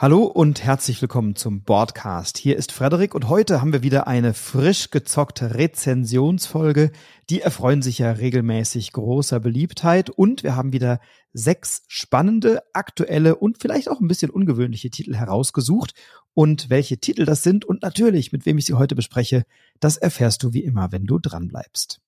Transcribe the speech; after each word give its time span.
Hallo 0.00 0.22
und 0.26 0.62
herzlich 0.62 1.02
willkommen 1.02 1.34
zum 1.34 1.62
Boardcast. 1.62 2.38
Hier 2.38 2.56
ist 2.56 2.70
Frederik 2.70 3.16
und 3.16 3.28
heute 3.28 3.60
haben 3.60 3.72
wir 3.72 3.82
wieder 3.82 4.06
eine 4.06 4.32
frisch 4.32 4.90
gezockte 4.90 5.56
Rezensionsfolge. 5.56 6.92
Die 7.30 7.40
erfreuen 7.40 7.82
sich 7.82 7.98
ja 7.98 8.12
regelmäßig 8.12 8.92
großer 8.92 9.40
Beliebtheit 9.40 10.08
und 10.08 10.44
wir 10.44 10.54
haben 10.54 10.72
wieder 10.72 11.00
sechs 11.32 11.82
spannende, 11.88 12.62
aktuelle 12.74 13.34
und 13.34 13.58
vielleicht 13.60 13.88
auch 13.88 13.98
ein 13.98 14.06
bisschen 14.06 14.30
ungewöhnliche 14.30 14.90
Titel 14.90 15.16
herausgesucht. 15.16 15.94
Und 16.32 16.70
welche 16.70 16.98
Titel 16.98 17.24
das 17.24 17.42
sind 17.42 17.64
und 17.64 17.82
natürlich, 17.82 18.30
mit 18.30 18.46
wem 18.46 18.56
ich 18.58 18.66
sie 18.66 18.74
heute 18.74 18.94
bespreche, 18.94 19.46
das 19.80 19.96
erfährst 19.96 20.44
du 20.44 20.52
wie 20.52 20.62
immer, 20.62 20.92
wenn 20.92 21.06
du 21.06 21.18
dranbleibst. 21.18 22.00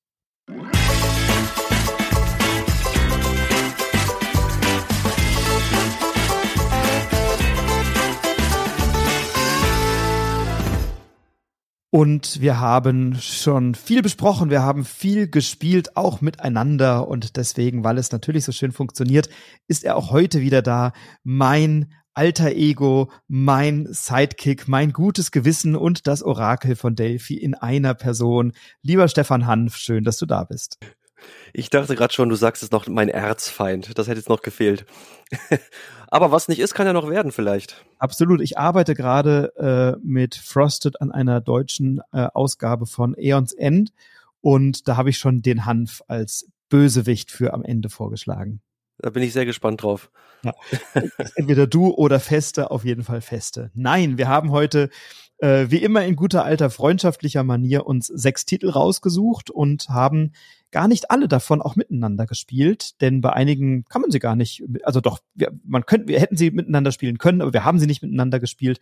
Und 11.93 12.41
wir 12.41 12.61
haben 12.61 13.17
schon 13.17 13.75
viel 13.75 14.01
besprochen, 14.01 14.49
wir 14.49 14.63
haben 14.63 14.85
viel 14.85 15.29
gespielt, 15.29 15.97
auch 15.97 16.21
miteinander. 16.21 17.09
Und 17.09 17.37
deswegen, 17.37 17.83
weil 17.83 17.99
es 17.99 18.13
natürlich 18.13 18.45
so 18.45 18.53
schön 18.53 18.71
funktioniert, 18.71 19.29
ist 19.67 19.83
er 19.83 19.97
auch 19.97 20.13
heute 20.13 20.41
wieder 20.41 20.63
da. 20.63 20.93
Mein 21.25 21.93
alter 22.15 22.53
Ego, 22.53 23.11
mein 23.27 23.89
Sidekick, 23.91 24.69
mein 24.69 24.93
gutes 24.93 25.33
Gewissen 25.33 25.75
und 25.75 26.07
das 26.07 26.23
Orakel 26.23 26.77
von 26.77 26.95
Delphi 26.95 27.35
in 27.35 27.55
einer 27.55 27.95
Person. 27.95 28.53
Lieber 28.83 29.09
Stefan 29.09 29.47
Hanf, 29.47 29.77
schön, 29.77 30.05
dass 30.05 30.17
du 30.17 30.27
da 30.27 30.45
bist. 30.45 30.79
Ich 31.53 31.71
dachte 31.71 31.95
gerade 31.97 32.13
schon, 32.13 32.29
du 32.29 32.37
sagst 32.37 32.63
es 32.63 32.71
noch 32.71 32.87
mein 32.87 33.09
Erzfeind. 33.09 33.99
Das 33.99 34.09
hätte 34.09 34.19
jetzt 34.19 34.29
noch 34.29 34.43
gefehlt. 34.43 34.87
Aber 36.09 36.33
was 36.33 36.49
nicht 36.49 36.59
ist, 36.59 36.75
kann 36.75 36.87
ja 36.87 36.93
noch 36.93 37.09
werden 37.09 37.33
vielleicht. 37.33 37.85
Absolut. 37.99 38.41
Ich 38.41 38.59
arbeite 38.59 38.95
gerade 38.95 39.53
äh, 39.57 40.01
mit 40.03 40.35
Frosted 40.35 41.01
an 41.01 41.13
einer 41.13 41.41
deutschen 41.41 42.01
äh, 42.13 42.27
Ausgabe 42.35 42.87
von 42.87 43.15
Aeons 43.17 43.53
End 43.53 43.93
und 44.41 44.89
da 44.89 44.97
habe 44.97 45.11
ich 45.11 45.19
schon 45.19 45.43
den 45.43 45.67
Hanf 45.67 46.03
als 46.09 46.49
Bösewicht 46.69 47.31
für 47.31 47.53
am 47.53 47.63
Ende 47.63 47.91
vorgeschlagen. 47.91 48.61
Da 49.03 49.11
bin 49.11 49.23
ich 49.23 49.33
sehr 49.33 49.47
gespannt 49.47 49.83
drauf. 49.83 50.11
Ja. 50.43 50.55
Entweder 51.35 51.67
du 51.67 51.89
oder 51.89 52.21
Feste, 52.21 52.71
auf 52.71 52.85
jeden 52.85 53.05
Fall 53.05 53.21
Feste. 53.21 53.71
Nein, 53.75 54.19
wir 54.19 54.29
haben 54.29 54.51
heute 54.51 54.91
äh, 55.39 55.67
wie 55.71 55.83
immer 55.83 56.05
in 56.05 56.17
guter 56.17 56.45
alter 56.45 56.71
freundschaftlicher 56.71 57.43
Manier 57.43 57.87
uns 57.87 58.07
sechs 58.07 58.45
Titel 58.45 58.71
rausgesucht 58.71 59.51
und 59.51 59.89
haben 59.89 60.33
gar 60.71 60.87
nicht 60.87 61.11
alle 61.11 61.29
davon 61.29 61.63
auch 61.63 61.77
miteinander 61.77 62.27
gespielt, 62.27 63.01
denn 63.01 63.21
bei 63.21 63.33
einigen 63.33 63.85
kann 63.87 64.03
man 64.03 64.11
sie 64.11 64.21
gar 64.21 64.37
nicht, 64.37 64.63
also 64.85 65.01
doch, 65.01 65.19
wir, 65.35 65.51
man 65.65 65.85
könnte, 65.85 66.09
wir 66.09 66.21
hätten 66.21 66.37
sie 66.37 66.51
miteinander 66.51 66.93
spielen 66.93 67.19
können, 67.19 67.43
aber 67.43 67.53
wir 67.53 67.65
haben 67.65 67.79
sie 67.79 67.87
nicht 67.87 68.03
miteinander 68.03 68.39
gespielt 68.39 68.81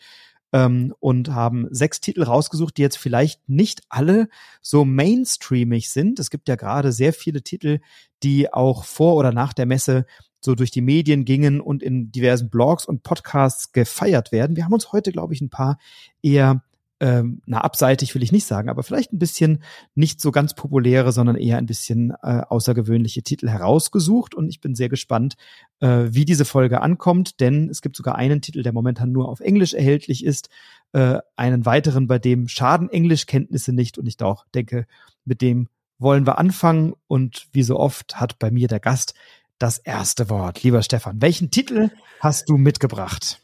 ähm, 0.53 0.95
und 1.01 1.31
haben 1.31 1.67
sechs 1.71 2.01
Titel 2.01 2.23
rausgesucht, 2.23 2.77
die 2.77 2.83
jetzt 2.83 2.99
vielleicht 2.99 3.49
nicht 3.49 3.83
alle 3.89 4.29
so 4.63 4.85
mainstreamig 4.85 5.91
sind. 5.91 6.19
Es 6.19 6.31
gibt 6.31 6.49
ja 6.49 6.57
gerade 6.57 6.93
sehr 6.93 7.13
viele 7.13 7.43
Titel, 7.43 7.81
die 8.23 8.53
auch 8.53 8.85
vor 8.85 9.17
oder 9.17 9.33
nach 9.33 9.53
der 9.53 9.67
Messe 9.67 10.07
so 10.41 10.55
durch 10.55 10.71
die 10.71 10.81
Medien 10.81 11.25
gingen 11.25 11.61
und 11.61 11.83
in 11.83 12.13
diversen 12.13 12.49
Blogs 12.49 12.87
und 12.87 13.03
Podcasts 13.03 13.73
gefeiert 13.73 14.33
werden. 14.33 14.57
Wir 14.57 14.65
haben 14.65 14.73
uns 14.73 14.93
heute, 14.93 15.13
glaube 15.13 15.35
ich, 15.35 15.41
ein 15.41 15.51
paar 15.51 15.79
eher 16.23 16.63
ähm, 17.01 17.43
na 17.47 17.61
abseitig 17.61 18.15
will 18.15 18.23
ich 18.23 18.33
nicht 18.33 18.47
sagen, 18.47 18.69
aber 18.69 18.83
vielleicht 18.83 19.13
ein 19.13 19.19
bisschen 19.19 19.63
nicht 19.95 20.21
so 20.21 20.33
ganz 20.33 20.55
populäre, 20.55 21.13
sondern 21.13 21.37
eher 21.37 21.59
ein 21.59 21.67
bisschen 21.67 22.13
äh, 22.23 22.43
außergewöhnliche 22.49 23.23
Titel 23.23 23.49
herausgesucht 23.49 24.35
und 24.35 24.49
ich 24.49 24.61
bin 24.61 24.75
sehr 24.75 24.89
gespannt, 24.89 25.37
äh, 25.81 26.07
wie 26.09 26.25
diese 26.25 26.45
Folge 26.45 26.81
ankommt, 26.81 27.41
denn 27.41 27.69
es 27.71 27.83
gibt 27.83 27.97
sogar 27.97 28.17
einen 28.17 28.41
Titel, 28.41 28.63
der 28.63 28.73
momentan 28.73 29.13
nur 29.13 29.29
auf 29.29 29.41
Englisch 29.41 29.75
erhältlich 29.75 30.25
ist, 30.25 30.49
äh, 30.93 31.19
einen 31.37 31.67
weiteren, 31.67 32.09
bei 32.09 32.19
dem 32.19 32.49
schaden 32.49 32.91
Englischkenntnisse 32.91 33.73
nicht 33.73 33.99
und 33.99 34.07
ich 34.07 34.21
auch 34.23 34.45
denke, 34.55 34.87
mit 35.25 35.41
dem 35.41 35.69
wollen 35.99 36.27
wir 36.27 36.39
anfangen 36.39 36.95
und 37.07 37.47
wie 37.53 37.63
so 37.63 37.79
oft 37.79 38.21
hat 38.21 38.39
bei 38.39 38.51
mir 38.51 38.69
der 38.69 38.81
Gast 38.81 39.15
das 39.59 39.79
erste 39.79 40.31
Wort. 40.31 40.63
Lieber 40.63 40.83
Stefan, 40.83 41.21
welchen 41.21 41.51
Titel 41.51 41.91
hast 42.21 42.49
du 42.49 42.57
mitgebracht? 42.57 43.41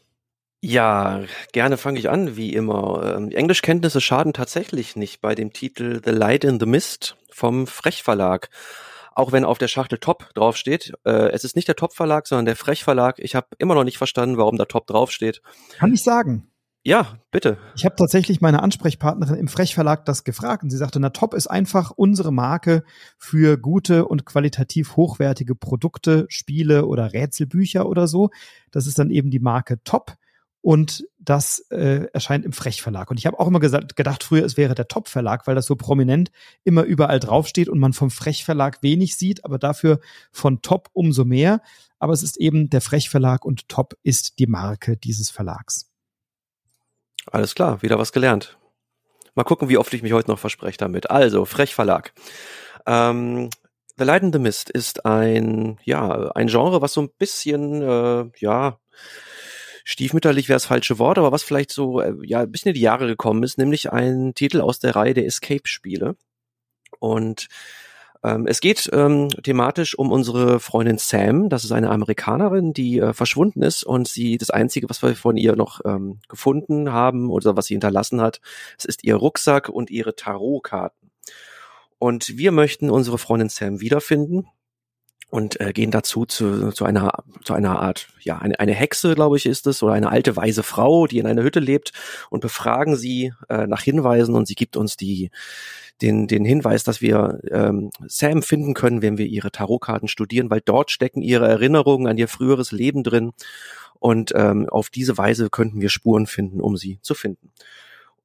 Ja, 0.61 1.21
gerne 1.51 1.77
fange 1.77 1.99
ich 1.99 2.09
an, 2.09 2.35
wie 2.35 2.53
immer. 2.53 3.15
Ähm, 3.17 3.29
Englischkenntnisse 3.31 4.01
schaden 4.01 4.33
tatsächlich 4.33 4.95
nicht 4.95 5.21
bei 5.21 5.35
dem 5.35 5.53
Titel 5.53 6.01
The 6.03 6.11
Light 6.11 6.43
in 6.43 6.59
the 6.59 6.65
Mist 6.65 7.17
vom 7.29 7.67
Frech 7.67 8.03
Verlag. 8.03 8.49
Auch 9.13 9.31
wenn 9.31 9.45
auf 9.45 9.57
der 9.57 9.67
Schachtel 9.67 9.99
Top 9.99 10.33
draufsteht. 10.33 10.93
Äh, 11.05 11.29
es 11.29 11.43
ist 11.43 11.55
nicht 11.55 11.67
der 11.67 11.75
Top 11.75 11.93
Verlag, 11.93 12.27
sondern 12.27 12.45
der 12.45 12.55
Frech 12.55 12.83
Verlag. 12.83 13.19
Ich 13.19 13.35
habe 13.35 13.47
immer 13.59 13.75
noch 13.75 13.83
nicht 13.83 13.97
verstanden, 13.97 14.37
warum 14.37 14.57
da 14.57 14.65
Top 14.65 14.87
draufsteht. 14.87 15.41
Kann 15.77 15.93
ich 15.93 16.03
sagen. 16.03 16.49
Ja, 16.87 17.17
bitte. 17.31 17.57
Ich 17.75 17.83
habe 17.83 17.95
tatsächlich 17.95 18.41
meine 18.41 18.61
Ansprechpartnerin 18.61 19.37
im 19.37 19.47
Frech 19.47 19.73
Verlag 19.73 20.05
das 20.05 20.23
gefragt 20.23 20.61
und 20.61 20.69
sie 20.69 20.77
sagte, 20.77 20.99
na 20.99 21.09
Top 21.09 21.33
ist 21.33 21.47
einfach 21.47 21.89
unsere 21.89 22.31
Marke 22.31 22.83
für 23.17 23.57
gute 23.57 24.05
und 24.05 24.23
qualitativ 24.23 24.95
hochwertige 24.95 25.55
Produkte, 25.55 26.27
Spiele 26.29 26.85
oder 26.85 27.11
Rätselbücher 27.11 27.87
oder 27.87 28.07
so. 28.07 28.29
Das 28.69 28.85
ist 28.85 28.99
dann 28.99 29.09
eben 29.09 29.31
die 29.31 29.39
Marke 29.39 29.81
Top 29.83 30.13
und 30.65 31.07
das 31.19 31.59
äh, 31.69 32.07
erscheint 32.11 32.43
im 32.43 32.51
Frech-Verlag. 32.51 33.11
Und 33.11 33.19
ich 33.19 33.27
habe 33.27 33.39
auch 33.39 33.45
immer 33.45 33.59
gesagt, 33.59 33.95
gedacht, 33.95 34.23
früher 34.23 34.43
es 34.43 34.57
wäre 34.57 34.73
der 34.73 34.87
Top-Verlag, 34.87 35.45
weil 35.45 35.53
das 35.53 35.67
so 35.67 35.75
prominent 35.75 36.31
immer 36.63 36.81
überall 36.81 37.19
draufsteht 37.19 37.69
und 37.69 37.77
man 37.77 37.93
vom 37.93 38.09
Frech-Verlag 38.09 38.81
wenig 38.81 39.15
sieht, 39.15 39.45
aber 39.45 39.59
dafür 39.59 39.99
von 40.31 40.63
Top 40.63 40.89
umso 40.93 41.23
mehr. 41.23 41.61
Aber 41.99 42.13
es 42.13 42.23
ist 42.23 42.37
eben 42.37 42.71
der 42.71 42.81
Frech-Verlag 42.81 43.45
und 43.45 43.69
Top 43.69 43.93
ist 44.01 44.39
die 44.39 44.47
Marke 44.47 44.97
dieses 44.97 45.29
Verlags. 45.29 45.91
Alles 47.27 47.53
klar, 47.53 47.83
wieder 47.83 47.99
was 47.99 48.11
gelernt. 48.11 48.57
Mal 49.35 49.43
gucken, 49.43 49.69
wie 49.69 49.77
oft 49.77 49.93
ich 49.93 50.01
mich 50.01 50.13
heute 50.13 50.31
noch 50.31 50.39
verspreche 50.39 50.79
damit. 50.79 51.11
Also, 51.11 51.45
Frech-Verlag. 51.45 52.11
Ähm, 52.87 53.51
The 53.97 54.03
Light 54.03 54.23
in 54.23 54.33
the 54.33 54.39
Mist 54.39 54.71
ist 54.71 55.05
ein, 55.05 55.77
ja, 55.83 56.31
ein 56.31 56.47
Genre, 56.47 56.81
was 56.81 56.93
so 56.93 57.01
ein 57.01 57.11
bisschen, 57.19 57.83
äh, 57.83 58.31
ja, 58.39 58.79
stiefmütterlich 59.85 60.49
wäre 60.49 60.57
das 60.57 60.65
falsche 60.65 60.99
Wort, 60.99 61.17
aber 61.17 61.31
was 61.31 61.43
vielleicht 61.43 61.71
so 61.71 62.01
äh, 62.01 62.13
ja 62.23 62.41
ein 62.41 62.51
bisschen 62.51 62.69
in 62.69 62.75
die 62.75 62.81
Jahre 62.81 63.07
gekommen 63.07 63.43
ist, 63.43 63.57
nämlich 63.57 63.93
ein 63.93 64.33
Titel 64.33 64.59
aus 64.59 64.79
der 64.79 64.95
Reihe 64.95 65.13
der 65.13 65.25
Escape-Spiele. 65.25 66.17
Und 66.99 67.47
ähm, 68.23 68.47
es 68.47 68.61
geht 68.61 68.89
ähm, 68.91 69.29
thematisch 69.29 69.97
um 69.97 70.11
unsere 70.11 70.59
Freundin 70.59 70.97
Sam. 70.97 71.49
Das 71.49 71.63
ist 71.63 71.71
eine 71.71 71.91
Amerikanerin, 71.91 72.73
die 72.73 72.97
äh, 72.97 73.13
verschwunden 73.13 73.61
ist 73.61 73.83
und 73.83 74.07
sie 74.07 74.37
das 74.39 74.49
Einzige, 74.49 74.89
was 74.89 75.03
wir 75.03 75.15
von 75.15 75.37
ihr 75.37 75.55
noch 75.55 75.81
ähm, 75.85 76.19
gefunden 76.27 76.91
haben 76.91 77.29
oder 77.29 77.55
was 77.55 77.67
sie 77.67 77.75
hinterlassen 77.75 78.21
hat, 78.21 78.41
es 78.77 78.85
ist 78.85 79.03
ihr 79.03 79.15
Rucksack 79.15 79.69
und 79.69 79.91
ihre 79.91 80.15
Tarotkarten. 80.15 81.11
Und 81.99 82.37
wir 82.37 82.51
möchten 82.51 82.89
unsere 82.89 83.19
Freundin 83.19 83.49
Sam 83.49 83.79
wiederfinden 83.81 84.47
und 85.29 85.59
äh, 85.59 85.73
gehen 85.73 85.91
dazu 85.91 86.25
zu, 86.25 86.71
zu 86.71 86.85
einer 86.85 87.23
zu 87.43 87.53
einer 87.53 87.79
Art 87.79 88.07
ja 88.21 88.37
eine, 88.37 88.59
eine 88.59 88.73
Hexe 88.73 89.15
glaube 89.15 89.37
ich 89.37 89.45
ist 89.45 89.67
es 89.67 89.81
oder 89.81 89.93
eine 89.93 90.09
alte 90.09 90.35
weise 90.35 90.63
Frau 90.63 91.07
die 91.07 91.19
in 91.19 91.25
einer 91.25 91.43
Hütte 91.43 91.59
lebt 91.59 91.91
und 92.29 92.41
befragen 92.41 92.95
sie 92.95 93.33
äh, 93.49 93.67
nach 93.67 93.81
Hinweisen 93.81 94.35
und 94.35 94.47
sie 94.47 94.55
gibt 94.55 94.77
uns 94.77 94.97
die 94.97 95.31
den 96.01 96.27
den 96.27 96.45
Hinweis 96.45 96.83
dass 96.83 97.01
wir 97.01 97.39
ähm, 97.51 97.89
Sam 98.07 98.43
finden 98.43 98.73
können 98.73 99.01
wenn 99.01 99.17
wir 99.17 99.25
ihre 99.25 99.51
Tarotkarten 99.51 100.07
studieren 100.07 100.49
weil 100.49 100.61
dort 100.63 100.91
stecken 100.91 101.21
ihre 101.21 101.47
Erinnerungen 101.47 102.07
an 102.07 102.17
ihr 102.17 102.27
früheres 102.27 102.71
Leben 102.71 103.03
drin 103.03 103.31
und 103.99 104.31
ähm, 104.35 104.69
auf 104.69 104.89
diese 104.89 105.17
Weise 105.17 105.49
könnten 105.49 105.81
wir 105.81 105.89
Spuren 105.89 106.27
finden 106.27 106.61
um 106.61 106.77
sie 106.77 106.99
zu 107.01 107.15
finden 107.15 107.51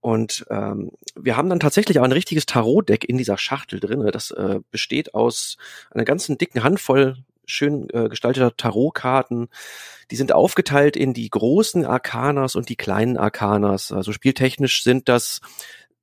und 0.00 0.46
ähm, 0.50 0.92
wir 1.14 1.36
haben 1.36 1.50
dann 1.50 1.60
tatsächlich 1.60 1.98
auch 1.98 2.04
ein 2.04 2.12
richtiges 2.12 2.46
Tarot-Deck 2.46 3.04
in 3.04 3.18
dieser 3.18 3.36
Schachtel 3.36 3.80
drin. 3.80 4.08
Das 4.12 4.30
äh, 4.30 4.60
besteht 4.70 5.14
aus 5.14 5.56
einer 5.90 6.04
ganzen 6.04 6.38
dicken 6.38 6.64
Handvoll 6.64 7.18
schön 7.44 7.88
äh, 7.90 8.08
gestalteter 8.08 8.56
Tarotkarten. 8.56 9.48
Die 10.10 10.16
sind 10.16 10.32
aufgeteilt 10.32 10.96
in 10.96 11.12
die 11.12 11.28
großen 11.28 11.84
Arkanas 11.84 12.56
und 12.56 12.68
die 12.68 12.76
kleinen 12.76 13.18
Arkanas. 13.18 13.92
Also 13.92 14.12
spieltechnisch 14.12 14.82
sind 14.82 15.08
das 15.08 15.40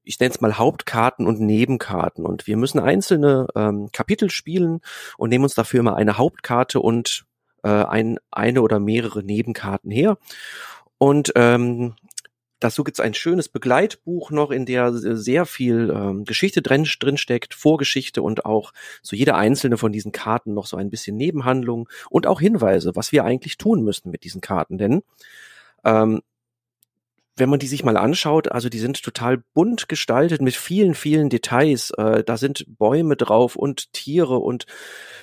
ich 0.07 0.19
nenne 0.21 0.33
es 0.33 0.39
mal 0.39 0.57
Hauptkarten 0.57 1.27
und 1.27 1.41
Nebenkarten. 1.41 2.25
Und 2.25 2.47
wir 2.47 2.55
müssen 2.55 2.79
einzelne 2.79 3.47
ähm, 3.55 3.89
Kapitel 3.91 4.29
spielen 4.29 4.79
und 5.17 5.29
nehmen 5.29 5.43
uns 5.43 5.53
dafür 5.53 5.81
immer 5.81 5.97
eine 5.97 6.17
Hauptkarte 6.17 6.79
und 6.79 7.25
äh, 7.63 7.67
ein, 7.67 8.17
eine 8.31 8.61
oder 8.61 8.79
mehrere 8.79 9.21
Nebenkarten 9.21 9.91
her. 9.91 10.17
Und 10.97 11.33
ähm, 11.35 11.95
Dazu 12.59 12.83
gibt's 12.83 12.99
ein 12.99 13.13
schönes 13.13 13.49
Begleitbuch 13.49 14.31
noch, 14.31 14.49
in 14.49 14.65
der 14.65 14.91
sehr 14.93 15.45
viel 15.45 15.93
ähm, 15.95 16.25
Geschichte 16.25 16.61
drin, 16.61 16.87
drin 16.99 17.17
steckt, 17.17 17.53
Vorgeschichte 17.53 18.23
und 18.23 18.45
auch 18.45 18.73
zu 19.03 19.15
jeder 19.15 19.35
einzelne 19.35 19.77
von 19.77 19.91
diesen 19.91 20.11
Karten 20.11 20.53
noch 20.53 20.65
so 20.65 20.75
ein 20.77 20.89
bisschen 20.89 21.17
Nebenhandlung 21.17 21.87
und 22.09 22.25
auch 22.25 22.41
Hinweise, 22.41 22.95
was 22.95 23.11
wir 23.11 23.23
eigentlich 23.25 23.57
tun 23.57 23.83
müssen 23.83 24.09
mit 24.09 24.23
diesen 24.23 24.41
Karten. 24.41 24.77
Denn 24.77 25.03
ähm, 25.83 26.21
wenn 27.37 27.49
man 27.49 27.59
die 27.59 27.67
sich 27.67 27.83
mal 27.83 27.97
anschaut, 27.97 28.51
also 28.51 28.67
die 28.67 28.79
sind 28.79 29.03
total 29.03 29.43
bunt 29.53 29.87
gestaltet 29.87 30.41
mit 30.41 30.55
vielen, 30.55 30.95
vielen 30.95 31.29
Details. 31.29 31.91
Äh, 31.91 32.23
da 32.23 32.35
sind 32.37 32.65
Bäume 32.67 33.15
drauf 33.15 33.55
und 33.55 33.93
Tiere 33.93 34.39
und 34.39 34.65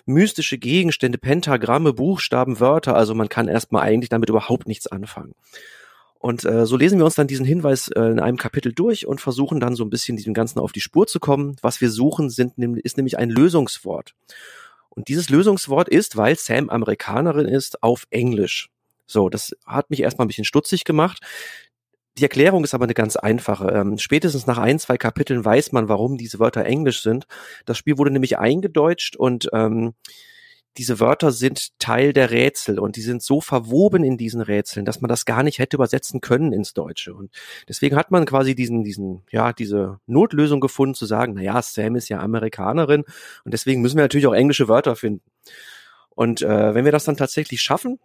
mystische 0.06 0.56
Gegenstände, 0.58 1.18
Pentagramme, 1.18 1.92
Buchstaben, 1.92 2.60
Wörter. 2.60 2.94
Also 2.94 3.14
man 3.14 3.28
kann 3.28 3.48
erstmal 3.48 3.82
eigentlich 3.82 4.10
damit 4.10 4.28
überhaupt 4.28 4.68
nichts 4.68 4.86
anfangen. 4.86 5.34
Und 6.24 6.46
äh, 6.46 6.64
so 6.64 6.78
lesen 6.78 6.98
wir 6.98 7.04
uns 7.04 7.16
dann 7.16 7.26
diesen 7.26 7.44
Hinweis 7.44 7.88
äh, 7.88 8.00
in 8.00 8.18
einem 8.18 8.38
Kapitel 8.38 8.72
durch 8.72 9.06
und 9.06 9.20
versuchen 9.20 9.60
dann 9.60 9.76
so 9.76 9.84
ein 9.84 9.90
bisschen 9.90 10.16
diesem 10.16 10.32
Ganzen 10.32 10.58
auf 10.58 10.72
die 10.72 10.80
Spur 10.80 11.06
zu 11.06 11.20
kommen. 11.20 11.56
Was 11.60 11.82
wir 11.82 11.90
suchen, 11.90 12.30
sind, 12.30 12.56
ist 12.78 12.96
nämlich 12.96 13.18
ein 13.18 13.28
Lösungswort. 13.28 14.14
Und 14.88 15.08
dieses 15.08 15.28
Lösungswort 15.28 15.86
ist, 15.86 16.16
weil 16.16 16.36
Sam 16.36 16.70
Amerikanerin 16.70 17.46
ist, 17.46 17.82
auf 17.82 18.06
Englisch. 18.08 18.70
So, 19.06 19.28
das 19.28 19.54
hat 19.66 19.90
mich 19.90 20.00
erstmal 20.00 20.24
ein 20.24 20.28
bisschen 20.28 20.46
stutzig 20.46 20.84
gemacht. 20.84 21.20
Die 22.16 22.22
Erklärung 22.22 22.64
ist 22.64 22.72
aber 22.72 22.84
eine 22.84 22.94
ganz 22.94 23.16
einfache. 23.16 23.68
Ähm, 23.68 23.98
spätestens 23.98 24.46
nach 24.46 24.56
ein, 24.56 24.78
zwei 24.78 24.96
Kapiteln 24.96 25.44
weiß 25.44 25.72
man, 25.72 25.90
warum 25.90 26.16
diese 26.16 26.38
Wörter 26.38 26.64
Englisch 26.64 27.02
sind. 27.02 27.26
Das 27.66 27.76
Spiel 27.76 27.98
wurde 27.98 28.12
nämlich 28.12 28.38
eingedeutscht 28.38 29.14
und 29.14 29.50
ähm, 29.52 29.92
diese 30.76 31.00
Wörter 31.00 31.30
sind 31.30 31.78
Teil 31.78 32.12
der 32.12 32.30
Rätsel 32.30 32.78
und 32.78 32.96
die 32.96 33.02
sind 33.02 33.22
so 33.22 33.40
verwoben 33.40 34.02
in 34.04 34.16
diesen 34.16 34.40
Rätseln, 34.40 34.84
dass 34.84 35.00
man 35.00 35.08
das 35.08 35.24
gar 35.24 35.42
nicht 35.42 35.58
hätte 35.58 35.76
übersetzen 35.76 36.20
können 36.20 36.52
ins 36.52 36.74
Deutsche. 36.74 37.14
Und 37.14 37.30
deswegen 37.68 37.96
hat 37.96 38.10
man 38.10 38.24
quasi 38.26 38.54
diesen, 38.54 38.82
diesen, 38.82 39.22
ja, 39.30 39.52
diese 39.52 40.00
Notlösung 40.06 40.60
gefunden, 40.60 40.94
zu 40.94 41.06
sagen, 41.06 41.34
na 41.36 41.42
ja, 41.42 41.62
Sam 41.62 41.96
ist 41.96 42.08
ja 42.08 42.20
Amerikanerin 42.20 43.04
und 43.44 43.54
deswegen 43.54 43.82
müssen 43.82 43.96
wir 43.96 44.04
natürlich 44.04 44.26
auch 44.26 44.34
englische 44.34 44.68
Wörter 44.68 44.96
finden. 44.96 45.22
Und 46.10 46.42
äh, 46.42 46.74
wenn 46.74 46.84
wir 46.84 46.92
das 46.92 47.04
dann 47.04 47.16
tatsächlich 47.16 47.60
schaffen, 47.62 47.98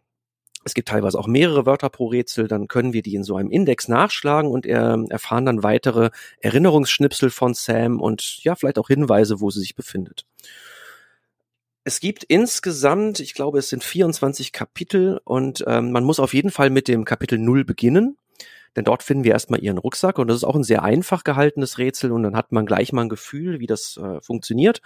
es 0.65 0.73
gibt 0.73 0.89
teilweise 0.89 1.17
auch 1.17 1.27
mehrere 1.27 1.65
Wörter 1.65 1.89
pro 1.89 2.07
Rätsel, 2.07 2.47
dann 2.47 2.67
können 2.67 2.93
wir 2.93 3.01
die 3.01 3.15
in 3.15 3.23
so 3.23 3.37
einem 3.37 3.49
Index 3.49 3.87
nachschlagen 3.87 4.51
und 4.51 4.65
äh, 4.65 4.97
erfahren 5.09 5.45
dann 5.45 5.63
weitere 5.63 6.09
Erinnerungsschnipsel 6.41 7.29
von 7.29 7.53
Sam 7.53 8.01
und 8.01 8.43
ja, 8.43 8.55
vielleicht 8.55 8.77
auch 8.77 8.87
Hinweise, 8.87 9.39
wo 9.39 9.49
sie 9.49 9.61
sich 9.61 9.75
befindet. 9.75 10.25
Es 11.89 11.99
gibt 11.99 12.23
insgesamt, 12.23 13.19
ich 13.19 13.33
glaube, 13.33 13.57
es 13.57 13.69
sind 13.69 13.83
24 13.83 14.51
Kapitel 14.51 15.19
und 15.23 15.63
ähm, 15.65 15.91
man 15.91 16.03
muss 16.03 16.19
auf 16.19 16.35
jeden 16.35 16.51
Fall 16.51 16.69
mit 16.69 16.87
dem 16.87 17.03
Kapitel 17.03 17.39
0 17.39 17.65
beginnen, 17.65 18.15
denn 18.75 18.85
dort 18.85 19.01
finden 19.01 19.23
wir 19.23 19.31
erstmal 19.31 19.63
ihren 19.63 19.79
Rucksack 19.79 20.19
und 20.19 20.27
das 20.27 20.37
ist 20.37 20.43
auch 20.43 20.53
ein 20.53 20.63
sehr 20.63 20.83
einfach 20.83 21.23
gehaltenes 21.23 21.79
Rätsel 21.79 22.11
und 22.11 22.21
dann 22.21 22.35
hat 22.35 22.51
man 22.51 22.67
gleich 22.67 22.93
mal 22.93 23.01
ein 23.01 23.09
Gefühl, 23.09 23.59
wie 23.59 23.65
das 23.65 23.97
äh, 23.97 24.21
funktioniert 24.21 24.83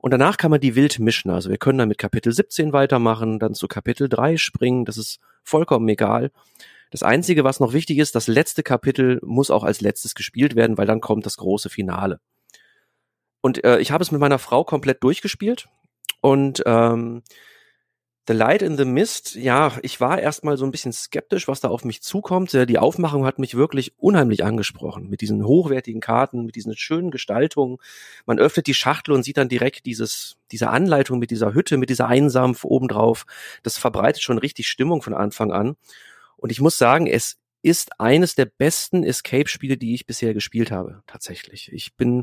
und 0.00 0.12
danach 0.12 0.38
kann 0.38 0.50
man 0.50 0.58
die 0.58 0.74
wild 0.74 0.98
mischen. 0.98 1.30
Also 1.30 1.50
wir 1.50 1.58
können 1.58 1.76
dann 1.76 1.88
mit 1.88 1.98
Kapitel 1.98 2.32
17 2.32 2.72
weitermachen, 2.72 3.38
dann 3.38 3.52
zu 3.52 3.68
Kapitel 3.68 4.08
3 4.08 4.38
springen, 4.38 4.86
das 4.86 4.96
ist 4.96 5.20
vollkommen 5.42 5.86
egal. 5.90 6.30
Das 6.90 7.02
Einzige, 7.02 7.44
was 7.44 7.60
noch 7.60 7.74
wichtig 7.74 7.98
ist, 7.98 8.14
das 8.14 8.28
letzte 8.28 8.62
Kapitel 8.62 9.20
muss 9.22 9.50
auch 9.50 9.62
als 9.62 9.82
letztes 9.82 10.14
gespielt 10.14 10.56
werden, 10.56 10.78
weil 10.78 10.86
dann 10.86 11.02
kommt 11.02 11.26
das 11.26 11.36
große 11.36 11.68
Finale. 11.68 12.18
Und 13.42 13.62
äh, 13.62 13.78
ich 13.78 13.92
habe 13.92 14.02
es 14.02 14.10
mit 14.10 14.22
meiner 14.22 14.38
Frau 14.38 14.64
komplett 14.64 15.04
durchgespielt. 15.04 15.68
Und 16.26 16.60
ähm, 16.66 17.22
The 18.26 18.32
Light 18.32 18.60
in 18.60 18.76
the 18.76 18.84
Mist, 18.84 19.36
ja, 19.36 19.70
ich 19.82 20.00
war 20.00 20.18
erstmal 20.18 20.56
so 20.56 20.64
ein 20.64 20.72
bisschen 20.72 20.92
skeptisch, 20.92 21.46
was 21.46 21.60
da 21.60 21.68
auf 21.68 21.84
mich 21.84 22.02
zukommt. 22.02 22.52
Die 22.52 22.78
Aufmachung 22.80 23.24
hat 23.24 23.38
mich 23.38 23.54
wirklich 23.54 23.92
unheimlich 23.96 24.42
angesprochen. 24.42 25.08
Mit 25.08 25.20
diesen 25.20 25.46
hochwertigen 25.46 26.00
Karten, 26.00 26.44
mit 26.44 26.56
diesen 26.56 26.76
schönen 26.76 27.12
Gestaltungen. 27.12 27.76
Man 28.24 28.40
öffnet 28.40 28.66
die 28.66 28.74
Schachtel 28.74 29.14
und 29.14 29.22
sieht 29.22 29.36
dann 29.36 29.48
direkt 29.48 29.86
dieses, 29.86 30.36
diese 30.50 30.70
Anleitung 30.70 31.20
mit 31.20 31.30
dieser 31.30 31.54
Hütte, 31.54 31.76
mit 31.76 31.90
dieser 31.90 32.08
Einsampf 32.08 32.64
obendrauf. 32.64 33.24
Das 33.62 33.78
verbreitet 33.78 34.22
schon 34.22 34.38
richtig 34.38 34.66
Stimmung 34.66 35.02
von 35.02 35.14
Anfang 35.14 35.52
an. 35.52 35.76
Und 36.36 36.50
ich 36.50 36.60
muss 36.60 36.76
sagen, 36.76 37.06
es 37.06 37.38
ist 37.66 37.98
eines 37.98 38.36
der 38.36 38.44
besten 38.44 39.02
Escape-Spiele, 39.02 39.76
die 39.76 39.92
ich 39.92 40.06
bisher 40.06 40.34
gespielt 40.34 40.70
habe, 40.70 41.02
tatsächlich. 41.08 41.72
Ich 41.72 41.96
bin, 41.96 42.22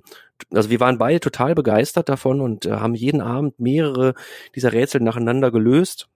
also 0.53 0.69
wir 0.69 0.79
waren 0.79 0.97
beide 0.97 1.19
total 1.19 1.53
begeistert 1.53 2.07
davon 2.07 2.39
und 2.39 2.65
äh, 2.65 2.71
haben 2.71 2.95
jeden 2.95 3.19
Abend 3.19 3.59
mehrere 3.59 4.13
dieser 4.55 4.71
Rätsel 4.71 5.01
nacheinander 5.01 5.51
gelöst. 5.51 6.07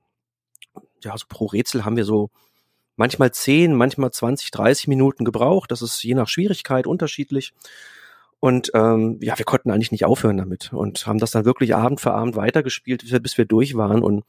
Ja, 1.04 1.12
also 1.12 1.26
pro 1.28 1.48
Rätsel 1.48 1.84
haben 1.84 1.98
wir 1.98 2.06
so 2.06 2.30
manchmal 2.96 3.34
10, 3.34 3.76
manchmal 3.76 4.12
20, 4.12 4.50
30 4.50 4.88
Minuten 4.88 5.26
gebraucht. 5.26 5.72
Das 5.72 5.82
ist 5.82 6.02
je 6.04 6.16
nach 6.16 6.30
Schwierigkeit 6.30 6.88
unterschiedlich. 6.88 7.54
Und 8.40 8.72
ähm, 8.76 9.20
ja, 9.22 9.38
wir 9.38 9.44
konnten 9.44 9.72
eigentlich 9.72 9.92
nicht 9.92 10.06
aufhören 10.06 10.38
damit 10.38 10.72
und 10.72 11.06
haben 11.06 11.20
das 11.20 11.32
dann 11.32 11.44
wirklich 11.44 11.76
Abend 11.76 12.00
für 12.00 12.14
Abend 12.14 12.38
weitergespielt, 12.38 13.04
bis 13.22 13.38
wir, 13.38 13.46
durch 13.46 13.76
waren. 13.76 14.04
Und 14.04 14.24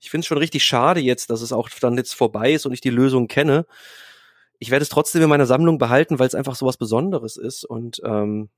ich 0.00 0.10
finde 0.10 0.22
es 0.22 0.26
schon 0.26 0.38
richtig 0.38 0.64
schade 0.64 0.98
jetzt, 0.98 1.30
dass 1.30 1.42
es 1.42 1.52
auch 1.52 1.68
dann 1.80 1.96
jetzt 1.96 2.14
vorbei 2.14 2.52
ist 2.52 2.66
und 2.66 2.72
ich 2.72 2.80
die 2.80 2.90
Lösung 2.90 3.28
kenne 3.28 3.66
ich 4.62 4.70
werde 4.70 4.84
es 4.84 4.90
trotzdem 4.90 5.22
in 5.22 5.28
meiner 5.28 5.44
Sammlung 5.44 5.78
behalten, 5.78 6.20
weil 6.20 6.28
es 6.28 6.36
einfach 6.36 6.54
so 6.54 6.66
was 6.66 6.76
Besonderes 6.76 7.36
ist. 7.36 7.64
Und 7.64 8.00
ähm, 8.04 8.48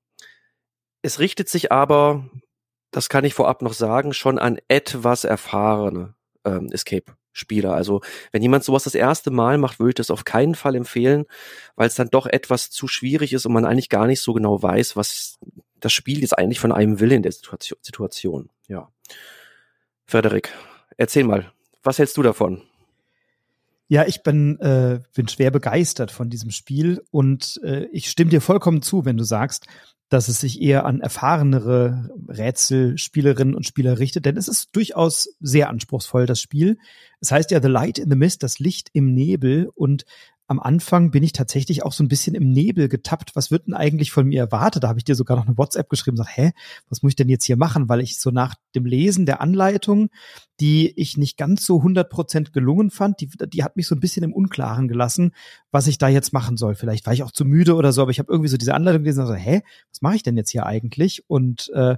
es 1.00 1.18
richtet 1.18 1.48
sich 1.48 1.72
aber, 1.72 2.28
das 2.90 3.08
kann 3.08 3.24
ich 3.24 3.32
vorab 3.32 3.62
noch 3.62 3.72
sagen, 3.72 4.12
schon 4.12 4.38
an 4.38 4.58
etwas 4.68 5.24
erfahrene 5.24 6.14
ähm, 6.44 6.70
Escape-Spieler. 6.70 7.72
Also 7.72 8.02
wenn 8.32 8.42
jemand 8.42 8.64
sowas 8.64 8.84
das 8.84 8.94
erste 8.94 9.30
Mal 9.30 9.56
macht, 9.56 9.78
würde 9.78 9.88
ich 9.88 9.94
das 9.94 10.10
auf 10.10 10.26
keinen 10.26 10.54
Fall 10.54 10.74
empfehlen, 10.74 11.24
weil 11.74 11.88
es 11.88 11.94
dann 11.94 12.10
doch 12.10 12.26
etwas 12.26 12.70
zu 12.70 12.86
schwierig 12.86 13.32
ist 13.32 13.46
und 13.46 13.54
man 13.54 13.64
eigentlich 13.64 13.88
gar 13.88 14.06
nicht 14.06 14.20
so 14.20 14.34
genau 14.34 14.62
weiß, 14.62 14.96
was 14.96 15.38
das 15.80 15.94
Spiel 15.94 16.20
jetzt 16.20 16.36
eigentlich 16.36 16.60
von 16.60 16.70
einem 16.70 17.00
will 17.00 17.12
in 17.12 17.22
der 17.22 17.32
Situation. 17.32 17.78
Situation. 17.80 18.50
Ja. 18.68 18.92
Frederik, 20.04 20.52
erzähl 20.98 21.24
mal, 21.24 21.50
was 21.82 21.98
hältst 21.98 22.18
du 22.18 22.22
davon? 22.22 22.60
Ja, 23.88 24.06
ich 24.06 24.22
bin, 24.22 24.58
äh, 24.60 25.00
bin 25.14 25.28
schwer 25.28 25.50
begeistert 25.50 26.10
von 26.10 26.30
diesem 26.30 26.50
Spiel 26.50 27.02
und 27.10 27.60
äh, 27.62 27.84
ich 27.92 28.10
stimme 28.10 28.30
dir 28.30 28.40
vollkommen 28.40 28.82
zu, 28.82 29.04
wenn 29.04 29.16
du 29.16 29.24
sagst, 29.24 29.66
dass 30.08 30.28
es 30.28 30.40
sich 30.40 30.60
eher 30.62 30.86
an 30.86 31.00
erfahrenere 31.00 32.10
Rätselspielerinnen 32.28 33.54
und 33.54 33.66
Spieler 33.66 33.98
richtet, 33.98 34.26
denn 34.26 34.36
es 34.36 34.48
ist 34.48 34.74
durchaus 34.76 35.28
sehr 35.40 35.68
anspruchsvoll, 35.70 36.26
das 36.26 36.40
Spiel. 36.40 36.78
Es 37.20 37.32
heißt 37.32 37.50
ja 37.50 37.60
The 37.60 37.68
Light 37.68 37.98
in 37.98 38.10
the 38.10 38.16
Mist, 38.16 38.42
das 38.42 38.58
Licht 38.58 38.90
im 38.92 39.12
Nebel 39.12 39.68
und 39.74 40.04
am 40.46 40.60
Anfang 40.60 41.10
bin 41.10 41.22
ich 41.22 41.32
tatsächlich 41.32 41.82
auch 41.84 41.92
so 41.92 42.04
ein 42.04 42.08
bisschen 42.08 42.34
im 42.34 42.50
Nebel 42.50 42.88
getappt. 42.88 43.34
Was 43.34 43.50
wird 43.50 43.66
denn 43.66 43.74
eigentlich 43.74 44.12
von 44.12 44.26
mir 44.26 44.40
erwartet? 44.40 44.84
Da 44.84 44.88
habe 44.88 44.98
ich 44.98 45.04
dir 45.04 45.14
sogar 45.14 45.38
noch 45.38 45.46
eine 45.46 45.56
WhatsApp 45.56 45.88
geschrieben 45.88 46.18
und 46.18 46.24
gesagt, 46.24 46.36
hä, 46.36 46.52
was 46.90 47.02
muss 47.02 47.12
ich 47.12 47.16
denn 47.16 47.30
jetzt 47.30 47.46
hier 47.46 47.56
machen? 47.56 47.88
Weil 47.88 48.00
ich 48.00 48.18
so 48.18 48.30
nach 48.30 48.54
dem 48.74 48.84
Lesen 48.84 49.24
der 49.24 49.40
Anleitung, 49.40 50.10
die 50.60 50.92
ich 51.00 51.16
nicht 51.16 51.38
ganz 51.38 51.64
so 51.64 51.78
100 51.78 52.10
Prozent 52.10 52.52
gelungen 52.52 52.90
fand, 52.90 53.20
die, 53.20 53.30
die 53.48 53.64
hat 53.64 53.76
mich 53.76 53.86
so 53.86 53.94
ein 53.94 54.00
bisschen 54.00 54.22
im 54.22 54.34
Unklaren 54.34 54.86
gelassen, 54.86 55.32
was 55.70 55.86
ich 55.86 55.96
da 55.96 56.08
jetzt 56.08 56.34
machen 56.34 56.58
soll. 56.58 56.74
Vielleicht 56.74 57.06
war 57.06 57.14
ich 57.14 57.22
auch 57.22 57.32
zu 57.32 57.46
müde 57.46 57.74
oder 57.74 57.92
so, 57.92 58.02
aber 58.02 58.10
ich 58.10 58.18
habe 58.18 58.30
irgendwie 58.30 58.50
so 58.50 58.58
diese 58.58 58.74
Anleitung 58.74 59.02
gelesen 59.02 59.20
und 59.20 59.28
so, 59.28 59.34
hä, 59.34 59.62
was 59.90 60.02
mache 60.02 60.16
ich 60.16 60.22
denn 60.22 60.36
jetzt 60.36 60.50
hier 60.50 60.66
eigentlich? 60.66 61.24
Und 61.26 61.70
äh, 61.74 61.96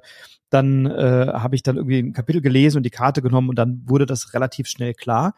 dann 0.51 0.87
äh, 0.87 1.33
habe 1.33 1.57
ich 1.57 1.65
dann 1.65 1.77
irgendwie 1.77 1.99
ein 1.99 2.13
Kapitel 2.13 2.41
gelesen 2.41 2.77
und 2.77 2.85
die 2.85 2.91
Karte 2.91 3.23
genommen 3.23 3.49
und 3.49 3.57
dann 3.57 3.83
wurde 3.87 4.07
das 4.07 4.35
relativ 4.35 4.69
schnell 4.69 4.95
klar. 4.95 5.35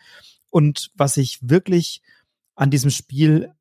Und 0.50 0.90
was 0.94 1.16
ich 1.16 1.38
wirklich 1.42 2.02
an 2.58 2.70
diesem 2.70 2.90
Spiel 2.90 3.52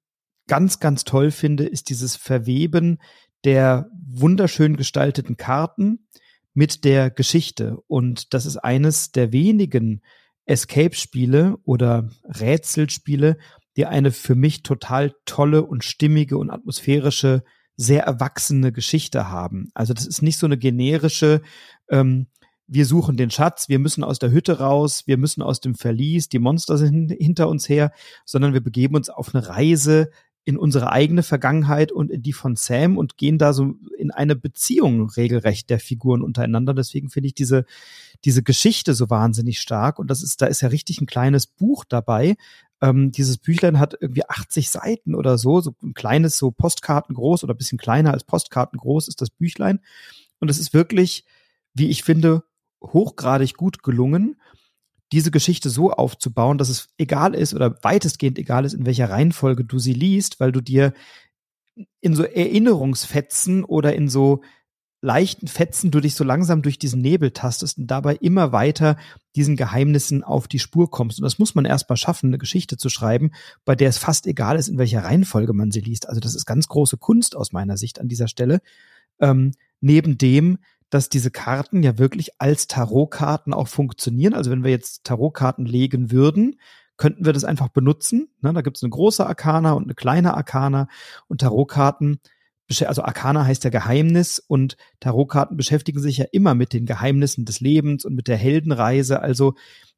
ganz, 0.48 0.80
ganz 0.80 1.04
toll 1.04 1.32
finde, 1.32 1.66
ist 1.66 1.90
dieses 1.90 2.16
Verweben 2.16 3.00
der 3.44 3.90
wunderschön 3.94 4.76
gestalteten 4.76 5.38
Karten 5.38 6.08
mit 6.54 6.84
der 6.84 7.12
Geschichte. 7.12 7.78
Und 7.88 8.34
das 8.34 8.48
ist 8.48 8.58
eines 8.58 9.12
der 9.12 9.32
wenigen 9.32 10.02
Escape-Spiele 10.46 11.58
oder 11.64 12.10
Rätselspiele, 12.24 13.38
die 13.76 13.86
eine 13.86 14.12
für 14.12 14.34
mich 14.34 14.64
total 14.64 15.14
tolle 15.26 15.64
und 15.64 15.84
stimmige 15.84 16.38
und 16.38 16.50
atmosphärische, 16.50 17.44
sehr 17.76 18.04
erwachsene 18.04 18.72
Geschichte 18.72 19.30
haben. 19.30 19.70
Also 19.76 19.94
das 19.94 20.08
ist 20.08 20.24
nicht 20.24 20.40
so 20.40 20.48
eine 20.48 20.58
generische, 20.58 21.44
ähm, 21.92 22.26
wir 22.68 22.86
suchen 22.86 23.18
den 23.18 23.32
Schatz, 23.32 23.70
wir 23.70 23.80
müssen 23.80 24.04
aus 24.04 24.20
der 24.20 24.32
Hütte 24.32 24.60
raus, 24.60 25.04
wir 25.06 25.18
müssen 25.18 25.42
aus 25.42 25.62
dem 25.62 25.76
Verlies, 25.76 26.30
die 26.30 26.40
Monster 26.40 26.78
sind 26.78 27.12
hinter 27.12 27.48
uns 27.48 27.70
her, 27.70 27.92
sondern 28.26 28.54
wir 28.54 28.62
begeben 28.62 28.96
uns 28.96 29.10
auf 29.10 29.34
eine 29.34 29.48
Reise 29.48 30.10
in 30.48 30.58
unsere 30.58 30.94
eigene 30.94 31.24
Vergangenheit 31.24 31.92
und 31.92 32.10
in 32.10 32.22
die 32.22 32.32
von 32.32 32.56
Sam 32.56 32.98
und 32.98 33.18
gehen 33.18 33.38
da 33.38 33.52
so 33.52 33.76
in 33.98 34.12
eine 34.12 34.34
Beziehung 34.36 35.10
regelrecht 35.10 35.70
der 35.70 35.80
Figuren 35.80 36.22
untereinander. 36.22 36.74
Deswegen 36.74 37.10
finde 37.10 37.28
ich 37.28 37.34
diese, 37.34 37.66
diese 38.24 38.44
Geschichte 38.44 38.94
so 38.94 39.10
wahnsinnig 39.10 39.60
stark. 39.60 40.00
Und 40.00 40.10
das 40.10 40.24
ist, 40.24 40.42
da 40.42 40.46
ist 40.46 40.62
ja 40.62 40.70
richtig 40.70 41.02
ein 41.02 41.06
kleines 41.06 41.48
Buch 41.48 41.84
dabei. 41.84 42.38
Ähm, 42.80 43.12
dieses 43.12 43.38
Büchlein 43.40 43.78
hat 43.78 43.98
irgendwie 44.00 44.24
80 44.26 44.70
Seiten 44.70 45.16
oder 45.16 45.38
so, 45.38 45.60
so 45.60 45.76
ein 45.84 45.94
kleines, 45.94 46.38
so 46.38 46.52
Postkarten 46.52 47.14
groß 47.14 47.44
oder 47.44 47.54
bisschen 47.54 47.78
kleiner 47.78 48.14
als 48.14 48.24
Postkarten 48.24 48.80
groß 48.80 49.10
ist 49.10 49.22
das 49.22 49.30
Büchlein. 49.30 49.82
Und 50.40 50.50
es 50.50 50.60
ist 50.60 50.74
wirklich, 50.74 51.26
wie 51.74 51.90
ich 51.90 52.04
finde, 52.04 52.44
hochgradig 52.82 53.56
gut 53.56 53.84
gelungen, 53.84 54.40
diese 55.12 55.32
Geschichte 55.32 55.70
so 55.70 55.92
aufzubauen, 55.92 56.58
dass 56.58 56.70
es 56.70 56.90
egal 56.98 57.34
ist 57.34 57.54
oder 57.54 57.78
weitestgehend 57.82 58.38
egal 58.38 58.66
ist, 58.66 58.74
in 58.74 58.86
welcher 58.86 59.10
Reihenfolge 59.10 59.64
du 59.64 59.80
sie 59.80 59.94
liest, 59.94 60.40
weil 60.40 60.52
du 60.52 60.62
dir 60.62 60.94
in 62.02 62.16
so 62.16 62.24
Erinnerungsfetzen 62.24 63.64
oder 63.64 63.96
in 63.96 64.10
so 64.10 64.42
leichten 65.02 65.48
Fetzen 65.48 65.92
du 65.92 66.00
dich 66.00 66.16
so 66.16 66.24
langsam 66.24 66.62
durch 66.64 66.80
diesen 66.80 67.02
Nebel 67.02 67.32
tastest 67.32 67.78
und 67.78 67.88
dabei 67.88 68.16
immer 68.16 68.52
weiter 68.52 68.98
diesen 69.36 69.56
Geheimnissen 69.56 70.24
auf 70.24 70.48
die 70.48 70.60
Spur 70.60 70.90
kommst. 70.90 71.20
Und 71.20 71.24
das 71.24 71.38
muss 71.38 71.54
man 71.54 71.66
erst 71.66 71.88
mal 71.88 71.96
schaffen, 71.96 72.28
eine 72.28 72.40
Geschichte 72.40 72.78
zu 72.78 72.90
schreiben, 72.90 73.32
bei 73.64 73.76
der 73.76 73.90
es 73.90 74.00
fast 74.00 74.26
egal 74.26 74.58
ist, 74.58 74.68
in 74.68 74.80
welcher 74.80 75.04
Reihenfolge 75.04 75.54
man 75.54 75.72
sie 75.72 75.82
liest. 75.82 76.10
Also 76.10 76.20
das 76.20 76.34
ist 76.34 76.46
ganz 76.46 76.68
große 76.68 76.98
Kunst 76.98 77.36
aus 77.36 77.52
meiner 77.52 77.78
Sicht 77.78 78.00
an 78.00 78.08
dieser 78.08 78.28
Stelle. 78.28 78.60
Ähm, 79.20 79.52
neben 79.82 80.18
dem, 80.18 80.58
dass 80.90 81.10
diese 81.10 81.32
Karten 81.32 81.84
ja 81.84 81.98
wirklich 81.98 82.40
als 82.40 82.68
Tarotkarten 82.68 83.54
auch 83.54 83.68
funktionieren. 83.68 84.34
Also 84.34 84.52
wenn 84.52 84.64
wir 84.64 84.72
jetzt 84.72 85.04
Tarotkarten 85.04 85.66
legen 85.66 86.12
würden, 86.12 86.60
könnten 86.98 87.26
wir 87.26 87.34
das 87.34 87.44
einfach 87.44 87.70
benutzen. 87.70 88.30
Ne? 88.42 88.54
Da 88.54 88.62
gibt 88.62 88.78
es 88.78 88.84
eine 88.84 88.90
große 88.90 89.26
Arkana 89.26 89.74
und 89.74 89.84
eine 89.84 89.96
kleine 89.96 90.36
Arkana 90.36 90.88
und 91.28 91.42
Tarotkarten. 91.42 92.20
Also 92.86 93.04
Arkana 93.04 93.46
heißt 93.46 93.64
ja 93.64 93.70
Geheimnis 93.70 94.40
und 94.40 94.78
Tarotkarten 95.00 95.56
beschäftigen 95.56 96.00
sich 96.00 96.18
ja 96.18 96.26
immer 96.32 96.56
mit 96.56 96.74
den 96.74 96.86
Geheimnissen 96.86 97.46
des 97.46 97.62
Lebens 97.62 98.04
und 98.04 98.16
mit 98.16 98.28
der 98.28 98.38
Heldenreise. 98.38 99.22
Also 99.22 99.54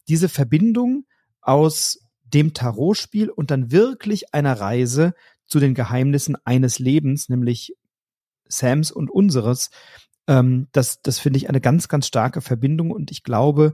diese 0.08 0.30
Verbindung 0.30 1.06
aus 1.42 2.00
dem 2.24 2.54
Tarotspiel 2.54 3.30
und 3.30 3.50
dann 3.50 3.72
wirklich 3.72 4.34
einer 4.34 4.60
Reise 4.60 5.14
zu 5.48 5.60
den 5.60 5.74
Geheimnissen 5.74 6.38
eines 6.46 6.78
Lebens, 6.78 7.30
nämlich 7.30 7.76
Sams 8.48 8.92
und 8.92 9.10
unseres, 9.10 9.72
ähm, 10.30 10.68
das, 10.72 11.02
das 11.02 11.18
finde 11.18 11.38
ich 11.38 11.50
eine 11.50 11.60
ganz, 11.60 11.88
ganz 11.88 12.06
starke 12.06 12.42
Verbindung 12.42 12.92
und 12.92 13.10
ich 13.10 13.24
glaube, 13.24 13.74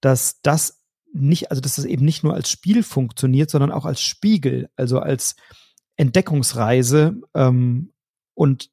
dass 0.00 0.40
das 0.40 0.80
nicht, 1.12 1.50
also 1.50 1.60
dass 1.60 1.76
das 1.76 1.84
eben 1.84 2.06
nicht 2.06 2.24
nur 2.24 2.34
als 2.34 2.48
Spiel 2.48 2.82
funktioniert, 2.82 3.50
sondern 3.50 3.70
auch 3.70 3.84
als 3.84 4.00
Spiegel, 4.00 4.70
also 4.76 4.98
als 4.98 5.36
Entdeckungsreise. 5.96 7.20
Ähm, 7.34 7.92
und 8.32 8.70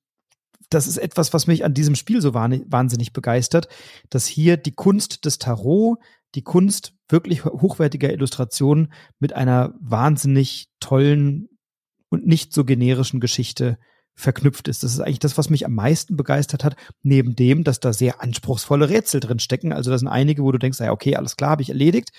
das 0.70 0.88
ist 0.88 0.98
etwas, 0.98 1.34
was 1.34 1.48
mich 1.48 1.66
an 1.66 1.74
diesem 1.74 1.96
Spiel 1.96 2.22
so 2.22 2.34
wahnsinnig 2.34 3.12
begeistert, 3.12 3.68
dass 4.10 4.26
hier 4.26 4.56
die 4.56 4.74
Kunst 4.74 5.26
des 5.26 5.38
Tarot, 5.38 5.98
die 6.34 6.44
Kunst 6.44 6.94
wirklich 7.10 7.44
hochwertiger 7.44 8.12
Illustrationen 8.12 8.94
mit 9.20 9.34
einer 9.34 9.74
wahnsinnig 9.82 10.70
tollen 10.80 11.50
und 12.10 12.26
nicht 12.26 12.54
so 12.54 12.64
generischen 12.64 13.20
Geschichte 13.20 13.78
verknüpft 14.18 14.68
ist. 14.68 14.84
Das 14.84 14.92
ist 14.92 15.00
eigentlich 15.00 15.20
das, 15.20 15.38
was 15.38 15.52
mich 15.52 15.66
am 15.66 15.76
meisten 15.76 16.18
begeistert 16.18 16.64
hat, 16.64 16.76
neben 17.04 17.36
dem, 17.36 17.64
dass 17.64 17.80
da 17.80 17.94
sehr 17.94 18.20
anspruchsvolle 18.22 18.90
Rätsel 18.90 19.20
drin 19.20 19.40
stecken. 19.40 19.72
Also 19.72 19.92
da 19.92 19.98
sind 19.98 20.08
einige, 20.08 20.44
wo 20.44 20.52
du 20.52 20.58
denkst, 20.58 20.80
ja, 20.80 20.92
okay, 20.92 21.16
alles 21.16 21.38
klar, 21.38 21.52
habe 21.52 21.62
ich 21.62 21.70
erledigt. 21.70 22.12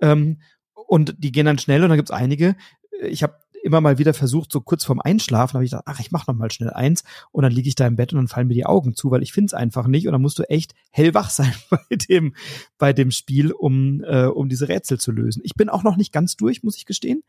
Ähm, 0.00 0.40
und 0.74 1.14
die 1.18 1.30
gehen 1.30 1.46
dann 1.46 1.58
schnell 1.58 1.82
und 1.84 1.90
dann 1.90 1.96
gibt's 1.96 2.10
einige. 2.10 2.56
Ich 3.00 3.22
habe 3.22 3.36
immer 3.62 3.80
mal 3.80 3.98
wieder 3.98 4.12
versucht, 4.12 4.52
so 4.52 4.60
kurz 4.60 4.84
vorm 4.84 5.00
Einschlafen, 5.00 5.54
habe 5.54 5.64
ich 5.64 5.70
gedacht, 5.70 5.86
ach, 5.86 6.00
ich 6.00 6.10
mach 6.10 6.26
noch 6.26 6.34
mal 6.34 6.50
schnell 6.50 6.70
eins 6.70 7.02
und 7.30 7.44
dann 7.44 7.52
liege 7.52 7.68
ich 7.68 7.76
da 7.76 7.86
im 7.86 7.96
Bett 7.96 8.12
und 8.12 8.18
dann 8.18 8.28
fallen 8.28 8.48
mir 8.48 8.54
die 8.54 8.66
Augen 8.66 8.94
zu, 8.94 9.10
weil 9.10 9.22
ich 9.22 9.32
finde 9.32 9.46
es 9.46 9.54
einfach 9.54 9.86
nicht 9.86 10.06
und 10.06 10.12
dann 10.12 10.20
musst 10.20 10.38
du 10.38 10.42
echt 10.42 10.74
hellwach 10.90 11.30
sein 11.30 11.54
bei 11.70 11.96
dem 11.96 12.34
bei 12.78 12.92
dem 12.92 13.12
Spiel, 13.12 13.52
um 13.52 14.02
äh, 14.04 14.26
um 14.26 14.48
diese 14.48 14.68
Rätsel 14.68 14.98
zu 14.98 15.12
lösen. 15.12 15.40
Ich 15.44 15.54
bin 15.54 15.68
auch 15.68 15.84
noch 15.84 15.96
nicht 15.96 16.12
ganz 16.12 16.36
durch, 16.36 16.62
muss 16.62 16.76
ich 16.76 16.84
gestehen. 16.84 17.22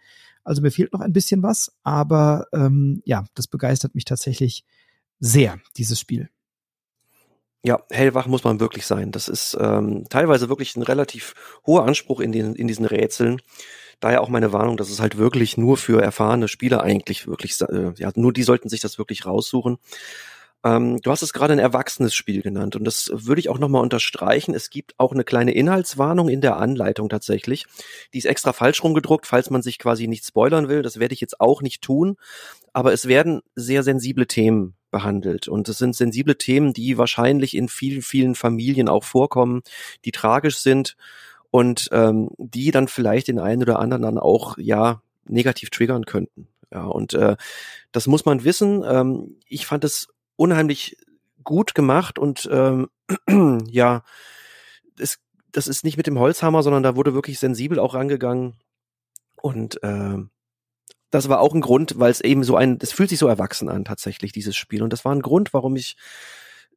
Also 0.45 0.61
mir 0.61 0.71
fehlt 0.71 0.93
noch 0.93 1.01
ein 1.01 1.11
bisschen 1.11 1.43
was, 1.43 1.73
aber 1.83 2.47
ähm, 2.53 3.01
ja, 3.03 3.25
das 3.33 3.47
begeistert 3.47 3.95
mich 3.95 4.05
tatsächlich 4.05 4.63
sehr, 5.19 5.59
dieses 5.75 5.99
Spiel. 5.99 6.29
Ja, 7.63 7.81
hellwach 7.89 8.27
muss 8.27 8.43
man 8.43 8.59
wirklich 8.59 8.85
sein. 8.85 9.11
Das 9.11 9.27
ist 9.27 9.57
ähm, 9.59 10.05
teilweise 10.07 10.49
wirklich 10.49 10.75
ein 10.75 10.83
relativ 10.83 11.33
hoher 11.65 11.85
Anspruch 11.85 12.19
in, 12.19 12.31
den, 12.31 12.53
in 12.53 12.67
diesen 12.67 12.85
Rätseln. 12.85 13.41
Daher 13.99 14.21
auch 14.21 14.29
meine 14.29 14.53
Warnung, 14.53 14.77
dass 14.77 14.91
es 14.91 14.99
halt 14.99 15.17
wirklich 15.17 15.57
nur 15.57 15.77
für 15.77 15.99
erfahrene 15.99 16.47
Spieler 16.47 16.83
eigentlich 16.83 17.27
wirklich, 17.27 17.59
äh, 17.61 17.93
ja, 17.97 18.11
nur 18.15 18.33
die 18.33 18.43
sollten 18.43 18.69
sich 18.69 18.81
das 18.81 18.99
wirklich 18.99 19.25
raussuchen. 19.25 19.79
Ähm, 20.65 20.99
du 20.99 21.11
hast 21.11 21.21
es 21.21 21.31
gerade 21.31 21.53
ein 21.53 21.59
erwachsenes 21.59 22.15
Spiel 22.15 22.41
genannt 22.41 22.75
und 22.75 22.85
das 22.85 23.11
würde 23.13 23.39
ich 23.39 23.49
auch 23.49 23.59
nochmal 23.59 23.83
unterstreichen. 23.83 24.55
Es 24.55 24.71
gibt 24.71 24.95
auch 24.97 25.13
eine 25.13 25.23
kleine 25.23 25.53
Inhaltswarnung 25.53 26.27
in 26.27 26.41
der 26.41 26.57
Anleitung 26.57 27.07
tatsächlich. 27.07 27.67
Die 28.13 28.17
ist 28.17 28.25
extra 28.25 28.51
falsch 28.51 28.83
rumgedruckt, 28.83 29.27
falls 29.27 29.51
man 29.51 29.61
sich 29.61 29.77
quasi 29.77 30.07
nicht 30.07 30.25
spoilern 30.25 30.67
will. 30.67 30.81
Das 30.81 30.99
werde 30.99 31.13
ich 31.13 31.21
jetzt 31.21 31.39
auch 31.39 31.61
nicht 31.61 31.83
tun. 31.83 32.17
Aber 32.73 32.93
es 32.93 33.07
werden 33.07 33.41
sehr 33.53 33.83
sensible 33.83 34.25
Themen 34.25 34.73
behandelt. 34.89 35.47
Und 35.47 35.69
es 35.69 35.77
sind 35.77 35.95
sensible 35.95 36.35
Themen, 36.35 36.73
die 36.73 36.97
wahrscheinlich 36.97 37.55
in 37.55 37.69
vielen, 37.69 38.01
vielen 38.01 38.33
Familien 38.33 38.89
auch 38.89 39.03
vorkommen, 39.03 39.61
die 40.03 40.11
tragisch 40.11 40.57
sind 40.57 40.97
und 41.51 41.89
ähm, 41.91 42.29
die 42.37 42.71
dann 42.71 42.87
vielleicht 42.87 43.27
den 43.27 43.39
einen 43.39 43.61
oder 43.61 43.77
anderen 43.77 44.01
dann 44.01 44.17
auch 44.17 44.57
ja 44.57 45.01
negativ 45.27 45.69
triggern 45.69 46.05
könnten. 46.05 46.47
Ja, 46.71 46.85
und 46.85 47.13
äh, 47.13 47.37
das 47.91 48.07
muss 48.07 48.25
man 48.25 48.43
wissen. 48.43 48.83
Ähm, 48.85 49.37
ich 49.47 49.65
fand 49.65 49.83
es 49.83 50.07
unheimlich 50.35 50.97
gut 51.43 51.75
gemacht 51.75 52.19
und 52.19 52.49
ähm, 52.51 52.89
ja, 53.69 54.03
es, 54.99 55.19
das 55.51 55.67
ist 55.67 55.83
nicht 55.83 55.97
mit 55.97 56.07
dem 56.07 56.19
Holzhammer, 56.19 56.63
sondern 56.63 56.83
da 56.83 56.95
wurde 56.95 57.13
wirklich 57.13 57.39
sensibel 57.39 57.79
auch 57.79 57.93
rangegangen. 57.93 58.55
Und 59.41 59.81
äh, 59.83 60.17
das 61.11 61.29
war 61.29 61.39
auch 61.39 61.53
ein 61.53 61.61
Grund, 61.61 61.99
weil 61.99 62.11
es 62.11 62.21
eben 62.21 62.43
so 62.43 62.55
ein, 62.55 62.77
es 62.81 62.91
fühlt 62.91 63.09
sich 63.09 63.19
so 63.19 63.27
erwachsen 63.27 63.69
an 63.69 63.85
tatsächlich, 63.85 64.31
dieses 64.31 64.55
Spiel. 64.55 64.83
Und 64.83 64.91
das 64.91 65.05
war 65.05 65.13
ein 65.13 65.21
Grund, 65.21 65.53
warum 65.53 65.75
ich 65.75 65.95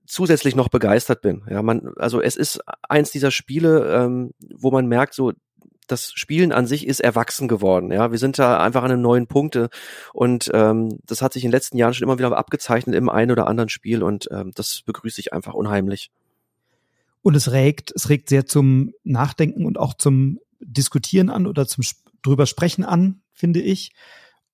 zusätzlich 0.07 0.55
noch 0.55 0.69
begeistert 0.69 1.23
bin. 1.23 1.45
Ja, 1.51 1.63
man, 1.63 1.93
also 1.97 2.21
es 2.21 2.37
ist 2.37 2.61
eins 2.89 3.11
dieser 3.11 3.31
Spiele, 3.31 3.95
ähm, 3.95 4.33
wo 4.55 4.71
man 4.71 4.87
merkt, 4.87 5.15
so 5.15 5.33
das 5.89 6.13
Spielen 6.13 6.53
an 6.53 6.67
sich 6.67 6.87
ist 6.87 7.01
erwachsen 7.01 7.49
geworden. 7.49 7.91
Ja, 7.91 8.13
wir 8.13 8.19
sind 8.19 8.39
da 8.39 8.61
einfach 8.61 8.83
an 8.83 8.93
einem 8.93 9.03
neuen 9.03 9.27
Punkte 9.27 9.71
und 10.13 10.51
ähm, 10.55 11.01
das 11.05 11.23
hat 11.23 11.33
sich 11.33 11.45
in 11.45 11.49
den 11.49 11.57
letzten 11.57 11.79
Jahren 11.79 11.95
schon 11.95 12.05
immer 12.05 12.19
wieder 12.19 12.37
abgezeichnet 12.37 12.95
im 12.95 13.09
einen 13.09 13.33
oder 13.33 13.47
anderen 13.47 13.69
Spiel 13.69 14.03
und 14.03 14.29
ähm, 14.31 14.53
das 14.55 14.83
begrüße 14.83 15.21
ich 15.21 15.33
einfach 15.33 15.55
unheimlich. 15.55 16.11
Und 17.23 17.35
es 17.35 17.51
regt, 17.51 17.93
es 17.95 18.09
regt 18.09 18.29
sehr 18.29 18.47
zum 18.47 18.93
Nachdenken 19.03 19.67
und 19.67 19.79
auch 19.79 19.95
zum 19.95 20.39
Diskutieren 20.61 21.31
an 21.31 21.47
oder 21.47 21.67
zum 21.67 21.85
drüber 22.23 22.47
sprechen 22.47 22.85
an, 22.85 23.23
finde 23.33 23.61
ich. 23.61 23.93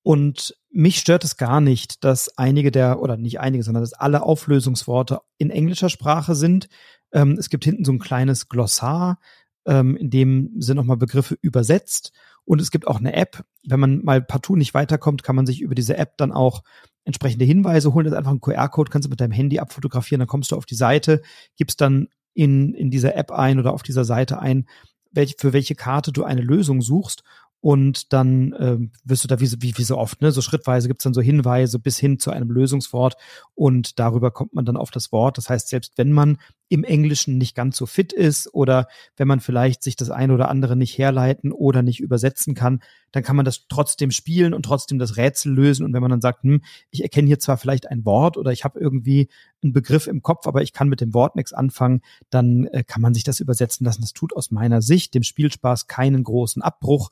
Und 0.03 0.57
mich 0.71 0.99
stört 0.99 1.25
es 1.25 1.37
gar 1.37 1.61
nicht, 1.61 2.05
dass 2.05 2.37
einige 2.37 2.71
der, 2.71 3.01
oder 3.01 3.17
nicht 3.17 3.41
einige, 3.41 3.63
sondern 3.63 3.83
dass 3.83 3.95
alle 3.95 4.23
Auflösungsworte 4.23 5.21
in 5.39 5.51
englischer 5.51 5.89
Sprache 5.89 6.35
sind. 6.35 6.69
Ähm, 7.13 7.37
es 7.39 7.49
gibt 7.49 7.65
hinten 7.65 7.85
so 7.85 7.93
ein 7.93 8.01
kleines 8.01 8.49
Glossar, 8.49 9.19
ähm, 9.67 9.97
in 9.97 10.11
dem 10.11 10.53
sind 10.59 10.77
nochmal 10.77 10.97
Begriffe 10.97 11.37
übersetzt. 11.41 12.13
Und 12.45 12.61
es 12.61 12.71
gibt 12.71 12.87
auch 12.87 12.99
eine 12.99 13.15
App. 13.15 13.45
Wenn 13.67 13.81
man 13.81 14.05
mal 14.05 14.21
partout 14.21 14.57
nicht 14.57 14.75
weiterkommt, 14.75 15.23
kann 15.23 15.37
man 15.37 15.47
sich 15.47 15.61
über 15.63 15.75
diese 15.75 15.97
App 15.97 16.17
dann 16.19 16.33
auch 16.33 16.63
entsprechende 17.05 17.45
Hinweise 17.45 17.95
holen. 17.95 18.05
Das 18.05 18.13
ist 18.13 18.19
einfach 18.19 18.33
ein 18.33 18.41
QR-Code, 18.41 18.91
kannst 18.91 19.07
du 19.07 19.11
mit 19.11 19.21
deinem 19.21 19.33
Handy 19.33 19.59
abfotografieren, 19.59 20.21
dann 20.21 20.29
kommst 20.29 20.51
du 20.51 20.57
auf 20.57 20.67
die 20.67 20.75
Seite, 20.75 21.23
gibst 21.57 21.81
dann 21.81 22.09
in, 22.35 22.75
in 22.75 22.91
dieser 22.91 23.17
App 23.17 23.31
ein 23.31 23.59
oder 23.59 23.73
auf 23.73 23.83
dieser 23.83 24.05
Seite 24.05 24.39
ein, 24.41 24.67
welch, 25.13 25.37
für 25.39 25.53
welche 25.53 25.75
Karte 25.75 26.13
du 26.13 26.25
eine 26.25 26.43
Lösung 26.43 26.83
suchst 26.83 27.23
und 27.65 28.13
dann 28.13 28.55
ähm, 28.59 28.91
wirst 29.05 29.25
du 29.25 29.29
da 29.29 29.41
wie, 29.41 29.51
wie, 29.63 29.79
wie 29.79 29.85
so 29.85 29.97
oft, 29.97 30.21
ne, 30.21 30.33
so 30.33 30.43
schrittweise 30.43 30.87
gibt's 30.87 31.05
dann 31.05 31.15
so 31.15 31.23
Hinweise 31.23 31.79
bis 31.79 31.99
hin 31.99 32.19
zu 32.19 32.31
einem 32.31 32.51
Lösungswort 32.51 33.17
und 33.55 33.99
darüber 33.99 34.33
kommt 34.33 34.53
man 34.53 34.67
dann 34.67 34.77
auf 34.77 34.91
das 34.91 35.13
Wort. 35.13 35.39
Das 35.39 35.49
heißt, 35.49 35.69
selbst 35.69 35.97
wenn 35.97 36.13
man 36.13 36.37
im 36.69 36.85
Englischen 36.85 37.39
nicht 37.39 37.55
ganz 37.55 37.77
so 37.77 37.87
fit 37.87 38.13
ist 38.13 38.53
oder 38.53 38.89
wenn 39.17 39.29
man 39.29 39.41
vielleicht 39.41 39.83
sich 39.83 39.97
das 39.97 40.11
eine 40.11 40.33
oder 40.33 40.49
andere 40.49 40.77
nicht 40.77 40.97
herleiten 40.97 41.53
oder 41.53 41.83
nicht 41.83 42.01
übersetzen 42.01 42.55
kann, 42.55 42.81
dann 43.13 43.23
kann 43.23 43.37
man 43.37 43.45
das 43.45 43.67
trotzdem 43.69 44.11
spielen 44.11 44.55
und 44.55 44.65
trotzdem 44.65 44.99
das 44.99 45.17
Rätsel 45.17 45.53
lösen. 45.53 45.85
Und 45.85 45.93
wenn 45.93 46.03
man 46.03 46.11
dann 46.11 46.21
sagt, 46.21 46.43
hm, 46.43 46.63
ich 46.91 47.03
erkenne 47.03 47.29
hier 47.29 47.39
zwar 47.39 47.59
vielleicht 47.59 47.89
ein 47.91 48.05
Wort 48.05 48.37
oder 48.37 48.51
ich 48.51 48.65
habe 48.65 48.81
irgendwie 48.81 49.29
einen 49.63 49.73
Begriff 49.73 50.07
im 50.07 50.23
Kopf, 50.23 50.47
aber 50.47 50.63
ich 50.63 50.73
kann 50.73 50.89
mit 50.89 51.01
dem 51.01 51.15
Wort 51.15 51.37
nichts 51.37 51.53
anfangen, 51.53 52.01
dann 52.31 52.67
äh, 52.67 52.83
kann 52.83 53.03
man 53.03 53.15
sich 53.15 53.25
das 53.25 53.41
übersetzen 53.41 53.85
lassen. 53.85 54.01
Das 54.01 54.13
tut 54.13 54.35
aus 54.35 54.51
meiner 54.51 54.83
Sicht 54.83 55.15
dem 55.15 55.23
Spielspaß 55.23 55.87
keinen 55.87 56.25
großen 56.25 56.63
Abbruch 56.63 57.11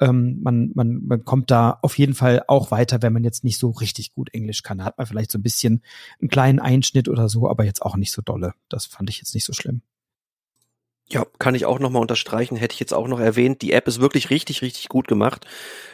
ähm, 0.00 0.40
man, 0.42 0.72
man, 0.74 1.04
man 1.06 1.24
kommt 1.24 1.50
da 1.50 1.78
auf 1.82 1.98
jeden 1.98 2.14
Fall 2.14 2.42
auch 2.48 2.70
weiter, 2.70 3.02
wenn 3.02 3.12
man 3.12 3.24
jetzt 3.24 3.44
nicht 3.44 3.58
so 3.58 3.70
richtig 3.70 4.12
gut 4.12 4.32
Englisch 4.34 4.62
kann. 4.62 4.78
Da 4.78 4.84
hat 4.84 4.98
man 4.98 5.06
vielleicht 5.06 5.30
so 5.30 5.38
ein 5.38 5.42
bisschen 5.42 5.82
einen 6.20 6.28
kleinen 6.28 6.58
Einschnitt 6.58 7.08
oder 7.08 7.28
so, 7.28 7.48
aber 7.48 7.64
jetzt 7.64 7.82
auch 7.82 7.96
nicht 7.96 8.12
so 8.12 8.20
dolle. 8.22 8.54
Das 8.68 8.86
fand 8.94 9.10
ich 9.10 9.18
jetzt 9.18 9.34
nicht 9.34 9.44
so 9.44 9.52
schlimm. 9.52 9.82
Ja, 11.06 11.26
kann 11.38 11.54
ich 11.54 11.66
auch 11.66 11.80
nochmal 11.80 12.00
unterstreichen, 12.00 12.56
hätte 12.56 12.72
ich 12.72 12.80
jetzt 12.80 12.94
auch 12.94 13.08
noch 13.08 13.20
erwähnt. 13.20 13.60
Die 13.60 13.72
App 13.72 13.86
ist 13.86 14.00
wirklich 14.00 14.30
richtig, 14.30 14.62
richtig 14.62 14.88
gut 14.88 15.06
gemacht. 15.06 15.46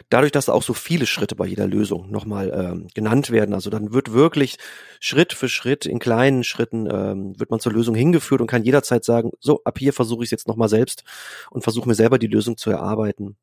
Dadurch, 0.08 0.30
dass 0.30 0.48
auch 0.48 0.62
so 0.62 0.72
viele 0.72 1.04
Schritte 1.04 1.34
bei 1.34 1.46
jeder 1.46 1.66
Lösung 1.66 2.12
nochmal 2.12 2.52
ähm, 2.54 2.86
genannt 2.94 3.30
werden. 3.30 3.52
Also 3.52 3.70
dann 3.70 3.92
wird 3.92 4.12
wirklich 4.12 4.56
Schritt 5.00 5.32
für 5.32 5.48
Schritt 5.48 5.84
in 5.84 5.98
kleinen 5.98 6.44
Schritten 6.44 6.88
ähm, 6.88 7.38
wird 7.40 7.50
man 7.50 7.58
zur 7.58 7.72
Lösung 7.72 7.96
hingeführt 7.96 8.40
und 8.40 8.46
kann 8.46 8.62
jederzeit 8.62 9.04
sagen, 9.04 9.32
so, 9.40 9.62
ab 9.64 9.80
hier 9.80 9.92
versuche 9.92 10.22
ich 10.22 10.28
es 10.28 10.30
jetzt 10.30 10.46
nochmal 10.46 10.68
selbst 10.68 11.02
und 11.50 11.62
versuche 11.62 11.88
mir 11.88 11.96
selber 11.96 12.18
die 12.18 12.28
Lösung 12.28 12.56
zu 12.56 12.70
erarbeiten 12.70 13.36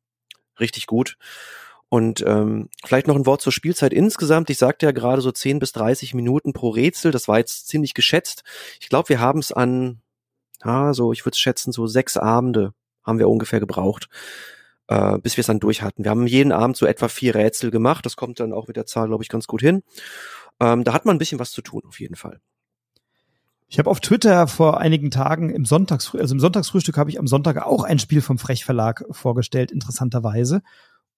richtig 0.60 0.86
gut. 0.86 1.16
Und 1.90 2.22
ähm, 2.26 2.68
vielleicht 2.84 3.06
noch 3.06 3.16
ein 3.16 3.24
Wort 3.24 3.40
zur 3.40 3.52
Spielzeit 3.52 3.92
insgesamt. 3.92 4.50
Ich 4.50 4.58
sagte 4.58 4.86
ja 4.86 4.92
gerade 4.92 5.22
so 5.22 5.32
10 5.32 5.58
bis 5.58 5.72
30 5.72 6.12
Minuten 6.14 6.52
pro 6.52 6.68
Rätsel. 6.68 7.12
Das 7.12 7.28
war 7.28 7.38
jetzt 7.38 7.68
ziemlich 7.68 7.94
geschätzt. 7.94 8.44
Ich 8.80 8.88
glaube, 8.88 9.08
wir 9.08 9.20
haben 9.20 9.38
es 9.38 9.52
an, 9.52 10.02
ja, 10.64 10.92
so, 10.92 11.12
ich 11.12 11.24
würde 11.24 11.38
schätzen, 11.38 11.72
so 11.72 11.86
sechs 11.86 12.16
Abende 12.16 12.74
haben 13.04 13.18
wir 13.18 13.28
ungefähr 13.28 13.58
gebraucht, 13.58 14.08
äh, 14.88 15.18
bis 15.18 15.36
wir 15.38 15.40
es 15.40 15.46
dann 15.46 15.60
durch 15.60 15.80
hatten. 15.80 16.04
Wir 16.04 16.10
haben 16.10 16.26
jeden 16.26 16.52
Abend 16.52 16.76
so 16.76 16.84
etwa 16.84 17.08
vier 17.08 17.34
Rätsel 17.34 17.70
gemacht. 17.70 18.04
Das 18.04 18.16
kommt 18.16 18.38
dann 18.38 18.52
auch 18.52 18.68
mit 18.68 18.76
der 18.76 18.84
Zahl, 18.86 19.08
glaube 19.08 19.22
ich, 19.22 19.30
ganz 19.30 19.46
gut 19.46 19.62
hin. 19.62 19.82
Ähm, 20.60 20.84
da 20.84 20.92
hat 20.92 21.06
man 21.06 21.16
ein 21.16 21.18
bisschen 21.18 21.38
was 21.38 21.52
zu 21.52 21.62
tun, 21.62 21.82
auf 21.86 22.00
jeden 22.00 22.16
Fall. 22.16 22.40
Ich 23.70 23.78
habe 23.78 23.90
auf 23.90 24.00
Twitter 24.00 24.46
vor 24.46 24.80
einigen 24.80 25.10
Tagen 25.10 25.50
im 25.50 25.66
Sonntagsfrühstück, 25.66 26.22
also 26.22 26.34
im 26.34 26.40
Sonntagsfrühstück 26.40 26.96
habe 26.96 27.10
ich 27.10 27.18
am 27.18 27.26
Sonntag 27.26 27.58
auch 27.58 27.84
ein 27.84 27.98
Spiel 27.98 28.22
vom 28.22 28.38
Frech 28.38 28.64
Verlag 28.64 29.04
vorgestellt, 29.10 29.70
interessanterweise. 29.70 30.62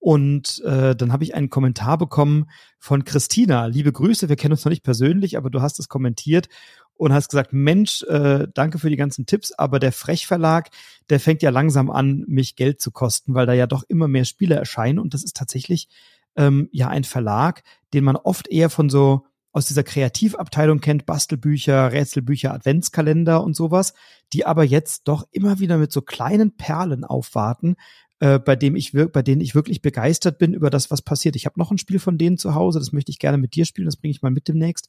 Und 0.01 0.63
äh, 0.65 0.97
dann 0.97 1.13
habe 1.13 1.25
ich 1.25 1.35
einen 1.35 1.51
Kommentar 1.51 1.99
bekommen 1.99 2.47
von 2.79 3.05
Christina. 3.05 3.67
Liebe 3.67 3.93
Grüße, 3.93 4.31
wir 4.31 4.37
kennen 4.37 4.53
uns 4.53 4.65
noch 4.65 4.71
nicht 4.71 4.83
persönlich, 4.83 5.37
aber 5.37 5.51
du 5.51 5.61
hast 5.61 5.79
es 5.79 5.89
kommentiert. 5.89 6.49
und 6.95 7.15
hast 7.15 7.31
gesagt, 7.31 7.55
Mensch, 7.55 8.03
äh, 8.03 8.47
danke 8.53 8.79
für 8.79 8.91
die 8.91 8.97
ganzen 8.97 9.25
Tipps, 9.25 9.53
aber 9.53 9.79
der 9.79 9.93
Frechverlag, 9.93 10.69
der 11.09 11.19
fängt 11.19 11.43
ja 11.43 11.49
langsam 11.49 11.91
an, 11.91 12.25
mich 12.27 12.57
Geld 12.57 12.81
zu 12.81 12.91
kosten, 12.91 13.33
weil 13.35 13.47
da 13.47 13.55
ja 13.55 13.67
doch 13.67 13.85
immer 13.89 14.07
mehr 14.07 14.27
Spiele 14.27 14.55
erscheinen 14.55 14.99
und 14.99 15.15
das 15.15 15.25
ist 15.25 15.37
tatsächlich 15.37 15.89
ähm, 16.37 16.69
ja 16.73 16.89
ein 16.89 17.05
Verlag, 17.05 17.63
den 17.95 18.05
man 18.05 18.17
oft 18.17 18.49
eher 18.49 18.69
von 18.69 18.91
so 18.91 19.25
aus 19.53 19.67
dieser 19.67 19.83
Kreativabteilung 19.83 20.81
kennt, 20.81 21.07
Bastelbücher, 21.07 21.91
Rätselbücher, 21.93 22.53
Adventskalender 22.55 23.43
und 23.43 23.57
sowas, 23.57 23.95
die 24.33 24.47
aber 24.47 24.65
jetzt 24.65 25.09
doch 25.09 25.27
immer 25.33 25.59
wieder 25.59 25.77
mit 25.77 25.93
so 25.93 26.03
kleinen 26.03 26.57
Perlen 26.57 27.05
aufwarten, 27.05 27.77
äh, 28.21 28.39
bei 28.39 28.55
dem 28.55 28.77
ich 28.77 28.93
bei 28.93 29.23
denen 29.23 29.41
ich 29.41 29.55
wirklich 29.55 29.83
begeistert 29.83 30.39
bin 30.39 30.55
über 30.55 30.71
das, 30.71 30.91
was 30.91 31.03
passiert. 31.03 31.37
Ich 31.37 31.47
habe 31.47 31.59
noch 31.59 31.71
ein 31.71 31.79
Spiel 31.79 31.99
von 31.99 32.19
denen 32.19 32.39
zu 32.39 32.55
Hause, 32.55 32.79
das 32.79 32.93
möchte 32.93 33.11
ich 33.11 33.19
gerne 33.19 33.39
mit 33.39 33.55
dir 33.55 33.65
spielen, 33.65 33.87
das 33.87 33.97
bringe 33.97 34.13
ich 34.13 34.23
mal 34.23 34.31
mit 34.31 34.47
demnächst. 34.47 34.89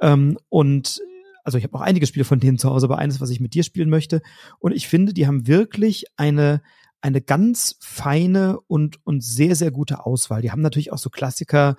Ähm, 0.00 0.38
und 0.48 1.00
also 1.44 1.58
ich 1.58 1.64
habe 1.64 1.74
noch 1.74 1.80
einige 1.82 2.06
Spiele 2.06 2.24
von 2.24 2.40
denen 2.40 2.58
zu 2.58 2.70
Hause, 2.70 2.86
aber 2.86 2.98
eines, 2.98 3.20
was 3.20 3.30
ich 3.30 3.40
mit 3.40 3.54
dir 3.54 3.64
spielen 3.64 3.90
möchte. 3.90 4.22
Und 4.58 4.72
ich 4.72 4.88
finde, 4.88 5.12
die 5.12 5.26
haben 5.26 5.46
wirklich 5.46 6.04
eine 6.16 6.62
eine 7.02 7.22
ganz 7.22 7.76
feine 7.80 8.60
und 8.66 9.04
und 9.04 9.24
sehr 9.24 9.56
sehr 9.56 9.70
gute 9.70 10.06
Auswahl. 10.06 10.42
Die 10.42 10.50
haben 10.50 10.62
natürlich 10.62 10.92
auch 10.92 10.98
so 10.98 11.10
Klassiker 11.10 11.76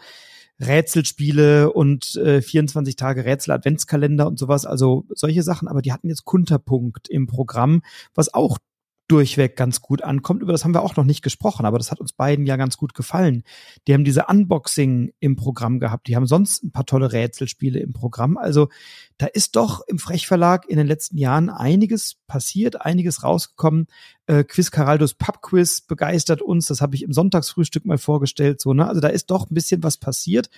Rätselspiele 0.59 1.71
und 1.71 2.15
äh, 2.17 2.41
24 2.41 2.95
Tage 2.95 3.25
Rätsel 3.25 3.53
Adventskalender 3.53 4.27
und 4.27 4.37
sowas, 4.37 4.65
also 4.65 5.05
solche 5.09 5.41
Sachen, 5.41 5.67
aber 5.67 5.81
die 5.81 5.91
hatten 5.91 6.09
jetzt 6.09 6.25
Kunterpunkt 6.25 7.09
im 7.09 7.27
Programm, 7.27 7.81
was 8.13 8.33
auch 8.33 8.59
durchweg 9.11 9.57
ganz 9.57 9.81
gut 9.81 10.03
ankommt. 10.03 10.41
Über 10.41 10.53
das 10.53 10.63
haben 10.63 10.73
wir 10.73 10.83
auch 10.83 10.95
noch 10.95 11.03
nicht 11.03 11.21
gesprochen, 11.21 11.65
aber 11.65 11.77
das 11.77 11.91
hat 11.91 11.99
uns 11.99 12.13
beiden 12.13 12.45
ja 12.45 12.55
ganz 12.55 12.77
gut 12.77 12.93
gefallen. 12.93 13.43
Die 13.87 13.93
haben 13.93 14.05
diese 14.05 14.25
Unboxing 14.27 15.11
im 15.19 15.35
Programm 15.35 15.79
gehabt. 15.79 16.07
Die 16.07 16.15
haben 16.15 16.27
sonst 16.27 16.63
ein 16.63 16.71
paar 16.71 16.85
tolle 16.85 17.11
Rätselspiele 17.11 17.79
im 17.79 17.91
Programm. 17.91 18.37
Also 18.37 18.69
da 19.21 19.27
ist 19.27 19.55
doch 19.55 19.81
im 19.85 19.99
Frechverlag 19.99 20.67
in 20.67 20.77
den 20.77 20.87
letzten 20.87 21.15
Jahren 21.15 21.51
einiges 21.51 22.15
passiert, 22.25 22.81
einiges 22.81 23.23
rausgekommen. 23.23 23.85
Äh, 24.25 24.43
Quiz 24.43 24.71
Caraldos 24.71 25.13
Pubquiz 25.13 25.81
begeistert 25.81 26.41
uns. 26.41 26.65
Das 26.65 26.81
habe 26.81 26.95
ich 26.95 27.03
im 27.03 27.13
Sonntagsfrühstück 27.13 27.85
mal 27.85 27.99
vorgestellt. 27.99 28.59
So, 28.59 28.73
ne? 28.73 28.87
Also 28.87 28.99
da 28.99 29.09
ist 29.09 29.29
doch 29.29 29.47
ein 29.47 29.53
bisschen 29.53 29.83
was 29.83 29.97
passiert. 29.97 30.49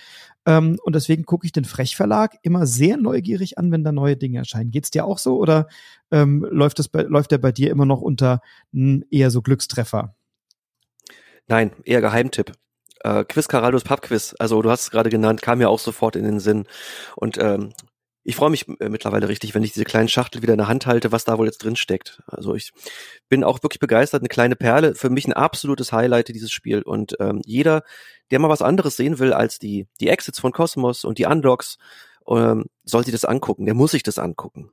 Ähm, 0.46 0.78
und 0.82 0.94
deswegen 0.94 1.26
gucke 1.26 1.44
ich 1.44 1.52
den 1.52 1.66
Frechverlag 1.66 2.38
immer 2.40 2.66
sehr 2.66 2.96
neugierig 2.96 3.58
an, 3.58 3.70
wenn 3.70 3.84
da 3.84 3.92
neue 3.92 4.16
Dinge 4.16 4.38
erscheinen. 4.38 4.70
Geht's 4.70 4.90
dir 4.90 5.04
auch 5.04 5.18
so 5.18 5.36
oder 5.36 5.68
ähm, 6.10 6.46
läuft, 6.50 6.78
das 6.78 6.88
bei, 6.88 7.02
läuft 7.02 7.32
der 7.32 7.38
bei 7.38 7.52
dir 7.52 7.70
immer 7.70 7.84
noch 7.84 8.00
unter 8.00 8.40
m, 8.72 9.04
eher 9.10 9.30
so 9.30 9.42
Glückstreffer? 9.42 10.16
Nein, 11.48 11.72
eher 11.84 12.00
Geheimtipp. 12.00 12.52
Äh, 13.00 13.24
Quiz 13.24 13.46
Caraldos 13.46 13.84
Pubquiz, 13.84 14.34
also 14.38 14.62
du 14.62 14.70
hast 14.70 14.84
es 14.84 14.90
gerade 14.90 15.10
genannt, 15.10 15.42
kam 15.42 15.58
mir 15.58 15.68
auch 15.68 15.80
sofort 15.80 16.16
in 16.16 16.24
den 16.24 16.40
Sinn. 16.40 16.64
Und 17.14 17.36
ähm, 17.36 17.74
ich 18.24 18.36
freue 18.36 18.50
mich 18.50 18.66
äh, 18.80 18.88
mittlerweile 18.88 19.28
richtig, 19.28 19.54
wenn 19.54 19.62
ich 19.62 19.72
diese 19.72 19.84
kleinen 19.84 20.08
Schachtel 20.08 20.42
wieder 20.42 20.54
in 20.54 20.58
der 20.58 20.68
Hand 20.68 20.86
halte, 20.86 21.12
was 21.12 21.24
da 21.24 21.38
wohl 21.38 21.46
jetzt 21.46 21.62
drin 21.62 21.76
steckt. 21.76 22.22
Also 22.26 22.54
ich 22.54 22.72
bin 23.28 23.44
auch 23.44 23.62
wirklich 23.62 23.80
begeistert. 23.80 24.22
Eine 24.22 24.28
kleine 24.28 24.56
Perle, 24.56 24.94
für 24.94 25.10
mich 25.10 25.26
ein 25.26 25.34
absolutes 25.34 25.92
Highlight 25.92 26.28
dieses 26.28 26.50
Spiel. 26.50 26.82
Und 26.82 27.16
ähm, 27.20 27.42
jeder, 27.44 27.82
der 28.30 28.38
mal 28.38 28.48
was 28.48 28.62
anderes 28.62 28.96
sehen 28.96 29.18
will 29.18 29.34
als 29.34 29.58
die 29.58 29.86
die 30.00 30.08
Exits 30.08 30.40
von 30.40 30.52
Cosmos 30.52 31.04
und 31.04 31.18
die 31.18 31.26
Undocks, 31.26 31.76
ähm, 32.26 32.64
soll 32.84 33.04
sich 33.04 33.12
das 33.12 33.26
angucken. 33.26 33.66
Der 33.66 33.74
muss 33.74 33.90
sich 33.90 34.02
das 34.02 34.18
angucken. 34.18 34.70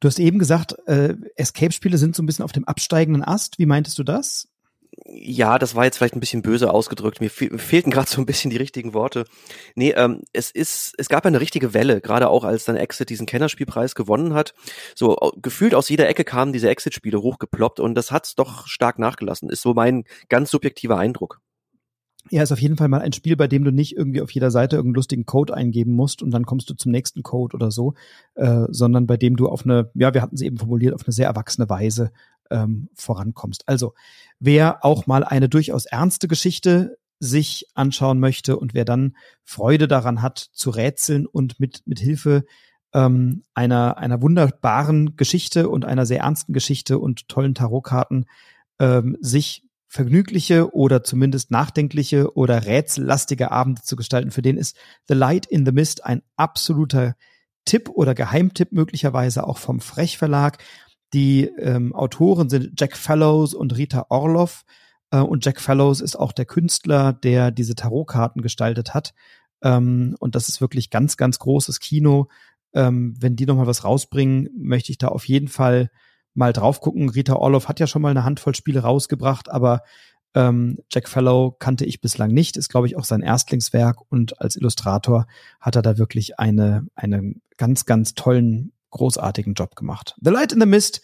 Du 0.00 0.08
hast 0.08 0.18
eben 0.18 0.38
gesagt, 0.38 0.76
äh, 0.86 1.14
Escape-Spiele 1.36 1.96
sind 1.96 2.16
so 2.16 2.22
ein 2.22 2.26
bisschen 2.26 2.44
auf 2.44 2.52
dem 2.52 2.64
absteigenden 2.64 3.22
Ast. 3.22 3.58
Wie 3.58 3.66
meintest 3.66 3.98
du 3.98 4.02
das? 4.02 4.48
Ja, 5.08 5.58
das 5.58 5.74
war 5.74 5.84
jetzt 5.84 5.98
vielleicht 5.98 6.16
ein 6.16 6.20
bisschen 6.20 6.42
böse 6.42 6.72
ausgedrückt. 6.72 7.20
Mir, 7.20 7.30
fe 7.30 7.56
fehlten 7.58 7.90
gerade 7.90 8.08
so 8.08 8.20
ein 8.20 8.26
bisschen 8.26 8.50
die 8.50 8.56
richtigen 8.56 8.94
Worte. 8.94 9.24
Nee, 9.74 9.92
ähm, 9.96 10.22
es 10.32 10.50
ist, 10.50 10.94
es 10.98 11.08
gab 11.08 11.26
eine 11.26 11.40
richtige 11.40 11.74
Welle, 11.74 12.00
gerade 12.00 12.28
auch 12.28 12.44
als 12.44 12.64
dann 12.64 12.76
Exit 12.76 13.10
diesen 13.10 13.26
Kennerspielpreis 13.26 13.94
gewonnen 13.94 14.34
hat. 14.34 14.54
So 14.94 15.16
gefühlt 15.36 15.74
aus 15.74 15.88
jeder 15.88 16.08
Ecke 16.08 16.24
kamen 16.24 16.52
diese 16.52 16.68
Exit-Spiele 16.68 17.20
hochgeploppt 17.20 17.80
und 17.80 17.94
das 17.94 18.10
hat's 18.10 18.34
doch 18.34 18.66
stark 18.66 18.98
nachgelassen. 18.98 19.48
Ist 19.48 19.62
so 19.62 19.74
mein 19.74 20.04
ganz 20.28 20.50
subjektiver 20.50 20.98
Eindruck. 20.98 21.40
Ja, 22.30 22.42
ist 22.42 22.50
auf 22.50 22.60
jeden 22.60 22.76
Fall 22.76 22.88
mal 22.88 23.02
ein 23.02 23.12
Spiel, 23.12 23.36
bei 23.36 23.46
dem 23.46 23.62
du 23.62 23.70
nicht 23.70 23.96
irgendwie 23.96 24.20
auf 24.20 24.32
jeder 24.32 24.50
Seite 24.50 24.76
irgendeinen 24.76 24.96
lustigen 24.96 25.26
Code 25.26 25.54
eingeben 25.54 25.94
musst 25.94 26.22
und 26.22 26.32
dann 26.32 26.44
kommst 26.44 26.68
du 26.68 26.74
zum 26.74 26.90
nächsten 26.90 27.22
Code 27.22 27.54
oder 27.54 27.70
so, 27.70 27.94
äh, 28.34 28.64
sondern 28.68 29.06
bei 29.06 29.16
dem 29.16 29.36
du 29.36 29.48
auf 29.48 29.64
eine, 29.64 29.90
ja, 29.94 30.12
wir 30.12 30.22
hatten 30.22 30.34
es 30.34 30.42
eben 30.42 30.56
formuliert, 30.56 30.94
auf 30.94 31.04
eine 31.04 31.12
sehr 31.12 31.28
erwachsene 31.28 31.68
Weise 31.68 32.10
ähm, 32.50 32.88
vorankommst. 32.94 33.68
Also, 33.68 33.94
wer 34.38 34.84
auch 34.84 35.06
mal 35.06 35.24
eine 35.24 35.48
durchaus 35.48 35.86
ernste 35.86 36.28
Geschichte 36.28 36.98
sich 37.18 37.66
anschauen 37.74 38.20
möchte 38.20 38.58
und 38.58 38.74
wer 38.74 38.84
dann 38.84 39.16
Freude 39.44 39.88
daran 39.88 40.22
hat, 40.22 40.38
zu 40.38 40.70
rätseln 40.70 41.26
und 41.26 41.58
mit, 41.58 41.82
mit 41.86 41.98
Hilfe 41.98 42.44
ähm, 42.92 43.44
einer, 43.54 43.98
einer 43.98 44.20
wunderbaren 44.22 45.16
Geschichte 45.16 45.68
und 45.68 45.84
einer 45.84 46.06
sehr 46.06 46.20
ernsten 46.20 46.52
Geschichte 46.52 46.98
und 46.98 47.28
tollen 47.28 47.54
Tarotkarten 47.54 48.26
ähm, 48.78 49.16
sich 49.20 49.62
vergnügliche 49.88 50.74
oder 50.74 51.02
zumindest 51.02 51.50
nachdenkliche 51.50 52.36
oder 52.36 52.66
rätsellastige 52.66 53.50
Abende 53.50 53.82
zu 53.82 53.96
gestalten. 53.96 54.30
Für 54.30 54.42
den 54.42 54.58
ist 54.58 54.76
The 55.08 55.14
Light 55.14 55.46
in 55.46 55.64
the 55.64 55.72
Mist 55.72 56.04
ein 56.04 56.22
absoluter 56.36 57.14
Tipp 57.64 57.88
oder 57.88 58.14
Geheimtipp 58.14 58.72
möglicherweise 58.72 59.46
auch 59.46 59.58
vom 59.58 59.80
Frech 59.80 60.18
Verlag. 60.18 60.58
Die 61.12 61.44
ähm, 61.44 61.94
Autoren 61.94 62.48
sind 62.48 62.78
Jack 62.78 62.96
Fellows 62.96 63.54
und 63.54 63.76
Rita 63.76 64.06
Orloff. 64.08 64.64
Äh, 65.10 65.18
und 65.18 65.44
Jack 65.44 65.60
Fellows 65.60 66.00
ist 66.00 66.16
auch 66.16 66.32
der 66.32 66.44
Künstler, 66.44 67.12
der 67.12 67.50
diese 67.50 67.74
Tarotkarten 67.74 68.42
gestaltet 68.42 68.94
hat. 68.94 69.14
Ähm, 69.62 70.16
und 70.18 70.34
das 70.34 70.48
ist 70.48 70.60
wirklich 70.60 70.90
ganz, 70.90 71.16
ganz 71.16 71.38
großes 71.38 71.80
Kino. 71.80 72.28
Ähm, 72.74 73.14
wenn 73.18 73.36
die 73.36 73.46
nochmal 73.46 73.66
was 73.66 73.84
rausbringen, 73.84 74.50
möchte 74.56 74.92
ich 74.92 74.98
da 74.98 75.08
auf 75.08 75.26
jeden 75.26 75.48
Fall 75.48 75.90
mal 76.34 76.52
drauf 76.52 76.80
gucken. 76.80 77.08
Rita 77.08 77.34
Orloff 77.34 77.68
hat 77.68 77.80
ja 77.80 77.86
schon 77.86 78.02
mal 78.02 78.10
eine 78.10 78.24
Handvoll 78.24 78.54
Spiele 78.54 78.80
rausgebracht, 78.80 79.50
aber 79.50 79.82
ähm, 80.34 80.78
Jack 80.92 81.08
Fellow 81.08 81.56
kannte 81.58 81.86
ich 81.86 82.02
bislang 82.02 82.30
nicht, 82.30 82.58
ist, 82.58 82.68
glaube 82.68 82.86
ich, 82.86 82.96
auch 82.96 83.04
sein 83.04 83.22
Erstlingswerk 83.22 84.02
und 84.10 84.38
als 84.40 84.56
Illustrator 84.56 85.26
hat 85.60 85.76
er 85.76 85.82
da 85.82 85.96
wirklich 85.96 86.38
eine, 86.38 86.86
einen 86.94 87.40
ganz, 87.56 87.86
ganz 87.86 88.14
tollen 88.14 88.72
großartigen 88.90 89.54
Job 89.54 89.76
gemacht. 89.76 90.14
The 90.20 90.30
Light 90.30 90.52
in 90.52 90.60
the 90.60 90.66
Mist 90.66 91.02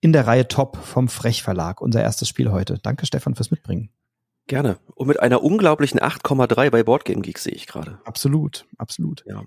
in 0.00 0.12
der 0.12 0.26
Reihe 0.26 0.48
Top 0.48 0.76
vom 0.76 1.08
Frech 1.08 1.42
Verlag, 1.42 1.80
unser 1.80 2.02
erstes 2.02 2.28
Spiel 2.28 2.50
heute. 2.50 2.78
Danke 2.82 3.06
Stefan 3.06 3.34
fürs 3.34 3.50
Mitbringen. 3.50 3.90
Gerne. 4.46 4.78
Und 4.94 5.08
mit 5.08 5.20
einer 5.20 5.42
unglaublichen 5.42 6.00
8,3 6.00 6.70
bei 6.70 6.82
Boardgame 6.82 7.20
Geek 7.20 7.38
sehe 7.38 7.52
ich 7.52 7.66
gerade. 7.66 8.00
Absolut, 8.04 8.66
absolut. 8.78 9.24
Ja. 9.26 9.42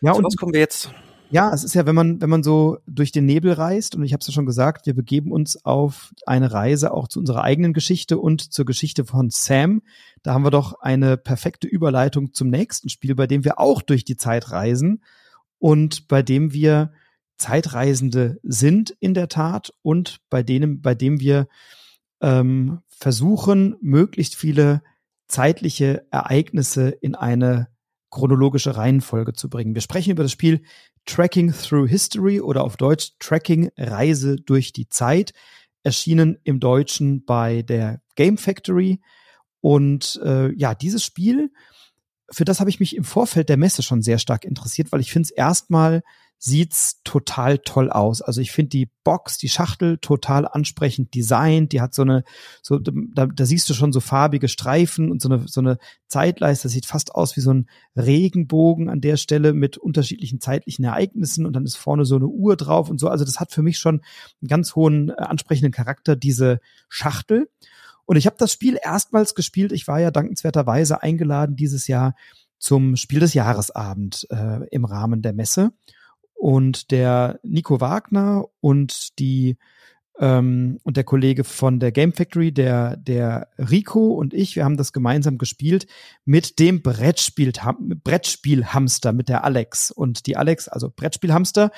Ja, 0.00 0.12
und 0.12 0.24
was 0.24 0.36
kommen 0.36 0.52
wir 0.52 0.60
jetzt? 0.60 0.92
Ja, 1.32 1.54
es 1.54 1.62
ist 1.62 1.74
ja, 1.74 1.86
wenn 1.86 1.94
man, 1.94 2.20
wenn 2.20 2.28
man 2.28 2.42
so 2.42 2.78
durch 2.88 3.12
den 3.12 3.24
Nebel 3.24 3.52
reist, 3.52 3.94
und 3.94 4.02
ich 4.02 4.12
habe 4.12 4.20
es 4.20 4.26
ja 4.26 4.32
schon 4.32 4.46
gesagt, 4.46 4.86
wir 4.86 4.94
begeben 4.94 5.30
uns 5.30 5.64
auf 5.64 6.12
eine 6.26 6.52
Reise 6.52 6.92
auch 6.92 7.06
zu 7.06 7.20
unserer 7.20 7.42
eigenen 7.42 7.72
Geschichte 7.72 8.18
und 8.18 8.52
zur 8.52 8.64
Geschichte 8.64 9.04
von 9.04 9.30
Sam. 9.30 9.82
Da 10.24 10.34
haben 10.34 10.44
wir 10.44 10.50
doch 10.50 10.80
eine 10.80 11.16
perfekte 11.16 11.68
Überleitung 11.68 12.32
zum 12.32 12.48
nächsten 12.48 12.88
Spiel, 12.88 13.14
bei 13.14 13.28
dem 13.28 13.44
wir 13.44 13.60
auch 13.60 13.80
durch 13.80 14.04
die 14.04 14.16
Zeit 14.16 14.50
reisen 14.50 15.04
und 15.60 16.08
bei 16.08 16.22
dem 16.22 16.52
wir 16.52 16.92
Zeitreisende 17.38 18.40
sind 18.42 18.96
in 18.98 19.14
der 19.14 19.28
Tat 19.28 19.72
und 19.82 20.20
bei 20.28 20.42
denen, 20.42 20.82
bei 20.82 20.94
dem 20.94 21.20
wir 21.20 21.46
ähm, 22.20 22.80
versuchen, 22.88 23.76
möglichst 23.80 24.34
viele 24.34 24.82
zeitliche 25.28 26.06
Ereignisse 26.10 26.88
in 26.88 27.14
eine 27.14 27.68
chronologische 28.10 28.76
Reihenfolge 28.76 29.32
zu 29.32 29.48
bringen. 29.48 29.74
Wir 29.74 29.82
sprechen 29.82 30.10
über 30.10 30.24
das 30.24 30.32
Spiel 30.32 30.62
Tracking 31.06 31.52
Through 31.52 31.88
History 31.88 32.40
oder 32.40 32.64
auf 32.64 32.76
Deutsch 32.76 33.12
Tracking 33.20 33.70
Reise 33.76 34.36
durch 34.36 34.72
die 34.72 34.88
Zeit, 34.88 35.32
erschienen 35.82 36.36
im 36.44 36.60
Deutschen 36.60 37.24
bei 37.24 37.62
der 37.62 38.02
Game 38.16 38.36
Factory. 38.36 39.00
Und 39.60 40.20
äh, 40.24 40.52
ja, 40.54 40.74
dieses 40.74 41.04
Spiel 41.04 41.52
für 42.30 42.44
das 42.44 42.60
habe 42.60 42.70
ich 42.70 42.80
mich 42.80 42.96
im 42.96 43.04
Vorfeld 43.04 43.48
der 43.48 43.56
Messe 43.56 43.82
schon 43.82 44.02
sehr 44.02 44.18
stark 44.18 44.44
interessiert, 44.44 44.92
weil 44.92 45.00
ich 45.00 45.12
finde 45.12 45.26
es 45.26 45.30
erstmal 45.30 46.02
sieht's 46.42 47.02
total 47.04 47.58
toll 47.58 47.90
aus. 47.90 48.22
Also 48.22 48.40
ich 48.40 48.50
finde 48.50 48.70
die 48.70 48.88
Box, 49.04 49.36
die 49.36 49.50
Schachtel 49.50 49.98
total 49.98 50.48
ansprechend 50.48 51.14
designt. 51.14 51.72
Die 51.72 51.82
hat 51.82 51.92
so 51.92 52.00
eine, 52.00 52.24
so 52.62 52.78
da, 52.78 53.26
da 53.26 53.44
siehst 53.44 53.68
du 53.68 53.74
schon 53.74 53.92
so 53.92 54.00
farbige 54.00 54.48
Streifen 54.48 55.10
und 55.10 55.20
so 55.20 55.28
eine 55.28 55.46
so 55.46 55.60
eine 55.60 55.76
Zeitleiste. 56.08 56.64
Das 56.64 56.72
sieht 56.72 56.86
fast 56.86 57.14
aus 57.14 57.36
wie 57.36 57.42
so 57.42 57.52
ein 57.52 57.68
Regenbogen 57.94 58.88
an 58.88 59.02
der 59.02 59.18
Stelle 59.18 59.52
mit 59.52 59.76
unterschiedlichen 59.76 60.40
zeitlichen 60.40 60.86
Ereignissen 60.86 61.44
und 61.44 61.52
dann 61.52 61.66
ist 61.66 61.76
vorne 61.76 62.06
so 62.06 62.16
eine 62.16 62.26
Uhr 62.26 62.56
drauf 62.56 62.88
und 62.88 62.98
so. 62.98 63.08
Also 63.08 63.26
das 63.26 63.38
hat 63.38 63.52
für 63.52 63.62
mich 63.62 63.76
schon 63.76 64.00
einen 64.40 64.48
ganz 64.48 64.74
hohen 64.74 65.10
äh, 65.10 65.16
ansprechenden 65.18 65.72
Charakter 65.72 66.16
diese 66.16 66.60
Schachtel. 66.88 67.50
Und 68.10 68.16
ich 68.16 68.26
habe 68.26 68.34
das 68.36 68.52
Spiel 68.52 68.76
erstmals 68.82 69.36
gespielt. 69.36 69.70
Ich 69.70 69.86
war 69.86 70.00
ja 70.00 70.10
dankenswerterweise 70.10 71.00
eingeladen 71.00 71.54
dieses 71.54 71.86
Jahr 71.86 72.16
zum 72.58 72.96
Spiel 72.96 73.20
des 73.20 73.34
Jahresabend 73.34 74.26
äh, 74.30 74.66
im 74.72 74.84
Rahmen 74.84 75.22
der 75.22 75.32
Messe. 75.32 75.70
Und 76.34 76.90
der 76.90 77.38
Nico 77.44 77.80
Wagner 77.80 78.46
und 78.58 79.16
die 79.20 79.58
ähm, 80.18 80.80
und 80.82 80.96
der 80.96 81.04
Kollege 81.04 81.44
von 81.44 81.78
der 81.78 81.92
Game 81.92 82.12
Factory, 82.12 82.50
der, 82.50 82.96
der 82.96 83.46
Rico 83.56 84.08
und 84.08 84.34
ich, 84.34 84.56
wir 84.56 84.64
haben 84.64 84.76
das 84.76 84.92
gemeinsam 84.92 85.38
gespielt 85.38 85.86
mit 86.24 86.58
dem 86.58 86.82
Brettspiel, 86.82 87.52
Brettspielhamster, 87.78 89.12
mit 89.12 89.28
der 89.28 89.44
Alex. 89.44 89.92
Und 89.92 90.26
die 90.26 90.36
Alex, 90.36 90.66
also 90.66 90.90
Brettspielhamster, 90.90 91.70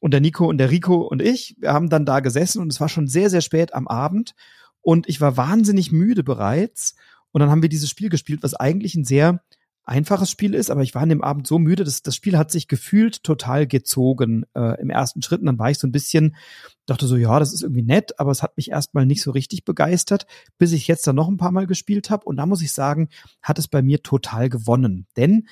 und 0.00 0.10
der 0.10 0.20
Nico 0.20 0.48
und 0.48 0.58
der 0.58 0.72
Rico 0.72 0.96
und 0.96 1.22
ich, 1.22 1.54
wir 1.60 1.72
haben 1.72 1.88
dann 1.88 2.04
da 2.04 2.18
gesessen 2.18 2.62
und 2.62 2.72
es 2.72 2.80
war 2.80 2.88
schon 2.88 3.06
sehr, 3.06 3.30
sehr 3.30 3.42
spät 3.42 3.74
am 3.74 3.86
Abend 3.86 4.34
und 4.82 5.08
ich 5.08 5.20
war 5.20 5.36
wahnsinnig 5.36 5.92
müde 5.92 6.22
bereits. 6.22 6.94
Und 7.30 7.40
dann 7.40 7.50
haben 7.50 7.62
wir 7.62 7.68
dieses 7.68 7.90
Spiel 7.90 8.08
gespielt, 8.08 8.42
was 8.42 8.54
eigentlich 8.54 8.94
ein 8.94 9.04
sehr 9.04 9.42
einfaches 9.88 10.30
Spiel 10.30 10.54
ist, 10.54 10.70
aber 10.70 10.82
ich 10.82 10.94
war 10.94 11.02
an 11.02 11.08
dem 11.08 11.22
Abend 11.22 11.46
so 11.46 11.58
müde, 11.58 11.82
dass 11.82 12.02
das 12.02 12.14
Spiel 12.14 12.36
hat 12.36 12.50
sich 12.50 12.68
gefühlt 12.68 13.22
total 13.22 13.66
gezogen 13.66 14.44
äh, 14.54 14.78
im 14.80 14.90
ersten 14.90 15.22
Schritt. 15.22 15.40
Und 15.40 15.46
dann 15.46 15.58
war 15.58 15.70
ich 15.70 15.78
so 15.78 15.86
ein 15.86 15.92
bisschen, 15.92 16.36
dachte 16.84 17.06
so, 17.06 17.16
ja, 17.16 17.38
das 17.38 17.54
ist 17.54 17.62
irgendwie 17.62 17.82
nett, 17.82 18.20
aber 18.20 18.30
es 18.30 18.42
hat 18.42 18.56
mich 18.58 18.70
erstmal 18.70 19.06
nicht 19.06 19.22
so 19.22 19.30
richtig 19.30 19.64
begeistert, 19.64 20.26
bis 20.58 20.72
ich 20.72 20.88
jetzt 20.88 21.06
dann 21.06 21.16
noch 21.16 21.28
ein 21.28 21.38
paar 21.38 21.52
Mal 21.52 21.66
gespielt 21.66 22.10
habe. 22.10 22.26
Und 22.26 22.36
da 22.36 22.44
muss 22.44 22.60
ich 22.60 22.72
sagen, 22.72 23.08
hat 23.42 23.58
es 23.58 23.66
bei 23.66 23.80
mir 23.80 24.02
total 24.02 24.50
gewonnen. 24.50 25.06
Denn 25.16 25.48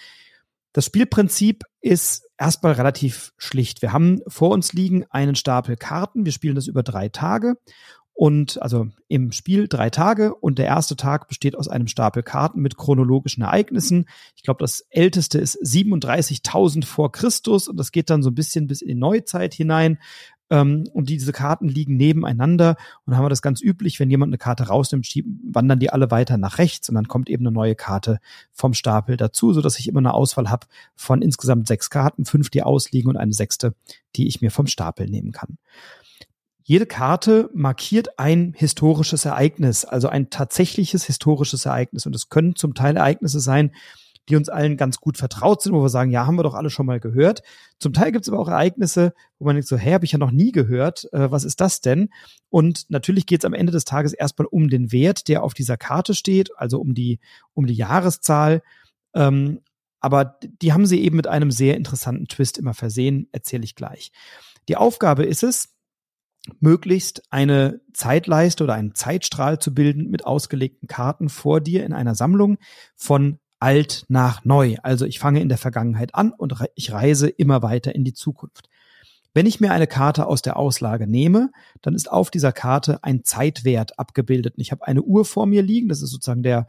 das 0.75 0.85
Spielprinzip 0.85 1.65
ist 1.81 2.29
erstmal 2.37 2.73
relativ 2.73 3.33
schlicht. 3.39 3.81
Wir 3.81 3.95
haben 3.95 4.21
vor 4.27 4.51
uns 4.51 4.75
liegen 4.75 5.07
einen 5.09 5.35
Stapel 5.35 5.77
Karten. 5.77 6.27
Wir 6.27 6.33
spielen 6.33 6.57
das 6.57 6.67
über 6.67 6.83
drei 6.83 7.09
Tage 7.09 7.57
und 8.16 8.62
also 8.62 8.88
im 9.09 9.31
Spiel 9.31 9.68
drei 9.68 9.90
Tage 9.90 10.35
und 10.35 10.59
der 10.59 10.64
erste 10.64 10.96
Tag 10.96 11.29
besteht 11.29 11.55
aus 11.55 11.68
einem 11.68 11.87
Stapel 11.87 12.22
Karten 12.22 12.62
mit 12.62 12.79
chronologischen 12.79 13.42
Ereignissen. 13.42 14.07
Ich 14.37 14.42
glaube, 14.42 14.64
das 14.64 14.87
älteste 14.88 15.38
ist 15.38 15.62
37.000 15.62 16.87
vor 16.87 17.12
Christus 17.12 17.68
und 17.68 17.76
das 17.76 17.92
geht 17.92 18.09
dann 18.09 18.22
so 18.22 18.31
ein 18.31 18.35
bisschen 18.35 18.68
bis 18.68 18.81
in 18.81 18.88
die 18.88 18.94
Neuzeit 18.94 19.52
hinein. 19.52 19.98
Ähm, 20.48 20.88
und 20.94 21.11
diese 21.11 21.31
Karten 21.33 21.68
liegen 21.68 21.98
nebeneinander 21.98 22.76
und 23.05 23.11
dann 23.11 23.18
haben 23.18 23.26
wir 23.26 23.31
das 23.31 23.42
ganz 23.42 23.61
üblich, 23.61 24.00
wenn 24.00 24.09
jemand 24.09 24.31
eine 24.31 24.38
Karte 24.38 24.68
rausnimmt, 24.68 25.07
wandern 25.52 25.79
die 25.79 25.90
alle 25.90 26.11
weiter 26.11 26.38
nach 26.38 26.57
rechts 26.57 26.88
und 26.88 26.94
dann 26.94 27.09
kommt 27.09 27.29
eben 27.29 27.46
eine 27.46 27.52
neue 27.52 27.74
Karte 27.74 28.20
vom 28.52 28.72
Stapel 28.72 29.18
dazu, 29.18 29.52
so 29.52 29.61
dass 29.61 29.79
ich 29.79 29.88
immer 29.88 29.98
eine 29.98 30.14
Auswahl 30.14 30.48
habe 30.48 30.66
von 30.94 31.20
insgesamt 31.20 31.68
sechs 31.68 31.90
Karten, 31.90 32.24
fünf, 32.24 32.48
die 32.48 32.62
ausliegen 32.62 33.11
und 33.11 33.18
eine 33.18 33.35
sechste, 33.35 33.74
die 34.14 34.26
ich 34.26 34.40
mir 34.40 34.50
vom 34.50 34.68
Stapel 34.68 35.07
nehmen 35.07 35.33
kann. 35.33 35.59
Jede 36.68 36.87
Karte 36.87 37.48
markiert 37.55 38.18
ein 38.18 38.52
historisches 38.57 39.24
Ereignis, 39.24 39.85
also 39.85 40.09
ein 40.09 40.31
tatsächliches 40.31 41.05
historisches 41.05 41.64
Ereignis. 41.64 42.07
Und 42.07 42.16
es 42.16 42.29
können 42.29 42.57
zum 42.57 42.74
Teil 42.74 42.96
Ereignisse 42.96 43.38
sein, 43.38 43.70
die 44.29 44.35
uns 44.35 44.48
allen 44.48 44.76
ganz 44.76 44.98
gut 44.98 45.16
vertraut 45.16 45.62
sind, 45.62 45.74
wo 45.74 45.81
wir 45.81 45.90
sagen, 45.90 46.11
ja, 46.11 46.26
haben 46.26 46.35
wir 46.35 46.42
doch 46.42 46.55
alle 46.55 46.68
schon 46.68 46.87
mal 46.87 46.98
gehört. 46.98 47.42
Zum 47.79 47.92
Teil 47.92 48.11
gibt 48.11 48.24
es 48.24 48.29
aber 48.29 48.40
auch 48.40 48.48
Ereignisse, 48.48 49.14
wo 49.38 49.44
man 49.44 49.55
denkt 49.55 49.68
so, 49.68 49.76
hä, 49.76 49.94
habe 49.94 50.07
ich 50.07 50.11
ja 50.11 50.18
noch 50.18 50.33
nie 50.33 50.50
gehört, 50.50 51.07
äh, 51.12 51.31
was 51.31 51.44
ist 51.44 51.61
das 51.61 51.83
denn? 51.83 52.09
Und 52.50 52.87
natürlich 52.90 53.26
geht 53.26 53.42
es 53.42 53.44
am 53.44 53.55
Ende 53.55 53.70
des 53.70 53.85
Tages 53.85 54.12
erstmal 54.12 54.46
um 54.46 54.68
den 54.68 54.90
Wert, 54.90 55.29
der 55.29 55.44
auf 55.44 55.55
dieser 55.55 55.76
Karte 55.76 56.14
steht, 56.14 56.50
also 56.59 56.81
um 56.81 56.94
die, 56.94 57.20
um 57.55 57.66
die 57.66 57.74
Jahreszahl. 57.74 58.61
Ähm, 59.14 59.61
aber 60.00 60.40
die 60.42 60.72
haben 60.72 60.87
sie 60.87 61.00
eben 61.00 61.14
mit 61.14 61.29
einem 61.29 61.52
sehr 61.52 61.76
interessanten 61.76 62.26
Twist 62.26 62.59
immer 62.59 62.74
versehen, 62.74 63.29
erzähle 63.31 63.62
ich 63.62 63.76
gleich. 63.76 64.11
Die 64.68 64.76
Aufgabe 64.76 65.22
ist 65.22 65.44
es, 65.44 65.76
möglichst 66.61 67.23
eine 67.31 67.81
Zeitleiste 67.93 68.65
oder 68.65 68.75
einen 68.75 68.95
Zeitstrahl 68.95 69.59
zu 69.59 69.75
bilden 69.75 70.11
mit 70.11 70.25
ausgelegten 70.25 70.89
Karten 70.89 71.29
vor 71.29 71.61
dir 71.61 71.85
in 71.85 71.93
einer 71.93 72.15
Sammlung 72.15 72.59
von 72.95 73.39
alt 73.59 74.05
nach 74.09 74.45
neu. 74.45 74.77
Also 74.83 75.07
ich 75.07 75.19
fange 75.19 75.41
in 75.41 75.49
der 75.49 75.59
Vergangenheit 75.59 76.15
an 76.15 76.33
und 76.33 76.55
ich 76.75 76.93
reise 76.93 77.29
immer 77.29 77.63
weiter 77.63 77.95
in 77.95 78.05
die 78.05 78.13
Zukunft. 78.13 78.69
Wenn 79.35 79.47
ich 79.47 79.61
mir 79.61 79.71
eine 79.71 79.87
Karte 79.87 80.27
aus 80.27 80.41
der 80.41 80.57
Auslage 80.57 81.07
nehme, 81.07 81.51
dann 81.83 81.95
ist 81.95 82.11
auf 82.11 82.31
dieser 82.31 82.53
Karte 82.53 83.05
ein 83.05 83.23
Zeitwert 83.23 83.99
abgebildet. 83.99 84.55
Ich 84.57 84.73
habe 84.73 84.87
eine 84.87 85.03
Uhr 85.03 85.27
vor 85.27 85.47
mir 85.47 85.63
liegen, 85.63 85.89
das 85.89 86.01
ist 86.01 86.11
sozusagen 86.11 86.43
der, 86.43 86.67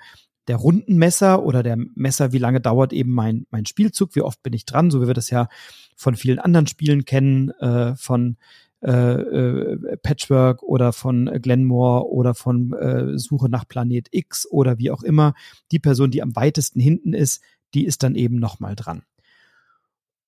der 0.48 0.58
Rundenmesser 0.58 1.44
oder 1.44 1.64
der 1.64 1.78
Messer, 1.78 2.34
wie 2.34 2.40
lange 2.40 2.60
dauert 2.60 2.92
eben 2.92 3.14
mein, 3.14 3.46
mein 3.52 3.66
Spielzug, 3.66 4.16
wie 4.16 4.22
oft 4.22 4.44
bin 4.44 4.54
ich 4.54 4.66
dran, 4.66 4.92
so 4.92 5.02
wie 5.02 5.08
wir 5.08 5.14
das 5.14 5.30
ja 5.30 5.48
von 5.96 6.16
vielen 6.16 6.40
anderen 6.40 6.68
Spielen 6.68 7.06
kennen, 7.06 7.52
äh, 7.52 7.96
von 7.96 8.38
äh, 8.82 8.92
äh, 8.92 9.98
Patchwork 9.98 10.62
oder 10.62 10.94
von 10.94 11.26
Glenmore 11.42 12.12
oder 12.12 12.34
von 12.36 12.74
äh, 12.74 13.18
Suche 13.18 13.50
nach 13.50 13.68
Planet 13.68 14.08
X 14.12 14.48
oder 14.50 14.78
wie 14.78 14.92
auch 14.92 15.04
immer. 15.04 15.34
Die 15.72 15.80
Person, 15.80 16.12
die 16.12 16.22
am 16.22 16.36
weitesten 16.36 16.80
hinten 16.80 17.14
ist, 17.14 17.42
die 17.74 17.86
ist 17.86 18.04
dann 18.04 18.16
eben 18.16 18.38
nochmal 18.38 18.76
dran. 18.76 19.04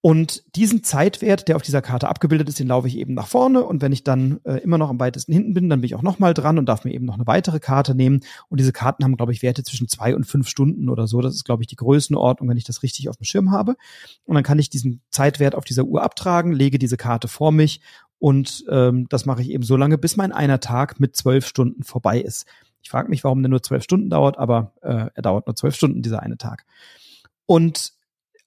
Und 0.02 0.44
diesen 0.56 0.82
Zeitwert, 0.82 1.50
der 1.50 1.58
auf 1.58 1.62
dieser 1.62 1.82
Karte 1.82 2.08
abgebildet 2.08 2.48
ist, 2.48 2.58
den 2.58 2.70
laufe 2.70 2.88
ich 2.88 2.98
eben 2.98 3.14
nach 3.14 3.28
vorne. 3.28 3.66
Und 3.66 3.82
wenn 3.82 3.92
ich 3.92 4.06
dann 4.06 4.40
äh, 4.46 4.56
immer 4.60 4.78
noch 4.78 4.90
am 4.90 5.00
weitesten 5.00 5.34
hinten 5.34 5.54
bin, 5.54 5.68
dann 5.68 5.82
bin 5.82 5.88
ich 5.88 5.96
auch 5.96 6.02
nochmal 6.02 6.34
dran 6.34 6.58
und 6.58 6.68
darf 6.68 6.86
mir 6.86 6.94
eben 6.94 7.06
noch 7.06 7.16
eine 7.16 7.28
weitere 7.28 7.60
Karte 7.60 7.96
nehmen. 7.96 8.22
Und 8.48 8.62
diese 8.62 8.72
Karten 8.72 9.04
haben, 9.04 9.18
glaube 9.18 9.34
ich, 9.34 9.42
Werte 9.42 9.62
zwischen 9.62 9.90
zwei 9.90 10.16
und 10.16 10.24
fünf 10.24 10.48
Stunden 10.48 10.88
oder 10.88 11.06
so. 11.06 11.20
Das 11.20 11.36
ist, 11.36 11.44
glaube 11.44 11.64
ich, 11.64 11.68
die 11.68 11.76
Größenordnung, 11.76 12.48
wenn 12.48 12.56
ich 12.56 12.64
das 12.64 12.82
richtig 12.82 13.10
auf 13.10 13.18
dem 13.18 13.26
Schirm 13.26 13.52
habe. 13.52 13.76
Und 14.24 14.36
dann 14.36 14.44
kann 14.44 14.58
ich 14.58 14.70
diesen 14.70 15.02
Zeitwert 15.12 15.54
auf 15.54 15.66
dieser 15.66 15.84
Uhr 15.84 16.02
abtragen, 16.02 16.54
lege 16.54 16.80
diese 16.80 16.96
Karte 16.96 17.28
vor 17.28 17.52
mich 17.52 17.82
und 18.20 18.66
ähm, 18.70 19.08
das 19.10 19.26
mache 19.26 19.42
ich 19.42 19.50
eben 19.50 19.64
so 19.64 19.78
lange, 19.78 19.98
bis 19.98 20.18
mein 20.18 20.32
einer 20.32 20.60
Tag 20.60 21.00
mit 21.00 21.16
zwölf 21.16 21.48
Stunden 21.48 21.84
vorbei 21.84 22.20
ist. 22.22 22.46
Ich 22.82 22.90
frage 22.90 23.10
mich, 23.10 23.24
warum 23.24 23.42
der 23.42 23.50
nur 23.50 23.64
zwölf 23.64 23.84
Stunden 23.84 24.10
dauert, 24.10 24.38
aber 24.38 24.74
äh, 24.82 25.08
er 25.14 25.22
dauert 25.22 25.48
nur 25.48 25.56
zwölf 25.56 25.76
Stunden, 25.76 26.02
dieser 26.02 26.22
eine 26.22 26.38
Tag. 26.38 26.66
Und 27.46 27.94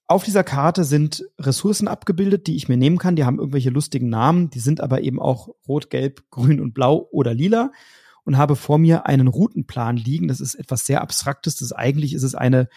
auf 0.07 0.23
dieser 0.23 0.43
Karte 0.43 0.83
sind 0.83 1.23
Ressourcen 1.39 1.87
abgebildet, 1.87 2.47
die 2.47 2.55
ich 2.55 2.69
mir 2.69 2.77
nehmen 2.77 2.99
kann. 2.99 3.15
Die 3.15 3.25
haben 3.25 3.39
irgendwelche 3.39 3.69
lustigen 3.69 4.09
Namen, 4.09 4.49
die 4.49 4.59
sind 4.59 4.81
aber 4.81 5.01
eben 5.01 5.19
auch 5.19 5.49
rot, 5.67 5.89
gelb, 5.89 6.29
grün 6.29 6.59
und 6.61 6.73
blau 6.73 7.07
oder 7.11 7.33
lila 7.33 7.71
und 8.23 8.37
habe 8.37 8.55
vor 8.55 8.77
mir 8.77 9.05
einen 9.07 9.27
Routenplan 9.27 9.97
liegen. 9.97 10.27
Das 10.27 10.39
ist 10.39 10.55
etwas 10.55 10.85
sehr 10.85 11.01
Abstraktes. 11.01 11.55
Das 11.55 11.71
eigentlich 11.71 12.13
ist 12.13 12.23
es 12.23 12.35
eine 12.35 12.69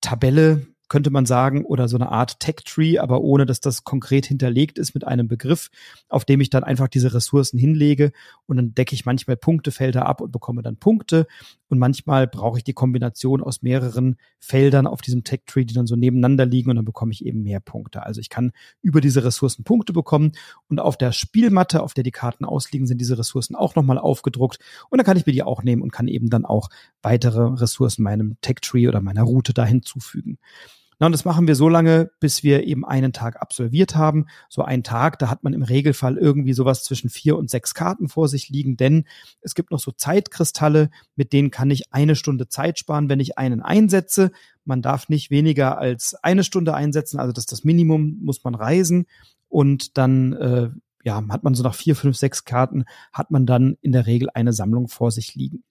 Tabelle, 0.00 0.66
könnte 0.88 1.10
man 1.10 1.26
sagen, 1.26 1.64
oder 1.64 1.88
so 1.88 1.96
eine 1.96 2.10
Art 2.10 2.40
Tech-Tree, 2.40 2.98
aber 2.98 3.20
ohne, 3.20 3.46
dass 3.46 3.60
das 3.60 3.84
konkret 3.84 4.26
hinterlegt 4.26 4.78
ist 4.78 4.94
mit 4.94 5.06
einem 5.06 5.28
Begriff, 5.28 5.70
auf 6.08 6.24
dem 6.24 6.40
ich 6.40 6.50
dann 6.50 6.64
einfach 6.64 6.88
diese 6.88 7.12
Ressourcen 7.12 7.58
hinlege. 7.58 8.12
Und 8.46 8.56
dann 8.56 8.74
decke 8.74 8.94
ich 8.94 9.04
manchmal 9.04 9.36
Punktefelder 9.36 10.06
ab 10.06 10.20
und 10.20 10.32
bekomme 10.32 10.62
dann 10.62 10.76
Punkte 10.76 11.26
und 11.68 11.78
manchmal 11.78 12.26
brauche 12.26 12.58
ich 12.58 12.64
die 12.64 12.72
Kombination 12.72 13.42
aus 13.42 13.62
mehreren 13.62 14.16
Feldern 14.38 14.86
auf 14.86 15.00
diesem 15.00 15.24
Tech-Tree, 15.24 15.64
die 15.64 15.74
dann 15.74 15.86
so 15.86 15.96
nebeneinander 15.96 16.46
liegen 16.46 16.70
und 16.70 16.76
dann 16.76 16.84
bekomme 16.84 17.12
ich 17.12 17.24
eben 17.24 17.42
mehr 17.42 17.60
Punkte. 17.60 18.04
Also 18.04 18.20
ich 18.20 18.28
kann 18.28 18.52
über 18.82 19.00
diese 19.00 19.24
Ressourcen 19.24 19.64
Punkte 19.64 19.92
bekommen 19.92 20.32
und 20.68 20.80
auf 20.80 20.96
der 20.96 21.12
Spielmatte, 21.12 21.82
auf 21.82 21.94
der 21.94 22.04
die 22.04 22.12
Karten 22.12 22.44
ausliegen, 22.44 22.86
sind 22.86 23.00
diese 23.00 23.18
Ressourcen 23.18 23.56
auch 23.56 23.74
nochmal 23.74 23.98
aufgedruckt 23.98 24.58
und 24.90 24.98
dann 24.98 25.06
kann 25.06 25.16
ich 25.16 25.26
mir 25.26 25.32
die 25.32 25.42
auch 25.42 25.62
nehmen 25.62 25.82
und 25.82 25.92
kann 25.92 26.08
eben 26.08 26.30
dann 26.30 26.44
auch 26.44 26.68
weitere 27.02 27.42
Ressourcen 27.42 28.02
meinem 28.02 28.36
Tech-Tree 28.40 28.88
oder 28.88 29.00
meiner 29.00 29.22
Route 29.22 29.52
da 29.52 29.64
hinzufügen. 29.64 30.38
Na, 30.98 31.06
und 31.06 31.12
das 31.12 31.26
machen 31.26 31.46
wir 31.46 31.56
so 31.56 31.68
lange, 31.68 32.10
bis 32.20 32.42
wir 32.42 32.66
eben 32.66 32.84
einen 32.84 33.12
Tag 33.12 33.40
absolviert 33.42 33.96
haben. 33.96 34.26
So 34.48 34.62
ein 34.62 34.82
Tag, 34.82 35.18
da 35.18 35.28
hat 35.28 35.44
man 35.44 35.52
im 35.52 35.62
Regelfall 35.62 36.16
irgendwie 36.16 36.54
sowas 36.54 36.84
zwischen 36.84 37.10
vier 37.10 37.36
und 37.36 37.50
sechs 37.50 37.74
Karten 37.74 38.08
vor 38.08 38.28
sich 38.28 38.48
liegen, 38.48 38.78
denn 38.78 39.04
es 39.42 39.54
gibt 39.54 39.70
noch 39.70 39.78
so 39.78 39.92
Zeitkristalle, 39.92 40.88
mit 41.14 41.34
denen 41.34 41.50
kann 41.50 41.70
ich 41.70 41.92
eine 41.92 42.16
Stunde 42.16 42.48
Zeit 42.48 42.78
sparen, 42.78 43.10
wenn 43.10 43.20
ich 43.20 43.36
einen 43.36 43.60
einsetze. 43.60 44.30
Man 44.64 44.80
darf 44.80 45.10
nicht 45.10 45.30
weniger 45.30 45.76
als 45.76 46.14
eine 46.14 46.44
Stunde 46.44 46.74
einsetzen, 46.74 47.20
also 47.20 47.32
das 47.32 47.42
ist 47.42 47.52
das 47.52 47.64
Minimum, 47.64 48.18
muss 48.22 48.42
man 48.42 48.54
reisen. 48.54 49.06
Und 49.48 49.98
dann 49.98 50.32
äh, 50.32 50.70
ja, 51.04 51.22
hat 51.28 51.44
man 51.44 51.54
so 51.54 51.62
nach 51.62 51.74
vier, 51.74 51.94
fünf, 51.94 52.16
sechs 52.16 52.44
Karten, 52.44 52.84
hat 53.12 53.30
man 53.30 53.44
dann 53.44 53.76
in 53.82 53.92
der 53.92 54.06
Regel 54.06 54.28
eine 54.32 54.52
Sammlung 54.54 54.88
vor 54.88 55.10
sich 55.10 55.34
liegen. 55.34 55.62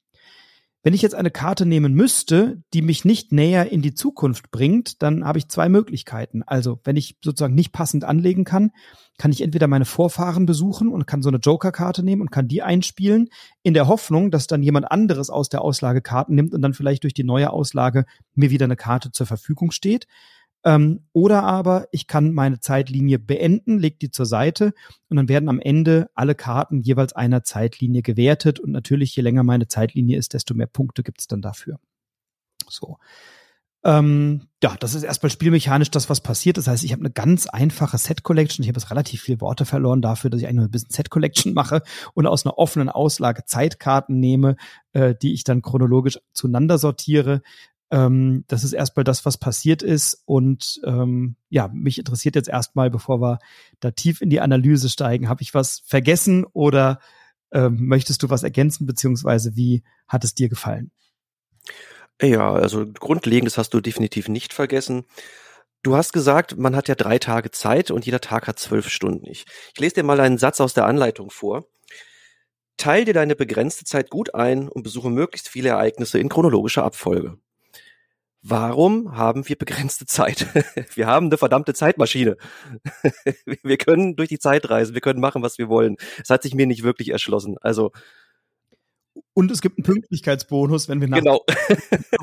Wenn 0.85 0.93
ich 0.93 1.01
jetzt 1.01 1.15
eine 1.15 1.31
Karte 1.31 1.65
nehmen 1.65 1.95
müsste, 1.95 2.61
die 2.75 2.83
mich 2.83 3.05
nicht 3.05 3.31
näher 3.31 3.71
in 3.71 3.81
die 3.81 3.95
Zukunft 3.95 4.51
bringt, 4.51 5.01
dann 5.01 5.25
habe 5.25 5.39
ich 5.39 5.47
zwei 5.47 5.67
Möglichkeiten. 5.67 6.43
Also, 6.43 6.79
wenn 6.83 6.95
ich 6.95 7.17
sozusagen 7.23 7.55
nicht 7.55 7.71
passend 7.71 8.03
anlegen 8.03 8.43
kann, 8.43 8.69
kann 9.17 9.31
ich 9.31 9.41
entweder 9.41 9.65
meine 9.65 9.85
Vorfahren 9.85 10.45
besuchen 10.45 10.89
und 10.89 11.07
kann 11.07 11.23
so 11.23 11.29
eine 11.29 11.39
Joker-Karte 11.39 12.03
nehmen 12.03 12.21
und 12.21 12.29
kann 12.29 12.47
die 12.47 12.61
einspielen, 12.61 13.29
in 13.63 13.73
der 13.73 13.87
Hoffnung, 13.87 14.29
dass 14.29 14.45
dann 14.45 14.61
jemand 14.61 14.91
anderes 14.91 15.31
aus 15.31 15.49
der 15.49 15.63
Auslage 15.63 16.03
Karten 16.03 16.35
nimmt 16.35 16.53
und 16.53 16.61
dann 16.61 16.75
vielleicht 16.75 17.01
durch 17.01 17.15
die 17.15 17.23
neue 17.23 17.49
Auslage 17.49 18.05
mir 18.35 18.51
wieder 18.51 18.65
eine 18.65 18.75
Karte 18.75 19.11
zur 19.11 19.25
Verfügung 19.25 19.71
steht. 19.71 20.05
Ähm, 20.65 21.01
oder 21.13 21.43
aber 21.43 21.87
ich 21.91 22.07
kann 22.07 22.33
meine 22.33 22.59
Zeitlinie 22.59 23.19
beenden, 23.19 23.77
leg 23.77 23.99
die 23.99 24.09
zur 24.09 24.25
Seite 24.25 24.73
und 25.09 25.17
dann 25.17 25.29
werden 25.29 25.47
am 25.47 25.59
Ende 25.59 26.09
alle 26.15 26.33
Karten 26.33 26.81
jeweils 26.81 27.13
einer 27.13 27.43
Zeitlinie 27.43 28.01
gewertet. 28.01 28.59
Und 28.59 28.71
natürlich, 28.71 29.15
je 29.15 29.21
länger 29.21 29.43
meine 29.43 29.67
Zeitlinie 29.67 30.17
ist, 30.17 30.33
desto 30.33 30.55
mehr 30.55 30.67
Punkte 30.67 31.03
gibt's 31.03 31.27
dann 31.27 31.43
dafür. 31.43 31.79
So. 32.67 32.97
Ähm, 33.83 34.47
ja, 34.63 34.75
das 34.79 34.95
ist 34.95 35.03
erstmal 35.03 35.29
spielmechanisch 35.29 35.91
das, 35.91 36.09
was 36.09 36.19
passiert. 36.19 36.57
Das 36.57 36.67
heißt, 36.67 36.83
ich 36.83 36.91
habe 36.91 37.01
eine 37.01 37.11
ganz 37.11 37.45
einfache 37.45 37.99
Set-Collection. 37.99 38.63
Ich 38.63 38.69
habe 38.69 38.79
jetzt 38.79 38.89
relativ 38.89 39.21
viele 39.21 39.41
Worte 39.41 39.63
verloren 39.65 40.01
dafür, 40.01 40.31
dass 40.31 40.39
ich 40.39 40.47
eigentlich 40.47 40.55
nur 40.55 40.65
ein 40.65 40.71
bisschen 40.71 40.89
Set-Collection 40.89 41.53
mache 41.53 41.83
und 42.15 42.25
aus 42.25 42.43
einer 42.43 42.57
offenen 42.57 42.89
Auslage 42.89 43.45
Zeitkarten 43.45 44.19
nehme, 44.19 44.55
äh, 44.93 45.13
die 45.13 45.33
ich 45.33 45.43
dann 45.43 45.61
chronologisch 45.61 46.17
zueinander 46.33 46.79
sortiere. 46.79 47.43
Ähm, 47.91 48.43
das 48.47 48.63
ist 48.63 48.73
erstmal 48.73 49.03
das, 49.03 49.25
was 49.25 49.37
passiert 49.37 49.83
ist. 49.83 50.21
Und 50.25 50.81
ähm, 50.85 51.35
ja, 51.49 51.67
mich 51.67 51.97
interessiert 51.97 52.35
jetzt 52.35 52.49
erstmal, 52.49 52.89
bevor 52.89 53.21
wir 53.21 53.39
da 53.79 53.91
tief 53.91 54.21
in 54.21 54.29
die 54.29 54.41
Analyse 54.41 54.89
steigen, 54.89 55.29
habe 55.29 55.41
ich 55.41 55.53
was 55.53 55.83
vergessen 55.85 56.45
oder 56.53 56.99
Ähm, 57.51 57.87
möchtest 57.87 58.21
du 58.21 58.29
was 58.29 58.43
ergänzen, 58.43 58.85
beziehungsweise 58.85 59.55
wie 59.55 59.83
hat 60.07 60.23
es 60.25 60.33
dir 60.33 60.49
gefallen? 60.49 60.91
Ja, 62.21 62.51
also 62.51 62.85
grundlegend, 62.85 63.45
das 63.45 63.57
hast 63.57 63.69
du 63.73 63.81
definitiv 63.81 64.27
nicht 64.27 64.51
vergessen. 64.51 65.05
Du 65.83 65.95
hast 65.95 66.11
gesagt, 66.11 66.57
man 66.57 66.75
hat 66.75 66.87
ja 66.89 66.95
drei 66.95 67.19
Tage 67.19 67.51
Zeit 67.51 67.91
und 67.91 68.05
jeder 68.05 68.19
Tag 68.19 68.47
hat 68.47 68.59
zwölf 68.59 68.89
Stunden. 68.89 69.27
Ich, 69.27 69.45
ich 69.73 69.79
lese 69.79 69.95
dir 69.95 70.03
mal 70.03 70.19
einen 70.19 70.39
Satz 70.39 70.59
aus 70.59 70.73
der 70.73 70.85
Anleitung 70.85 71.29
vor. 71.29 71.65
Teil 72.77 73.05
dir 73.05 73.13
deine 73.13 73.35
begrenzte 73.35 73.85
Zeit 73.85 74.09
gut 74.09 74.33
ein 74.33 74.67
und 74.67 74.83
besuche 74.83 75.09
möglichst 75.09 75.47
viele 75.47 75.69
Ereignisse 75.69 76.19
in 76.19 76.27
chronologischer 76.27 76.83
Abfolge. 76.83 77.37
Warum 78.47 79.17
haben 79.17 79.49
wir 79.49 79.55
begrenzte 79.55 80.05
Zeit? 80.05 80.45
Wir 80.95 81.07
haben 81.07 81.25
eine 81.25 81.37
verdammte 81.37 81.73
Zeitmaschine. 81.73 82.37
Wir 83.63 83.77
können 83.77 84.15
durch 84.15 84.29
die 84.29 84.37
Zeit 84.37 84.69
reisen, 84.69 84.93
wir 84.93 85.01
können 85.01 85.19
machen, 85.19 85.41
was 85.41 85.57
wir 85.57 85.67
wollen. 85.67 85.97
Es 86.21 86.29
hat 86.29 86.43
sich 86.43 86.53
mir 86.53 86.67
nicht 86.67 86.83
wirklich 86.83 87.09
erschlossen. 87.09 87.57
Also 87.61 87.91
und 89.33 89.49
es 89.49 89.61
gibt 89.61 89.79
einen 89.79 89.83
Pünktlichkeitsbonus, 89.83 90.87
wenn 90.89 91.01
wir 91.01 91.07
nach 91.07 91.17
genau. 91.17 91.43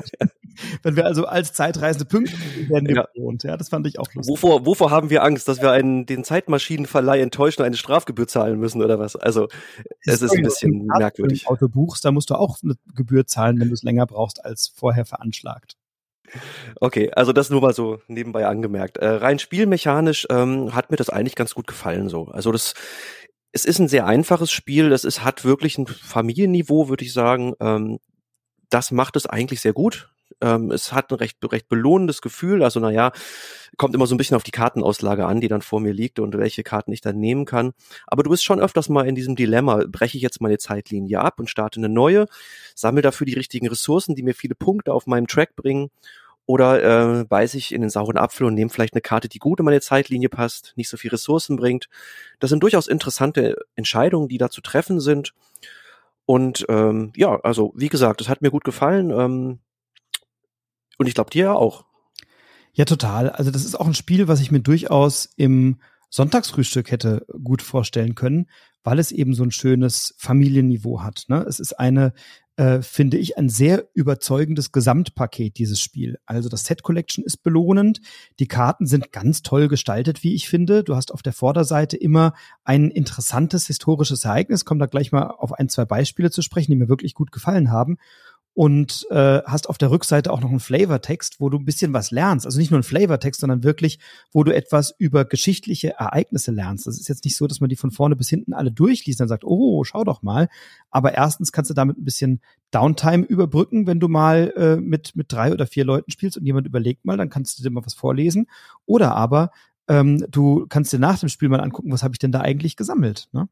wenn 0.83 0.95
wir 0.95 1.05
also 1.05 1.25
als 1.25 1.51
Zeitreisende 1.51 2.05
pünktlich 2.05 2.69
werden 2.69 2.87
wir 2.87 2.95
ja. 2.95 3.07
belohnt. 3.13 3.43
Ja, 3.43 3.57
das 3.57 3.69
fand 3.69 3.85
ich 3.87 3.99
auch 3.99 4.11
lustig. 4.13 4.31
Wovor, 4.31 4.65
wovor 4.65 4.91
haben 4.91 5.09
wir 5.09 5.23
Angst, 5.23 5.47
dass 5.49 5.61
wir 5.61 5.71
einen, 5.71 6.05
den 6.05 6.23
Zeitmaschinenverleih 6.23 7.19
enttäuschen 7.19 7.61
und 7.61 7.65
eine 7.65 7.75
Strafgebühr 7.75 8.27
zahlen 8.27 8.59
müssen 8.59 8.81
oder 8.81 8.97
was? 8.97 9.15
Also, 9.15 9.47
es 10.05 10.21
ist 10.21 10.35
ein 10.35 10.43
bisschen 10.43 10.85
merkwürdig. 10.85 11.41
Wenn 11.41 11.55
du 11.55 11.63
Auto 11.63 11.67
buchst, 11.67 12.05
da 12.05 12.11
musst 12.11 12.29
du 12.29 12.35
auch 12.35 12.59
eine 12.63 12.75
Gebühr 12.95 13.27
zahlen, 13.27 13.59
wenn 13.59 13.67
du 13.67 13.73
es 13.73 13.83
länger 13.83 14.05
brauchst 14.05 14.43
als 14.43 14.71
vorher 14.73 15.05
veranschlagt. 15.05 15.75
Okay, 16.79 17.11
also 17.15 17.33
das 17.33 17.49
nur 17.49 17.61
mal 17.61 17.73
so 17.73 18.01
nebenbei 18.07 18.47
angemerkt. 18.47 18.97
Äh, 18.97 19.07
rein 19.07 19.39
spielmechanisch 19.39 20.27
ähm, 20.29 20.73
hat 20.75 20.91
mir 20.91 20.97
das 20.97 21.09
eigentlich 21.09 21.35
ganz 21.35 21.53
gut 21.53 21.67
gefallen 21.67 22.09
so. 22.09 22.25
Also 22.25 22.51
das 22.51 22.73
es 23.53 23.65
ist 23.65 23.79
ein 23.79 23.87
sehr 23.87 24.07
einfaches 24.07 24.51
Spiel, 24.51 24.89
das 24.89 25.05
ist, 25.05 25.23
hat 25.23 25.45
wirklich 25.45 25.77
ein 25.77 25.85
Familienniveau, 25.85 26.89
würde 26.89 27.05
ich 27.05 27.13
sagen. 27.13 27.53
Ähm, 27.61 27.99
das 28.69 28.91
macht 28.91 29.15
es 29.15 29.27
eigentlich 29.27 29.61
sehr 29.61 29.73
gut. 29.73 30.09
Ähm, 30.41 30.71
es 30.71 30.91
hat 30.91 31.11
ein 31.11 31.17
recht, 31.17 31.37
recht 31.51 31.69
belohnendes 31.69 32.23
Gefühl. 32.23 32.63
Also, 32.63 32.79
naja, 32.79 33.11
kommt 33.77 33.93
immer 33.93 34.07
so 34.07 34.15
ein 34.15 34.17
bisschen 34.17 34.35
auf 34.35 34.43
die 34.43 34.51
Kartenauslage 34.51 35.27
an, 35.27 35.39
die 35.39 35.47
dann 35.47 35.61
vor 35.61 35.79
mir 35.79 35.93
liegt 35.93 36.19
und 36.19 36.35
welche 36.35 36.63
Karten 36.63 36.91
ich 36.91 37.01
dann 37.01 37.19
nehmen 37.19 37.45
kann. 37.45 37.73
Aber 38.07 38.23
du 38.23 38.31
bist 38.31 38.43
schon 38.43 38.59
öfters 38.59 38.89
mal 38.89 39.07
in 39.07 39.13
diesem 39.13 39.35
Dilemma, 39.35 39.83
breche 39.87 40.17
ich 40.17 40.23
jetzt 40.23 40.41
meine 40.41 40.57
Zeitlinie 40.57 41.19
ab 41.19 41.39
und 41.39 41.47
starte 41.47 41.79
eine 41.79 41.89
neue, 41.89 42.25
sammle 42.73 43.03
dafür 43.03 43.25
die 43.25 43.35
richtigen 43.35 43.67
Ressourcen, 43.67 44.15
die 44.15 44.23
mir 44.23 44.33
viele 44.33 44.55
Punkte 44.55 44.93
auf 44.93 45.05
meinem 45.05 45.27
Track 45.27 45.55
bringen 45.55 45.91
oder 46.45 47.19
äh, 47.21 47.23
beiß 47.25 47.53
ich 47.53 47.73
in 47.73 47.81
den 47.81 47.89
sauren 47.89 48.17
Apfel 48.17 48.45
und 48.45 48.53
nehme 48.53 48.69
vielleicht 48.69 48.93
eine 48.93 49.01
Karte, 49.01 49.29
die 49.29 49.39
gut 49.39 49.59
in 49.59 49.65
meine 49.65 49.81
Zeitlinie 49.81 50.29
passt, 50.29 50.73
nicht 50.75 50.89
so 50.89 50.97
viel 50.97 51.11
Ressourcen 51.11 51.55
bringt. 51.55 51.87
Das 52.39 52.49
sind 52.49 52.61
durchaus 52.61 52.87
interessante 52.87 53.57
Entscheidungen, 53.75 54.27
die 54.27 54.37
da 54.37 54.49
zu 54.49 54.61
treffen 54.61 54.99
sind. 54.99 55.33
Und 56.25 56.65
ähm, 56.69 57.13
ja, 57.15 57.39
also 57.41 57.73
wie 57.75 57.89
gesagt, 57.89 58.21
es 58.21 58.29
hat 58.29 58.41
mir 58.41 58.51
gut 58.51 58.63
gefallen. 58.63 59.11
Ähm, 59.11 59.59
und 60.97 61.07
ich 61.07 61.13
glaube 61.13 61.31
dir 61.31 61.45
ja 61.45 61.53
auch. 61.53 61.85
Ja, 62.73 62.85
total. 62.85 63.29
Also 63.29 63.51
das 63.51 63.65
ist 63.65 63.75
auch 63.75 63.87
ein 63.87 63.93
Spiel, 63.93 64.27
was 64.27 64.41
ich 64.41 64.51
mir 64.51 64.61
durchaus 64.61 65.29
im 65.37 65.79
Sonntagsfrühstück 66.09 66.91
hätte 66.91 67.25
gut 67.43 67.61
vorstellen 67.61 68.15
können, 68.15 68.47
weil 68.83 68.99
es 68.99 69.11
eben 69.11 69.33
so 69.33 69.43
ein 69.43 69.51
schönes 69.51 70.13
Familienniveau 70.17 71.01
hat. 71.01 71.25
Ne? 71.27 71.43
Es 71.47 71.59
ist 71.59 71.73
eine 71.73 72.13
äh, 72.55 72.81
finde 72.81 73.17
ich, 73.17 73.37
ein 73.37 73.49
sehr 73.49 73.87
überzeugendes 73.93 74.71
Gesamtpaket, 74.71 75.57
dieses 75.57 75.79
Spiel. 75.79 76.19
Also 76.25 76.49
das 76.49 76.65
Set 76.65 76.83
Collection 76.83 77.23
ist 77.23 77.37
belohnend. 77.37 78.01
Die 78.39 78.47
Karten 78.47 78.85
sind 78.85 79.11
ganz 79.11 79.41
toll 79.41 79.67
gestaltet, 79.67 80.23
wie 80.23 80.35
ich 80.35 80.47
finde. 80.47 80.83
Du 80.83 80.95
hast 80.95 81.11
auf 81.11 81.23
der 81.23 81.33
Vorderseite 81.33 81.97
immer 81.97 82.33
ein 82.63 82.91
interessantes 82.91 83.67
historisches 83.67 84.25
Ereignis. 84.25 84.65
Komm 84.65 84.79
da 84.79 84.85
gleich 84.85 85.11
mal 85.11 85.27
auf 85.27 85.53
ein, 85.53 85.69
zwei 85.69 85.85
Beispiele 85.85 86.29
zu 86.29 86.41
sprechen, 86.41 86.71
die 86.71 86.77
mir 86.77 86.89
wirklich 86.89 87.15
gut 87.15 87.31
gefallen 87.31 87.71
haben 87.71 87.97
und 88.55 89.07
äh, 89.09 89.41
hast 89.45 89.67
auf 89.67 89.79
der 89.79 89.89
Rückseite 89.89 90.31
auch 90.31 90.41
noch 90.41 90.51
einen 90.51 90.59
Flavortext, 90.59 91.39
wo 91.39 91.49
du 91.49 91.57
ein 91.57 91.65
bisschen 91.65 91.91
was 91.91 92.11
lernst. 92.11 92.45
Also 92.45 92.59
nicht 92.59 92.69
nur 92.69 92.77
einen 92.77 92.83
Flavortext, 92.83 93.41
sondern 93.41 93.63
wirklich, 93.63 93.99
wo 94.31 94.43
du 94.43 94.53
etwas 94.53 94.93
über 94.97 95.25
geschichtliche 95.25 95.93
Ereignisse 95.93 96.51
lernst. 96.51 96.85
Das 96.85 96.99
ist 96.99 97.09
jetzt 97.09 97.25
nicht 97.25 97.35
so, 97.35 97.47
dass 97.47 97.61
man 97.61 97.69
die 97.69 97.75
von 97.75 97.89
vorne 97.89 98.15
bis 98.15 98.29
hinten 98.29 98.53
alle 98.53 98.71
durchliest 98.71 99.21
und 99.21 99.27
sagt, 99.27 99.43
oh, 99.43 99.83
schau 99.83 100.03
doch 100.03 100.21
mal. 100.21 100.49
Aber 100.91 101.13
erstens 101.13 101.51
kannst 101.51 101.71
du 101.71 101.73
damit 101.73 101.97
ein 101.97 102.05
bisschen 102.05 102.41
Downtime 102.69 103.25
überbrücken, 103.25 103.87
wenn 103.87 103.99
du 103.99 104.07
mal 104.07 104.53
äh, 104.55 104.75
mit, 104.75 105.15
mit 105.15 105.31
drei 105.31 105.51
oder 105.51 105.65
vier 105.65 105.85
Leuten 105.85 106.11
spielst 106.11 106.37
und 106.37 106.45
jemand 106.45 106.67
überlegt 106.67 107.05
mal, 107.05 107.17
dann 107.17 107.29
kannst 107.29 107.57
du 107.57 107.63
dir 107.63 107.71
mal 107.71 107.85
was 107.85 107.95
vorlesen. 107.95 108.47
Oder 108.85 109.15
aber 109.15 109.51
ähm, 109.87 110.25
du 110.29 110.67
kannst 110.69 110.93
dir 110.93 110.99
nach 110.99 111.19
dem 111.19 111.29
Spiel 111.29 111.49
mal 111.49 111.59
angucken, 111.59 111.91
was 111.91 112.03
habe 112.03 112.13
ich 112.13 112.19
denn 112.19 112.31
da 112.31 112.41
eigentlich 112.41 112.75
gesammelt. 112.75 113.29
Ne? 113.31 113.49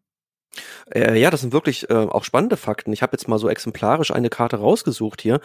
Äh, 0.94 1.20
ja, 1.20 1.30
das 1.30 1.42
sind 1.42 1.54
wirklich 1.54 1.90
äh, 1.90 1.94
auch 1.94 2.24
spannende 2.24 2.58
Fakten. 2.58 2.94
Ich 2.94 3.02
habe 3.02 3.14
jetzt 3.14 3.28
mal 3.28 3.40
so 3.40 3.50
exemplarisch 3.50 4.12
eine 4.12 4.30
Karte 4.30 4.58
rausgesucht 4.58 5.22
hier. 5.22 5.40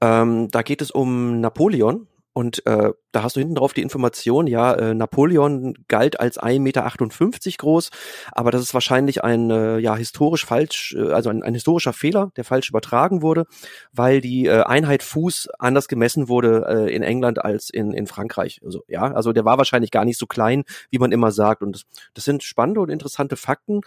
Ähm, 0.00 0.48
da 0.48 0.62
geht 0.62 0.82
es 0.82 0.90
um 0.90 1.40
Napoleon. 1.40 2.06
Und 2.38 2.64
äh, 2.66 2.92
da 3.10 3.22
hast 3.24 3.34
du 3.34 3.40
hinten 3.40 3.56
drauf 3.56 3.72
die 3.72 3.82
Information, 3.82 4.46
ja, 4.46 4.72
äh, 4.72 4.94
Napoleon 4.94 5.74
galt 5.88 6.20
als 6.20 6.38
1,58 6.38 6.60
Meter 6.60 7.56
groß, 7.58 7.90
aber 8.30 8.52
das 8.52 8.62
ist 8.62 8.74
wahrscheinlich 8.74 9.24
ein 9.24 9.50
äh, 9.50 9.78
ja 9.78 9.96
historisch 9.96 10.46
falsch, 10.46 10.94
äh, 10.96 11.10
also 11.10 11.30
ein, 11.30 11.42
ein 11.42 11.54
historischer 11.54 11.92
Fehler, 11.92 12.30
der 12.36 12.44
falsch 12.44 12.68
übertragen 12.68 13.22
wurde, 13.22 13.46
weil 13.92 14.20
die 14.20 14.48
Einheit 14.48 15.02
Fuß 15.02 15.48
anders 15.58 15.88
gemessen 15.88 16.28
wurde 16.28 16.88
in 16.92 17.02
England 17.02 17.44
als 17.44 17.70
in, 17.70 17.92
in 17.92 18.06
Frankreich. 18.06 18.60
Also 18.64 18.84
ja, 18.86 19.12
also 19.12 19.32
der 19.32 19.44
war 19.44 19.58
wahrscheinlich 19.58 19.90
gar 19.90 20.04
nicht 20.04 20.18
so 20.18 20.26
klein, 20.26 20.62
wie 20.90 20.98
man 21.00 21.10
immer 21.10 21.32
sagt. 21.32 21.62
Und 21.62 21.72
das, 21.72 21.82
das 22.14 22.24
sind 22.24 22.44
spannende 22.44 22.80
und 22.80 22.90
interessante 22.90 23.36
Fakten. 23.36 23.80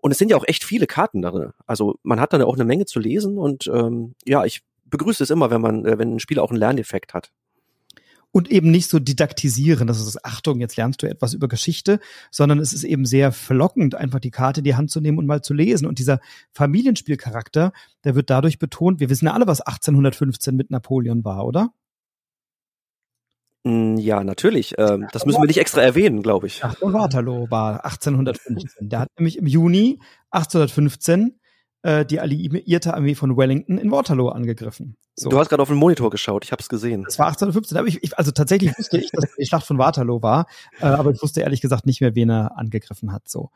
Und 0.00 0.12
es 0.12 0.18
sind 0.18 0.30
ja 0.30 0.36
auch 0.36 0.46
echt 0.46 0.64
viele 0.64 0.86
Karten 0.86 1.22
darin. 1.22 1.52
Also 1.66 1.98
man 2.02 2.20
hat 2.20 2.32
dann 2.32 2.42
auch 2.42 2.54
eine 2.54 2.64
Menge 2.64 2.86
zu 2.86 3.00
lesen 3.00 3.36
und 3.36 3.66
ähm, 3.66 4.14
ja, 4.24 4.44
ich 4.44 4.62
begrüße 4.84 5.22
es 5.22 5.30
immer, 5.30 5.50
wenn 5.50 5.60
man, 5.60 5.84
äh, 5.84 5.98
wenn 5.98 6.14
ein 6.14 6.20
Spiel 6.20 6.38
auch 6.38 6.50
einen 6.50 6.58
Lerneffekt 6.58 7.14
hat. 7.14 7.30
Und 8.30 8.50
eben 8.50 8.70
nicht 8.70 8.90
so 8.90 8.98
didaktisieren, 8.98 9.86
das 9.86 10.00
ist 10.00 10.22
Achtung, 10.22 10.60
jetzt 10.60 10.76
lernst 10.76 11.02
du 11.02 11.08
etwas 11.08 11.32
über 11.32 11.48
Geschichte, 11.48 11.98
sondern 12.30 12.58
es 12.58 12.74
ist 12.74 12.84
eben 12.84 13.06
sehr 13.06 13.32
verlockend, 13.32 13.94
einfach 13.94 14.20
die 14.20 14.30
Karte 14.30 14.60
in 14.60 14.64
die 14.64 14.74
Hand 14.74 14.90
zu 14.90 15.00
nehmen 15.00 15.16
und 15.16 15.26
mal 15.26 15.40
zu 15.40 15.54
lesen. 15.54 15.86
Und 15.86 15.98
dieser 15.98 16.20
Familienspielcharakter, 16.52 17.72
der 18.04 18.14
wird 18.14 18.28
dadurch 18.28 18.58
betont, 18.58 19.00
wir 19.00 19.08
wissen 19.08 19.26
ja 19.26 19.32
alle, 19.32 19.46
was 19.46 19.62
1815 19.62 20.54
mit 20.54 20.70
Napoleon 20.70 21.24
war, 21.24 21.46
oder? 21.46 21.72
Hm, 23.66 23.96
ja, 23.96 24.22
natürlich. 24.24 24.74
Ähm, 24.78 25.08
das 25.12 25.26
müssen 25.26 25.42
wir 25.42 25.46
nicht 25.46 25.58
extra 25.58 25.82
erwähnen, 25.82 26.22
glaube 26.22 26.46
ich. 26.46 26.62
Ach, 26.64 26.76
Waterloo 26.80 27.50
war 27.50 27.84
1815. 27.84 28.88
Der 28.88 29.00
hat 29.00 29.08
nämlich 29.18 29.38
im 29.38 29.46
Juni 29.46 30.00
1815 30.30 31.38
äh, 31.82 32.04
die 32.04 32.20
alliierte 32.20 32.94
Armee 32.94 33.14
von 33.14 33.36
Wellington 33.36 33.78
in 33.78 33.90
Waterloo 33.90 34.28
angegriffen. 34.28 34.96
So. 35.16 35.30
Du 35.30 35.38
hast 35.38 35.48
gerade 35.48 35.62
auf 35.62 35.68
den 35.68 35.76
Monitor 35.76 36.10
geschaut, 36.10 36.44
ich 36.44 36.52
habe 36.52 36.60
es 36.60 36.68
gesehen. 36.68 37.02
Das 37.04 37.18
war 37.18 37.26
1815. 37.26 37.76
Aber 37.76 37.88
ich, 37.88 38.02
ich, 38.02 38.16
also 38.16 38.30
tatsächlich 38.30 38.76
wusste 38.78 38.98
ich, 38.98 39.10
dass 39.10 39.24
die 39.38 39.46
Schlacht 39.46 39.66
von 39.66 39.78
Waterloo 39.78 40.22
war, 40.22 40.46
äh, 40.80 40.86
aber 40.86 41.10
ich 41.10 41.22
wusste 41.22 41.40
ehrlich 41.40 41.60
gesagt 41.60 41.86
nicht 41.86 42.00
mehr, 42.00 42.14
wen 42.14 42.30
er 42.30 42.56
angegriffen 42.56 43.12
hat. 43.12 43.28
So. 43.28 43.50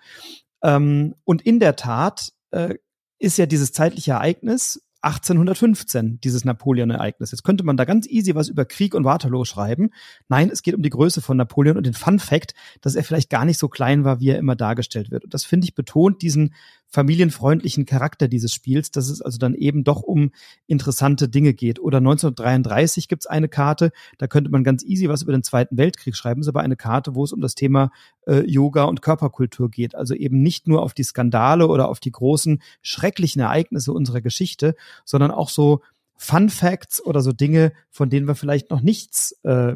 Ähm, 0.63 1.15
und 1.25 1.43
in 1.43 1.61
der 1.61 1.77
Tat 1.77 2.33
äh, 2.51 2.75
ist 3.19 3.39
ja 3.39 3.47
dieses 3.47 3.73
zeitliche 3.73 4.13
Ereignis 4.13 4.83
1815, 5.03 6.21
dieses 6.21 6.45
Napoleon-Ereignis. 6.45 7.33
Jetzt 7.33 7.43
könnte 7.43 7.65
man 7.65 7.77
da 7.77 7.85
ganz 7.85 8.07
easy 8.09 8.35
was 8.35 8.49
über 8.49 8.65
Krieg 8.65 8.95
und 8.95 9.05
Waterloo 9.05 9.45
schreiben. 9.45 9.91
Nein, 10.29 10.49
es 10.51 10.63
geht 10.63 10.75
um 10.75 10.83
die 10.83 10.91
Größe 10.91 11.21
von 11.21 11.37
Napoleon 11.37 11.77
und 11.77 11.85
den 11.85 11.95
Fun 11.95 12.19
Fact, 12.19 12.55
dass 12.81 12.95
er 12.95 13.05
vielleicht 13.05 13.29
gar 13.29 13.45
nicht 13.45 13.59
so 13.59 13.69
klein 13.69 14.05
war, 14.05 14.21
wie 14.21 14.31
er 14.31 14.39
immer 14.39 14.57
dargestellt 14.57 15.11
wird. 15.11 15.25
Und 15.25 15.35
das 15.35 15.45
finde 15.45 15.65
ich 15.65 15.75
betont 15.75 16.23
diesen 16.23 16.55
familienfreundlichen 16.93 17.87
Charakter 17.87 18.29
dieses 18.29 18.53
Spiels, 18.53 18.91
dass 18.91 19.09
es 19.09 19.23
also 19.23 19.39
dann 19.39 19.55
eben 19.55 19.83
doch 19.83 20.03
um 20.03 20.31
interessante 20.67 21.29
Dinge 21.29 21.55
geht. 21.55 21.81
Oder 21.81 21.99
1933 21.99 23.09
gibt's 23.09 23.27
eine 23.27 23.49
Karte, 23.49 23.93
da 24.19 24.27
könnte 24.27 24.51
man 24.51 24.63
ganz 24.63 24.85
easy 24.85 25.09
was 25.09 25.23
über 25.23 25.33
den 25.33 25.43
Zweiten 25.43 25.79
Weltkrieg 25.79 26.15
schreiben, 26.15 26.43
ist 26.43 26.49
aber 26.49 26.61
eine 26.61 26.77
Karte, 26.77 27.15
wo 27.15 27.25
es 27.25 27.33
um 27.33 27.41
das 27.41 27.55
Thema 27.55 27.91
äh, 28.27 28.45
Yoga 28.47 28.85
und 28.85 29.01
Körperkultur 29.01 29.71
geht. 29.71 29.95
Also 29.95 30.15
eben 30.15 30.43
nicht 30.43 30.69
nur 30.69 30.83
auf 30.83 30.93
die 30.93 31.03
Skandale 31.03 31.67
oder 31.67 31.89
auf 31.89 31.99
die 31.99 32.13
großen 32.13 32.63
schrecklichen 32.83 33.41
Ereignisse 33.41 33.93
unserer 33.95 34.21
Geschichte, 34.21 34.77
sondern 35.07 35.31
auch 35.31 35.49
so 35.49 35.81
Fun 36.23 36.51
Facts 36.51 37.05
oder 37.05 37.21
so 37.21 37.33
Dinge, 37.33 37.73
von 37.91 38.09
denen 38.09 38.29
wir 38.29 38.37
vielleicht 38.37 38.71
noch 38.71 38.81
nichts 38.81 39.33
äh, 39.43 39.75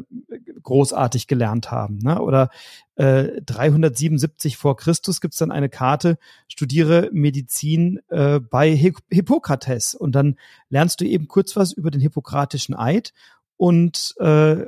großartig 0.63 1.27
gelernt 1.27 1.73
haben. 1.73 1.99
Ne? 1.99 2.23
Oder 2.23 2.51
äh, 2.95 3.43
377 3.43 4.57
vor 4.57 4.77
Christus 4.77 5.21
gibt's 5.21 5.39
dann 5.39 5.51
eine 5.51 5.69
Karte, 5.69 6.19
studiere 6.47 7.11
Medizin 7.13 7.99
äh, 8.11 8.39
bei 8.39 8.71
Hippokrates. 8.77 9.97
Und 9.97 10.13
dann 10.13 10.37
lernst 10.69 11.01
du 11.01 11.05
eben 11.05 11.27
kurz 11.27 11.57
was 11.57 11.73
über 11.73 11.91
den 11.91 12.01
hippokratischen 12.01 12.77
Eid 12.77 13.13
und 13.57 14.15
äh, 14.21 14.67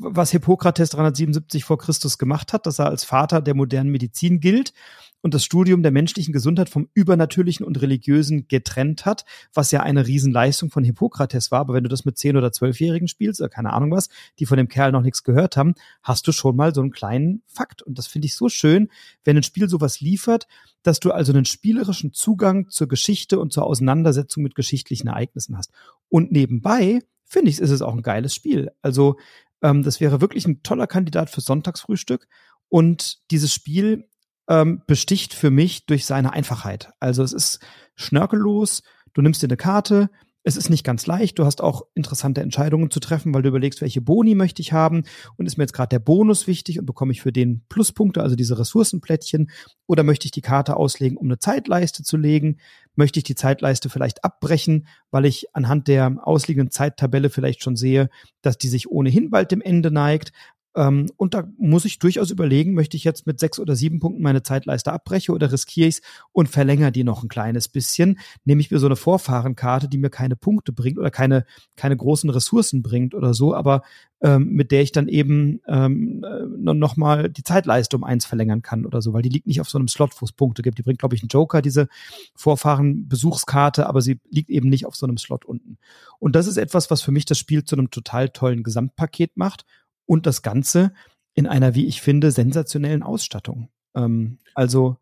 was 0.00 0.30
Hippokrates 0.30 0.90
377 0.90 1.64
vor 1.64 1.78
Christus 1.78 2.18
gemacht 2.18 2.52
hat, 2.52 2.66
dass 2.66 2.78
er 2.78 2.86
als 2.86 3.04
Vater 3.04 3.40
der 3.40 3.54
modernen 3.54 3.90
Medizin 3.90 4.40
gilt 4.40 4.72
und 5.20 5.34
das 5.34 5.44
Studium 5.44 5.82
der 5.82 5.90
menschlichen 5.90 6.32
Gesundheit 6.32 6.68
vom 6.68 6.88
Übernatürlichen 6.94 7.66
und 7.66 7.80
Religiösen 7.82 8.46
getrennt 8.48 9.04
hat, 9.04 9.24
was 9.52 9.70
ja 9.70 9.82
eine 9.82 10.06
Riesenleistung 10.06 10.70
von 10.70 10.84
Hippokrates 10.84 11.50
war. 11.50 11.60
Aber 11.60 11.74
wenn 11.74 11.82
du 11.82 11.88
das 11.88 12.04
mit 12.04 12.18
zehn 12.18 12.36
oder 12.36 12.52
zwölfjährigen 12.52 13.08
spielst 13.08 13.40
oder 13.40 13.48
keine 13.48 13.72
Ahnung 13.72 13.90
was, 13.90 14.08
die 14.38 14.46
von 14.46 14.56
dem 14.56 14.68
Kerl 14.68 14.92
noch 14.92 15.02
nichts 15.02 15.24
gehört 15.24 15.56
haben, 15.56 15.74
hast 16.02 16.26
du 16.28 16.32
schon 16.32 16.56
mal 16.56 16.74
so 16.74 16.80
einen 16.80 16.92
kleinen 16.92 17.42
Fakt. 17.46 17.82
Und 17.82 17.98
das 17.98 18.06
finde 18.06 18.26
ich 18.26 18.36
so 18.36 18.48
schön, 18.48 18.88
wenn 19.24 19.36
ein 19.36 19.42
Spiel 19.42 19.68
sowas 19.68 20.00
liefert, 20.00 20.46
dass 20.82 21.00
du 21.00 21.10
also 21.10 21.32
einen 21.32 21.44
spielerischen 21.44 22.12
Zugang 22.12 22.68
zur 22.70 22.88
Geschichte 22.88 23.40
und 23.40 23.52
zur 23.52 23.64
Auseinandersetzung 23.64 24.42
mit 24.42 24.54
geschichtlichen 24.54 25.08
Ereignissen 25.08 25.56
hast. 25.56 25.72
Und 26.08 26.30
nebenbei 26.30 27.00
finde 27.24 27.50
ich, 27.50 27.58
ist 27.58 27.70
es 27.70 27.82
auch 27.82 27.92
ein 27.92 28.02
geiles 28.02 28.34
Spiel. 28.34 28.70
Also 28.80 29.16
ähm, 29.62 29.82
das 29.82 30.00
wäre 30.00 30.20
wirklich 30.20 30.46
ein 30.46 30.62
toller 30.62 30.86
Kandidat 30.86 31.30
für 31.30 31.40
Sonntagsfrühstück. 31.40 32.28
Und 32.68 33.18
dieses 33.30 33.52
Spiel 33.52 34.08
ähm, 34.48 34.82
besticht 34.86 35.34
für 35.34 35.50
mich 35.50 35.86
durch 35.86 36.06
seine 36.06 36.32
Einfachheit. 36.32 36.92
Also 37.00 37.22
es 37.22 37.32
ist 37.32 37.60
schnörkellos, 37.94 38.82
du 39.14 39.22
nimmst 39.22 39.42
dir 39.42 39.46
eine 39.46 39.56
Karte, 39.56 40.10
es 40.48 40.56
ist 40.56 40.70
nicht 40.70 40.82
ganz 40.82 41.06
leicht. 41.06 41.38
Du 41.38 41.44
hast 41.44 41.60
auch 41.60 41.82
interessante 41.94 42.40
Entscheidungen 42.40 42.90
zu 42.90 43.00
treffen, 43.00 43.34
weil 43.34 43.42
du 43.42 43.50
überlegst, 43.50 43.82
welche 43.82 44.00
Boni 44.00 44.34
möchte 44.34 44.62
ich 44.62 44.72
haben 44.72 45.02
und 45.36 45.44
ist 45.44 45.58
mir 45.58 45.64
jetzt 45.64 45.74
gerade 45.74 45.90
der 45.90 45.98
Bonus 45.98 46.46
wichtig 46.46 46.80
und 46.80 46.86
bekomme 46.86 47.12
ich 47.12 47.20
für 47.20 47.32
den 47.32 47.62
Pluspunkte, 47.68 48.22
also 48.22 48.34
diese 48.34 48.58
Ressourcenplättchen, 48.58 49.50
oder 49.86 50.02
möchte 50.02 50.24
ich 50.24 50.30
die 50.30 50.40
Karte 50.40 50.76
auslegen, 50.76 51.18
um 51.18 51.26
eine 51.26 51.38
Zeitleiste 51.38 52.02
zu 52.02 52.16
legen? 52.16 52.56
Möchte 52.96 53.20
ich 53.20 53.24
die 53.24 53.34
Zeitleiste 53.34 53.90
vielleicht 53.90 54.24
abbrechen, 54.24 54.86
weil 55.10 55.26
ich 55.26 55.54
anhand 55.54 55.86
der 55.86 56.16
ausliegenden 56.22 56.70
Zeittabelle 56.70 57.28
vielleicht 57.28 57.62
schon 57.62 57.76
sehe, 57.76 58.08
dass 58.40 58.56
die 58.56 58.68
sich 58.68 58.90
ohnehin 58.90 59.30
bald 59.30 59.52
dem 59.52 59.60
Ende 59.60 59.90
neigt? 59.90 60.32
Ähm, 60.74 61.06
und 61.16 61.34
da 61.34 61.48
muss 61.58 61.84
ich 61.84 61.98
durchaus 61.98 62.30
überlegen, 62.30 62.74
möchte 62.74 62.96
ich 62.96 63.04
jetzt 63.04 63.26
mit 63.26 63.40
sechs 63.40 63.58
oder 63.58 63.74
sieben 63.74 64.00
Punkten 64.00 64.22
meine 64.22 64.42
Zeitleiste 64.42 64.92
abbreche 64.92 65.32
oder 65.32 65.50
riskiere 65.50 65.88
ich 65.88 65.96
es 65.96 66.02
und 66.32 66.48
verlängere 66.48 66.92
die 66.92 67.04
noch 67.04 67.22
ein 67.22 67.28
kleines 67.28 67.68
bisschen? 67.68 68.18
Nehme 68.44 68.60
ich 68.60 68.70
mir 68.70 68.78
so 68.78 68.86
eine 68.86 68.96
Vorfahrenkarte, 68.96 69.88
die 69.88 69.98
mir 69.98 70.10
keine 70.10 70.36
Punkte 70.36 70.72
bringt 70.72 70.98
oder 70.98 71.10
keine, 71.10 71.44
keine 71.76 71.96
großen 71.96 72.30
Ressourcen 72.30 72.82
bringt 72.82 73.14
oder 73.14 73.34
so, 73.34 73.54
aber 73.54 73.82
ähm, 74.20 74.52
mit 74.52 74.72
der 74.72 74.82
ich 74.82 74.92
dann 74.92 75.08
eben 75.08 75.60
ähm, 75.68 76.24
äh, 76.24 76.74
noch 76.74 76.96
mal 76.96 77.30
die 77.30 77.44
Zeitleiste 77.44 77.96
um 77.96 78.04
eins 78.04 78.26
verlängern 78.26 78.62
kann 78.62 78.84
oder 78.84 79.00
so, 79.00 79.12
weil 79.12 79.22
die 79.22 79.28
liegt 79.28 79.46
nicht 79.46 79.60
auf 79.60 79.70
so 79.70 79.78
einem 79.78 79.88
Slot, 79.88 80.12
wo 80.20 80.24
es 80.24 80.32
Punkte 80.32 80.62
gibt. 80.62 80.78
Die 80.78 80.82
bringt, 80.82 80.98
glaube 80.98 81.14
ich, 81.14 81.22
einen 81.22 81.28
Joker, 81.28 81.62
diese 81.62 81.88
Vorfahren-Besuchskarte, 82.34 83.86
aber 83.86 84.02
sie 84.02 84.18
liegt 84.28 84.50
eben 84.50 84.68
nicht 84.68 84.86
auf 84.86 84.96
so 84.96 85.06
einem 85.06 85.18
Slot 85.18 85.44
unten. 85.44 85.78
Und 86.18 86.34
das 86.34 86.46
ist 86.48 86.56
etwas, 86.56 86.90
was 86.90 87.00
für 87.00 87.12
mich 87.12 87.26
das 87.26 87.38
Spiel 87.38 87.64
zu 87.64 87.76
einem 87.76 87.90
total 87.90 88.28
tollen 88.28 88.64
Gesamtpaket 88.64 89.36
macht 89.36 89.64
und 90.08 90.26
das 90.26 90.42
Ganze 90.42 90.92
in 91.34 91.46
einer, 91.46 91.74
wie 91.74 91.86
ich 91.86 92.00
finde, 92.00 92.32
sensationellen 92.32 93.04
Ausstattung. 93.04 93.68
Ähm, 93.94 94.38
also 94.54 94.96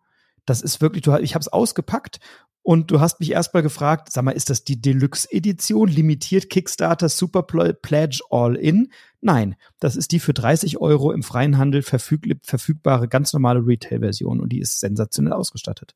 das 0.45 0.61
ist 0.61 0.81
wirklich, 0.81 1.03
du, 1.03 1.17
ich 1.17 1.35
habe 1.35 1.41
es 1.41 1.49
ausgepackt 1.49 2.21
und 2.63 2.91
du 2.91 3.01
hast 3.01 3.21
mich 3.21 3.31
erstmal 3.31 3.63
gefragt, 3.63 4.13
sag 4.13 4.25
mal, 4.25 4.33
ist 4.33 4.51
das 4.51 4.65
die 4.65 4.81
Deluxe-Edition, 4.81 5.89
limitiert 5.89 6.51
Kickstarter 6.51 7.09
Super 7.09 7.43
Pledge 7.43 8.21
All-In? 8.31 8.91
Nein, 9.21 9.55
das 9.79 9.97
ist 9.97 10.13
die 10.13 10.19
für 10.19 10.35
30 10.35 10.79
Euro 10.79 11.13
im 11.13 11.23
freien 11.23 11.59
Handel 11.59 11.83
verfüg 11.83 12.27
verfügbare 12.43 13.09
ganz 13.09 13.33
normale 13.33 13.65
Retail-Version 13.65 14.41
und 14.41 14.49
die 14.53 14.61
ist 14.61 14.81
sensationell 14.81 15.33
ausgestattet. 15.33 15.95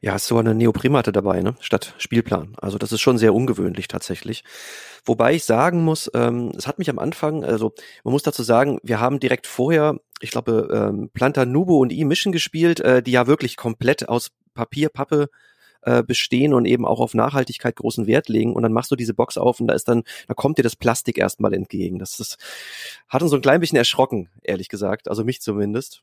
Ja, 0.00 0.16
ist 0.16 0.26
so 0.26 0.38
eine 0.38 0.54
Neoprimatte 0.54 1.12
dabei, 1.12 1.42
ne? 1.42 1.54
Statt 1.60 1.94
Spielplan. 1.98 2.54
Also 2.60 2.78
das 2.78 2.92
ist 2.92 3.00
schon 3.00 3.18
sehr 3.18 3.34
ungewöhnlich 3.34 3.88
tatsächlich. 3.88 4.44
Wobei 5.04 5.34
ich 5.34 5.44
sagen 5.44 5.84
muss, 5.84 6.10
ähm, 6.14 6.52
es 6.56 6.66
hat 6.66 6.78
mich 6.78 6.90
am 6.90 6.98
Anfang, 6.98 7.44
also 7.44 7.72
man 8.02 8.12
muss 8.12 8.22
dazu 8.22 8.42
sagen, 8.42 8.78
wir 8.82 9.00
haben 9.00 9.20
direkt 9.20 9.46
vorher, 9.46 10.00
ich 10.20 10.30
glaube, 10.30 10.68
ähm, 10.72 11.10
Planta 11.12 11.44
Nubo 11.44 11.78
und 11.78 11.92
E-Mission 11.92 12.32
gespielt, 12.32 12.80
äh, 12.80 13.02
die 13.02 13.12
ja 13.12 13.26
wirklich 13.26 13.56
komplett 13.56 14.08
aus 14.08 14.30
Papier, 14.54 14.88
Pappe 14.88 15.28
äh, 15.82 16.02
bestehen 16.02 16.52
und 16.52 16.64
eben 16.64 16.84
auch 16.84 16.98
auf 16.98 17.14
Nachhaltigkeit 17.14 17.76
großen 17.76 18.06
Wert 18.08 18.28
legen. 18.28 18.54
Und 18.54 18.64
dann 18.64 18.72
machst 18.72 18.90
du 18.90 18.96
diese 18.96 19.14
Box 19.14 19.38
auf 19.38 19.60
und 19.60 19.68
da 19.68 19.74
ist 19.74 19.86
dann, 19.88 20.02
da 20.26 20.34
kommt 20.34 20.58
dir 20.58 20.64
das 20.64 20.74
Plastik 20.74 21.18
erstmal 21.18 21.54
entgegen. 21.54 21.98
Das 22.00 22.18
ist, 22.18 22.38
hat 23.08 23.22
uns 23.22 23.30
so 23.30 23.36
ein 23.36 23.42
klein 23.42 23.60
bisschen 23.60 23.78
erschrocken, 23.78 24.28
ehrlich 24.42 24.68
gesagt. 24.68 25.08
Also 25.08 25.22
mich 25.22 25.40
zumindest. 25.40 26.02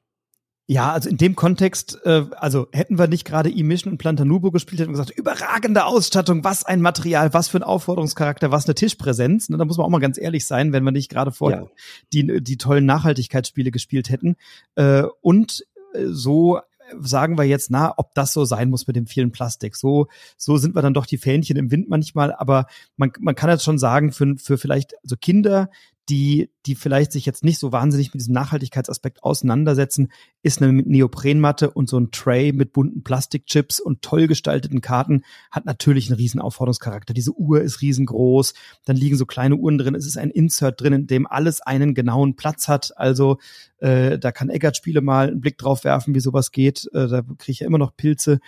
Ja, 0.65 0.93
also 0.93 1.10
in 1.10 1.17
dem 1.17 1.36
Kontext, 1.36 1.99
äh, 2.06 2.26
also 2.38 2.67
hätten 2.71 2.97
wir 2.97 3.08
nicht 3.08 3.26
gerade 3.26 3.49
E-Mission 3.49 3.91
und 3.91 3.97
Plantanubo 3.97 4.49
gespielt, 4.49 4.80
hätten 4.80 4.91
wir 4.91 4.99
gesagt, 4.99 5.17
überragende 5.17 5.84
Ausstattung, 5.86 6.45
was 6.45 6.63
ein 6.63 6.82
Material, 6.82 7.34
was 7.34 7.49
für 7.49 7.58
ein 7.58 7.63
Aufforderungscharakter, 7.63 8.49
was 8.49 8.65
eine 8.65 8.76
Tischpräsenz. 8.76 9.49
Ne, 9.49 9.58
da 9.58 9.65
muss 9.65 9.78
man 9.78 9.86
auch 9.86 9.89
mal 9.89 9.99
ganz 9.99 10.17
ehrlich 10.17 10.47
sein, 10.47 10.71
wenn 10.71 10.86
wir 10.86 10.91
nicht 10.91 11.10
gerade 11.10 11.32
vorher 11.32 11.63
ja. 11.63 11.69
die, 12.13 12.41
die 12.41 12.58
tollen 12.58 12.86
Nachhaltigkeitsspiele 12.86 13.71
gespielt 13.71 14.10
hätten. 14.10 14.38
Äh, 14.76 15.04
und 15.21 15.65
äh, 15.93 16.06
so 16.08 16.62
sagen 16.99 17.38
wir 17.38 17.43
jetzt, 17.43 17.71
na, 17.71 17.93
ob 17.97 18.13
das 18.13 18.34
so 18.34 18.45
sein 18.45 18.69
muss 18.69 18.88
mit 18.88 18.95
dem 18.95 19.08
vielen 19.08 19.32
Plastik. 19.32 19.76
So, 19.76 20.08
so 20.38 20.58
sind 20.58 20.76
wir 20.76 20.82
dann 20.82 20.93
doch 20.93 21.06
die 21.06 21.17
Fähnchen 21.17 21.58
im 21.58 21.71
Wind 21.71 21.89
manchmal, 21.89 22.34
aber 22.34 22.67
man, 22.97 23.12
man 23.19 23.36
kann 23.36 23.49
jetzt 23.49 23.63
schon 23.63 23.80
sagen, 23.80 24.12
für, 24.12 24.36
für 24.38 24.58
vielleicht, 24.58 24.93
also 25.04 25.15
Kinder, 25.19 25.69
die, 26.09 26.51
die 26.65 26.75
vielleicht 26.75 27.11
sich 27.11 27.25
jetzt 27.25 27.43
nicht 27.43 27.59
so 27.59 27.71
wahnsinnig 27.71 28.13
mit 28.13 28.21
diesem 28.21 28.33
Nachhaltigkeitsaspekt 28.33 29.23
auseinandersetzen, 29.23 30.11
ist 30.41 30.61
eine 30.61 30.73
Neoprenmatte 30.73 31.71
und 31.71 31.87
so 31.89 31.97
ein 31.97 32.11
Tray 32.11 32.51
mit 32.51 32.73
bunten 32.73 33.03
Plastikchips 33.03 33.79
und 33.79 34.01
toll 34.01 34.27
gestalteten 34.27 34.81
Karten 34.81 35.23
hat 35.49 35.65
natürlich 35.65 36.09
einen 36.09 36.17
riesen 36.17 36.41
Aufforderungscharakter. 36.41 37.13
Diese 37.13 37.31
Uhr 37.31 37.61
ist 37.61 37.81
riesengroß, 37.81 38.53
dann 38.85 38.97
liegen 38.97 39.15
so 39.15 39.25
kleine 39.25 39.55
Uhren 39.55 39.77
drin, 39.77 39.95
es 39.95 40.05
ist 40.05 40.17
ein 40.17 40.29
Insert 40.29 40.81
drin, 40.81 40.93
in 40.93 41.07
dem 41.07 41.25
alles 41.25 41.61
einen 41.61 41.93
genauen 41.93 42.35
Platz 42.35 42.67
hat. 42.67 42.91
Also 42.97 43.37
äh, 43.77 44.19
da 44.19 44.31
kann 44.31 44.49
Eggert 44.49 44.75
Spiele 44.75 45.01
mal 45.01 45.29
einen 45.29 45.41
Blick 45.41 45.57
drauf 45.57 45.85
werfen, 45.85 46.13
wie 46.15 46.19
sowas 46.19 46.51
geht. 46.51 46.89
Äh, 46.93 47.07
da 47.07 47.21
kriege 47.21 47.51
ich 47.51 47.59
ja 47.61 47.67
immer 47.67 47.77
noch 47.77 47.95
Pilze 47.95 48.39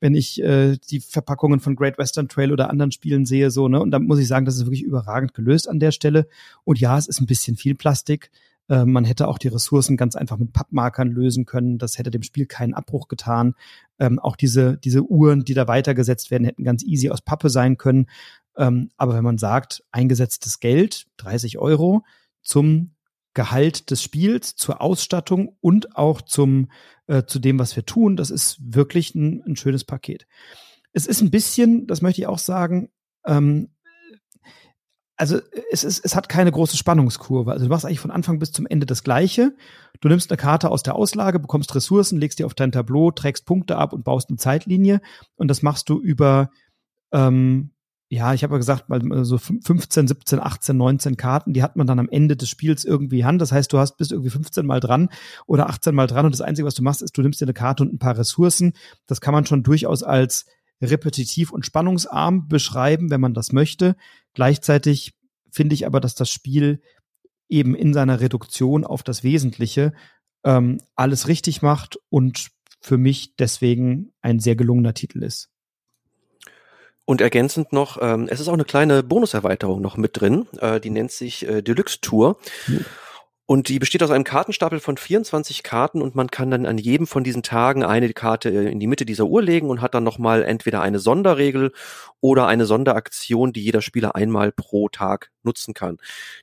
wenn 0.00 0.14
ich 0.14 0.42
äh, 0.42 0.76
die 0.90 1.00
Verpackungen 1.00 1.60
von 1.60 1.76
Great 1.76 1.98
Western 1.98 2.28
Trail 2.28 2.52
oder 2.52 2.70
anderen 2.70 2.92
Spielen 2.92 3.26
sehe, 3.26 3.50
so, 3.50 3.68
ne? 3.68 3.80
Und 3.80 3.90
da 3.90 3.98
muss 3.98 4.18
ich 4.18 4.28
sagen, 4.28 4.46
das 4.46 4.56
ist 4.56 4.66
wirklich 4.66 4.82
überragend 4.82 5.34
gelöst 5.34 5.68
an 5.68 5.80
der 5.80 5.90
Stelle. 5.90 6.28
Und 6.64 6.78
ja, 6.80 6.96
es 6.96 7.06
ist 7.06 7.20
ein 7.20 7.26
bisschen 7.26 7.56
viel 7.56 7.74
Plastik. 7.74 8.30
Äh, 8.68 8.84
man 8.84 9.04
hätte 9.04 9.28
auch 9.28 9.38
die 9.38 9.48
Ressourcen 9.48 9.96
ganz 9.96 10.14
einfach 10.14 10.36
mit 10.36 10.52
Pappmarkern 10.52 11.10
lösen 11.10 11.44
können. 11.44 11.78
Das 11.78 11.98
hätte 11.98 12.10
dem 12.10 12.22
Spiel 12.22 12.46
keinen 12.46 12.74
Abbruch 12.74 13.08
getan. 13.08 13.54
Ähm, 13.98 14.18
auch 14.18 14.36
diese, 14.36 14.76
diese 14.78 15.02
Uhren, 15.02 15.44
die 15.44 15.54
da 15.54 15.66
weitergesetzt 15.66 16.30
werden, 16.30 16.44
hätten 16.44 16.64
ganz 16.64 16.84
easy 16.84 17.10
aus 17.10 17.22
Pappe 17.22 17.50
sein 17.50 17.76
können. 17.76 18.06
Ähm, 18.56 18.90
aber 18.96 19.14
wenn 19.14 19.24
man 19.24 19.38
sagt, 19.38 19.84
eingesetztes 19.90 20.60
Geld, 20.60 21.06
30 21.16 21.58
Euro, 21.58 22.04
zum 22.42 22.92
Gehalt 23.38 23.92
des 23.92 24.02
Spiels, 24.02 24.56
zur 24.56 24.82
Ausstattung 24.82 25.56
und 25.60 25.94
auch 25.96 26.22
zum, 26.22 26.72
äh, 27.06 27.22
zu 27.22 27.38
dem, 27.38 27.60
was 27.60 27.76
wir 27.76 27.86
tun. 27.86 28.16
Das 28.16 28.30
ist 28.30 28.58
wirklich 28.60 29.14
ein, 29.14 29.44
ein, 29.46 29.54
schönes 29.54 29.84
Paket. 29.84 30.26
Es 30.92 31.06
ist 31.06 31.20
ein 31.20 31.30
bisschen, 31.30 31.86
das 31.86 32.02
möchte 32.02 32.20
ich 32.20 32.26
auch 32.26 32.40
sagen, 32.40 32.90
ähm, 33.24 33.68
also 35.16 35.38
es, 35.70 35.84
ist, 35.84 36.04
es 36.04 36.16
hat 36.16 36.28
keine 36.28 36.50
große 36.50 36.76
Spannungskurve. 36.76 37.52
Also 37.52 37.66
du 37.66 37.70
machst 37.70 37.86
eigentlich 37.86 38.00
von 38.00 38.10
Anfang 38.10 38.40
bis 38.40 38.50
zum 38.50 38.66
Ende 38.66 38.86
das 38.86 39.04
Gleiche. 39.04 39.54
Du 40.00 40.08
nimmst 40.08 40.32
eine 40.32 40.36
Karte 40.36 40.68
aus 40.68 40.82
der 40.82 40.96
Auslage, 40.96 41.38
bekommst 41.38 41.76
Ressourcen, 41.76 42.18
legst 42.18 42.40
die 42.40 42.44
auf 42.44 42.54
dein 42.54 42.72
Tableau, 42.72 43.12
trägst 43.12 43.46
Punkte 43.46 43.76
ab 43.76 43.92
und 43.92 44.02
baust 44.02 44.30
eine 44.30 44.38
Zeitlinie. 44.38 45.00
Und 45.36 45.46
das 45.46 45.62
machst 45.62 45.88
du 45.90 46.00
über 46.00 46.50
ähm, 47.12 47.70
ja, 48.10 48.32
ich 48.32 48.42
habe 48.42 48.54
ja 48.54 48.58
gesagt, 48.58 48.88
mal 48.88 49.24
so 49.24 49.36
15, 49.36 50.08
17, 50.08 50.40
18, 50.40 50.76
19 50.76 51.16
Karten, 51.18 51.52
die 51.52 51.62
hat 51.62 51.76
man 51.76 51.86
dann 51.86 51.98
am 51.98 52.08
Ende 52.08 52.36
des 52.36 52.48
Spiels 52.48 52.84
irgendwie 52.84 53.24
Hand. 53.24 53.42
Das 53.42 53.52
heißt, 53.52 53.70
du 53.72 53.78
hast 53.78 53.98
bist 53.98 54.12
irgendwie 54.12 54.30
15 54.30 54.64
mal 54.64 54.80
dran 54.80 55.10
oder 55.46 55.68
18 55.68 55.94
mal 55.94 56.06
dran 56.06 56.24
und 56.24 56.32
das 56.32 56.40
Einzige, 56.40 56.66
was 56.66 56.74
du 56.74 56.82
machst, 56.82 57.02
ist, 57.02 57.18
du 57.18 57.22
nimmst 57.22 57.40
dir 57.40 57.44
eine 57.44 57.52
Karte 57.52 57.82
und 57.82 57.92
ein 57.92 57.98
paar 57.98 58.16
Ressourcen. 58.16 58.72
Das 59.06 59.20
kann 59.20 59.34
man 59.34 59.44
schon 59.44 59.62
durchaus 59.62 60.02
als 60.02 60.46
repetitiv 60.80 61.52
und 61.52 61.66
spannungsarm 61.66 62.48
beschreiben, 62.48 63.10
wenn 63.10 63.20
man 63.20 63.34
das 63.34 63.52
möchte. 63.52 63.94
Gleichzeitig 64.32 65.14
finde 65.50 65.74
ich 65.74 65.86
aber, 65.86 66.00
dass 66.00 66.14
das 66.14 66.30
Spiel 66.30 66.80
eben 67.50 67.74
in 67.74 67.92
seiner 67.92 68.20
Reduktion 68.20 68.84
auf 68.84 69.02
das 69.02 69.22
Wesentliche 69.22 69.92
ähm, 70.44 70.78
alles 70.96 71.28
richtig 71.28 71.60
macht 71.60 71.98
und 72.08 72.48
für 72.80 72.96
mich 72.96 73.36
deswegen 73.36 74.12
ein 74.22 74.38
sehr 74.38 74.56
gelungener 74.56 74.94
Titel 74.94 75.22
ist. 75.22 75.50
Und 77.08 77.22
ergänzend 77.22 77.72
noch, 77.72 77.96
ähm, 78.02 78.28
es 78.28 78.38
ist 78.38 78.48
auch 78.48 78.52
eine 78.52 78.66
kleine 78.66 79.02
Bonuserweiterung 79.02 79.80
noch 79.80 79.96
mit 79.96 80.20
drin, 80.20 80.46
äh, 80.60 80.78
die 80.78 80.90
nennt 80.90 81.10
sich 81.10 81.48
äh, 81.48 81.62
Deluxe 81.62 82.02
Tour. 82.02 82.36
Mhm. 82.66 82.84
Und 83.46 83.70
die 83.70 83.78
besteht 83.78 84.02
aus 84.02 84.10
einem 84.10 84.24
Kartenstapel 84.24 84.78
von 84.78 84.98
24 84.98 85.62
Karten 85.62 86.02
und 86.02 86.14
man 86.14 86.30
kann 86.30 86.50
dann 86.50 86.66
an 86.66 86.76
jedem 86.76 87.06
von 87.06 87.24
diesen 87.24 87.42
Tagen 87.42 87.82
eine 87.82 88.12
Karte 88.12 88.50
äh, 88.50 88.70
in 88.70 88.78
die 88.78 88.86
Mitte 88.86 89.06
dieser 89.06 89.24
Uhr 89.24 89.40
legen 89.40 89.70
und 89.70 89.80
hat 89.80 89.94
dann 89.94 90.04
nochmal 90.04 90.42
entweder 90.42 90.82
eine 90.82 90.98
Sonderregel 90.98 91.72
oder 92.20 92.46
eine 92.46 92.66
Sonderaktion, 92.66 93.54
die 93.54 93.62
jeder 93.62 93.80
Spieler 93.80 94.14
einmal 94.14 94.52
pro 94.52 94.90
Tag 94.90 95.30
nutzen 95.42 95.72
kann. 95.72 95.96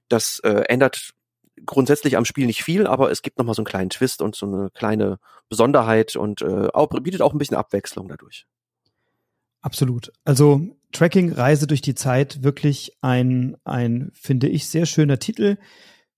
Das 0.10 0.39
äh, 0.39 0.63
ändert 0.67 1.12
grundsätzlich 1.63 2.17
am 2.17 2.25
Spiel 2.25 2.47
nicht 2.47 2.63
viel, 2.63 2.88
aber 2.88 3.12
es 3.12 3.21
gibt 3.21 3.38
nochmal 3.38 3.54
so 3.54 3.62
einen 3.62 3.67
kleinen 3.67 3.91
Twist 3.91 4.19
und 4.23 4.36
so 4.36 4.47
eine 4.47 4.71
kleine 4.71 5.19
Besonderheit 5.47 6.15
und 6.15 6.41
äh, 6.41 6.69
auch, 6.73 6.89
bietet 6.89 7.21
auch 7.21 7.34
ein 7.34 7.38
bisschen 7.38 7.56
Abwechslung 7.56 8.08
dadurch. 8.08 8.47
Absolut. 9.66 10.11
Also 10.24 10.61
Tracking 10.91 11.32
Reise 11.32 11.66
durch 11.66 11.82
die 11.82 11.95
Zeit 11.95 12.43
wirklich 12.43 12.91
ein 13.01 13.57
ein 13.63 14.11
finde 14.13 14.47
ich 14.47 14.68
sehr 14.68 14.86
schöner 14.86 15.18
Titel 15.18 15.57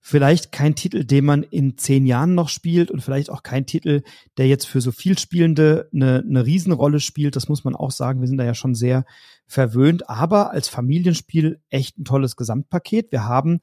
vielleicht 0.07 0.53
kein 0.53 0.73
Titel, 0.73 1.03
den 1.03 1.25
man 1.25 1.43
in 1.43 1.77
zehn 1.77 2.05
Jahren 2.05 2.33
noch 2.33 2.47
spielt 2.47 2.91
und 2.91 3.01
vielleicht 3.01 3.29
auch 3.29 3.43
kein 3.43 3.65
Titel, 3.65 4.03
der 4.37 4.47
jetzt 4.47 4.65
für 4.65 4.79
so 4.79 4.93
viel 4.93 5.19
Spielende 5.19 5.89
eine, 5.93 6.23
eine 6.25 6.45
Riesenrolle 6.45 7.01
spielt. 7.01 7.35
Das 7.35 7.49
muss 7.49 7.65
man 7.65 7.75
auch 7.75 7.91
sagen. 7.91 8.21
Wir 8.21 8.29
sind 8.29 8.37
da 8.37 8.45
ja 8.45 8.53
schon 8.53 8.73
sehr 8.73 9.03
verwöhnt, 9.47 10.09
aber 10.09 10.51
als 10.51 10.69
Familienspiel 10.69 11.59
echt 11.69 11.97
ein 11.97 12.05
tolles 12.05 12.37
Gesamtpaket. 12.37 13.11
Wir 13.11 13.25
haben, 13.25 13.59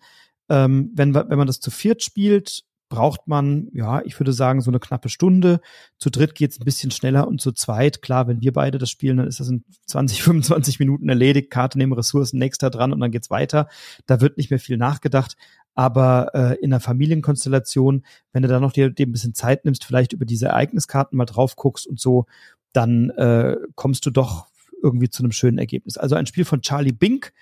ähm, 0.51 0.91
wenn, 0.95 1.14
wenn 1.14 1.39
man 1.39 1.47
das 1.47 1.61
zu 1.61 1.70
viert 1.70 2.03
spielt, 2.03 2.64
braucht 2.95 3.26
man, 3.26 3.70
ja, 3.72 4.03
ich 4.05 4.20
würde 4.20 4.32
sagen, 4.32 4.61
so 4.61 4.70
eine 4.70 4.78
knappe 4.78 5.09
Stunde. 5.09 5.61
Zu 5.99 6.11
dritt 6.11 6.36
geht's 6.36 6.61
ein 6.61 6.64
bisschen 6.64 6.92
schneller 6.92 7.26
und 7.26 7.40
zu 7.40 7.51
zweit, 7.51 8.03
klar, 8.03 8.28
wenn 8.28 8.40
wir 8.40 8.53
beide 8.53 8.78
das 8.78 8.88
spielen, 8.88 9.16
dann 9.16 9.26
ist 9.26 9.40
das 9.40 9.49
in 9.49 9.64
20, 9.86 10.22
25 10.22 10.78
Minuten 10.78 11.09
erledigt, 11.09 11.51
Karte 11.51 11.76
nehmen 11.76 11.92
Ressourcen, 11.92 12.38
nächster 12.38 12.70
dran 12.70 12.92
und 12.92 13.01
dann 13.01 13.11
geht's 13.11 13.30
weiter. 13.30 13.66
Da 14.07 14.20
wird 14.20 14.36
nicht 14.36 14.51
mehr 14.51 14.61
viel 14.61 14.76
nachgedacht. 14.76 15.36
Aber 15.74 16.30
äh, 16.34 16.55
in 16.62 16.72
einer 16.72 16.78
Familienkonstellation, 16.78 18.05
wenn 18.32 18.42
du 18.42 18.49
da 18.49 18.61
noch 18.61 18.70
dir, 18.70 18.90
dir 18.90 19.07
ein 19.07 19.12
bisschen 19.12 19.34
Zeit 19.34 19.64
nimmst, 19.64 19.84
vielleicht 19.84 20.12
über 20.12 20.24
diese 20.24 20.47
Ereigniskarten 20.47 21.18
mal 21.18 21.24
drauf 21.24 21.57
guckst 21.57 21.88
und 21.88 21.99
so, 21.99 22.26
dann 22.72 23.11
äh, 23.11 23.57
kommst 23.74 24.07
du 24.07 24.11
doch 24.11 24.47
irgendwie 24.80 25.11
zu 25.11 25.24
einem 25.24 25.32
schönen 25.32 25.59
Ergebnis. 25.59 25.97
Also 25.97 26.14
ein 26.14 26.26
Spiel 26.26 26.45
von 26.45 26.62
Charlie 26.62 26.92
Bink 26.92 27.32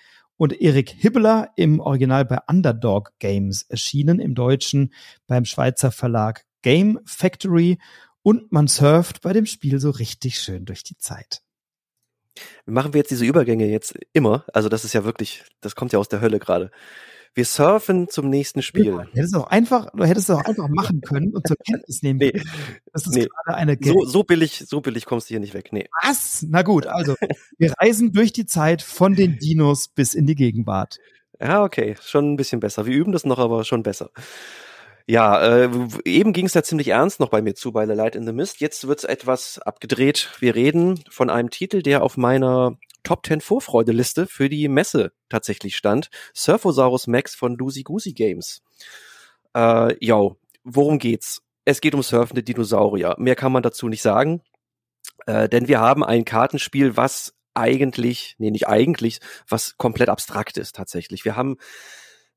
und 0.43 0.59
Erik 0.59 0.89
Hibbeler 0.89 1.53
im 1.55 1.79
Original 1.79 2.25
bei 2.25 2.37
Underdog 2.49 3.13
Games 3.19 3.63
erschienen, 3.69 4.19
im 4.19 4.35
Deutschen 4.35 4.93
beim 5.25 5.45
Schweizer 5.45 5.89
Verlag 5.89 6.43
Game 6.61 6.99
Factory 7.05 7.79
und 8.23 8.51
man 8.51 8.67
surft 8.67 9.21
bei 9.21 9.31
dem 9.31 9.45
Spiel 9.45 9.79
so 9.79 9.89
richtig 9.89 10.37
schön 10.37 10.65
durch 10.65 10.83
die 10.83 10.97
Zeit. 10.97 11.43
Machen 12.65 12.91
wir 12.93 12.97
jetzt 12.97 13.11
diese 13.11 13.23
Übergänge 13.23 13.67
jetzt 13.67 13.97
immer? 14.11 14.43
Also 14.51 14.67
das 14.67 14.83
ist 14.83 14.91
ja 14.91 15.05
wirklich, 15.05 15.45
das 15.61 15.75
kommt 15.75 15.93
ja 15.93 15.99
aus 15.99 16.09
der 16.09 16.19
Hölle 16.19 16.39
gerade. 16.39 16.71
Wir 17.35 17.45
surfen 17.45 18.09
zum 18.09 18.29
nächsten 18.29 18.61
Spiel. 18.61 18.85
Ja, 18.85 19.05
du 19.05 19.11
hättest 19.13 19.35
auch 19.35 19.47
einfach, 19.47 19.87
du 19.95 20.03
hättest 20.03 20.29
auch 20.29 20.45
einfach 20.45 20.67
machen 20.69 21.01
können 21.01 21.33
und 21.33 21.47
zur 21.47 21.57
Kenntnis 21.57 22.03
nehmen 22.03 22.19
nee, 22.19 22.31
Das 22.91 23.07
ist 23.07 23.15
nee. 23.15 23.27
gerade 23.27 23.57
eine 23.57 23.77
so, 23.81 24.05
so 24.05 24.23
billig, 24.23 24.63
so 24.67 24.81
billig 24.81 25.05
kommst 25.05 25.29
du 25.29 25.33
hier 25.33 25.39
nicht 25.39 25.55
weg. 25.55 25.69
Nee. 25.71 25.87
Was? 26.03 26.45
Na 26.47 26.61
gut, 26.61 26.85
also 26.85 27.15
wir 27.57 27.73
reisen 27.79 28.11
durch 28.11 28.33
die 28.33 28.45
Zeit 28.45 28.83
von 28.83 29.15
den 29.15 29.39
Dinos 29.39 29.87
bis 29.87 30.13
in 30.13 30.27
die 30.27 30.35
Gegenwart. 30.35 30.99
Ja, 31.41 31.63
okay, 31.63 31.95
schon 32.01 32.33
ein 32.33 32.37
bisschen 32.37 32.59
besser. 32.59 32.85
Wir 32.85 32.95
üben 32.95 33.11
das 33.11 33.25
noch, 33.25 33.39
aber 33.39 33.63
schon 33.63 33.81
besser. 33.81 34.11
Ja, 35.05 35.41
äh, 35.41 35.69
eben 36.05 36.31
ging 36.31 36.45
es 36.45 36.53
ja 36.53 36.63
ziemlich 36.63 36.89
ernst 36.89 37.19
noch 37.19 37.29
bei 37.29 37.41
mir 37.41 37.55
zu 37.55 37.71
bei 37.71 37.85
The 37.85 37.93
Light 37.93 38.15
in 38.15 38.25
the 38.25 38.31
Mist. 38.31 38.61
Jetzt 38.61 38.87
wird's 38.87 39.03
etwas 39.03 39.59
abgedreht. 39.59 40.29
Wir 40.39 40.55
reden 40.55 41.03
von 41.09 41.29
einem 41.29 41.49
Titel, 41.49 41.81
der 41.81 42.03
auf 42.03 42.15
meiner 42.15 42.77
Top 43.03 43.25
10 43.25 43.41
Vorfreudeliste 43.41 44.27
für 44.27 44.49
die 44.49 44.67
Messe 44.67 45.13
tatsächlich 45.29 45.75
stand. 45.75 46.09
Surfosaurus 46.33 47.07
Max 47.07 47.35
von 47.35 47.55
Lucy 47.55 47.83
Goosey 47.83 48.13
Games. 48.13 48.61
Äh, 49.55 49.95
yo, 50.03 50.37
worum 50.63 50.99
geht's? 50.99 51.41
Es 51.65 51.81
geht 51.81 51.95
um 51.95 52.03
surfende 52.03 52.43
Dinosaurier. 52.43 53.15
Mehr 53.17 53.35
kann 53.35 53.51
man 53.51 53.63
dazu 53.63 53.87
nicht 53.87 54.01
sagen. 54.01 54.41
Äh, 55.25 55.47
denn 55.49 55.67
wir 55.67 55.79
haben 55.79 56.03
ein 56.03 56.25
Kartenspiel, 56.25 56.97
was 56.97 57.33
eigentlich, 57.53 58.35
nee, 58.39 58.51
nicht 58.51 58.67
eigentlich, 58.67 59.19
was 59.47 59.77
komplett 59.77 60.09
abstrakt 60.09 60.57
ist 60.57 60.75
tatsächlich. 60.75 61.23
Wir 61.23 61.35
haben 61.35 61.57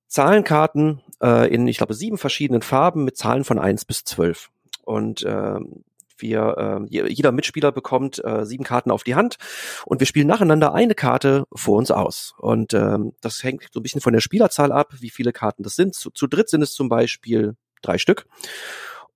Zahlenkarten 0.09 1.03
äh, 1.23 1.53
in, 1.53 1.67
ich 1.67 1.79
glaube, 1.79 1.95
sieben 1.95 2.19
verschiedenen 2.19 2.63
Farben 2.63 3.05
mit 3.05 3.17
Zahlen 3.17 3.45
von 3.45 3.59
eins 3.59 3.85
bis 3.85 4.05
zwölf. 4.05 4.51
Und 4.85 5.25
ähm, 5.27 5.85
wir, 6.19 6.87
äh, 6.91 7.05
jeder 7.09 7.33
Mitspieler 7.33 7.73
bekommt 7.73 8.25
äh, 8.25 8.45
sieben 8.45 8.65
Karten 8.65 8.91
auf 8.91 9.05
die 9.05 9.15
Hand 9.15 9.37
und 9.85 10.01
wir 10.01 10.07
spielen 10.07 10.27
nacheinander 10.27 10.75
eine 10.75 10.95
Karte 10.95 11.45
vor 11.55 11.79
uns 11.79 11.91
aus. 11.91 12.35
Und 12.39 12.75
ähm, 12.75 13.13
das 13.21 13.43
hängt 13.43 13.69
so 13.73 13.81
ein 13.81 13.83
bisschen 13.83 14.01
von 14.01 14.13
der 14.13 14.21
Spielerzahl 14.21 14.73
ab, 14.73 14.95
wie 15.01 15.11
viele 15.11 15.33
Karten 15.33 15.63
das 15.63 15.77
sind. 15.77 15.95
Zu, 15.95 16.11
zu 16.11 16.27
dritt 16.27 16.49
sind 16.49 16.63
es 16.63 16.73
zum 16.73 16.89
Beispiel 16.89 17.57
drei 17.83 17.99
Stück. 17.99 18.27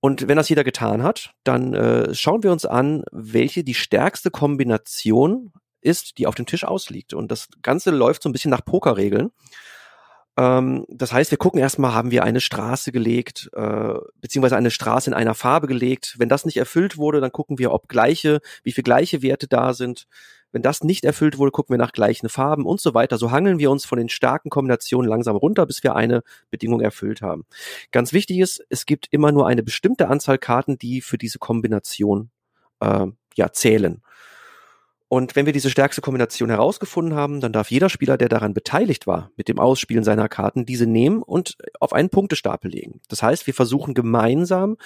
Und 0.01 0.29
wenn 0.29 0.37
das 0.37 0.49
jeder 0.49 0.65
getan 0.65 1.03
hat, 1.03 1.35
dann 1.45 1.75
äh, 1.75 2.15
schauen 2.15 2.43
wir 2.43 2.53
uns 2.53 2.65
an, 2.65 3.05
welche 3.13 3.65
die 3.65 3.75
stärkste 3.75 4.31
Kombination 4.31 5.53
ist, 5.83 6.19
die 6.19 6.27
auf 6.27 6.35
dem 6.35 6.47
Tisch 6.47 6.65
ausliegt. 6.65 7.13
Und 7.15 7.31
das 7.31 7.49
Ganze 7.63 7.91
läuft 7.91 8.23
so 8.23 8.29
ein 8.29 8.33
bisschen 8.33 8.51
nach 8.51 8.65
Pokerregeln. 8.65 9.31
Ähm, 10.37 10.87
das 10.89 11.13
heißt, 11.13 11.31
wir 11.31 11.39
gucken 11.39 11.61
erstmal, 11.61 11.95
haben 11.95 12.11
wir 12.11 12.25
eine 12.25 12.41
Straße 12.41 12.93
gelegt, 12.93 13.51
äh, 13.55 13.95
beziehungsweise 14.21 14.57
eine 14.57 14.71
Straße 14.71 15.11
in 15.11 15.15
einer 15.15 15.35
Farbe 15.35 15.67
gelegt. 15.67 16.17
Wenn 16.19 16.29
das 16.29 16.45
nicht 16.45 16.57
erfüllt 16.57 16.97
wurde, 16.97 17.21
dann 17.21 17.33
gucken 17.33 17.59
wir, 17.59 17.73
ob 17.73 17.89
gleiche, 17.89 18.41
wie 18.63 18.73
viele 18.73 18.85
gleiche 18.85 19.23
Werte 19.23 19.49
da 19.49 19.75
sind. 19.75 20.07
Wenn 20.53 20.63
das 20.63 20.83
nicht 20.83 21.05
erfüllt 21.05 21.39
wurde, 21.39 21.53
gucken 21.53 21.75
wir 21.75 21.79
nach 21.79 21.93
gleichen 21.93 22.29
Farben 22.29 22.67
und 22.67 22.81
so 22.81 22.93
weiter. 22.95 23.19
So 23.19 23.31
hangeln 23.31 23.59
wir 23.59 23.71
uns 23.71 23.85
von 23.85 23.99
den 23.99 24.09
starken 24.09 24.51
Kombinationen 24.51 25.09
langsam 25.09 25.37
runter, 25.37 25.65
bis 25.67 25.83
wir 25.85 25.95
eine 25.95 26.23
Bedingung 26.51 26.81
erfüllt 26.81 27.23
haben. 27.23 27.45
Ganz 27.93 28.13
wichtig 28.13 28.39
ist, 28.39 28.65
es 28.69 28.87
gibt 28.87 29.07
immer 29.13 29.31
nur 29.31 29.47
eine 29.47 29.63
bestimmte 29.63 30.09
Anzahl 30.09 30.39
Karten, 30.39 30.77
die 30.77 31.03
für 31.03 31.19
diese 31.19 31.39
Kombination 31.39 32.31
äh, 32.81 33.07
ja 33.37 33.53
zählen. 33.53 34.03
Und 35.13 35.35
wenn 35.35 35.45
wir 35.45 35.53
diese 35.53 35.71
stärkste 35.71 36.03
Kombination 36.03 36.51
herausgefunden 36.51 37.17
haben, 37.17 37.41
dann 37.41 37.53
darf 37.53 37.73
jeder 37.73 37.89
Spieler, 37.89 38.17
der 38.17 38.29
daran 38.29 38.55
beteiligt 38.55 39.09
war, 39.09 39.33
mit 39.37 39.49
dem 39.49 39.59
Ausspielen 39.59 40.05
seiner 40.05 40.29
Karten, 40.29 40.67
diese 40.67 40.87
nehmen 40.87 41.21
und 41.21 41.57
auf 41.81 41.93
einen 41.93 42.11
Punktestapel 42.11 42.71
legen. 42.71 43.01
Das 43.09 43.21
heißt, 43.21 43.49
wir 43.49 43.55
versuchen 43.55 43.95
gemeinsam 43.95 44.77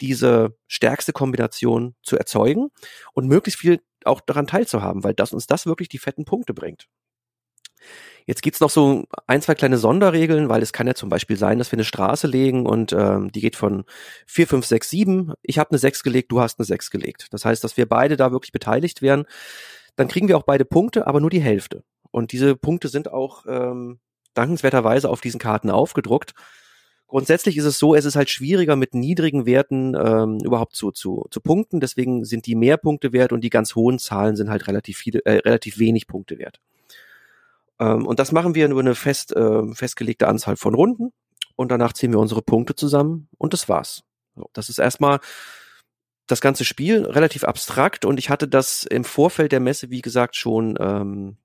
diese 0.00 0.56
stärkste 0.68 1.12
Kombination 1.12 1.96
zu 2.04 2.16
erzeugen 2.16 2.68
und 3.12 3.26
möglichst 3.26 3.58
viel 3.58 3.80
auch 4.04 4.20
daran 4.20 4.46
teilzuhaben, 4.46 5.02
weil 5.02 5.14
das 5.14 5.32
uns 5.32 5.48
das 5.48 5.66
wirklich 5.66 5.88
die 5.88 5.98
fetten 5.98 6.24
Punkte 6.24 6.54
bringt. 6.54 6.86
Jetzt 8.26 8.42
gibt's 8.42 8.60
noch 8.60 8.70
so 8.70 9.04
ein, 9.26 9.42
zwei 9.42 9.54
kleine 9.54 9.78
Sonderregeln, 9.78 10.48
weil 10.48 10.62
es 10.62 10.72
kann 10.72 10.86
ja 10.86 10.94
zum 10.94 11.08
Beispiel 11.08 11.36
sein, 11.36 11.58
dass 11.58 11.72
wir 11.72 11.76
eine 11.76 11.84
Straße 11.84 12.26
legen 12.26 12.66
und 12.66 12.92
ähm, 12.92 13.32
die 13.32 13.40
geht 13.40 13.56
von 13.56 13.84
vier, 14.26 14.46
fünf, 14.46 14.64
sechs, 14.66 14.90
sieben. 14.90 15.34
Ich 15.42 15.58
habe 15.58 15.70
eine 15.70 15.78
sechs 15.78 16.02
gelegt, 16.02 16.30
du 16.30 16.40
hast 16.40 16.58
eine 16.58 16.66
sechs 16.66 16.90
gelegt. 16.90 17.28
Das 17.32 17.44
heißt, 17.44 17.64
dass 17.64 17.76
wir 17.76 17.88
beide 17.88 18.16
da 18.16 18.30
wirklich 18.30 18.52
beteiligt 18.52 19.02
werden. 19.02 19.24
Dann 19.96 20.08
kriegen 20.08 20.28
wir 20.28 20.36
auch 20.36 20.44
beide 20.44 20.64
Punkte, 20.64 21.06
aber 21.06 21.20
nur 21.20 21.30
die 21.30 21.40
Hälfte. 21.40 21.82
Und 22.10 22.32
diese 22.32 22.56
Punkte 22.56 22.88
sind 22.88 23.10
auch 23.10 23.44
ähm, 23.48 23.98
dankenswerterweise 24.34 25.08
auf 25.08 25.20
diesen 25.20 25.40
Karten 25.40 25.70
aufgedruckt. 25.70 26.34
Grundsätzlich 27.08 27.58
ist 27.58 27.64
es 27.66 27.78
so, 27.78 27.94
es 27.94 28.06
ist 28.06 28.16
halt 28.16 28.30
schwieriger 28.30 28.74
mit 28.74 28.94
niedrigen 28.94 29.44
Werten 29.44 29.94
ähm, 29.94 30.38
überhaupt 30.42 30.74
zu, 30.74 30.92
zu, 30.92 31.26
zu 31.30 31.40
punkten. 31.40 31.80
Deswegen 31.80 32.24
sind 32.24 32.46
die 32.46 32.54
mehr 32.54 32.78
Punkte 32.78 33.12
wert 33.12 33.32
und 33.32 33.42
die 33.42 33.50
ganz 33.50 33.74
hohen 33.74 33.98
Zahlen 33.98 34.36
sind 34.36 34.48
halt 34.48 34.66
relativ 34.66 34.96
viele, 34.96 35.24
äh, 35.26 35.38
relativ 35.38 35.78
wenig 35.78 36.06
Punkte 36.06 36.38
wert. 36.38 36.60
Ähm, 37.78 38.06
und 38.06 38.18
das 38.18 38.32
machen 38.32 38.54
wir 38.54 38.68
nur 38.68 38.80
eine 38.80 38.94
fest, 38.94 39.34
äh, 39.34 39.74
festgelegte 39.74 40.28
Anzahl 40.28 40.56
von 40.56 40.74
Runden 40.74 41.12
und 41.56 41.70
danach 41.70 41.92
ziehen 41.92 42.12
wir 42.12 42.18
unsere 42.18 42.42
Punkte 42.42 42.74
zusammen 42.74 43.28
und 43.38 43.52
das 43.52 43.68
war's. 43.68 44.02
Das 44.52 44.68
ist 44.68 44.78
erstmal 44.78 45.20
das 46.26 46.40
ganze 46.40 46.64
Spiel 46.64 47.04
relativ 47.04 47.44
abstrakt 47.44 48.04
und 48.04 48.18
ich 48.18 48.30
hatte 48.30 48.48
das 48.48 48.84
im 48.84 49.04
Vorfeld 49.04 49.52
der 49.52 49.60
Messe, 49.60 49.90
wie 49.90 50.02
gesagt, 50.02 50.36
schon 50.36 50.76
ähm, 50.80 51.36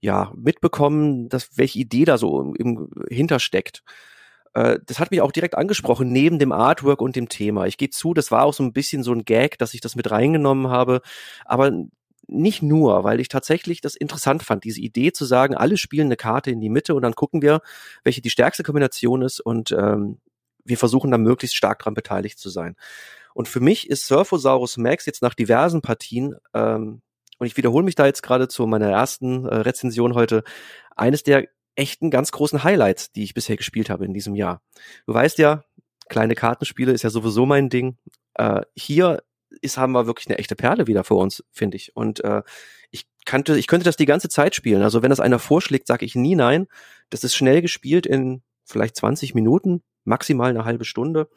ja 0.00 0.32
mitbekommen, 0.36 1.28
dass 1.28 1.56
welche 1.56 1.78
Idee 1.78 2.04
da 2.04 2.18
so 2.18 2.40
im, 2.40 2.54
im 2.56 2.90
hintersteckt. 3.08 3.82
Äh, 4.54 4.78
das 4.86 4.98
hat 4.98 5.10
mich 5.10 5.20
auch 5.20 5.32
direkt 5.32 5.56
angesprochen, 5.56 6.12
neben 6.12 6.38
dem 6.38 6.52
Artwork 6.52 7.00
und 7.00 7.16
dem 7.16 7.28
Thema. 7.28 7.66
Ich 7.66 7.76
gehe 7.78 7.90
zu, 7.90 8.14
das 8.14 8.30
war 8.30 8.44
auch 8.44 8.54
so 8.54 8.62
ein 8.62 8.72
bisschen 8.72 9.02
so 9.02 9.12
ein 9.12 9.24
Gag, 9.24 9.58
dass 9.58 9.74
ich 9.74 9.80
das 9.80 9.96
mit 9.96 10.10
reingenommen 10.10 10.68
habe. 10.68 11.00
Aber 11.44 11.72
nicht 12.28 12.62
nur, 12.62 13.04
weil 13.04 13.20
ich 13.20 13.28
tatsächlich 13.28 13.80
das 13.80 13.96
interessant 13.96 14.42
fand, 14.42 14.64
diese 14.64 14.80
Idee 14.80 15.12
zu 15.12 15.24
sagen, 15.24 15.54
alle 15.56 15.76
spielen 15.76 16.06
eine 16.06 16.16
Karte 16.16 16.50
in 16.50 16.60
die 16.60 16.68
Mitte 16.68 16.94
und 16.94 17.02
dann 17.02 17.14
gucken 17.14 17.42
wir, 17.42 17.60
welche 18.04 18.20
die 18.20 18.30
stärkste 18.30 18.62
Kombination 18.62 19.22
ist 19.22 19.40
und 19.40 19.72
ähm, 19.72 20.18
wir 20.64 20.76
versuchen 20.76 21.10
dann 21.10 21.22
möglichst 21.22 21.56
stark 21.56 21.80
daran 21.80 21.94
beteiligt 21.94 22.38
zu 22.38 22.50
sein. 22.50 22.76
Und 23.34 23.48
für 23.48 23.60
mich 23.60 23.88
ist 23.88 24.06
Surfosaurus 24.06 24.76
Max 24.76 25.06
jetzt 25.06 25.22
nach 25.22 25.34
diversen 25.34 25.80
Partien, 25.80 26.36
ähm, 26.54 27.02
und 27.38 27.46
ich 27.46 27.56
wiederhole 27.56 27.84
mich 27.84 27.94
da 27.94 28.04
jetzt 28.04 28.22
gerade 28.22 28.48
zu 28.48 28.66
meiner 28.66 28.90
ersten 28.90 29.46
äh, 29.46 29.54
Rezension 29.54 30.14
heute, 30.14 30.42
eines 30.96 31.22
der 31.22 31.46
echten 31.76 32.10
ganz 32.10 32.32
großen 32.32 32.64
Highlights, 32.64 33.12
die 33.12 33.22
ich 33.22 33.34
bisher 33.34 33.56
gespielt 33.56 33.90
habe 33.90 34.04
in 34.04 34.12
diesem 34.12 34.34
Jahr. 34.34 34.60
Du 35.06 35.14
weißt 35.14 35.38
ja, 35.38 35.62
kleine 36.08 36.34
Kartenspiele 36.34 36.92
ist 36.92 37.02
ja 37.02 37.10
sowieso 37.10 37.46
mein 37.46 37.70
Ding. 37.70 37.96
Äh, 38.34 38.62
hier 38.76 39.22
ist, 39.60 39.78
haben 39.78 39.92
wir 39.92 40.06
wirklich 40.06 40.28
eine 40.28 40.38
echte 40.38 40.56
Perle 40.56 40.86
wieder 40.86 41.04
vor 41.04 41.22
uns, 41.22 41.44
finde 41.50 41.76
ich. 41.76 41.94
Und 41.96 42.22
äh, 42.24 42.42
ich 42.90 43.06
kannte, 43.24 43.58
ich 43.58 43.66
könnte 43.66 43.84
das 43.84 43.96
die 43.96 44.06
ganze 44.06 44.28
Zeit 44.28 44.54
spielen. 44.54 44.82
Also 44.82 45.02
wenn 45.02 45.10
das 45.10 45.20
einer 45.20 45.38
vorschlägt, 45.38 45.86
sage 45.86 46.04
ich 46.04 46.14
nie 46.14 46.34
nein. 46.34 46.66
Das 47.10 47.24
ist 47.24 47.34
schnell 47.34 47.62
gespielt 47.62 48.06
in 48.06 48.42
vielleicht 48.64 48.96
20 48.96 49.34
Minuten, 49.34 49.82
maximal 50.04 50.50
eine 50.50 50.64
halbe 50.64 50.84
Stunde. 50.84 51.28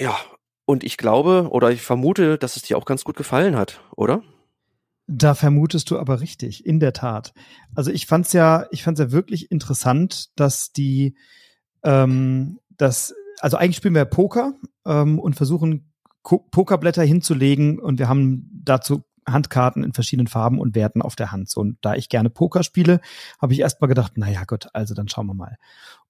Ja, 0.00 0.16
und 0.64 0.84
ich 0.84 0.96
glaube 0.96 1.48
oder 1.50 1.70
ich 1.70 1.82
vermute, 1.82 2.38
dass 2.38 2.56
es 2.56 2.62
dir 2.62 2.76
auch 2.76 2.84
ganz 2.84 3.04
gut 3.04 3.16
gefallen 3.16 3.56
hat, 3.56 3.80
oder? 3.94 4.22
Da 5.06 5.34
vermutest 5.34 5.90
du 5.90 5.98
aber 5.98 6.20
richtig, 6.20 6.66
in 6.66 6.80
der 6.80 6.92
Tat. 6.92 7.32
Also 7.74 7.92
ich 7.92 8.06
fand's 8.06 8.32
ja, 8.32 8.66
ich 8.72 8.82
fand's 8.82 8.98
ja 8.98 9.12
wirklich 9.12 9.52
interessant, 9.52 10.30
dass 10.38 10.72
die, 10.72 11.16
ähm, 11.84 12.58
dass, 12.70 13.14
also 13.38 13.56
eigentlich 13.56 13.76
spielen 13.76 13.94
wir 13.94 14.04
Poker 14.04 14.54
ähm, 14.84 15.20
und 15.20 15.34
versuchen 15.34 15.92
Pokerblätter 16.50 17.02
hinzulegen 17.02 17.78
und 17.78 17.98
wir 17.98 18.08
haben 18.08 18.50
dazu 18.64 19.04
Handkarten 19.28 19.82
in 19.82 19.92
verschiedenen 19.92 20.28
Farben 20.28 20.60
und 20.60 20.74
Werten 20.74 21.02
auf 21.02 21.16
der 21.16 21.32
Hand. 21.32 21.48
So, 21.48 21.60
und 21.60 21.78
da 21.82 21.94
ich 21.94 22.08
gerne 22.08 22.30
Poker 22.30 22.62
spiele, 22.62 23.00
habe 23.40 23.52
ich 23.52 23.60
erst 23.60 23.80
mal 23.80 23.88
gedacht, 23.88 24.16
naja 24.16 24.44
Gott, 24.46 24.68
also 24.72 24.94
dann 24.94 25.08
schauen 25.08 25.26
wir 25.26 25.34
mal. 25.34 25.56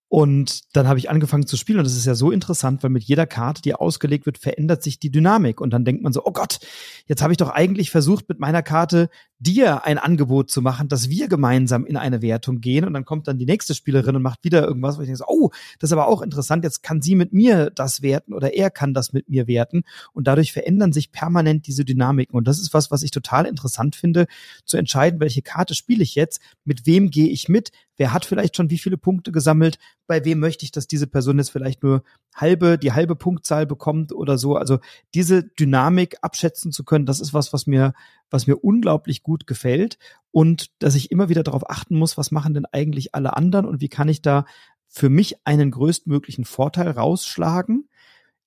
Und 0.09 0.77
dann 0.77 0.87
habe 0.87 1.01
ich 1.01 1.11
angefangen 1.11 1.49
zu 1.49 1.57
spielen 1.57 1.79
und 1.79 1.85
das 1.85 1.97
ist 1.97 2.07
ja 2.07 2.15
so 2.15 2.31
interessant, 2.31 2.83
weil 2.85 2.91
mit 2.91 3.03
jeder 3.03 3.27
Karte, 3.27 3.61
die 3.61 3.75
ausgelegt 3.75 4.25
wird, 4.25 4.39
verändert 4.39 4.83
sich 4.83 5.01
die 5.01 5.11
Dynamik. 5.11 5.61
Und 5.61 5.71
dann 5.71 5.85
denkt 5.85 6.03
man 6.05 6.13
so, 6.13 6.25
oh 6.25 6.33
Gott, 6.33 6.61
jetzt 7.07 7.23
habe 7.23 7.33
ich 7.33 7.39
doch 7.39 7.51
eigentlich 7.51 7.91
versucht 7.91 8.29
mit 8.29 8.39
meiner 8.39 8.63
Karte 8.63 9.11
dir 9.41 9.85
ein 9.85 9.99
Angebot 9.99 10.49
zu 10.49 10.63
machen, 10.63 10.89
dass 10.89 11.11
wir 11.11 11.29
gemeinsam 11.29 11.85
in 11.85 11.97
eine 11.97 12.23
Wertung 12.23 12.61
gehen. 12.61 12.85
Und 12.85 12.95
dann 12.95 13.05
kommt 13.05 13.27
dann 13.27 13.39
die 13.39 13.47
nächste 13.47 13.75
Spielerin 13.75 14.15
und 14.15 14.23
macht 14.23 14.45
wieder 14.45 14.65
irgendwas, 14.65 14.97
wo 14.97 15.03
ich 15.03 15.07
denke, 15.07 15.19
so, 15.19 15.25
oh, 15.27 15.51
das 15.81 15.89
ist 15.89 15.93
aber 15.93 16.07
auch 16.07 16.23
interessant, 16.23 16.63
jetzt 16.63 16.85
kann 16.85 17.03
sie 17.03 17.17
mit 17.17 17.33
mir 17.33 17.71
das 17.71 18.01
werten 18.01 18.33
oder 18.33 18.55
er 18.55 18.71
kann 18.71 18.95
das 18.95 19.13
mit 19.13 19.29
mir 19.29 19.49
werten. 19.49 19.83
Und 20.13 20.29
dadurch 20.29 20.53
verändern 20.53 20.93
sich 20.93 21.11
permanent 21.11 21.67
diese 21.67 21.85
Dynamiken. 21.85 22.37
Und 22.37 22.47
das 22.47 22.61
ist 22.61 22.73
was, 22.73 22.93
was 22.93 23.03
ich 23.03 23.11
total 23.11 23.45
interessant 23.45 23.97
finde, 23.97 24.27
zu 24.65 24.77
entscheiden, 24.77 25.19
welche 25.19 25.43
Karte 25.43 25.75
spiele 25.75 26.05
ich 26.05 26.15
jetzt, 26.15 26.41
mit 26.65 26.87
wem 26.87 27.11
gehe 27.11 27.29
ich 27.29 27.49
mit, 27.49 27.73
wer 27.97 28.13
hat 28.13 28.25
vielleicht 28.25 28.57
schon 28.57 28.71
wie 28.71 28.79
viele 28.79 28.97
Punkte 28.97 29.33
gesammelt, 29.33 29.79
bei 30.07 30.25
wem 30.25 30.39
möchte 30.39 30.65
ich, 30.65 30.73
dass 30.73 30.87
diese 30.87 31.07
Person 31.07 31.39
jetzt 31.39 31.51
vielleicht 31.51 31.83
nur 31.83 32.03
halbe, 32.35 32.79
die 32.79 32.93
halbe 32.93 33.17
Punktzahl 33.17 33.67
bekommt 33.67 34.13
oder 34.13 34.39
so. 34.39 34.57
Also 34.57 34.79
diese 35.15 35.43
Dynamik 35.43 36.17
abschätzen 36.23 36.73
zu 36.73 36.85
können, 36.85 37.07
das 37.07 37.21
ist 37.21 37.35
was, 37.35 37.53
was 37.53 37.67
mir, 37.67 37.95
was 38.31 38.47
mir 38.47 38.57
unglaublich 38.57 39.23
gut 39.23 39.47
gefällt. 39.47 39.99
Und 40.31 40.71
dass 40.81 40.95
ich 40.95 41.11
immer 41.11 41.29
wieder 41.29 41.43
darauf 41.43 41.69
achten 41.71 41.99
muss, 41.99 42.19
was 42.19 42.31
machen 42.31 42.55
denn 42.55 42.67
eigentlich 42.67 43.15
alle 43.15 43.37
anderen 43.37 43.67
und 43.67 43.81
wie 43.81 43.89
kann 43.89 44.09
ich 44.09 44.23
da 44.23 44.45
für 44.89 45.09
mich 45.09 45.37
einen 45.45 45.71
größtmöglichen 45.71 46.45
Vorteil 46.45 46.91
rausschlagen 46.91 47.89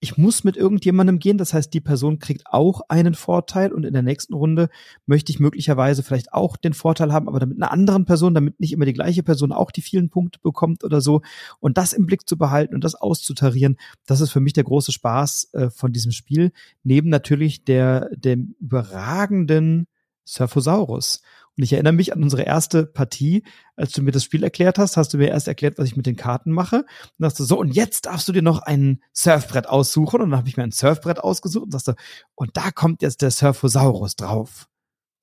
ich 0.01 0.17
muss 0.17 0.43
mit 0.43 0.55
irgendjemandem 0.55 1.19
gehen. 1.19 1.37
Das 1.37 1.53
heißt, 1.53 1.73
die 1.73 1.81
Person 1.81 2.19
kriegt 2.19 2.47
auch 2.47 2.81
einen 2.87 3.15
Vorteil 3.15 3.73
und 3.73 3.85
in 3.85 3.93
der 3.93 4.01
nächsten 4.01 4.33
Runde 4.33 4.69
möchte 5.05 5.31
ich 5.31 5.39
möglicherweise 5.39 6.03
vielleicht 6.03 6.33
auch 6.33 6.55
den 6.55 6.73
Vorteil 6.73 7.11
haben, 7.11 7.27
aber 7.27 7.39
damit 7.39 7.57
einer 7.57 7.71
anderen 7.71 8.05
Person, 8.05 8.33
damit 8.33 8.59
nicht 8.59 8.71
immer 8.71 8.85
die 8.85 8.93
gleiche 8.93 9.23
Person 9.23 9.51
auch 9.51 9.71
die 9.71 9.81
vielen 9.81 10.09
Punkte 10.09 10.39
bekommt 10.41 10.83
oder 10.83 11.01
so. 11.01 11.21
Und 11.59 11.77
das 11.77 11.93
im 11.93 12.05
Blick 12.05 12.27
zu 12.27 12.37
behalten 12.37 12.75
und 12.75 12.83
das 12.83 12.95
auszutarieren, 12.95 13.77
das 14.05 14.21
ist 14.21 14.31
für 14.31 14.39
mich 14.39 14.53
der 14.53 14.63
große 14.63 14.91
Spaß 14.91 15.49
äh, 15.53 15.69
von 15.69 15.91
diesem 15.91 16.11
Spiel. 16.11 16.51
Neben 16.83 17.09
natürlich 17.09 17.65
der, 17.65 18.09
dem 18.15 18.55
überragenden 18.59 19.87
Surfosaurus. 20.25 21.21
Und 21.59 21.63
ich 21.63 21.73
erinnere 21.73 21.91
mich 21.91 22.13
an 22.13 22.23
unsere 22.23 22.43
erste 22.43 22.85
Partie, 22.85 23.43
als 23.75 23.91
du 23.91 24.01
mir 24.01 24.11
das 24.11 24.23
Spiel 24.23 24.45
erklärt 24.45 24.77
hast, 24.77 24.95
hast 24.95 25.13
du 25.13 25.17
mir 25.17 25.27
erst 25.27 25.45
erklärt, 25.45 25.77
was 25.77 25.87
ich 25.87 25.97
mit 25.97 26.05
den 26.05 26.15
Karten 26.15 26.53
mache. 26.53 26.85
Und 27.17 27.25
hast 27.25 27.37
du 27.37 27.43
so, 27.43 27.59
und 27.59 27.75
jetzt 27.75 28.05
darfst 28.05 28.29
du 28.29 28.31
dir 28.31 28.41
noch 28.41 28.61
ein 28.61 29.03
Surfbrett 29.11 29.67
aussuchen. 29.67 30.21
Und 30.21 30.29
dann 30.29 30.39
habe 30.39 30.47
ich 30.47 30.55
mir 30.55 30.63
ein 30.63 30.71
Surfbrett 30.71 31.19
ausgesucht 31.19 31.65
und 31.65 31.71
sagst 31.71 31.89
du, 31.89 31.95
und 32.35 32.55
da 32.55 32.71
kommt 32.71 33.01
jetzt 33.01 33.21
der 33.21 33.31
Surfosaurus 33.31 34.15
drauf. 34.15 34.69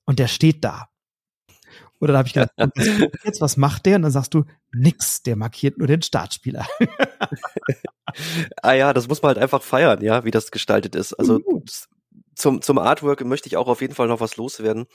Und 0.05 0.19
der 0.19 0.27
steht 0.27 0.63
da. 0.63 0.89
Oder 1.99 2.13
da 2.13 2.19
habe 2.19 2.27
ich 2.27 2.35
gedacht, 2.35 2.51
jetzt 3.23 3.41
was 3.41 3.57
macht 3.57 3.87
der? 3.87 3.95
Und 3.95 4.03
dann 4.03 4.11
sagst 4.11 4.35
du, 4.35 4.45
nix, 4.71 5.23
der 5.23 5.37
markiert 5.37 5.79
nur 5.79 5.87
den 5.87 6.03
Startspieler. 6.03 6.67
ah 8.61 8.73
ja, 8.73 8.93
das 8.93 9.07
muss 9.07 9.23
man 9.23 9.29
halt 9.29 9.39
einfach 9.39 9.63
feiern, 9.63 10.03
ja, 10.03 10.23
wie 10.23 10.29
das 10.29 10.51
gestaltet 10.51 10.93
ist. 10.93 11.15
Also 11.15 11.39
uh. 11.43 11.63
zum, 12.35 12.61
zum 12.61 12.77
Artwork 12.77 13.25
möchte 13.25 13.47
ich 13.47 13.57
auch 13.57 13.67
auf 13.67 13.81
jeden 13.81 13.95
Fall 13.95 14.07
noch 14.07 14.19
was 14.19 14.37
loswerden 14.37 14.85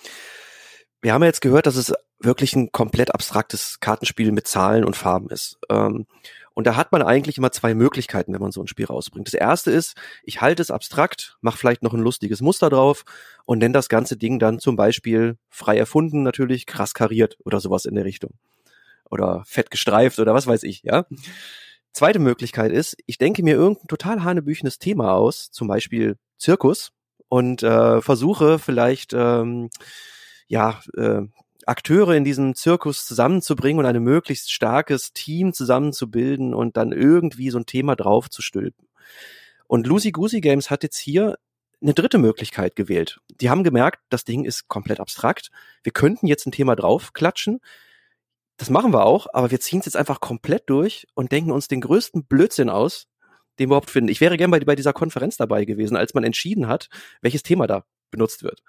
wir 1.03 1.13
haben 1.13 1.23
ja 1.23 1.27
jetzt 1.27 1.43
gehört, 1.43 1.67
dass 1.67 1.77
es 1.77 1.93
wirklich 2.21 2.55
ein 2.55 2.71
komplett 2.71 3.13
abstraktes 3.13 3.81
Kartenspiel 3.81 4.33
mit 4.33 4.47
Zahlen 4.47 4.85
und 4.85 4.97
Farben 4.97 5.29
ist. 5.31 5.59
Ähm, 5.69 6.07
und 6.55 6.67
da 6.67 6.77
hat 6.77 6.93
man 6.93 7.03
eigentlich 7.03 7.39
immer 7.39 7.51
zwei 7.51 7.75
Möglichkeiten, 7.75 8.33
wenn 8.33 8.41
man 8.41 8.53
so 8.53 8.63
ein 8.63 8.69
Spiel 8.69 8.87
rausbringt. 8.87 9.27
Das 9.27 9.35
erste 9.35 9.71
ist, 9.71 9.97
ich 10.23 10.41
halte 10.41 10.63
es 10.63 10.71
abstrakt, 10.71 11.37
mache 11.41 11.59
vielleicht 11.59 11.83
noch 11.83 11.95
ein 11.95 12.01
lustiges 12.01 12.41
Muster 12.41 12.71
drauf 12.71 13.05
und 13.47 13.59
nenne 13.59 13.73
das 13.73 13.89
ganze 13.89 14.17
Ding 14.17 14.39
dann 14.39 14.59
zum 14.59 14.77
Beispiel 14.77 15.39
frei 15.49 15.79
erfunden, 15.79 16.23
natürlich 16.23 16.67
krass 16.67 16.95
kariert 16.95 17.37
oder 17.45 17.59
sowas 17.59 17.85
in 17.85 17.95
der 17.95 18.05
Richtung. 18.05 18.33
Oder 19.11 19.43
fett 19.47 19.71
gestreift 19.71 20.19
oder 20.19 20.35
was 20.35 20.47
weiß 20.47 20.63
ich, 20.63 20.83
ja. 20.83 21.07
Zweite 21.93 22.19
Möglichkeit 22.19 22.73
ist, 22.73 22.97
ich 23.07 23.19
denke 23.19 23.43
mir 23.43 23.55
irgendein 23.55 23.89
total 23.89 24.23
hanebüchenes 24.23 24.79
Thema 24.79 25.13
aus, 25.13 25.51
zum 25.51 25.69
Beispiel 25.69 26.17
Zirkus, 26.39 26.93
und 27.29 27.63
äh, 27.63 28.03
versuche 28.03 28.59
vielleicht 28.59 29.15
ähm, 29.15 29.71
ja, 30.53 30.83
äh, 30.99 31.23
Akteure 31.65 32.15
in 32.15 32.25
diesem 32.25 32.55
Zirkus 32.55 33.07
zusammenzubringen 33.07 33.83
und 33.83 33.87
ein 33.87 34.03
möglichst 34.03 34.53
starkes 34.53 35.15
Team 35.15 35.55
zusammenzubilden 35.55 36.53
und 36.53 36.77
dann 36.77 36.93
irgendwie 36.93 37.49
so 37.49 37.59
ein 37.59 37.65
Thema 37.65 37.97
draufzustülpen. 37.97 38.87
Und 39.67 39.87
Lucy 39.87 40.13
Goosey 40.13 40.43
Games 40.43 40.69
hat 40.69 40.83
jetzt 40.83 40.99
hier 40.99 41.39
eine 41.81 41.95
dritte 41.95 42.19
Möglichkeit 42.19 42.77
gewählt. 42.77 43.21
Die 43.41 43.49
haben 43.49 43.65
gemerkt, 43.65 44.01
das 44.11 44.25
Ding 44.25 44.45
ist 44.45 44.69
komplett 44.69 45.01
abstrakt. 45.01 45.51
Wir 45.85 45.93
könnten 45.93 46.27
jetzt 46.27 46.47
ein 46.47 46.53
Thema 46.53 46.77
draufklatschen. 46.77 47.61
Das 48.59 48.69
machen 48.69 48.93
wir 48.93 49.07
auch, 49.07 49.29
aber 49.33 49.51
wir 49.51 49.61
ziehen 49.61 49.81
es 49.81 49.87
jetzt 49.87 49.97
einfach 49.97 50.21
komplett 50.21 50.69
durch 50.69 51.07
und 51.15 51.33
denken 51.33 51.51
uns 51.51 51.67
den 51.67 51.81
größten 51.81 52.27
Blödsinn 52.27 52.69
aus, 52.69 53.07
den 53.59 53.65
wir 53.65 53.77
überhaupt 53.77 53.91
finden. 53.91 54.11
Ich 54.11 54.21
wäre 54.21 54.37
gern 54.37 54.51
bei, 54.51 54.61
bei 54.61 54.77
dieser 54.77 54.93
Konferenz 54.93 55.39
dabei 55.39 55.65
gewesen, 55.65 55.97
als 55.97 56.13
man 56.13 56.25
entschieden 56.25 56.69
hat, 56.69 56.91
welches 57.23 57.43
Thema 57.43 57.67
da 57.67 57.85
benutzt 58.13 58.45
wird 58.45 58.63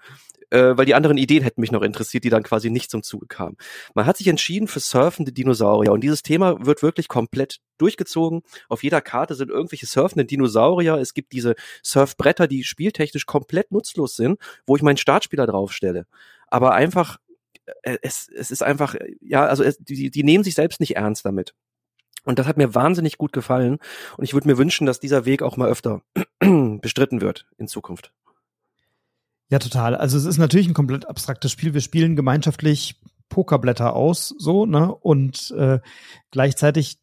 äh, 0.54 0.78
weil 0.78 0.86
die 0.86 0.94
anderen 0.94 1.18
Ideen 1.18 1.44
hätten 1.44 1.62
mich 1.62 1.72
noch 1.72 1.82
interessiert, 1.82 2.24
die 2.24 2.30
dann 2.30 2.44
quasi 2.44 2.70
nicht 2.70 2.92
zum 2.92 3.02
Zuge 3.02 3.26
kamen. 3.26 3.58
Man 3.96 4.06
hat 4.06 4.18
sich 4.18 4.28
entschieden 4.28 4.68
für 4.68 4.80
surfende 4.80 5.32
Dinosaurier 5.32 5.92
und 5.92 6.02
dieses 6.02 6.22
Thema 6.22 6.64
wird 6.64 6.84
wirklich 6.84 7.08
komplett 7.08 7.60
durchgezogen. 7.80 8.44
Auf 8.70 8.84
jeder 8.84 9.02
Karte 9.02 9.34
sind 9.34 9.50
irgendwelche 9.50 9.88
surfenden 9.88 10.28
Dinosaurier. 10.28 10.96
Es 10.96 11.16
gibt 11.16 11.32
diese 11.32 11.56
Surfbretter, 11.82 12.48
die 12.48 12.64
spieltechnisch 12.64 13.26
komplett 13.26 13.72
nutzlos 13.72 14.16
sind, 14.16 14.40
wo 14.68 14.76
ich 14.76 14.84
meinen 14.84 14.98
Startspieler 14.98 15.48
draufstelle. 15.48 16.06
Aber 16.48 16.74
einfach, 16.74 17.18
äh, 17.82 17.98
es, 18.04 18.30
es 18.30 18.52
ist 18.52 18.62
einfach, 18.62 18.96
ja, 19.22 19.48
also 19.48 19.64
es, 19.64 19.78
die, 19.80 20.12
die 20.12 20.24
nehmen 20.24 20.44
sich 20.44 20.54
selbst 20.54 20.80
nicht 20.80 20.96
ernst 20.98 21.26
damit. 21.26 21.56
Und 22.26 22.38
das 22.38 22.48
hat 22.48 22.58
mir 22.58 22.76
wahnsinnig 22.76 23.18
gut 23.18 23.34
gefallen. 23.34 23.80
Und 24.18 24.24
ich 24.24 24.34
würde 24.34 24.48
mir 24.48 24.58
wünschen, 24.58 24.86
dass 24.86 25.00
dieser 25.00 25.26
Weg 25.26 25.42
auch 25.42 25.58
mal 25.58 25.70
öfter 25.70 26.04
bestritten 26.82 27.22
wird 27.22 27.48
in 27.58 27.68
Zukunft. 27.68 28.14
Ja, 29.54 29.60
total. 29.60 29.94
Also 29.94 30.18
es 30.18 30.26
ist 30.26 30.40
natürlich 30.40 30.68
ein 30.68 30.74
komplett 30.74 31.08
abstraktes 31.08 31.52
Spiel. 31.52 31.76
Wir 31.76 31.82
spielen 31.82 32.16
gemeinschaftlich 32.16 33.00
Pokerblätter 33.30 33.96
aus, 33.96 34.34
so, 34.40 34.66
ne? 34.66 34.92
Und 34.92 35.54
äh, 35.56 35.78
gleichzeitig 36.32 36.98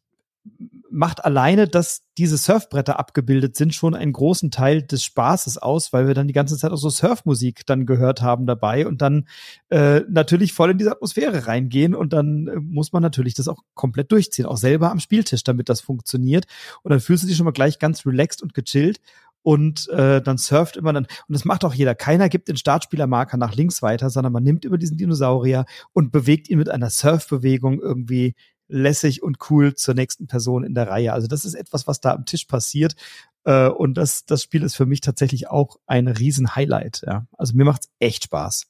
macht 0.89 1.23
alleine, 1.23 1.69
dass 1.69 2.03
diese 2.17 2.35
Surfbretter 2.35 2.99
abgebildet 2.99 3.55
sind, 3.55 3.73
schon 3.73 3.95
einen 3.95 4.11
großen 4.11 4.51
Teil 4.51 4.81
des 4.81 5.01
Spaßes 5.05 5.59
aus, 5.59 5.93
weil 5.93 6.07
wir 6.07 6.13
dann 6.13 6.27
die 6.27 6.33
ganze 6.33 6.57
Zeit 6.57 6.73
auch 6.73 6.77
so 6.77 6.89
Surfmusik 6.89 7.65
dann 7.65 7.85
gehört 7.85 8.21
haben 8.21 8.45
dabei 8.45 8.85
und 8.85 9.01
dann 9.01 9.29
äh, 9.69 10.01
natürlich 10.09 10.51
voll 10.51 10.71
in 10.71 10.77
diese 10.77 10.91
Atmosphäre 10.91 11.47
reingehen 11.47 11.95
und 11.95 12.11
dann 12.11 12.47
äh, 12.47 12.59
muss 12.59 12.91
man 12.91 13.01
natürlich 13.01 13.33
das 13.33 13.47
auch 13.47 13.63
komplett 13.75 14.11
durchziehen, 14.11 14.45
auch 14.45 14.57
selber 14.57 14.91
am 14.91 14.99
Spieltisch, 14.99 15.45
damit 15.45 15.69
das 15.69 15.79
funktioniert. 15.79 16.47
Und 16.83 16.89
dann 16.89 16.99
fühlst 16.99 17.23
du 17.23 17.27
dich 17.27 17.37
schon 17.37 17.45
mal 17.45 17.51
gleich 17.51 17.79
ganz 17.79 18.05
relaxed 18.05 18.41
und 18.41 18.53
gechillt 18.53 18.99
und 19.43 19.89
äh, 19.89 20.21
dann 20.21 20.37
surft 20.37 20.77
immer 20.77 20.93
dann 20.93 21.05
und 21.05 21.33
das 21.33 21.45
macht 21.45 21.65
auch 21.65 21.73
jeder. 21.73 21.95
Keiner 21.95 22.29
gibt 22.29 22.47
den 22.47 22.57
Startspielermarker 22.57 23.37
nach 23.37 23.55
links 23.55 23.81
weiter, 23.81 24.09
sondern 24.09 24.33
man 24.33 24.43
nimmt 24.43 24.65
über 24.65 24.77
diesen 24.77 24.97
Dinosaurier 24.97 25.65
und 25.93 26.11
bewegt 26.11 26.49
ihn 26.49 26.57
mit 26.57 26.69
einer 26.69 26.89
Surfbewegung 26.89 27.81
irgendwie 27.81 28.35
lässig 28.67 29.21
und 29.21 29.37
cool 29.49 29.75
zur 29.75 29.93
nächsten 29.93 30.27
Person 30.27 30.63
in 30.63 30.73
der 30.73 30.87
Reihe. 30.87 31.13
Also 31.13 31.27
das 31.27 31.45
ist 31.45 31.55
etwas, 31.55 31.87
was 31.87 31.99
da 31.99 32.13
am 32.13 32.25
Tisch 32.25 32.45
passiert. 32.45 32.95
Äh, 33.43 33.67
und 33.67 33.95
das, 33.95 34.25
das 34.25 34.43
Spiel 34.43 34.63
ist 34.63 34.75
für 34.75 34.85
mich 34.85 35.01
tatsächlich 35.01 35.49
auch 35.49 35.77
ein 35.85 36.07
riesen 36.07 36.55
Highlight. 36.55 37.03
Ja. 37.05 37.27
Also 37.37 37.55
mir 37.55 37.65
macht's 37.65 37.89
echt 37.99 38.23
Spaß. 38.25 38.67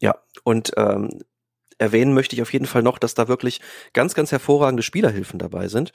Ja, 0.00 0.16
und 0.44 0.72
ähm, 0.76 1.10
erwähnen 1.82 2.14
möchte 2.14 2.34
ich 2.36 2.42
auf 2.42 2.52
jeden 2.52 2.66
Fall 2.66 2.82
noch, 2.82 2.98
dass 2.98 3.14
da 3.14 3.28
wirklich 3.28 3.60
ganz, 3.92 4.14
ganz 4.14 4.32
hervorragende 4.32 4.82
Spielerhilfen 4.82 5.38
dabei 5.38 5.68
sind 5.68 5.92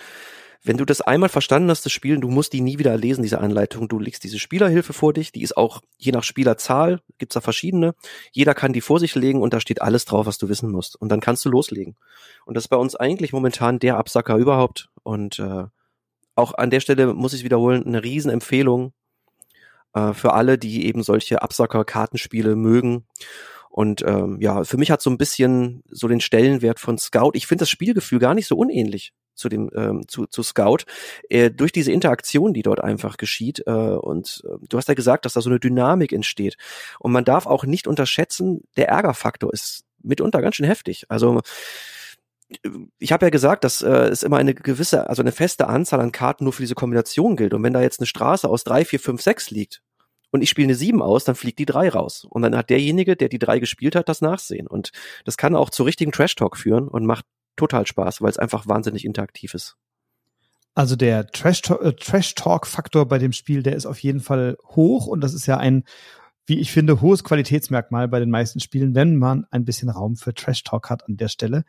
wenn 0.63 0.77
du 0.77 0.85
das 0.85 1.01
einmal 1.01 1.29
verstanden 1.29 1.69
hast, 1.69 1.85
das 1.85 1.91
Spielen, 1.91 2.21
du 2.21 2.29
musst 2.29 2.53
die 2.53 2.61
nie 2.61 2.79
wieder 2.79 2.95
lesen, 2.97 3.21
diese 3.21 3.39
Anleitung. 3.39 3.87
Du 3.87 3.99
legst 3.99 4.23
diese 4.23 4.39
Spielerhilfe 4.39 4.93
vor 4.93 5.13
dich, 5.13 5.31
die 5.31 5.41
ist 5.41 5.55
auch 5.55 5.81
je 5.97 6.11
nach 6.11 6.23
Spielerzahl, 6.23 7.01
gibt's 7.17 7.35
da 7.35 7.41
verschiedene. 7.41 7.95
Jeder 8.31 8.53
kann 8.53 8.73
die 8.73 8.81
vor 8.81 8.99
sich 8.99 9.15
legen 9.15 9.41
und 9.41 9.53
da 9.53 9.59
steht 9.59 9.81
alles 9.81 10.05
drauf, 10.05 10.25
was 10.25 10.37
du 10.37 10.49
wissen 10.49 10.71
musst. 10.71 10.99
Und 10.99 11.09
dann 11.09 11.19
kannst 11.19 11.45
du 11.45 11.49
loslegen. 11.49 11.95
Und 12.45 12.55
das 12.55 12.65
ist 12.65 12.69
bei 12.69 12.77
uns 12.77 12.95
eigentlich 12.95 13.33
momentan 13.33 13.79
der 13.79 13.97
Absacker 13.97 14.35
überhaupt. 14.35 14.89
Und 15.03 15.39
äh, 15.39 15.65
auch 16.35 16.53
an 16.53 16.69
der 16.69 16.79
Stelle 16.79 17.13
muss 17.13 17.33
ich 17.33 17.43
wiederholen, 17.43 17.85
eine 17.85 18.03
Riesenempfehlung 18.03 18.93
äh, 19.93 20.13
für 20.13 20.33
alle, 20.33 20.57
die 20.57 20.85
eben 20.85 21.03
solche 21.03 21.41
Absacker-Kartenspiele 21.41 22.55
mögen. 22.55 23.05
Und 23.77 24.01
ähm, 24.07 24.39
ja, 24.41 24.63
für 24.63 24.77
mich 24.77 24.89
hat 24.89 25.03
so 25.03 25.11
ein 25.11 25.19
bisschen 25.19 25.83
so 25.87 26.07
den 26.07 26.19
Stellenwert 26.19 26.79
von 26.79 26.97
Scout. 26.97 27.33
Ich 27.35 27.45
finde 27.45 27.61
das 27.61 27.69
Spielgefühl 27.69 28.17
gar 28.17 28.33
nicht 28.33 28.47
so 28.47 28.57
unähnlich 28.57 29.13
zu 29.35 29.49
dem 29.49 29.69
ähm, 29.75 30.07
zu, 30.07 30.25
zu 30.25 30.41
Scout 30.41 30.85
äh, 31.29 31.51
durch 31.51 31.73
diese 31.73 31.91
Interaktion, 31.91 32.55
die 32.55 32.63
dort 32.63 32.83
einfach 32.83 33.17
geschieht. 33.17 33.61
Äh, 33.67 33.71
und 33.71 34.43
äh, 34.45 34.57
du 34.67 34.79
hast 34.79 34.87
ja 34.87 34.95
gesagt, 34.95 35.25
dass 35.25 35.33
da 35.33 35.41
so 35.41 35.51
eine 35.51 35.59
Dynamik 35.59 36.11
entsteht. 36.11 36.57
Und 36.97 37.11
man 37.11 37.23
darf 37.23 37.45
auch 37.45 37.65
nicht 37.65 37.85
unterschätzen, 37.85 38.63
der 38.77 38.89
Ärgerfaktor 38.89 39.53
ist 39.53 39.83
mitunter 40.01 40.41
ganz 40.41 40.55
schön 40.55 40.65
heftig. 40.65 41.05
Also 41.09 41.41
ich 42.97 43.11
habe 43.11 43.27
ja 43.27 43.29
gesagt, 43.29 43.63
dass 43.63 43.83
äh, 43.83 44.07
es 44.07 44.23
immer 44.23 44.37
eine 44.37 44.55
gewisse, 44.55 45.07
also 45.07 45.21
eine 45.21 45.31
feste 45.31 45.67
Anzahl 45.67 46.01
an 46.01 46.11
Karten 46.11 46.45
nur 46.45 46.53
für 46.53 46.63
diese 46.63 46.73
Kombination 46.73 47.35
gilt. 47.35 47.53
Und 47.53 47.61
wenn 47.61 47.73
da 47.73 47.81
jetzt 47.81 47.99
eine 47.99 48.07
Straße 48.07 48.49
aus 48.49 48.63
drei, 48.63 48.85
vier, 48.85 48.99
fünf, 48.99 49.21
sechs 49.21 49.51
liegt 49.51 49.83
und 50.37 50.43
ich 50.43 50.49
spiele 50.49 50.67
eine 50.67 50.75
sieben 50.75 51.01
aus, 51.01 51.23
dann 51.23 51.35
fliegt 51.35 51.59
die 51.59 51.65
drei 51.65 51.89
raus. 51.89 52.25
Und 52.29 52.43
dann 52.43 52.55
hat 52.55 52.69
derjenige, 52.69 53.15
der 53.15 53.27
die 53.27 53.39
drei 53.39 53.59
gespielt 53.59 53.95
hat, 53.95 54.07
das 54.07 54.21
Nachsehen. 54.21 54.67
Und 54.67 54.91
das 55.25 55.35
kann 55.35 55.55
auch 55.55 55.69
zu 55.71 55.83
richtigen 55.83 56.11
Trash-Talk 56.11 56.57
führen 56.57 56.87
und 56.87 57.05
macht 57.05 57.25
total 57.55 57.87
Spaß, 57.87 58.21
weil 58.21 58.29
es 58.29 58.37
einfach 58.37 58.67
wahnsinnig 58.67 59.03
interaktiv 59.03 59.53
ist. 59.53 59.75
Also 60.75 60.95
der 60.95 61.25
Trash-Talk-Faktor 61.25 63.07
bei 63.07 63.17
dem 63.17 63.31
Spiel, 63.31 63.63
der 63.63 63.75
ist 63.75 63.87
auf 63.87 63.97
jeden 63.99 64.19
Fall 64.19 64.57
hoch 64.63 65.07
und 65.07 65.21
das 65.21 65.33
ist 65.33 65.47
ja 65.47 65.57
ein, 65.57 65.83
wie 66.45 66.59
ich 66.59 66.71
finde, 66.71 67.01
hohes 67.01 67.23
Qualitätsmerkmal 67.23 68.07
bei 68.07 68.19
den 68.19 68.29
meisten 68.29 68.59
Spielen, 68.59 68.93
wenn 68.93 69.15
man 69.15 69.47
ein 69.49 69.65
bisschen 69.65 69.89
Raum 69.89 70.17
für 70.17 70.35
Trash-Talk 70.35 70.91
hat 70.91 71.07
an 71.07 71.17
der 71.17 71.29
Stelle. 71.29 71.65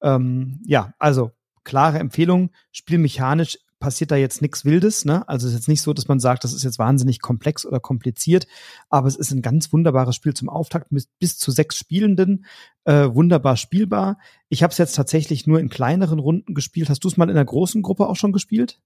Ähm, 0.00 0.60
ja, 0.64 0.94
also 1.00 1.32
klare 1.64 1.98
Empfehlung, 1.98 2.52
spielmechanisch 2.70 3.58
passiert 3.84 4.10
da 4.10 4.16
jetzt 4.16 4.40
nichts 4.40 4.64
Wildes. 4.64 5.04
Ne? 5.04 5.28
Also 5.28 5.46
es 5.46 5.52
ist 5.52 5.58
jetzt 5.58 5.68
nicht 5.68 5.82
so, 5.82 5.92
dass 5.92 6.08
man 6.08 6.18
sagt, 6.18 6.42
das 6.42 6.54
ist 6.54 6.64
jetzt 6.64 6.78
wahnsinnig 6.78 7.20
komplex 7.20 7.66
oder 7.66 7.80
kompliziert, 7.80 8.46
aber 8.88 9.08
es 9.08 9.14
ist 9.14 9.30
ein 9.30 9.42
ganz 9.42 9.74
wunderbares 9.74 10.16
Spiel 10.16 10.32
zum 10.32 10.48
Auftakt 10.48 10.90
mit 10.90 11.06
bis 11.18 11.36
zu 11.36 11.50
sechs 11.50 11.76
Spielenden, 11.76 12.46
äh, 12.84 13.10
wunderbar 13.12 13.58
spielbar. 13.58 14.16
Ich 14.48 14.62
habe 14.62 14.70
es 14.70 14.78
jetzt 14.78 14.96
tatsächlich 14.96 15.46
nur 15.46 15.60
in 15.60 15.68
kleineren 15.68 16.18
Runden 16.18 16.54
gespielt. 16.54 16.88
Hast 16.88 17.04
du 17.04 17.08
es 17.08 17.18
mal 17.18 17.24
in 17.24 17.36
einer 17.36 17.44
großen 17.44 17.82
Gruppe 17.82 18.08
auch 18.08 18.16
schon 18.16 18.32
gespielt? 18.32 18.80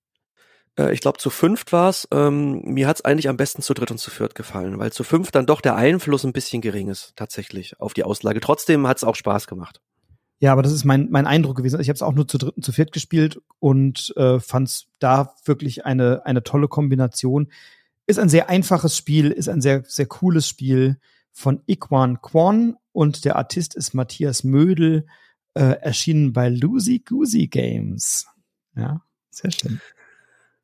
Äh, 0.77 0.93
ich 0.93 1.01
glaube, 1.01 1.19
zu 1.19 1.31
fünft 1.31 1.73
war's. 1.73 2.09
Ähm, 2.11 2.63
mir 2.65 2.89
hat's 2.89 3.05
eigentlich 3.05 3.29
am 3.29 3.37
besten 3.37 3.63
zu 3.63 3.75
dritt 3.75 3.93
und 3.93 3.99
zu 3.99 4.11
viert 4.11 4.35
gefallen, 4.35 4.81
weil 4.81 4.91
zu 4.91 5.05
fünft 5.05 5.37
dann 5.37 5.47
doch 5.47 5.61
der 5.61 5.77
Einfluss 5.77 6.25
ein 6.25 6.33
bisschen 6.33 6.61
gering 6.61 6.89
ist, 6.89 7.13
tatsächlich, 7.15 7.81
auf 7.81 7.95
die 7.95 8.03
Auslage. 8.03 8.41
Trotzdem 8.41 8.89
hat's 8.89 9.05
auch 9.05 9.15
Spaß 9.15 9.47
gemacht. 9.47 9.81
Ja, 10.41 10.53
aber 10.53 10.63
das 10.63 10.73
ist 10.73 10.85
mein, 10.85 11.09
mein 11.11 11.27
Eindruck 11.27 11.57
gewesen. 11.57 11.81
Ich 11.81 11.89
habe 11.89 11.97
es 11.97 12.03
auch 12.03 12.15
nur 12.15 12.29
zu 12.29 12.39
dritten, 12.39 12.63
zu 12.63 12.71
viert 12.71 12.93
gespielt 12.93 13.41
und 13.59 14.15
äh, 14.17 14.39
fand 14.39 14.69
es 14.69 14.87
da 15.01 15.35
wirklich 15.45 15.85
eine, 15.85 16.25
eine 16.27 16.45
tolle 16.45 16.69
Kombination. 16.69 17.49
Ist 18.07 18.21
ein 18.21 18.29
sehr 18.29 18.49
einfaches 18.49 18.97
Spiel, 18.97 19.33
ist 19.33 19.49
ein 19.49 19.61
sehr, 19.61 19.83
sehr 19.87 20.07
cooles 20.07 20.49
Spiel 20.49 20.99
von 21.33 21.63
Iquan 21.67 22.23
Kwon 22.23 22.77
und 22.93 23.25
der 23.25 23.37
Artist 23.37 23.75
ist 23.75 23.95
Matthias 23.95 24.45
Mödel, 24.45 25.07
äh, 25.55 25.81
erschienen 25.81 26.33
bei 26.33 26.49
Lucy 26.49 27.01
Goosey 27.01 27.49
Games. 27.49 28.27
Ja, 28.77 29.03
sehr 29.31 29.51
schön. 29.51 29.81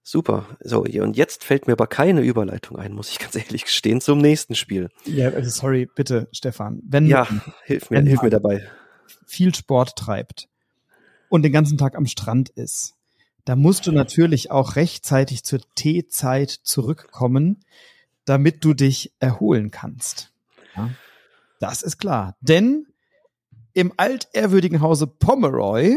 Super. 0.05 0.57
So, 0.61 0.83
und 0.83 1.17
jetzt 1.17 1.43
fällt 1.43 1.67
mir 1.67 1.73
aber 1.73 1.87
keine 1.89 2.21
Überleitung 2.21 2.79
ein, 2.79 2.93
muss 2.93 3.11
ich 3.11 3.19
ganz 3.19 3.35
ehrlich 3.35 3.65
gestehen, 3.65 4.01
zum 4.01 4.19
nächsten 4.19 4.55
Spiel. 4.55 4.91
Ja, 5.05 5.31
also 5.31 5.51
sorry, 5.51 5.87
bitte, 5.87 6.29
Stefan. 6.31 6.81
Wenn, 6.85 7.07
ja, 7.07 7.27
hilf 7.65 7.91
mir, 7.91 8.03
hilf 8.03 8.23
mir 8.23 8.31
dabei 8.31 8.71
viel 9.27 9.55
Sport 9.55 9.97
treibt 9.97 10.49
und 11.29 11.43
den 11.43 11.53
ganzen 11.53 11.79
Tag 11.79 11.97
am 11.97 12.07
Strand 12.07 12.51
ist, 12.51 12.95
da 13.45 13.57
musst 13.57 13.87
du 13.87 13.93
natürlich 13.93 14.51
auch 14.51 14.77
rechtzeitig 14.77 15.45
zur 15.45 15.61
Teezeit 15.75 16.51
zurückkommen, 16.51 17.65
damit 18.25 18.65
du 18.65 18.73
dich 18.73 19.13
erholen 19.19 19.71
kannst. 19.71 20.33
Ja, 20.77 20.91
das 21.61 21.83
ist 21.83 21.99
klar. 21.99 22.37
Denn 22.41 22.87
im 23.75 23.93
altehrwürdigen 23.97 24.81
Hause 24.81 25.07
Pomeroy 25.07 25.97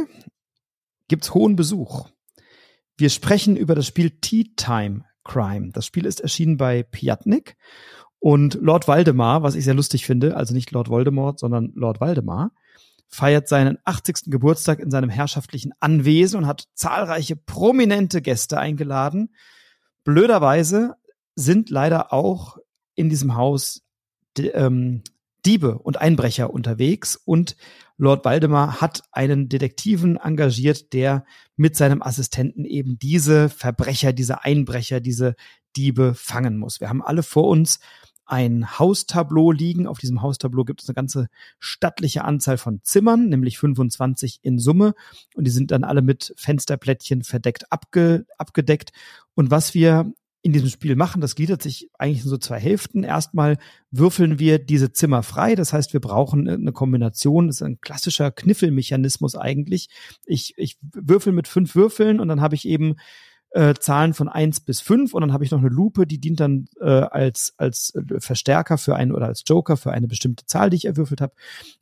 gibt's 1.07 1.33
hohen 1.33 1.55
Besuch. 1.55 2.09
Wir 2.97 3.09
sprechen 3.09 3.55
über 3.55 3.75
das 3.75 3.87
Spiel 3.87 4.09
Tea 4.09 4.51
Time 4.55 5.05
Crime. 5.23 5.71
Das 5.71 5.85
Spiel 5.85 6.05
ist 6.05 6.19
erschienen 6.19 6.57
bei 6.57 6.83
Piatnik 6.83 7.55
und 8.19 8.55
Lord 8.55 8.87
Waldemar, 8.87 9.43
was 9.43 9.55
ich 9.55 9.63
sehr 9.63 9.73
lustig 9.73 10.05
finde, 10.05 10.35
also 10.35 10.53
nicht 10.53 10.71
Lord 10.71 10.89
Voldemort, 10.89 11.39
sondern 11.39 11.71
Lord 11.75 12.01
Waldemar, 12.01 12.51
feiert 13.07 13.47
seinen 13.47 13.77
80. 13.85 14.31
Geburtstag 14.31 14.79
in 14.79 14.91
seinem 14.91 15.09
herrschaftlichen 15.09 15.73
Anwesen 15.79 16.39
und 16.39 16.47
hat 16.47 16.67
zahlreiche 16.73 17.35
prominente 17.35 18.21
Gäste 18.21 18.59
eingeladen. 18.59 19.33
Blöderweise 20.03 20.95
sind 21.35 21.69
leider 21.69 22.13
auch 22.13 22.57
in 22.95 23.09
diesem 23.09 23.35
Haus 23.35 23.83
ähm, 24.37 25.03
Diebe 25.45 25.77
und 25.79 26.01
Einbrecher 26.01 26.51
unterwegs 26.51 27.15
und 27.15 27.55
Lord 27.97 28.25
Waldemar 28.25 28.79
hat 28.79 29.01
einen 29.11 29.49
Detektiven 29.49 30.17
engagiert, 30.17 30.93
der 30.93 31.25
mit 31.55 31.75
seinem 31.75 32.03
Assistenten 32.03 32.63
eben 32.63 32.99
diese 32.99 33.49
Verbrecher, 33.49 34.13
diese 34.13 34.43
Einbrecher, 34.43 34.99
diese 34.99 35.35
Diebe 35.75 36.13
fangen 36.13 36.57
muss. 36.57 36.79
Wir 36.79 36.89
haben 36.89 37.01
alle 37.01 37.23
vor 37.23 37.47
uns 37.47 37.79
ein 38.27 38.77
Haustableau 38.77 39.51
liegen. 39.51 39.87
Auf 39.87 39.99
diesem 39.99 40.21
Haustableau 40.21 40.65
gibt 40.65 40.83
es 40.83 40.89
eine 40.89 40.95
ganze 40.95 41.27
stattliche 41.59 42.25
Anzahl 42.25 42.57
von 42.57 42.81
Zimmern, 42.83 43.29
nämlich 43.29 43.57
25 43.57 44.39
in 44.43 44.59
Summe. 44.59 44.93
Und 45.35 45.45
die 45.45 45.51
sind 45.51 45.71
dann 45.71 45.83
alle 45.83 46.01
mit 46.01 46.33
Fensterplättchen 46.37 47.23
verdeckt 47.23 47.71
abge 47.71 48.25
abgedeckt. 48.37 48.91
Und 49.33 49.49
was 49.49 49.73
wir 49.73 50.11
in 50.41 50.53
diesem 50.53 50.69
Spiel 50.69 50.95
machen, 50.95 51.19
das 51.19 51.35
gliedert 51.35 51.61
sich 51.61 51.89
eigentlich 51.97 52.23
in 52.23 52.29
so 52.29 52.37
zwei 52.37 52.59
Hälften. 52.59 53.03
Erstmal 53.03 53.57
würfeln 53.91 54.39
wir 54.39 54.59
diese 54.59 54.91
Zimmer 54.91 55.23
frei. 55.23 55.55
Das 55.55 55.73
heißt, 55.73 55.93
wir 55.93 55.99
brauchen 55.99 56.47
eine 56.47 56.71
Kombination. 56.71 57.47
Das 57.47 57.57
ist 57.57 57.63
ein 57.63 57.81
klassischer 57.81 58.31
Kniffelmechanismus 58.31 59.35
eigentlich. 59.35 59.89
Ich, 60.25 60.53
ich 60.57 60.77
würfel 60.81 61.33
mit 61.33 61.47
fünf 61.47 61.75
Würfeln 61.75 62.19
und 62.19 62.27
dann 62.27 62.41
habe 62.41 62.55
ich 62.55 62.67
eben 62.67 62.95
äh, 63.51 63.73
Zahlen 63.79 64.13
von 64.13 64.27
eins 64.29 64.59
bis 64.59 64.81
fünf 64.81 65.13
und 65.13 65.21
dann 65.21 65.33
habe 65.33 65.43
ich 65.43 65.51
noch 65.51 65.59
eine 65.59 65.69
Lupe, 65.69 66.05
die 66.05 66.19
dient 66.19 66.39
dann 66.39 66.67
äh, 66.79 66.85
als, 66.85 67.53
als 67.57 67.93
Verstärker 68.19 68.77
für 68.77 68.95
einen 68.95 69.11
oder 69.11 69.27
als 69.27 69.43
Joker 69.45 69.77
für 69.77 69.91
eine 69.91 70.07
bestimmte 70.07 70.45
Zahl, 70.45 70.69
die 70.69 70.77
ich 70.77 70.85
erwürfelt 70.85 71.21
habe. 71.21 71.33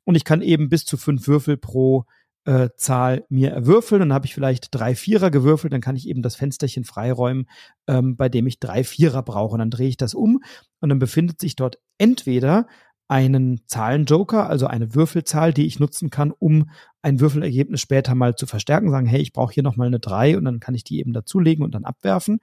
Und 0.04 0.16
ich 0.16 0.24
kann 0.24 0.42
eben 0.42 0.70
bis 0.70 0.86
zu 0.86 0.98
fünf 0.98 1.28
Würfel 1.28 1.58
pro 1.58 2.06
äh, 2.46 2.70
Zahl 2.78 3.26
mir 3.30 3.52
erwürfeln. 3.52 4.00
Dann 4.00 4.14
habe 4.14 4.26
ich 4.26 4.34
vielleicht 4.34 4.68
drei 4.72 4.96
Vierer 4.96 5.32
gewürfelt, 5.32 5.74
dann 5.74 5.82
kann 5.82 5.96
ich 5.96 6.08
eben 6.08 6.22
das 6.22 6.36
Fensterchen 6.36 6.84
freiräumen, 6.84 7.50
ähm, 7.88 8.16
bei 8.16 8.30
dem 8.30 8.48
ich 8.48 8.60
drei 8.60 8.84
Vierer 8.84 9.24
brauche. 9.24 9.54
Und 9.54 9.60
dann 9.60 9.72
drehe 9.72 9.90
ich 9.90 9.98
das 9.98 10.14
um 10.14 10.42
und 10.80 10.90
dann 10.90 11.00
befindet 11.00 11.42
sich 11.42 11.56
dort 11.56 11.80
entweder 11.98 12.68
einen 13.08 13.62
Zahlenjoker, 13.68 14.50
also 14.50 14.68
eine 14.68 14.96
Würfelzahl, 14.96 15.54
die 15.54 15.66
ich 15.66 15.80
nutzen 15.80 16.10
kann, 16.10 16.32
um 16.32 16.70
ein 17.02 17.20
Würfelergebnis 17.20 17.82
später 17.82 18.16
mal 18.16 18.36
zu 18.36 18.48
verstärken, 18.48 18.90
sagen, 18.90 19.06
hey, 19.06 19.22
ich 19.22 19.32
brauche 19.34 19.54
hier 19.54 19.64
noch 19.64 19.76
mal 19.76 19.88
eine 19.88 20.00
3 20.00 20.38
und 20.38 20.46
dann 20.46 20.60
kann 20.60 20.74
ich 20.74 20.84
die 20.84 21.00
eben 21.00 21.14
dazulegen 21.14 21.64
und 21.64 21.76
dann 21.76 21.86
abwerfen. 21.86 22.40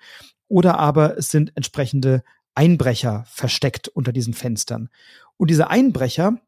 Oder 0.48 0.78
aber 0.78 1.18
es 1.18 1.30
sind 1.30 1.52
entsprechende 1.56 2.22
Einbrecher 2.54 3.24
versteckt 3.26 3.88
unter 3.88 4.12
diesen 4.12 4.34
Fenstern. 4.34 4.88
Und 5.36 5.50
diese 5.50 5.68
Einbrecher, 5.68 6.38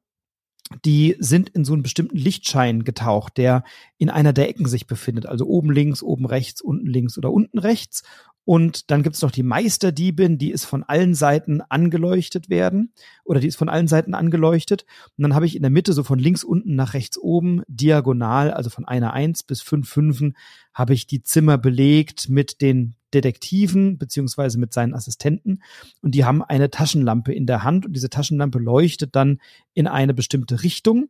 die 0.84 1.16
sind 1.18 1.50
in 1.50 1.64
so 1.64 1.72
einen 1.72 1.82
bestimmten 1.82 2.16
Lichtschein 2.16 2.84
getaucht, 2.84 3.36
der 3.36 3.64
in 3.98 4.10
einer 4.10 4.32
der 4.32 4.48
Ecken 4.48 4.66
sich 4.66 4.86
befindet, 4.86 5.26
also 5.26 5.46
oben 5.46 5.70
links, 5.70 6.02
oben 6.02 6.26
rechts, 6.26 6.60
unten 6.60 6.86
links 6.86 7.18
oder 7.18 7.32
unten 7.32 7.58
rechts. 7.58 8.02
Und 8.44 8.90
dann 8.90 9.02
gibt's 9.02 9.22
noch 9.22 9.30
die 9.30 9.42
Meisterdiebin, 9.42 10.36
die 10.36 10.50
ist 10.50 10.66
von 10.66 10.82
allen 10.82 11.14
Seiten 11.14 11.62
angeleuchtet 11.62 12.50
werden 12.50 12.92
oder 13.24 13.40
die 13.40 13.46
ist 13.46 13.56
von 13.56 13.70
allen 13.70 13.88
Seiten 13.88 14.14
angeleuchtet. 14.14 14.84
Und 15.16 15.22
dann 15.22 15.34
habe 15.34 15.46
ich 15.46 15.56
in 15.56 15.62
der 15.62 15.70
Mitte 15.70 15.94
so 15.94 16.02
von 16.02 16.18
links 16.18 16.44
unten 16.44 16.74
nach 16.74 16.92
rechts 16.92 17.16
oben 17.16 17.62
diagonal, 17.68 18.50
also 18.50 18.68
von 18.68 18.84
einer 18.84 19.14
Eins 19.14 19.42
bis 19.42 19.62
fünf 19.62 19.88
Fünfen, 19.88 20.36
habe 20.74 20.92
ich 20.92 21.06
die 21.06 21.22
Zimmer 21.22 21.56
belegt 21.56 22.28
mit 22.28 22.60
den 22.60 22.96
Detektiven 23.14 23.96
beziehungsweise 23.96 24.58
mit 24.58 24.72
seinen 24.72 24.92
Assistenten 24.92 25.62
und 26.02 26.14
die 26.14 26.24
haben 26.24 26.42
eine 26.42 26.68
Taschenlampe 26.68 27.32
in 27.32 27.46
der 27.46 27.62
Hand 27.62 27.86
und 27.86 27.92
diese 27.94 28.10
Taschenlampe 28.10 28.58
leuchtet 28.58 29.14
dann 29.16 29.40
in 29.72 29.86
eine 29.86 30.12
bestimmte 30.14 30.62
Richtung. 30.62 31.08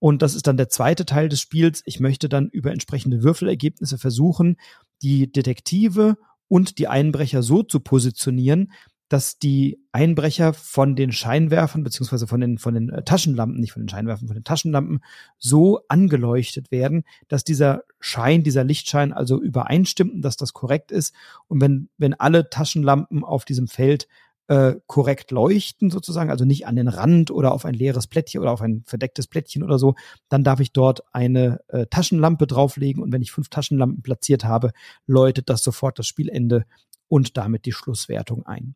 Und 0.00 0.20
das 0.20 0.34
ist 0.34 0.46
dann 0.46 0.58
der 0.58 0.68
zweite 0.68 1.06
Teil 1.06 1.30
des 1.30 1.40
Spiels. 1.40 1.82
Ich 1.86 1.98
möchte 1.98 2.28
dann 2.28 2.48
über 2.48 2.72
entsprechende 2.72 3.22
Würfelergebnisse 3.22 3.96
versuchen, 3.96 4.56
die 5.00 5.32
Detektive 5.32 6.18
und 6.48 6.78
die 6.78 6.88
Einbrecher 6.88 7.42
so 7.42 7.62
zu 7.62 7.80
positionieren, 7.80 8.72
dass 9.08 9.38
die 9.38 9.78
Einbrecher 9.92 10.54
von 10.54 10.96
den 10.96 11.12
Scheinwerfern 11.12 11.84
beziehungsweise 11.84 12.26
von 12.26 12.40
den 12.40 12.58
von 12.58 12.74
den 12.74 12.88
äh, 12.88 13.04
Taschenlampen, 13.04 13.60
nicht 13.60 13.72
von 13.72 13.82
den 13.82 13.88
Scheinwerfern, 13.88 14.28
von 14.28 14.34
den 14.34 14.44
Taschenlampen 14.44 15.04
so 15.38 15.80
angeleuchtet 15.88 16.70
werden, 16.70 17.04
dass 17.28 17.44
dieser 17.44 17.84
Schein, 18.00 18.42
dieser 18.42 18.64
Lichtschein 18.64 19.12
also 19.12 19.40
übereinstimmt 19.40 20.14
und 20.14 20.22
dass 20.22 20.36
das 20.36 20.52
korrekt 20.52 20.90
ist. 20.90 21.14
Und 21.48 21.60
wenn 21.60 21.88
wenn 21.98 22.14
alle 22.14 22.48
Taschenlampen 22.48 23.24
auf 23.24 23.44
diesem 23.44 23.68
Feld 23.68 24.08
äh, 24.48 24.74
korrekt 24.86 25.30
leuchten 25.30 25.90
sozusagen, 25.90 26.30
also 26.30 26.44
nicht 26.44 26.66
an 26.66 26.76
den 26.76 26.88
Rand 26.88 27.30
oder 27.30 27.52
auf 27.52 27.64
ein 27.64 27.74
leeres 27.74 28.06
Plättchen 28.06 28.40
oder 28.40 28.52
auf 28.52 28.60
ein 28.60 28.82
verdecktes 28.86 29.26
Plättchen 29.26 29.62
oder 29.62 29.78
so, 29.78 29.94
dann 30.28 30.44
darf 30.44 30.60
ich 30.60 30.72
dort 30.72 31.02
eine 31.12 31.60
äh, 31.68 31.86
Taschenlampe 31.86 32.46
drauflegen 32.46 33.02
und 33.02 33.12
wenn 33.12 33.22
ich 33.22 33.32
fünf 33.32 33.48
Taschenlampen 33.48 34.02
platziert 34.02 34.44
habe, 34.44 34.72
läutet 35.06 35.48
das 35.48 35.62
sofort 35.62 35.98
das 35.98 36.06
Spielende 36.06 36.64
und 37.08 37.36
damit 37.36 37.64
die 37.64 37.72
Schlusswertung 37.72 38.44
ein. 38.44 38.74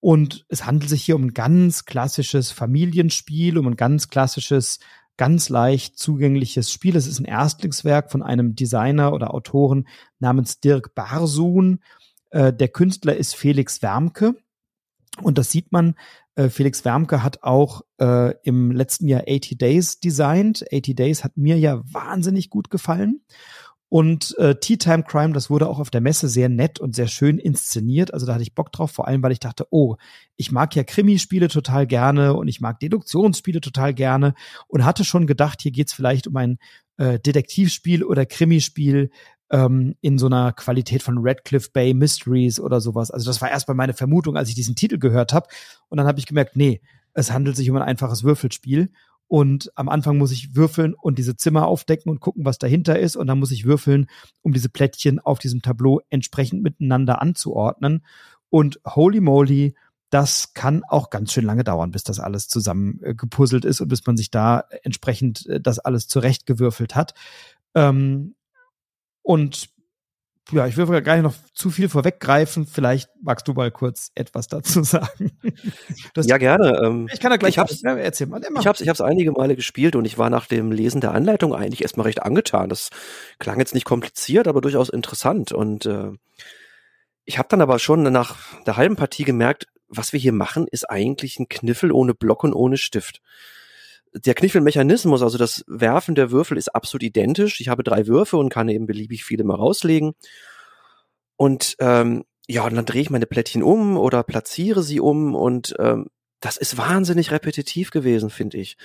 Und 0.00 0.44
es 0.48 0.66
handelt 0.66 0.90
sich 0.90 1.04
hier 1.04 1.14
um 1.14 1.26
ein 1.26 1.34
ganz 1.34 1.84
klassisches 1.84 2.50
Familienspiel, 2.50 3.56
um 3.56 3.68
ein 3.68 3.76
ganz 3.76 4.08
klassisches, 4.08 4.80
ganz 5.16 5.48
leicht 5.48 5.96
zugängliches 5.96 6.72
Spiel. 6.72 6.96
Es 6.96 7.06
ist 7.06 7.20
ein 7.20 7.24
Erstlingswerk 7.24 8.10
von 8.10 8.22
einem 8.22 8.56
Designer 8.56 9.12
oder 9.12 9.32
Autoren 9.32 9.86
namens 10.18 10.58
Dirk 10.58 10.96
Barsun. 10.96 11.78
Äh, 12.30 12.52
der 12.52 12.68
Künstler 12.68 13.16
ist 13.16 13.36
Felix 13.36 13.80
Wermke. 13.80 14.34
Und 15.20 15.38
das 15.38 15.50
sieht 15.50 15.72
man, 15.72 15.94
äh, 16.34 16.48
Felix 16.48 16.84
Wermke 16.84 17.22
hat 17.22 17.42
auch 17.42 17.82
äh, 18.00 18.34
im 18.42 18.70
letzten 18.70 19.08
Jahr 19.08 19.24
80 19.28 19.58
Days 19.58 20.00
designt. 20.00 20.64
80 20.72 20.96
Days 20.96 21.24
hat 21.24 21.36
mir 21.36 21.58
ja 21.58 21.82
wahnsinnig 21.84 22.48
gut 22.48 22.70
gefallen. 22.70 23.20
Und 23.90 24.38
äh, 24.38 24.54
Tea 24.58 24.78
Time 24.78 25.02
Crime, 25.02 25.34
das 25.34 25.50
wurde 25.50 25.68
auch 25.68 25.78
auf 25.78 25.90
der 25.90 26.00
Messe 26.00 26.26
sehr 26.26 26.48
nett 26.48 26.80
und 26.80 26.94
sehr 26.94 27.08
schön 27.08 27.36
inszeniert. 27.36 28.14
Also 28.14 28.24
da 28.24 28.32
hatte 28.32 28.42
ich 28.42 28.54
Bock 28.54 28.72
drauf, 28.72 28.90
vor 28.90 29.06
allem 29.06 29.22
weil 29.22 29.32
ich 29.32 29.40
dachte, 29.40 29.66
oh, 29.68 29.96
ich 30.36 30.50
mag 30.50 30.74
ja 30.74 30.82
Krimispiele 30.82 31.48
total 31.48 31.86
gerne 31.86 32.32
und 32.32 32.48
ich 32.48 32.62
mag 32.62 32.80
Deduktionsspiele 32.80 33.60
total 33.60 33.92
gerne 33.92 34.32
und 34.66 34.86
hatte 34.86 35.04
schon 35.04 35.26
gedacht, 35.26 35.60
hier 35.60 35.72
geht's 35.72 35.92
vielleicht 35.92 36.26
um 36.26 36.36
ein 36.38 36.56
äh, 36.96 37.18
Detektivspiel 37.18 38.02
oder 38.02 38.24
Krimispiel, 38.24 39.10
ähm, 39.52 39.94
in 40.00 40.18
so 40.18 40.26
einer 40.26 40.52
Qualität 40.52 41.02
von 41.02 41.18
Radcliffe 41.20 41.70
Bay 41.72 41.94
Mysteries 41.94 42.58
oder 42.58 42.80
sowas. 42.80 43.10
Also 43.10 43.26
das 43.26 43.40
war 43.40 43.50
erstmal 43.50 43.76
meine 43.76 43.92
Vermutung, 43.92 44.36
als 44.36 44.48
ich 44.48 44.54
diesen 44.54 44.74
Titel 44.74 44.98
gehört 44.98 45.32
habe. 45.32 45.46
Und 45.88 45.98
dann 45.98 46.06
habe 46.06 46.18
ich 46.18 46.26
gemerkt, 46.26 46.56
nee, 46.56 46.80
es 47.12 47.30
handelt 47.30 47.56
sich 47.56 47.70
um 47.70 47.76
ein 47.76 47.82
einfaches 47.82 48.24
Würfelspiel. 48.24 48.90
Und 49.28 49.70
am 49.76 49.88
Anfang 49.88 50.18
muss 50.18 50.32
ich 50.32 50.56
würfeln 50.56 50.94
und 50.94 51.18
diese 51.18 51.36
Zimmer 51.36 51.66
aufdecken 51.66 52.10
und 52.10 52.20
gucken, 52.20 52.44
was 52.44 52.58
dahinter 52.58 52.98
ist. 52.98 53.16
Und 53.16 53.26
dann 53.26 53.38
muss 53.38 53.50
ich 53.50 53.64
würfeln, 53.64 54.06
um 54.40 54.52
diese 54.52 54.68
Plättchen 54.68 55.20
auf 55.20 55.38
diesem 55.38 55.62
Tableau 55.62 56.00
entsprechend 56.10 56.62
miteinander 56.62 57.22
anzuordnen. 57.22 58.04
Und 58.48 58.80
holy 58.86 59.20
moly, 59.20 59.74
das 60.10 60.52
kann 60.52 60.82
auch 60.86 61.08
ganz 61.08 61.32
schön 61.32 61.44
lange 61.44 61.64
dauern, 61.64 61.90
bis 61.90 62.04
das 62.04 62.20
alles 62.20 62.48
zusammen 62.48 63.00
äh, 63.02 63.14
ist 63.66 63.80
und 63.80 63.88
bis 63.88 64.06
man 64.06 64.16
sich 64.18 64.30
da 64.30 64.64
entsprechend 64.82 65.46
äh, 65.46 65.60
das 65.60 65.78
alles 65.78 66.08
zurechtgewürfelt 66.08 66.94
hat. 66.94 67.14
Ähm, 67.74 68.34
und 69.22 69.72
ja, 70.50 70.66
ich 70.66 70.76
will 70.76 70.86
gar 71.02 71.14
nicht 71.14 71.22
noch 71.22 71.34
zu 71.54 71.70
viel 71.70 71.88
vorweggreifen. 71.88 72.66
Vielleicht 72.66 73.08
magst 73.22 73.46
du 73.46 73.52
mal 73.52 73.70
kurz 73.70 74.10
etwas 74.14 74.48
dazu 74.48 74.82
sagen. 74.82 75.32
Das, 76.14 76.26
ja, 76.26 76.36
gerne. 76.36 76.80
Ähm, 76.84 77.08
ich 77.12 77.20
kann 77.20 77.30
da 77.30 77.36
gleich 77.36 77.54
ich 77.54 77.58
hab's, 77.58 77.80
ja, 77.82 77.96
erzähl 77.96 78.26
mal. 78.26 78.40
Ich 78.40 78.66
habe 78.66 78.74
es 78.74 78.80
ich 78.80 78.88
hab's 78.88 79.00
einige 79.00 79.32
Male 79.32 79.56
gespielt 79.56 79.96
und 79.96 80.04
ich 80.04 80.18
war 80.18 80.30
nach 80.30 80.46
dem 80.46 80.72
Lesen 80.72 81.00
der 81.00 81.12
Anleitung 81.12 81.54
eigentlich 81.54 81.82
erstmal 81.82 82.06
recht 82.06 82.22
angetan. 82.22 82.68
Das 82.68 82.90
klang 83.38 83.58
jetzt 83.58 83.74
nicht 83.74 83.84
kompliziert, 83.84 84.48
aber 84.48 84.60
durchaus 84.60 84.88
interessant. 84.88 85.52
Und 85.52 85.86
äh, 85.86 86.10
ich 87.24 87.38
habe 87.38 87.48
dann 87.48 87.60
aber 87.60 87.78
schon 87.78 88.02
nach 88.02 88.36
der 88.66 88.76
halben 88.76 88.96
Partie 88.96 89.24
gemerkt, 89.24 89.68
was 89.88 90.12
wir 90.12 90.20
hier 90.20 90.32
machen, 90.32 90.66
ist 90.70 90.88
eigentlich 90.90 91.38
ein 91.38 91.48
Kniffel 91.48 91.92
ohne 91.92 92.14
Block 92.14 92.44
und 92.44 92.52
ohne 92.52 92.78
Stift 92.78 93.20
der 94.14 94.34
Kniffelmechanismus, 94.34 95.22
also 95.22 95.38
das 95.38 95.64
Werfen 95.66 96.14
der 96.14 96.30
Würfel 96.30 96.58
ist 96.58 96.74
absolut 96.74 97.02
identisch. 97.02 97.60
Ich 97.60 97.68
habe 97.68 97.82
drei 97.82 98.06
Würfe 98.06 98.36
und 98.36 98.50
kann 98.50 98.68
eben 98.68 98.86
beliebig 98.86 99.24
viele 99.24 99.44
mal 99.44 99.54
rauslegen. 99.54 100.12
Und 101.36 101.76
ähm, 101.80 102.24
ja, 102.48 102.64
und 102.64 102.74
dann 102.74 102.84
drehe 102.84 103.02
ich 103.02 103.10
meine 103.10 103.26
Plättchen 103.26 103.62
um 103.62 103.96
oder 103.96 104.22
platziere 104.22 104.82
sie 104.82 105.00
um 105.00 105.34
und 105.34 105.74
ähm, 105.78 106.06
das 106.40 106.56
ist 106.56 106.76
wahnsinnig 106.76 107.30
repetitiv 107.30 107.90
gewesen, 107.90 108.28
finde 108.28 108.58
ich. 108.58 108.76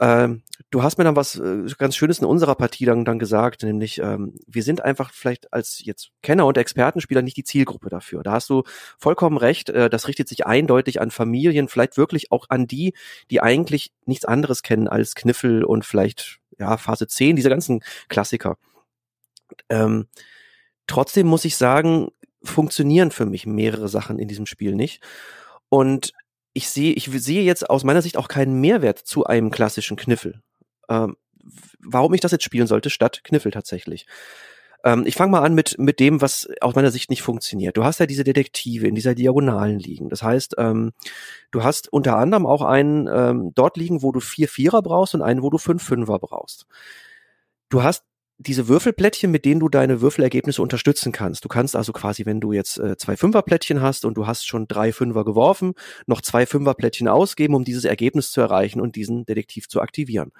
Ähm, 0.00 0.42
du 0.70 0.82
hast 0.82 0.98
mir 0.98 1.04
dann 1.04 1.16
was 1.16 1.36
äh, 1.36 1.64
ganz 1.76 1.96
Schönes 1.96 2.20
in 2.20 2.24
unserer 2.24 2.54
Partie 2.54 2.84
dann, 2.84 3.04
dann 3.04 3.18
gesagt, 3.18 3.62
nämlich 3.62 3.98
ähm, 3.98 4.34
wir 4.46 4.62
sind 4.62 4.84
einfach 4.84 5.12
vielleicht 5.12 5.52
als 5.52 5.84
jetzt 5.84 6.10
Kenner 6.22 6.46
und 6.46 6.56
Expertenspieler 6.56 7.22
nicht 7.22 7.36
die 7.36 7.44
Zielgruppe 7.44 7.88
dafür. 7.88 8.22
Da 8.22 8.32
hast 8.32 8.48
du 8.50 8.62
vollkommen 8.98 9.36
recht. 9.36 9.70
Äh, 9.70 9.90
das 9.90 10.06
richtet 10.06 10.28
sich 10.28 10.46
eindeutig 10.46 11.00
an 11.00 11.10
Familien, 11.10 11.68
vielleicht 11.68 11.96
wirklich 11.96 12.30
auch 12.30 12.46
an 12.48 12.66
die, 12.66 12.94
die 13.30 13.40
eigentlich 13.40 13.92
nichts 14.06 14.24
anderes 14.24 14.62
kennen 14.62 14.88
als 14.88 15.14
Kniffel 15.14 15.64
und 15.64 15.84
vielleicht 15.84 16.38
ja 16.58 16.76
Phase 16.76 17.06
10, 17.06 17.36
diese 17.36 17.50
ganzen 17.50 17.82
Klassiker. 18.08 18.56
Ähm, 19.68 20.06
trotzdem 20.86 21.26
muss 21.26 21.44
ich 21.44 21.56
sagen, 21.56 22.08
funktionieren 22.42 23.10
für 23.10 23.26
mich 23.26 23.46
mehrere 23.46 23.88
Sachen 23.88 24.18
in 24.18 24.28
diesem 24.28 24.46
Spiel 24.46 24.74
nicht. 24.74 25.02
Und 25.68 26.12
ich 26.58 26.68
sehe, 26.68 26.92
ich 26.92 27.08
sehe 27.08 27.44
jetzt 27.44 27.70
aus 27.70 27.84
meiner 27.84 28.02
Sicht 28.02 28.16
auch 28.16 28.26
keinen 28.26 28.60
Mehrwert 28.60 28.98
zu 28.98 29.24
einem 29.24 29.52
klassischen 29.52 29.96
Kniffel. 29.96 30.42
Ähm, 30.88 31.16
warum 31.78 32.12
ich 32.14 32.20
das 32.20 32.32
jetzt 32.32 32.42
spielen 32.42 32.66
sollte, 32.66 32.90
statt 32.90 33.22
Kniffel 33.22 33.52
tatsächlich. 33.52 34.06
Ähm, 34.82 35.04
ich 35.06 35.14
fange 35.14 35.30
mal 35.30 35.42
an 35.42 35.54
mit, 35.54 35.78
mit 35.78 36.00
dem, 36.00 36.20
was 36.20 36.48
aus 36.60 36.74
meiner 36.74 36.90
Sicht 36.90 37.10
nicht 37.10 37.22
funktioniert. 37.22 37.76
Du 37.76 37.84
hast 37.84 38.00
ja 38.00 38.06
diese 38.06 38.24
Detektive 38.24 38.88
in 38.88 38.96
dieser 38.96 39.14
Diagonalen 39.14 39.78
liegen. 39.78 40.08
Das 40.08 40.24
heißt, 40.24 40.56
ähm, 40.58 40.90
du 41.52 41.62
hast 41.62 41.92
unter 41.92 42.16
anderem 42.16 42.44
auch 42.44 42.62
einen 42.62 43.06
ähm, 43.06 43.52
dort 43.54 43.76
liegen, 43.76 44.02
wo 44.02 44.10
du 44.10 44.18
vier 44.18 44.48
Vierer 44.48 44.82
brauchst 44.82 45.14
und 45.14 45.22
einen, 45.22 45.42
wo 45.42 45.50
du 45.50 45.58
fünf 45.58 45.84
Fünfer 45.84 46.18
brauchst. 46.18 46.66
Du 47.68 47.84
hast 47.84 48.02
diese 48.38 48.68
Würfelplättchen, 48.68 49.32
mit 49.32 49.44
denen 49.44 49.58
du 49.58 49.68
deine 49.68 50.00
Würfelergebnisse 50.00 50.62
unterstützen 50.62 51.10
kannst. 51.10 51.44
Du 51.44 51.48
kannst 51.48 51.74
also 51.74 51.92
quasi, 51.92 52.24
wenn 52.24 52.40
du 52.40 52.52
jetzt 52.52 52.78
äh, 52.78 52.96
zwei 52.96 53.16
Fünferplättchen 53.16 53.82
hast 53.82 54.04
und 54.04 54.14
du 54.14 54.28
hast 54.28 54.46
schon 54.46 54.68
drei 54.68 54.92
Fünfer 54.92 55.24
geworfen, 55.24 55.74
noch 56.06 56.20
zwei 56.20 56.46
Fünferplättchen 56.46 57.08
ausgeben, 57.08 57.56
um 57.56 57.64
dieses 57.64 57.84
Ergebnis 57.84 58.30
zu 58.30 58.40
erreichen 58.40 58.80
und 58.80 58.94
diesen 58.94 59.26
Detektiv 59.26 59.68
zu 59.68 59.80
aktivieren. 59.80 60.30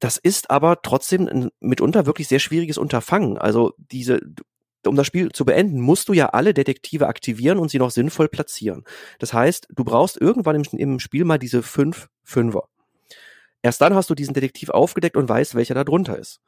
Das 0.00 0.16
ist 0.16 0.50
aber 0.50 0.82
trotzdem 0.82 1.28
ein 1.28 1.50
mitunter 1.60 2.06
wirklich 2.06 2.26
sehr 2.26 2.40
schwieriges 2.40 2.78
Unterfangen. 2.78 3.38
Also 3.38 3.74
diese, 3.78 4.20
um 4.84 4.96
das 4.96 5.06
Spiel 5.06 5.30
zu 5.30 5.44
beenden, 5.44 5.80
musst 5.80 6.08
du 6.08 6.12
ja 6.12 6.30
alle 6.30 6.52
Detektive 6.52 7.06
aktivieren 7.06 7.58
und 7.58 7.70
sie 7.70 7.78
noch 7.78 7.92
sinnvoll 7.92 8.28
platzieren. 8.28 8.82
Das 9.20 9.32
heißt, 9.32 9.68
du 9.70 9.84
brauchst 9.84 10.20
irgendwann 10.20 10.56
im, 10.56 10.64
im 10.76 10.98
Spiel 10.98 11.24
mal 11.24 11.38
diese 11.38 11.62
fünf 11.62 12.08
Fünfer. 12.24 12.64
Erst 13.62 13.80
dann 13.80 13.94
hast 13.94 14.10
du 14.10 14.16
diesen 14.16 14.34
Detektiv 14.34 14.70
aufgedeckt 14.70 15.16
und 15.16 15.28
weißt, 15.28 15.54
welcher 15.54 15.74
da 15.74 15.84
drunter 15.84 16.18
ist. 16.18 16.40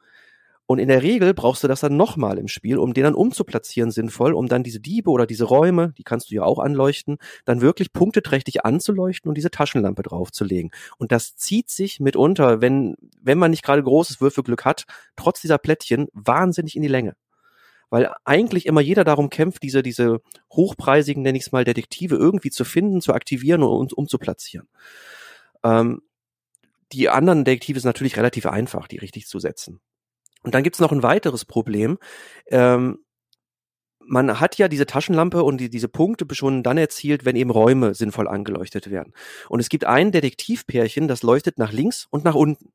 Und 0.67 0.79
in 0.79 0.87
der 0.87 1.03
Regel 1.03 1.35
brauchst 1.35 1.63
du 1.63 1.67
das 1.67 1.81
dann 1.81 1.95
nochmal 1.95 2.39
im 2.39 2.47
Spiel, 2.47 2.79
um 2.79 2.93
den 2.93 3.03
dann 3.03 3.13
umzuplatzieren 3.13 3.91
sinnvoll, 3.91 4.33
um 4.33 4.47
dann 4.47 4.63
diese 4.63 4.79
Diebe 4.79 5.11
oder 5.11 5.27
diese 5.27 5.45
Räume, 5.45 5.93
die 5.97 6.03
kannst 6.03 6.31
du 6.31 6.35
ja 6.35 6.43
auch 6.43 6.57
anleuchten, 6.57 7.17
dann 7.45 7.61
wirklich 7.61 7.93
punkteträchtig 7.93 8.65
anzuleuchten 8.65 9.29
und 9.29 9.35
diese 9.35 9.51
Taschenlampe 9.51 10.01
draufzulegen. 10.01 10.71
Und 10.97 11.11
das 11.11 11.35
zieht 11.35 11.69
sich 11.69 11.99
mitunter, 11.99 12.61
wenn, 12.61 12.95
wenn 13.21 13.37
man 13.37 13.51
nicht 13.51 13.63
gerade 13.63 13.83
großes 13.83 14.21
Würfelglück 14.21 14.65
hat, 14.65 14.85
trotz 15.15 15.39
dieser 15.39 15.59
Plättchen 15.59 16.07
wahnsinnig 16.13 16.75
in 16.75 16.81
die 16.81 16.87
Länge. 16.87 17.15
Weil 17.91 18.11
eigentlich 18.23 18.65
immer 18.65 18.81
jeder 18.81 19.03
darum 19.03 19.29
kämpft, 19.29 19.61
diese, 19.61 19.83
diese 19.83 20.21
hochpreisigen, 20.51 21.21
nenne 21.21 21.37
ich 21.37 21.45
es 21.45 21.51
mal, 21.51 21.63
Detektive 21.63 22.15
irgendwie 22.15 22.49
zu 22.49 22.65
finden, 22.65 23.01
zu 23.01 23.13
aktivieren 23.13 23.61
und 23.61 23.93
umzuplatzieren. 23.93 24.67
Ähm, 25.63 26.01
die 26.91 27.09
anderen 27.09 27.45
Detektive 27.45 27.79
sind 27.79 27.89
natürlich 27.89 28.17
relativ 28.17 28.47
einfach, 28.47 28.87
die 28.87 28.97
richtig 28.97 29.27
zu 29.27 29.37
setzen. 29.37 29.79
Und 30.45 30.53
dann 30.53 30.61
gibt's 30.61 30.79
noch 30.79 30.91
ein 30.91 31.01
weiteres 31.01 31.43
Problem. 31.43 31.97
Ähm, 32.47 32.99
man 33.99 34.39
hat 34.39 34.59
ja 34.59 34.67
diese 34.67 34.85
Taschenlampe 34.85 35.41
und 35.41 35.57
die, 35.57 35.71
diese 35.71 35.87
Punkte 35.87 36.27
schon 36.35 36.61
dann 36.61 36.77
erzielt, 36.77 37.25
wenn 37.25 37.35
eben 37.35 37.49
Räume 37.49 37.95
sinnvoll 37.95 38.27
angeleuchtet 38.27 38.91
werden. 38.91 39.13
Und 39.49 39.59
es 39.59 39.69
gibt 39.69 39.85
ein 39.85 40.11
Detektivpärchen, 40.11 41.07
das 41.07 41.23
leuchtet 41.23 41.57
nach 41.57 41.71
links 41.71 42.05
und 42.11 42.23
nach 42.23 42.35
unten. 42.35 42.71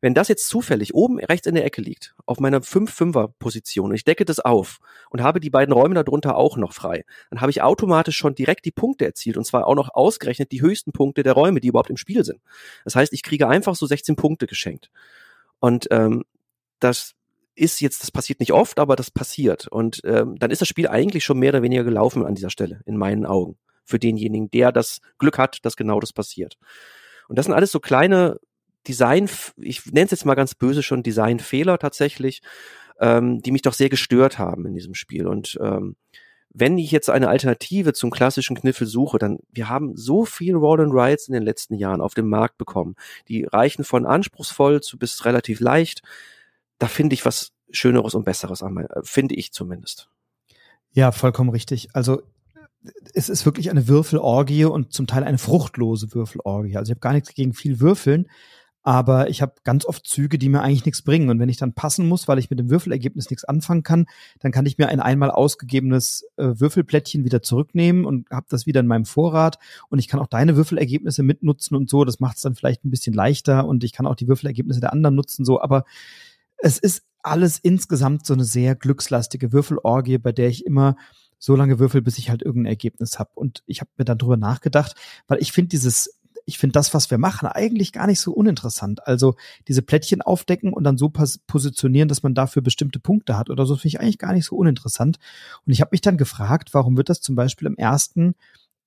Wenn 0.00 0.14
das 0.14 0.28
jetzt 0.28 0.48
zufällig 0.48 0.94
oben 0.94 1.18
rechts 1.18 1.46
in 1.46 1.54
der 1.54 1.66
Ecke 1.66 1.82
liegt, 1.82 2.14
auf 2.24 2.40
meiner 2.40 2.60
5-5er-Position, 2.60 3.90
und 3.90 3.94
ich 3.94 4.04
decke 4.04 4.24
das 4.24 4.40
auf 4.40 4.78
und 5.10 5.22
habe 5.22 5.40
die 5.40 5.50
beiden 5.50 5.74
Räume 5.74 5.94
darunter 5.94 6.36
auch 6.36 6.56
noch 6.56 6.72
frei, 6.72 7.04
dann 7.28 7.42
habe 7.42 7.50
ich 7.50 7.60
automatisch 7.60 8.16
schon 8.16 8.34
direkt 8.34 8.64
die 8.64 8.72
Punkte 8.72 9.04
erzielt 9.04 9.36
und 9.36 9.44
zwar 9.44 9.66
auch 9.66 9.74
noch 9.74 9.90
ausgerechnet 9.92 10.52
die 10.52 10.62
höchsten 10.62 10.92
Punkte 10.92 11.22
der 11.22 11.34
Räume, 11.34 11.60
die 11.60 11.68
überhaupt 11.68 11.90
im 11.90 11.98
Spiel 11.98 12.24
sind. 12.24 12.40
Das 12.84 12.96
heißt, 12.96 13.12
ich 13.12 13.22
kriege 13.22 13.46
einfach 13.46 13.74
so 13.74 13.84
16 13.84 14.16
Punkte 14.16 14.46
geschenkt. 14.46 14.90
Und 15.60 15.86
ähm, 15.90 16.24
das 16.80 17.14
ist 17.54 17.80
jetzt, 17.80 18.02
das 18.02 18.10
passiert 18.10 18.40
nicht 18.40 18.52
oft, 18.52 18.78
aber 18.78 18.96
das 18.96 19.10
passiert. 19.10 19.68
Und 19.68 20.00
ähm, 20.04 20.36
dann 20.38 20.50
ist 20.50 20.60
das 20.60 20.68
Spiel 20.68 20.88
eigentlich 20.88 21.24
schon 21.24 21.38
mehr 21.38 21.50
oder 21.50 21.62
weniger 21.62 21.84
gelaufen 21.84 22.24
an 22.24 22.34
dieser 22.34 22.50
Stelle, 22.50 22.80
in 22.86 22.96
meinen 22.96 23.26
Augen. 23.26 23.58
Für 23.84 23.98
denjenigen, 23.98 24.50
der 24.50 24.72
das 24.72 25.00
Glück 25.18 25.36
hat, 25.36 25.58
dass 25.64 25.76
genau 25.76 26.00
das 26.00 26.12
passiert. 26.12 26.56
Und 27.28 27.38
das 27.38 27.46
sind 27.46 27.54
alles 27.54 27.72
so 27.72 27.80
kleine 27.80 28.38
Design, 28.88 29.28
ich 29.58 29.84
nenne 29.86 30.06
es 30.06 30.10
jetzt 30.10 30.24
mal 30.24 30.34
ganz 30.34 30.54
böse 30.54 30.82
schon 30.82 31.02
Designfehler 31.02 31.78
tatsächlich, 31.78 32.40
ähm, 32.98 33.42
die 33.42 33.50
mich 33.50 33.62
doch 33.62 33.74
sehr 33.74 33.88
gestört 33.88 34.38
haben 34.38 34.66
in 34.66 34.74
diesem 34.74 34.94
Spiel. 34.94 35.26
Und 35.26 35.58
ähm, 35.60 35.96
wenn 36.52 36.78
ich 36.78 36.90
jetzt 36.90 37.10
eine 37.10 37.28
Alternative 37.28 37.92
zum 37.92 38.10
klassischen 38.10 38.56
Kniffel 38.56 38.86
suche, 38.86 39.18
dann 39.18 39.38
wir 39.50 39.68
haben 39.68 39.96
so 39.96 40.24
viel 40.24 40.54
Roll 40.54 40.80
and 40.80 40.92
Rides 40.92 41.28
in 41.28 41.34
den 41.34 41.44
letzten 41.44 41.74
Jahren 41.74 42.00
auf 42.00 42.14
dem 42.14 42.28
Markt 42.28 42.58
bekommen. 42.58 42.96
Die 43.28 43.44
reichen 43.44 43.84
von 43.84 44.06
anspruchsvoll 44.06 44.80
zu 44.80 44.98
bis 44.98 45.24
relativ 45.24 45.60
leicht 45.60 46.02
da 46.80 46.88
finde 46.88 47.14
ich 47.14 47.24
was 47.24 47.52
Schöneres 47.70 48.14
und 48.14 48.24
Besseres 48.24 48.64
an, 48.64 48.76
äh, 48.76 48.88
finde 49.02 49.36
ich 49.36 49.52
zumindest. 49.52 50.08
Ja, 50.92 51.12
vollkommen 51.12 51.50
richtig. 51.50 51.88
Also 51.92 52.22
es 53.14 53.28
ist 53.28 53.44
wirklich 53.44 53.70
eine 53.70 53.86
Würfelorgie 53.86 54.64
und 54.64 54.92
zum 54.92 55.06
Teil 55.06 55.22
eine 55.22 55.38
fruchtlose 55.38 56.14
Würfelorgie. 56.14 56.76
Also 56.76 56.90
ich 56.90 56.94
habe 56.94 57.00
gar 57.00 57.12
nichts 57.12 57.34
gegen 57.34 57.52
viel 57.52 57.78
Würfeln, 57.78 58.26
aber 58.82 59.28
ich 59.28 59.42
habe 59.42 59.52
ganz 59.62 59.84
oft 59.84 60.06
Züge, 60.06 60.38
die 60.38 60.48
mir 60.48 60.62
eigentlich 60.62 60.86
nichts 60.86 61.02
bringen. 61.02 61.28
Und 61.28 61.38
wenn 61.38 61.50
ich 61.50 61.58
dann 61.58 61.74
passen 61.74 62.08
muss, 62.08 62.26
weil 62.26 62.38
ich 62.38 62.48
mit 62.48 62.58
dem 62.58 62.70
Würfelergebnis 62.70 63.28
nichts 63.28 63.44
anfangen 63.44 63.82
kann, 63.82 64.06
dann 64.38 64.52
kann 64.52 64.64
ich 64.64 64.78
mir 64.78 64.88
ein 64.88 65.00
einmal 65.00 65.30
ausgegebenes 65.30 66.24
äh, 66.38 66.58
Würfelplättchen 66.58 67.22
wieder 67.24 67.42
zurücknehmen 67.42 68.06
und 68.06 68.30
habe 68.30 68.46
das 68.48 68.64
wieder 68.64 68.80
in 68.80 68.86
meinem 68.86 69.04
Vorrat. 69.04 69.58
Und 69.90 69.98
ich 69.98 70.08
kann 70.08 70.18
auch 70.18 70.26
deine 70.26 70.56
Würfelergebnisse 70.56 71.22
mitnutzen 71.22 71.76
und 71.76 71.90
so. 71.90 72.04
Das 72.06 72.20
macht 72.20 72.38
es 72.38 72.42
dann 72.42 72.54
vielleicht 72.54 72.86
ein 72.86 72.90
bisschen 72.90 73.12
leichter 73.12 73.66
und 73.66 73.84
ich 73.84 73.92
kann 73.92 74.06
auch 74.06 74.16
die 74.16 74.28
Würfelergebnisse 74.28 74.80
der 74.80 74.94
anderen 74.94 75.14
nutzen. 75.14 75.44
So, 75.44 75.60
aber 75.60 75.84
es 76.62 76.78
ist 76.78 77.02
alles 77.22 77.58
insgesamt 77.58 78.24
so 78.26 78.34
eine 78.34 78.44
sehr 78.44 78.74
glückslastige 78.74 79.52
Würfelorgie, 79.52 80.18
bei 80.18 80.32
der 80.32 80.48
ich 80.48 80.64
immer 80.64 80.96
so 81.38 81.56
lange 81.56 81.78
würfel, 81.78 82.02
bis 82.02 82.18
ich 82.18 82.30
halt 82.30 82.42
irgendein 82.42 82.72
Ergebnis 82.72 83.18
habe. 83.18 83.30
Und 83.34 83.62
ich 83.66 83.80
habe 83.80 83.90
mir 83.96 84.04
dann 84.04 84.18
drüber 84.18 84.36
nachgedacht, 84.36 84.94
weil 85.26 85.40
ich 85.40 85.52
finde 85.52 85.68
dieses 85.68 86.20
ich 86.46 86.58
finde 86.58 86.72
das, 86.72 86.92
was 86.94 87.10
wir 87.10 87.18
machen, 87.18 87.46
eigentlich 87.46 87.92
gar 87.92 88.06
nicht 88.06 88.20
so 88.20 88.32
uninteressant. 88.32 89.06
Also 89.06 89.36
diese 89.68 89.82
Plättchen 89.82 90.20
aufdecken 90.20 90.72
und 90.72 90.84
dann 90.84 90.98
so 90.98 91.10
positionieren, 91.46 92.08
dass 92.08 92.22
man 92.22 92.34
dafür 92.34 92.60
bestimmte 92.62 92.98
Punkte 92.98 93.36
hat 93.36 93.50
oder 93.50 93.66
so, 93.66 93.76
finde 93.76 93.88
ich 93.88 94.00
eigentlich 94.00 94.18
gar 94.18 94.32
nicht 94.32 94.46
so 94.46 94.56
uninteressant. 94.56 95.18
Und 95.64 95.72
ich 95.72 95.80
habe 95.80 95.90
mich 95.92 96.00
dann 96.00 96.16
gefragt, 96.16 96.74
warum 96.74 96.96
wird 96.96 97.08
das 97.08 97.20
zum 97.20 97.36
Beispiel 97.36 97.68
im 97.68 97.76
ersten 97.76 98.34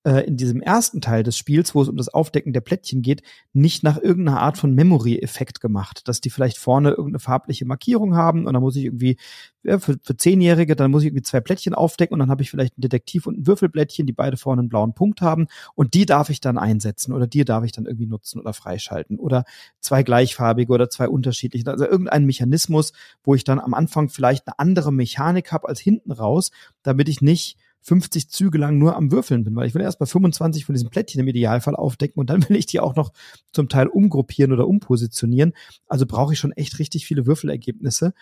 äh, 0.04 0.26
in 0.26 0.36
diesem 0.36 0.60
ersten 0.60 1.00
Teil 1.00 1.22
des 1.22 1.36
Spiels, 1.36 1.74
wo 1.74 1.82
es 1.82 1.88
um 1.88 1.96
das 1.96 2.08
Aufdecken 2.08 2.52
der 2.52 2.60
Plättchen 2.60 3.02
geht, 3.02 3.22
nicht 3.52 3.82
nach 3.82 3.96
irgendeiner 3.96 4.40
Art 4.40 4.58
von 4.58 4.74
Memory-Effekt 4.74 5.60
gemacht, 5.60 6.06
dass 6.06 6.20
die 6.20 6.30
vielleicht 6.30 6.58
vorne 6.58 6.90
irgendeine 6.90 7.18
farbliche 7.18 7.64
Markierung 7.64 8.14
haben 8.14 8.46
und 8.46 8.52
dann 8.52 8.62
muss 8.62 8.76
ich 8.76 8.84
irgendwie 8.84 9.16
ja, 9.62 9.78
für, 9.78 9.96
für 10.02 10.16
Zehnjährige, 10.16 10.76
dann 10.76 10.90
muss 10.90 11.02
ich 11.02 11.08
irgendwie 11.08 11.22
zwei 11.22 11.40
Plättchen 11.40 11.74
aufdecken 11.74 12.14
und 12.14 12.18
dann 12.20 12.30
habe 12.30 12.42
ich 12.42 12.50
vielleicht 12.50 12.78
ein 12.78 12.82
Detektiv 12.82 13.26
und 13.26 13.38
ein 13.38 13.46
Würfelblättchen, 13.46 14.06
die 14.06 14.12
beide 14.12 14.36
vorne 14.36 14.60
einen 14.60 14.68
blauen 14.68 14.94
Punkt 14.94 15.22
haben 15.22 15.46
und 15.74 15.94
die 15.94 16.04
darf 16.04 16.28
ich 16.28 16.40
dann 16.40 16.58
einsetzen 16.58 17.12
oder 17.12 17.26
die 17.26 17.44
darf 17.44 17.64
ich 17.64 17.72
dann 17.72 17.86
irgendwie 17.86 18.06
nutzen 18.06 18.40
oder 18.40 18.52
freischalten 18.52 19.18
oder 19.18 19.44
zwei 19.80 20.02
gleichfarbige 20.02 20.72
oder 20.72 20.90
zwei 20.90 21.08
unterschiedliche, 21.08 21.70
also 21.70 21.86
irgendein 21.86 22.26
Mechanismus, 22.26 22.92
wo 23.22 23.34
ich 23.34 23.44
dann 23.44 23.58
am 23.58 23.72
Anfang 23.72 24.10
vielleicht 24.10 24.46
eine 24.46 24.58
andere 24.58 24.92
Mechanik 24.92 25.50
habe 25.50 25.68
als 25.68 25.80
hinten 25.80 26.12
raus, 26.12 26.50
damit 26.82 27.08
ich 27.08 27.22
nicht 27.22 27.56
50 27.84 28.30
Züge 28.30 28.56
lang 28.56 28.78
nur 28.78 28.96
am 28.96 29.12
Würfeln 29.12 29.44
bin, 29.44 29.54
weil 29.54 29.66
ich 29.66 29.74
will 29.74 29.82
erst 29.82 29.98
bei 29.98 30.06
25 30.06 30.64
von 30.64 30.74
diesen 30.74 30.88
Plättchen 30.88 31.20
im 31.20 31.28
Idealfall 31.28 31.76
aufdecken 31.76 32.18
und 32.18 32.30
dann 32.30 32.48
will 32.48 32.56
ich 32.56 32.66
die 32.66 32.80
auch 32.80 32.96
noch 32.96 33.12
zum 33.52 33.68
Teil 33.68 33.88
umgruppieren 33.88 34.52
oder 34.52 34.66
umpositionieren. 34.66 35.52
Also 35.86 36.06
brauche 36.06 36.32
ich 36.32 36.38
schon 36.38 36.52
echt 36.52 36.78
richtig 36.78 37.06
viele 37.06 37.26
Würfelergebnisse. 37.26 38.14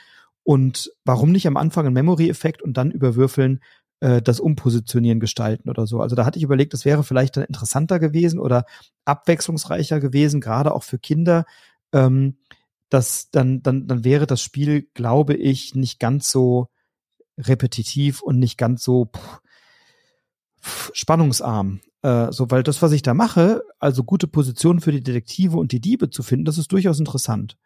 Und 0.42 0.90
warum 1.04 1.30
nicht 1.30 1.46
am 1.46 1.56
Anfang 1.56 1.86
einen 1.86 1.94
Memory-Effekt 1.94 2.62
und 2.62 2.76
dann 2.76 2.90
über 2.90 3.14
Würfeln 3.14 3.60
äh, 4.00 4.20
das 4.20 4.40
Umpositionieren 4.40 5.20
gestalten 5.20 5.70
oder 5.70 5.86
so. 5.86 6.00
Also 6.00 6.16
da 6.16 6.26
hatte 6.26 6.38
ich 6.38 6.44
überlegt, 6.44 6.72
das 6.72 6.84
wäre 6.84 7.04
vielleicht 7.04 7.36
dann 7.36 7.44
interessanter 7.44 8.00
gewesen 8.00 8.40
oder 8.40 8.66
abwechslungsreicher 9.04 10.00
gewesen, 10.00 10.40
gerade 10.40 10.74
auch 10.74 10.82
für 10.82 10.98
Kinder. 10.98 11.46
Ähm, 11.92 12.38
das, 12.88 13.30
dann, 13.30 13.62
dann, 13.62 13.86
dann 13.86 14.02
wäre 14.02 14.26
das 14.26 14.42
Spiel, 14.42 14.88
glaube 14.94 15.34
ich, 15.34 15.76
nicht 15.76 16.00
ganz 16.00 16.32
so 16.32 16.66
repetitiv 17.38 18.22
und 18.22 18.40
nicht 18.40 18.58
ganz 18.58 18.82
so 18.82 19.06
pff, 19.06 19.40
spannungsarm. 20.92 21.80
Äh, 22.02 22.32
so, 22.32 22.50
weil 22.50 22.62
das, 22.62 22.82
was 22.82 22.92
ich 22.92 23.02
da 23.02 23.14
mache, 23.14 23.62
also 23.78 24.04
gute 24.04 24.26
Positionen 24.26 24.80
für 24.80 24.92
die 24.92 25.02
Detektive 25.02 25.56
und 25.56 25.72
die 25.72 25.80
Diebe 25.80 26.10
zu 26.10 26.22
finden, 26.22 26.44
das 26.44 26.58
ist 26.58 26.72
durchaus 26.72 26.98
interessant. 26.98 27.56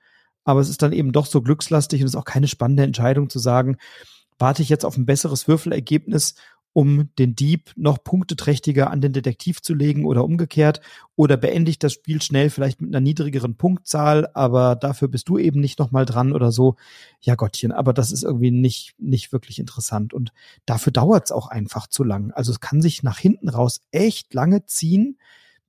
Aber 0.44 0.60
es 0.60 0.68
ist 0.68 0.82
dann 0.82 0.92
eben 0.92 1.12
doch 1.12 1.26
so 1.26 1.42
glückslastig 1.42 2.00
und 2.00 2.06
es 2.06 2.12
ist 2.12 2.18
auch 2.18 2.24
keine 2.24 2.48
spannende 2.48 2.84
Entscheidung 2.84 3.30
zu 3.30 3.38
sagen, 3.38 3.78
warte 4.38 4.62
ich 4.62 4.68
jetzt 4.68 4.84
auf 4.84 4.96
ein 4.96 5.06
besseres 5.06 5.48
Würfelergebnis 5.48 6.34
um 6.76 7.08
den 7.18 7.34
Dieb 7.34 7.72
noch 7.74 8.04
punkteträchtiger 8.04 8.90
an 8.90 9.00
den 9.00 9.14
Detektiv 9.14 9.62
zu 9.62 9.72
legen 9.72 10.04
oder 10.04 10.22
umgekehrt? 10.22 10.82
Oder 11.14 11.38
beende 11.38 11.70
ich 11.70 11.78
das 11.78 11.94
Spiel 11.94 12.20
schnell 12.20 12.50
vielleicht 12.50 12.82
mit 12.82 12.90
einer 12.90 13.00
niedrigeren 13.00 13.54
Punktzahl, 13.54 14.28
aber 14.34 14.76
dafür 14.76 15.08
bist 15.08 15.30
du 15.30 15.38
eben 15.38 15.58
nicht 15.58 15.78
nochmal 15.78 16.04
dran 16.04 16.34
oder 16.34 16.52
so? 16.52 16.76
Ja 17.22 17.34
Gottchen, 17.34 17.72
aber 17.72 17.94
das 17.94 18.12
ist 18.12 18.24
irgendwie 18.24 18.50
nicht, 18.50 18.94
nicht 18.98 19.32
wirklich 19.32 19.58
interessant 19.58 20.12
und 20.12 20.34
dafür 20.66 20.92
dauert 20.92 21.24
es 21.24 21.32
auch 21.32 21.46
einfach 21.46 21.86
zu 21.86 22.04
lang. 22.04 22.30
Also 22.32 22.52
es 22.52 22.60
kann 22.60 22.82
sich 22.82 23.02
nach 23.02 23.18
hinten 23.18 23.48
raus 23.48 23.80
echt 23.90 24.34
lange 24.34 24.66
ziehen 24.66 25.16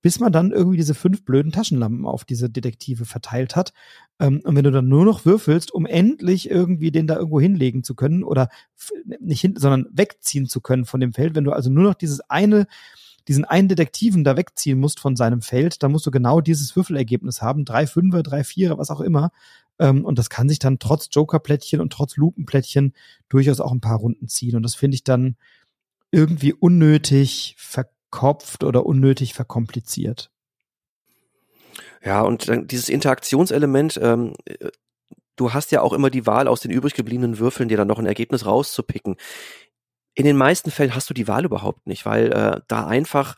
bis 0.07 0.21
man 0.21 0.31
dann 0.31 0.53
irgendwie 0.53 0.77
diese 0.77 0.93
fünf 0.93 1.25
blöden 1.25 1.51
Taschenlampen 1.51 2.05
auf 2.05 2.23
diese 2.23 2.49
Detektive 2.49 3.03
verteilt 3.03 3.57
hat. 3.57 3.73
Ähm, 4.21 4.39
und 4.45 4.55
wenn 4.55 4.63
du 4.63 4.71
dann 4.71 4.87
nur 4.87 5.03
noch 5.03 5.25
würfelst, 5.25 5.69
um 5.73 5.85
endlich 5.85 6.49
irgendwie 6.49 6.91
den 6.91 7.07
da 7.07 7.17
irgendwo 7.17 7.41
hinlegen 7.41 7.83
zu 7.83 7.93
können 7.93 8.23
oder 8.23 8.47
nicht 9.19 9.41
hin, 9.41 9.55
sondern 9.57 9.85
wegziehen 9.91 10.45
zu 10.45 10.61
können 10.61 10.85
von 10.85 11.01
dem 11.01 11.11
Feld, 11.11 11.35
wenn 11.35 11.43
du 11.43 11.51
also 11.51 11.69
nur 11.69 11.83
noch 11.83 11.93
dieses 11.93 12.21
eine 12.29 12.67
diesen 13.27 13.43
einen 13.43 13.67
Detektiven 13.67 14.23
da 14.23 14.37
wegziehen 14.37 14.79
musst 14.79 15.01
von 15.01 15.17
seinem 15.17 15.41
Feld, 15.41 15.83
dann 15.83 15.91
musst 15.91 16.05
du 16.05 16.11
genau 16.11 16.39
dieses 16.39 16.73
Würfelergebnis 16.73 17.41
haben, 17.41 17.65
drei 17.65 17.85
Fünfer, 17.85 18.23
drei 18.23 18.45
Vierer, 18.45 18.77
was 18.77 18.89
auch 18.89 19.01
immer. 19.01 19.31
Ähm, 19.77 20.05
und 20.05 20.17
das 20.17 20.29
kann 20.29 20.47
sich 20.47 20.59
dann 20.59 20.79
trotz 20.79 21.09
Jokerplättchen 21.11 21.81
und 21.81 21.91
trotz 21.91 22.15
Lupenplättchen 22.15 22.93
durchaus 23.27 23.59
auch 23.59 23.73
ein 23.73 23.81
paar 23.81 23.97
Runden 23.97 24.29
ziehen. 24.29 24.55
Und 24.55 24.63
das 24.63 24.75
finde 24.75 24.95
ich 24.95 25.03
dann 25.03 25.35
irgendwie 26.11 26.53
unnötig 26.53 27.55
ver 27.57 27.89
verkopft 28.11 28.63
oder 28.63 28.85
unnötig 28.85 29.33
verkompliziert. 29.33 30.31
Ja, 32.03 32.21
und 32.21 32.47
dann 32.47 32.67
dieses 32.67 32.89
Interaktionselement, 32.89 33.99
ähm, 34.01 34.33
du 35.35 35.53
hast 35.53 35.71
ja 35.71 35.81
auch 35.81 35.93
immer 35.93 36.09
die 36.09 36.25
Wahl, 36.25 36.47
aus 36.47 36.61
den 36.61 36.71
übrig 36.71 36.93
gebliebenen 36.93 37.39
Würfeln 37.39 37.69
dir 37.69 37.77
dann 37.77 37.87
noch 37.87 37.99
ein 37.99 38.05
Ergebnis 38.05 38.45
rauszupicken. 38.45 39.17
In 40.13 40.25
den 40.25 40.37
meisten 40.37 40.71
Fällen 40.71 40.95
hast 40.95 41.09
du 41.09 41.13
die 41.13 41.27
Wahl 41.27 41.45
überhaupt 41.45 41.85
nicht, 41.85 42.05
weil 42.05 42.31
äh, 42.31 42.61
da 42.67 42.87
einfach 42.87 43.35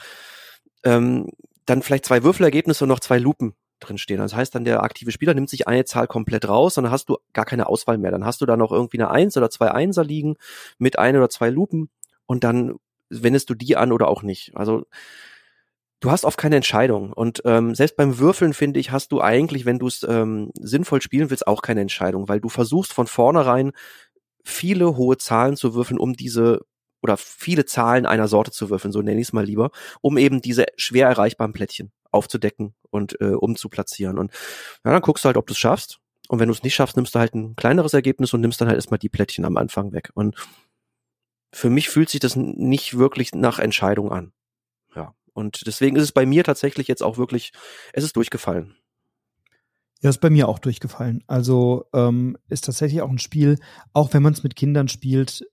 ähm, 0.83 1.29
dann 1.65 1.81
vielleicht 1.81 2.05
zwei 2.05 2.23
Würfelergebnisse 2.23 2.85
und 2.85 2.89
noch 2.89 3.01
zwei 3.01 3.17
Lupen 3.17 3.53
drinstehen. 3.79 4.19
Das 4.19 4.35
heißt 4.35 4.55
dann, 4.55 4.65
der 4.65 4.83
aktive 4.83 5.11
Spieler 5.11 5.33
nimmt 5.33 5.49
sich 5.49 5.67
eine 5.67 5.85
Zahl 5.85 6.07
komplett 6.07 6.47
raus 6.47 6.77
und 6.77 6.85
dann 6.85 6.91
hast 6.91 7.09
du 7.09 7.17
gar 7.33 7.45
keine 7.45 7.67
Auswahl 7.67 7.97
mehr. 7.97 8.11
Dann 8.11 8.25
hast 8.25 8.41
du 8.41 8.45
da 8.45 8.55
noch 8.55 8.71
irgendwie 8.71 8.99
eine 8.99 9.11
Eins 9.11 9.35
oder 9.35 9.49
zwei 9.49 9.71
Einser 9.71 10.03
liegen 10.03 10.35
mit 10.77 10.99
ein 10.99 11.17
oder 11.17 11.29
zwei 11.29 11.49
Lupen 11.49 11.89
und 12.25 12.43
dann 12.43 12.75
wendest 13.09 13.49
du 13.49 13.53
die 13.55 13.77
an 13.77 13.91
oder 13.91 14.07
auch 14.07 14.23
nicht. 14.23 14.51
Also 14.55 14.85
du 15.99 16.11
hast 16.11 16.25
oft 16.25 16.37
keine 16.37 16.55
Entscheidung. 16.55 17.13
Und 17.13 17.41
ähm, 17.45 17.75
selbst 17.75 17.97
beim 17.97 18.19
Würfeln, 18.19 18.53
finde 18.53 18.79
ich, 18.79 18.91
hast 18.91 19.11
du 19.11 19.21
eigentlich, 19.21 19.65
wenn 19.65 19.79
du 19.79 19.87
es 19.87 20.03
ähm, 20.07 20.51
sinnvoll 20.55 21.01
spielen 21.01 21.29
willst, 21.29 21.47
auch 21.47 21.61
keine 21.61 21.81
Entscheidung, 21.81 22.29
weil 22.29 22.39
du 22.39 22.49
versuchst 22.49 22.93
von 22.93 23.07
vornherein 23.07 23.71
viele 24.43 24.95
hohe 24.95 25.17
Zahlen 25.17 25.55
zu 25.55 25.73
würfeln, 25.73 25.99
um 25.99 26.13
diese 26.13 26.61
oder 27.01 27.17
viele 27.17 27.65
Zahlen 27.65 28.05
einer 28.05 28.27
Sorte 28.27 28.51
zu 28.51 28.69
würfeln, 28.69 28.91
so 28.91 29.01
nenne 29.01 29.21
ich 29.21 29.27
es 29.27 29.33
mal 29.33 29.45
lieber, 29.45 29.71
um 30.01 30.17
eben 30.17 30.41
diese 30.41 30.65
schwer 30.75 31.07
erreichbaren 31.07 31.53
Plättchen 31.53 31.91
aufzudecken 32.11 32.75
und 32.89 33.19
äh, 33.21 33.35
umzuplatzieren. 33.35 34.17
Und 34.17 34.33
ja, 34.83 34.91
dann 34.91 35.01
guckst 35.01 35.23
du 35.23 35.27
halt, 35.27 35.37
ob 35.37 35.47
du 35.47 35.53
es 35.53 35.59
schaffst. 35.59 35.99
Und 36.27 36.39
wenn 36.39 36.47
du 36.47 36.53
es 36.53 36.63
nicht 36.63 36.75
schaffst, 36.75 36.95
nimmst 36.95 37.15
du 37.15 37.19
halt 37.19 37.33
ein 37.33 37.55
kleineres 37.55 37.93
Ergebnis 37.93 38.33
und 38.33 38.41
nimmst 38.41 38.59
dann 38.59 38.67
halt 38.67 38.77
erstmal 38.77 38.99
die 38.99 39.09
Plättchen 39.09 39.45
am 39.45 39.57
Anfang 39.57 39.93
weg. 39.93 40.11
Und 40.13 40.35
für 41.51 41.69
mich 41.69 41.89
fühlt 41.89 42.09
sich 42.09 42.19
das 42.19 42.35
nicht 42.35 42.97
wirklich 42.97 43.33
nach 43.33 43.59
Entscheidung 43.59 44.11
an. 44.11 44.33
Ja. 44.95 45.15
Und 45.33 45.65
deswegen 45.67 45.95
ist 45.95 46.03
es 46.03 46.11
bei 46.11 46.25
mir 46.25 46.43
tatsächlich 46.43 46.87
jetzt 46.87 47.03
auch 47.03 47.17
wirklich, 47.17 47.51
es 47.93 48.03
ist 48.03 48.15
durchgefallen. 48.15 48.75
Ja, 50.01 50.09
ist 50.09 50.21
bei 50.21 50.29
mir 50.29 50.47
auch 50.47 50.59
durchgefallen. 50.59 51.23
Also 51.27 51.85
ähm, 51.93 52.37
ist 52.47 52.65
tatsächlich 52.65 53.01
auch 53.01 53.09
ein 53.09 53.19
Spiel, 53.19 53.59
auch 53.93 54.13
wenn 54.13 54.23
man 54.23 54.33
es 54.33 54.43
mit 54.43 54.55
Kindern 54.55 54.87
spielt, 54.87 55.45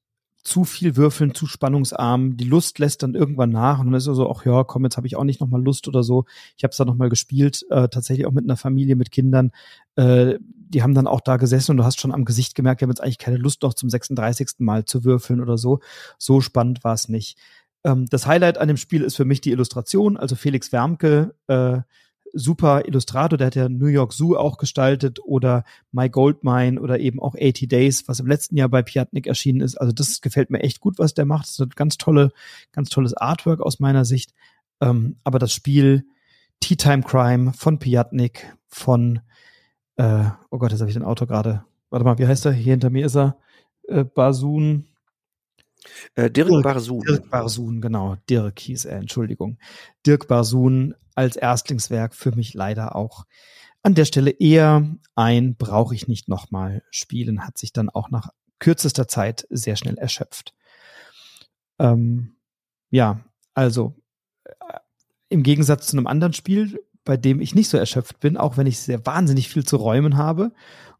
zu 0.46 0.64
viel 0.64 0.94
würfeln, 0.94 1.34
zu 1.34 1.46
spannungsarm. 1.46 2.36
Die 2.36 2.44
Lust 2.44 2.78
lässt 2.78 3.02
dann 3.02 3.16
irgendwann 3.16 3.50
nach 3.50 3.80
und 3.80 3.86
dann 3.86 3.94
ist 3.94 4.06
also 4.06 4.28
auch, 4.28 4.44
ja, 4.44 4.62
komm, 4.62 4.84
jetzt 4.84 4.96
habe 4.96 5.08
ich 5.08 5.16
auch 5.16 5.24
nicht 5.24 5.40
nochmal 5.40 5.60
Lust 5.60 5.88
oder 5.88 6.04
so. 6.04 6.24
Ich 6.56 6.62
habe 6.62 6.70
es 6.70 6.76
dann 6.76 6.86
nochmal 6.86 7.08
gespielt, 7.08 7.66
äh, 7.68 7.88
tatsächlich 7.88 8.26
auch 8.26 8.32
mit 8.32 8.44
einer 8.44 8.56
Familie, 8.56 8.94
mit 8.94 9.10
Kindern. 9.10 9.50
Äh, 9.96 10.38
die 10.40 10.84
haben 10.84 10.94
dann 10.94 11.08
auch 11.08 11.20
da 11.20 11.36
gesessen 11.36 11.72
und 11.72 11.78
du 11.78 11.84
hast 11.84 12.00
schon 12.00 12.12
am 12.12 12.24
Gesicht 12.24 12.54
gemerkt, 12.54 12.80
die 12.80 12.84
haben 12.84 12.90
jetzt 12.90 13.02
eigentlich 13.02 13.18
keine 13.18 13.38
Lust 13.38 13.62
noch 13.62 13.74
zum 13.74 13.90
36. 13.90 14.50
Mal 14.58 14.84
zu 14.84 15.04
würfeln 15.04 15.40
oder 15.40 15.58
so. 15.58 15.80
So 16.16 16.40
spannend 16.40 16.84
war 16.84 16.94
es 16.94 17.08
nicht. 17.08 17.38
Ähm, 17.82 18.06
das 18.08 18.28
Highlight 18.28 18.58
an 18.58 18.68
dem 18.68 18.76
Spiel 18.76 19.02
ist 19.02 19.16
für 19.16 19.24
mich 19.24 19.40
die 19.40 19.50
Illustration, 19.50 20.16
also 20.16 20.36
Felix 20.36 20.70
Wermke, 20.70 21.34
äh, 21.48 21.80
super 22.32 22.86
Illustrator, 22.86 23.36
der 23.36 23.48
hat 23.48 23.54
ja 23.54 23.68
New 23.68 23.86
York 23.86 24.12
Zoo 24.12 24.36
auch 24.36 24.58
gestaltet 24.58 25.18
oder 25.24 25.64
My 25.92 26.08
Goldmine 26.08 26.80
oder 26.80 26.98
eben 27.00 27.20
auch 27.20 27.34
80 27.34 27.68
Days, 27.68 28.08
was 28.08 28.20
im 28.20 28.26
letzten 28.26 28.56
Jahr 28.56 28.68
bei 28.68 28.82
Piatnik 28.82 29.26
erschienen 29.26 29.60
ist. 29.60 29.76
Also 29.76 29.92
das 29.92 30.20
gefällt 30.20 30.50
mir 30.50 30.60
echt 30.60 30.80
gut, 30.80 30.98
was 30.98 31.14
der 31.14 31.24
macht. 31.24 31.44
Das 31.46 31.52
ist 31.52 31.60
ein 31.60 31.70
ganz 31.74 31.96
tolle, 31.96 32.32
ganz 32.72 32.90
tolles 32.90 33.14
Artwork 33.14 33.60
aus 33.60 33.80
meiner 33.80 34.04
Sicht. 34.04 34.32
Ähm, 34.80 35.16
aber 35.24 35.38
das 35.38 35.52
Spiel 35.52 36.06
Tea 36.60 36.76
Time 36.76 37.02
Crime 37.02 37.52
von 37.52 37.78
Piatnik, 37.78 38.56
von 38.68 39.20
äh, 39.96 40.24
oh 40.50 40.58
Gott, 40.58 40.72
jetzt 40.72 40.80
habe 40.80 40.90
ich 40.90 40.96
den 40.96 41.04
Autor 41.04 41.26
gerade. 41.26 41.64
Warte 41.90 42.04
mal, 42.04 42.18
wie 42.18 42.26
heißt 42.26 42.46
er? 42.46 42.52
Hier 42.52 42.72
hinter 42.72 42.90
mir 42.90 43.06
ist 43.06 43.16
er. 43.16 43.38
Äh, 43.88 44.04
Basun. 44.04 44.86
Äh, 46.14 46.30
Dirk, 46.30 46.48
Dirk 46.48 46.62
Barsun. 46.62 47.00
Dirk 47.00 47.30
Barsun, 47.30 47.80
genau. 47.80 48.16
Dirk 48.28 48.58
hieß 48.58 48.86
er, 48.86 48.98
Entschuldigung. 48.98 49.58
Dirk 50.04 50.28
Barsun 50.28 50.94
als 51.16 51.36
Erstlingswerk 51.36 52.14
für 52.14 52.32
mich 52.32 52.54
leider 52.54 52.94
auch 52.94 53.24
an 53.82 53.94
der 53.94 54.04
Stelle 54.04 54.30
eher 54.30 54.96
ein 55.14 55.56
brauche 55.56 55.94
ich 55.94 56.08
nicht 56.08 56.28
nochmal 56.28 56.82
spielen, 56.90 57.46
hat 57.46 57.56
sich 57.56 57.72
dann 57.72 57.88
auch 57.88 58.10
nach 58.10 58.30
kürzester 58.58 59.06
Zeit 59.06 59.46
sehr 59.50 59.76
schnell 59.76 59.96
erschöpft. 59.96 60.54
Ähm, 61.78 62.36
ja, 62.90 63.20
also 63.54 63.94
äh, 64.44 64.52
im 65.28 65.42
Gegensatz 65.42 65.88
zu 65.88 65.96
einem 65.96 66.06
anderen 66.06 66.32
Spiel, 66.32 66.82
bei 67.04 67.16
dem 67.16 67.40
ich 67.40 67.54
nicht 67.54 67.68
so 67.68 67.78
erschöpft 67.78 68.20
bin, 68.20 68.36
auch 68.36 68.56
wenn 68.56 68.66
ich 68.66 68.80
sehr 68.80 69.04
wahnsinnig 69.06 69.48
viel 69.48 69.64
zu 69.64 69.76
räumen 69.76 70.16
habe. 70.16 70.52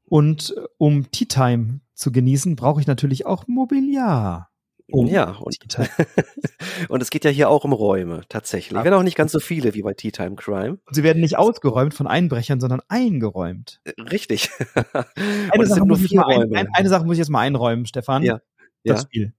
Und 0.05 0.55
äh, 0.57 0.61
um 0.79 1.11
Tea 1.11 1.27
Time 1.27 1.81
zu 1.95 2.13
genießen, 2.13 2.57
brauche 2.57 2.81
ich 2.81 2.87
natürlich 2.87 3.27
auch 3.27 3.49
Mobiliar. 3.49 4.51
Um 4.89 5.07
ja, 5.07 5.31
und, 5.41 5.57
und 6.89 7.03
es 7.03 7.11
geht 7.11 7.25
ja 7.25 7.31
hier 7.31 7.49
auch 7.49 7.65
um 7.65 7.73
Räume, 7.73 8.23
tatsächlich. 8.29 8.83
Wenn 8.83 8.95
auch 8.95 9.03
nicht 9.03 9.17
ganz 9.17 9.33
so 9.33 9.41
viele 9.41 9.75
wie 9.75 9.83
bei 9.83 9.95
Tea 9.95 10.13
Time 10.13 10.37
Crime. 10.37 10.79
Und 10.85 10.95
sie 10.95 11.03
werden 11.03 11.21
nicht 11.21 11.37
ausgeräumt 11.37 11.95
von 11.95 12.07
Einbrechern, 12.07 12.61
sondern 12.61 12.81
eingeräumt. 12.89 13.81
Äh, 13.85 14.01
richtig. 14.03 14.51
eine, 15.51 15.67
Sache 15.67 15.85
muss 15.85 16.03
ich 16.03 16.13
mal 16.13 16.27
ein, 16.27 16.55
ein, 16.55 16.69
eine 16.73 16.89
Sache 16.89 17.05
muss 17.05 17.15
ich 17.15 17.19
jetzt 17.19 17.31
mal 17.31 17.41
einräumen, 17.41 17.87
Stefan. 17.87 18.23
Ja. 18.23 18.41
Das 18.85 19.03
ja. 19.03 19.07
Spiel. 19.07 19.33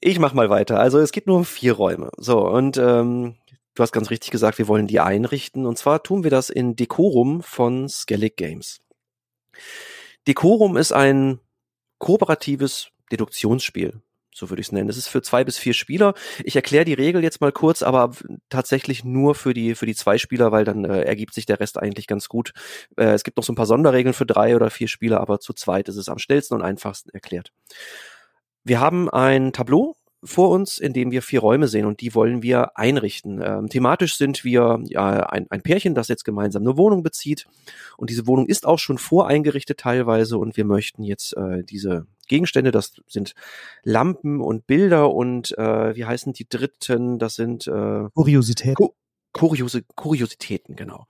Ich 0.00 0.18
mach 0.18 0.32
mal 0.32 0.50
weiter. 0.50 0.78
Also 0.78 0.98
es 0.98 1.12
geht 1.12 1.26
nur 1.26 1.38
um 1.38 1.44
vier 1.44 1.72
Räume. 1.72 2.10
So, 2.16 2.46
und 2.46 2.76
ähm, 2.76 3.36
du 3.74 3.82
hast 3.82 3.92
ganz 3.92 4.10
richtig 4.10 4.30
gesagt, 4.30 4.58
wir 4.58 4.68
wollen 4.68 4.86
die 4.86 5.00
einrichten. 5.00 5.66
Und 5.66 5.78
zwar 5.78 6.02
tun 6.02 6.24
wir 6.24 6.30
das 6.30 6.50
in 6.50 6.76
Decorum 6.76 7.42
von 7.42 7.88
Skellig 7.88 8.36
Games. 8.36 8.80
Decorum 10.26 10.76
ist 10.76 10.92
ein 10.92 11.40
kooperatives 11.98 12.88
Deduktionsspiel. 13.10 14.00
So 14.38 14.50
würde 14.50 14.60
ich 14.60 14.68
es 14.68 14.72
nennen. 14.72 14.88
Es 14.88 14.96
ist 14.96 15.08
für 15.08 15.20
zwei 15.20 15.42
bis 15.42 15.58
vier 15.58 15.74
Spieler. 15.74 16.14
Ich 16.44 16.54
erkläre 16.54 16.84
die 16.84 16.94
Regel 16.94 17.24
jetzt 17.24 17.40
mal 17.40 17.50
kurz, 17.50 17.82
aber 17.82 18.12
tatsächlich 18.48 19.02
nur 19.02 19.34
für 19.34 19.52
die 19.52 19.74
für 19.74 19.86
die 19.86 19.96
zwei 19.96 20.16
Spieler, 20.16 20.52
weil 20.52 20.64
dann 20.64 20.84
äh, 20.84 21.02
ergibt 21.02 21.34
sich 21.34 21.44
der 21.44 21.58
Rest 21.58 21.76
eigentlich 21.76 22.06
ganz 22.06 22.28
gut. 22.28 22.52
Äh, 22.96 23.06
es 23.06 23.24
gibt 23.24 23.36
noch 23.36 23.42
so 23.42 23.52
ein 23.52 23.56
paar 23.56 23.66
Sonderregeln 23.66 24.14
für 24.14 24.26
drei 24.26 24.54
oder 24.54 24.70
vier 24.70 24.86
Spieler, 24.86 25.20
aber 25.20 25.40
zu 25.40 25.54
zweit 25.54 25.88
ist 25.88 25.96
es 25.96 26.08
am 26.08 26.18
schnellsten 26.18 26.54
und 26.54 26.62
einfachsten 26.62 27.10
erklärt. 27.10 27.52
Wir 28.62 28.78
haben 28.78 29.10
ein 29.10 29.52
Tableau 29.52 29.96
vor 30.24 30.50
uns, 30.50 30.78
in 30.78 30.92
dem 30.92 31.10
wir 31.10 31.22
vier 31.22 31.40
Räume 31.40 31.68
sehen 31.68 31.86
und 31.86 32.00
die 32.00 32.14
wollen 32.14 32.42
wir 32.42 32.76
einrichten. 32.76 33.40
Ähm, 33.42 33.68
thematisch 33.68 34.16
sind 34.16 34.44
wir 34.44 34.80
ja 34.86 35.20
ein, 35.26 35.46
ein 35.50 35.62
Pärchen, 35.62 35.94
das 35.94 36.08
jetzt 36.08 36.24
gemeinsam 36.24 36.62
eine 36.62 36.76
Wohnung 36.76 37.02
bezieht 37.02 37.46
und 37.96 38.10
diese 38.10 38.26
Wohnung 38.26 38.46
ist 38.46 38.66
auch 38.66 38.78
schon 38.78 38.98
voreingerichtet 38.98 39.78
teilweise 39.78 40.38
und 40.38 40.56
wir 40.56 40.64
möchten 40.64 41.04
jetzt 41.04 41.36
äh, 41.36 41.62
diese 41.62 42.06
Gegenstände, 42.26 42.70
das 42.70 42.94
sind 43.06 43.34
Lampen 43.84 44.40
und 44.40 44.66
Bilder 44.66 45.12
und 45.12 45.56
äh, 45.56 45.96
wie 45.96 46.04
heißen 46.04 46.32
die 46.32 46.48
dritten, 46.48 47.18
das 47.18 47.36
sind 47.36 47.66
äh, 47.66 48.08
Kuriositäten. 48.14 48.88
Kuriose, 49.32 49.82
Kuriositäten, 49.94 50.74
genau. 50.74 51.06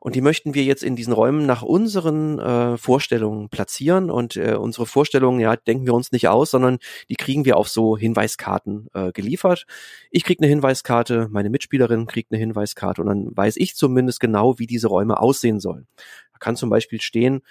Und 0.00 0.14
die 0.14 0.20
möchten 0.20 0.54
wir 0.54 0.64
jetzt 0.64 0.82
in 0.82 0.96
diesen 0.96 1.12
Räumen 1.12 1.46
nach 1.46 1.62
unseren 1.62 2.38
äh, 2.38 2.78
Vorstellungen 2.78 3.50
platzieren. 3.50 4.10
Und 4.10 4.36
äh, 4.36 4.54
unsere 4.54 4.86
Vorstellungen, 4.86 5.38
ja, 5.40 5.54
denken 5.56 5.86
wir 5.86 5.94
uns 5.94 6.10
nicht 6.10 6.28
aus, 6.28 6.50
sondern 6.50 6.78
die 7.08 7.16
kriegen 7.16 7.44
wir 7.44 7.56
auf 7.56 7.68
so 7.68 7.96
Hinweiskarten 7.96 8.88
äh, 8.94 9.12
geliefert. 9.12 9.66
Ich 10.10 10.24
krieg 10.24 10.38
eine 10.40 10.48
Hinweiskarte, 10.48 11.28
meine 11.30 11.50
Mitspielerin 11.50 12.06
kriegt 12.06 12.32
eine 12.32 12.38
Hinweiskarte 12.40 13.02
und 13.02 13.08
dann 13.08 13.36
weiß 13.36 13.56
ich 13.56 13.76
zumindest 13.76 14.20
genau, 14.20 14.58
wie 14.58 14.66
diese 14.66 14.88
Räume 14.88 15.20
aussehen 15.20 15.60
sollen. 15.60 15.86
Da 16.32 16.38
kann 16.38 16.56
zum 16.56 16.70
Beispiel 16.70 17.00
stehen, 17.00 17.42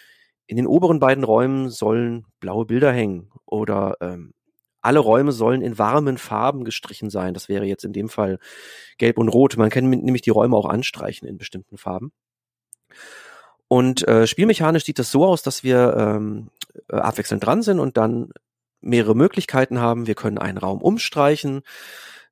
in 0.48 0.56
den 0.56 0.68
oberen 0.68 1.00
beiden 1.00 1.26
Räumen 1.26 1.70
sollen 1.70 2.26
blaue 2.40 2.66
Bilder 2.66 2.92
hängen 2.92 3.30
oder 3.46 3.98
ähm, 4.02 4.34
alle 4.88 5.00
Räume 5.00 5.34
sollen 5.34 5.62
in 5.62 5.78
warmen 5.78 6.18
Farben 6.18 6.64
gestrichen 6.64 7.10
sein. 7.10 7.34
Das 7.34 7.50
wäre 7.50 7.66
jetzt 7.66 7.84
in 7.84 7.94
dem 7.94 8.08
Fall 8.08 8.40
gelb 8.98 9.18
und 9.18 9.28
rot. 9.28 9.58
Man 9.58 9.70
kann 9.70 9.90
nämlich 9.90 10.22
die 10.22 10.30
Räume 10.30 10.56
auch 10.56 10.66
anstreichen 10.66 11.28
in 11.28 11.38
bestimmten 11.38 11.78
Farben. 11.78 12.12
Und 13.68 14.08
äh, 14.08 14.26
spielmechanisch 14.26 14.86
sieht 14.86 14.98
das 14.98 15.12
so 15.12 15.26
aus, 15.26 15.44
dass 15.44 15.64
wir 15.64 15.96
ähm, 15.98 16.50
äh, 16.90 16.96
abwechselnd 16.96 17.46
dran 17.46 17.62
sind 17.62 17.80
und 17.80 17.98
dann 17.98 18.32
mehrere 18.80 19.14
Möglichkeiten 19.14 19.80
haben. 19.80 20.08
Wir 20.08 20.16
können 20.16 20.38
einen 20.38 20.58
Raum 20.58 20.82
umstreichen, 20.82 21.64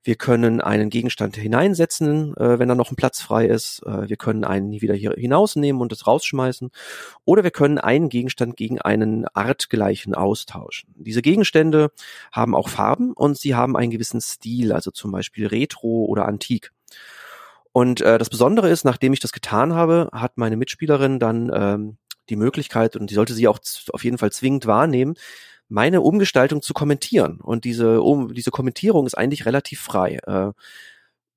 wir 0.05 0.15
können 0.15 0.61
einen 0.61 0.91
Gegenstand 0.91 1.35
hineinsetzen, 1.35 2.37
äh, 2.37 2.59
wenn 2.59 2.69
da 2.69 2.75
noch 2.75 2.91
ein 2.91 2.95
Platz 2.95 3.21
frei 3.21 3.47
ist. 3.47 3.81
Äh, 3.87 4.07
wir 4.07 4.17
können 4.17 4.43
einen 4.43 4.79
wieder 4.79 4.93
hier 4.93 5.13
hinausnehmen 5.17 5.81
und 5.81 5.91
es 5.91 6.05
rausschmeißen. 6.05 6.69
Oder 7.25 7.43
wir 7.43 7.49
können 7.49 7.79
einen 7.79 8.09
Gegenstand 8.09 8.55
gegen 8.55 8.79
einen 8.79 9.25
artgleichen 9.33 10.13
austauschen. 10.13 10.93
Diese 10.95 11.23
Gegenstände 11.23 11.91
haben 12.31 12.53
auch 12.53 12.69
Farben 12.69 13.13
und 13.13 13.37
sie 13.39 13.55
haben 13.55 13.75
einen 13.75 13.89
gewissen 13.89 14.21
Stil, 14.21 14.71
also 14.71 14.91
zum 14.91 15.11
Beispiel 15.11 15.47
Retro 15.47 16.05
oder 16.05 16.27
Antik. 16.27 16.71
Und 17.71 18.01
äh, 18.01 18.19
das 18.19 18.29
Besondere 18.29 18.69
ist, 18.69 18.85
nachdem 18.85 19.11
ich 19.11 19.19
das 19.19 19.31
getan 19.31 19.73
habe, 19.73 20.09
hat 20.13 20.37
meine 20.37 20.55
Mitspielerin 20.55 21.19
dann 21.19 21.51
ähm, 21.51 21.97
die 22.29 22.35
Möglichkeit, 22.35 22.95
und 22.95 23.09
die 23.09 23.15
sollte 23.15 23.33
sie 23.33 23.47
auch 23.47 23.59
auf 23.91 24.03
jeden 24.03 24.19
Fall 24.19 24.31
zwingend 24.31 24.67
wahrnehmen, 24.67 25.15
meine 25.67 26.01
Umgestaltung 26.01 26.61
zu 26.61 26.73
kommentieren. 26.73 27.39
Und 27.41 27.65
diese, 27.65 28.01
um, 28.01 28.33
diese 28.33 28.51
Kommentierung 28.51 29.05
ist 29.05 29.17
eigentlich 29.17 29.45
relativ 29.45 29.81
frei. 29.81 30.19
Äh, 30.25 30.51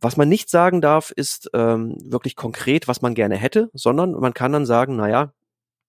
was 0.01 0.17
man 0.17 0.29
nicht 0.29 0.49
sagen 0.49 0.81
darf, 0.81 1.11
ist 1.11 1.51
ähm, 1.55 1.97
wirklich 2.05 2.37
konkret, 2.37 2.87
was 2.87 3.03
man 3.03 3.15
gerne 3.15 3.37
hätte, 3.37 3.71
sondern 3.73 4.13
man 4.13 4.35
kann 4.35 4.53
dann 4.53 4.67
sagen, 4.67 4.97
naja, 4.97 5.33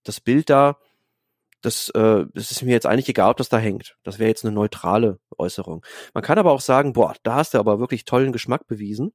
das 0.03 0.19
Bild 0.19 0.49
da, 0.49 0.77
das, 1.61 1.89
äh, 1.89 2.25
das 2.33 2.51
ist 2.51 2.63
mir 2.63 2.71
jetzt 2.71 2.85
eigentlich 2.85 3.09
egal, 3.09 3.31
ob 3.31 3.37
das 3.37 3.49
da 3.49 3.57
hängt. 3.57 3.97
Das 4.03 4.17
wäre 4.17 4.29
jetzt 4.29 4.45
eine 4.45 4.53
neutrale 4.53 5.19
Äußerung. 5.37 5.85
Man 6.13 6.23
kann 6.23 6.39
aber 6.39 6.51
auch 6.51 6.61
sagen, 6.61 6.93
boah, 6.93 7.13
da 7.23 7.35
hast 7.35 7.53
du 7.53 7.59
aber 7.59 7.79
wirklich 7.79 8.05
tollen 8.05 8.31
Geschmack 8.31 8.65
bewiesen. 8.67 9.13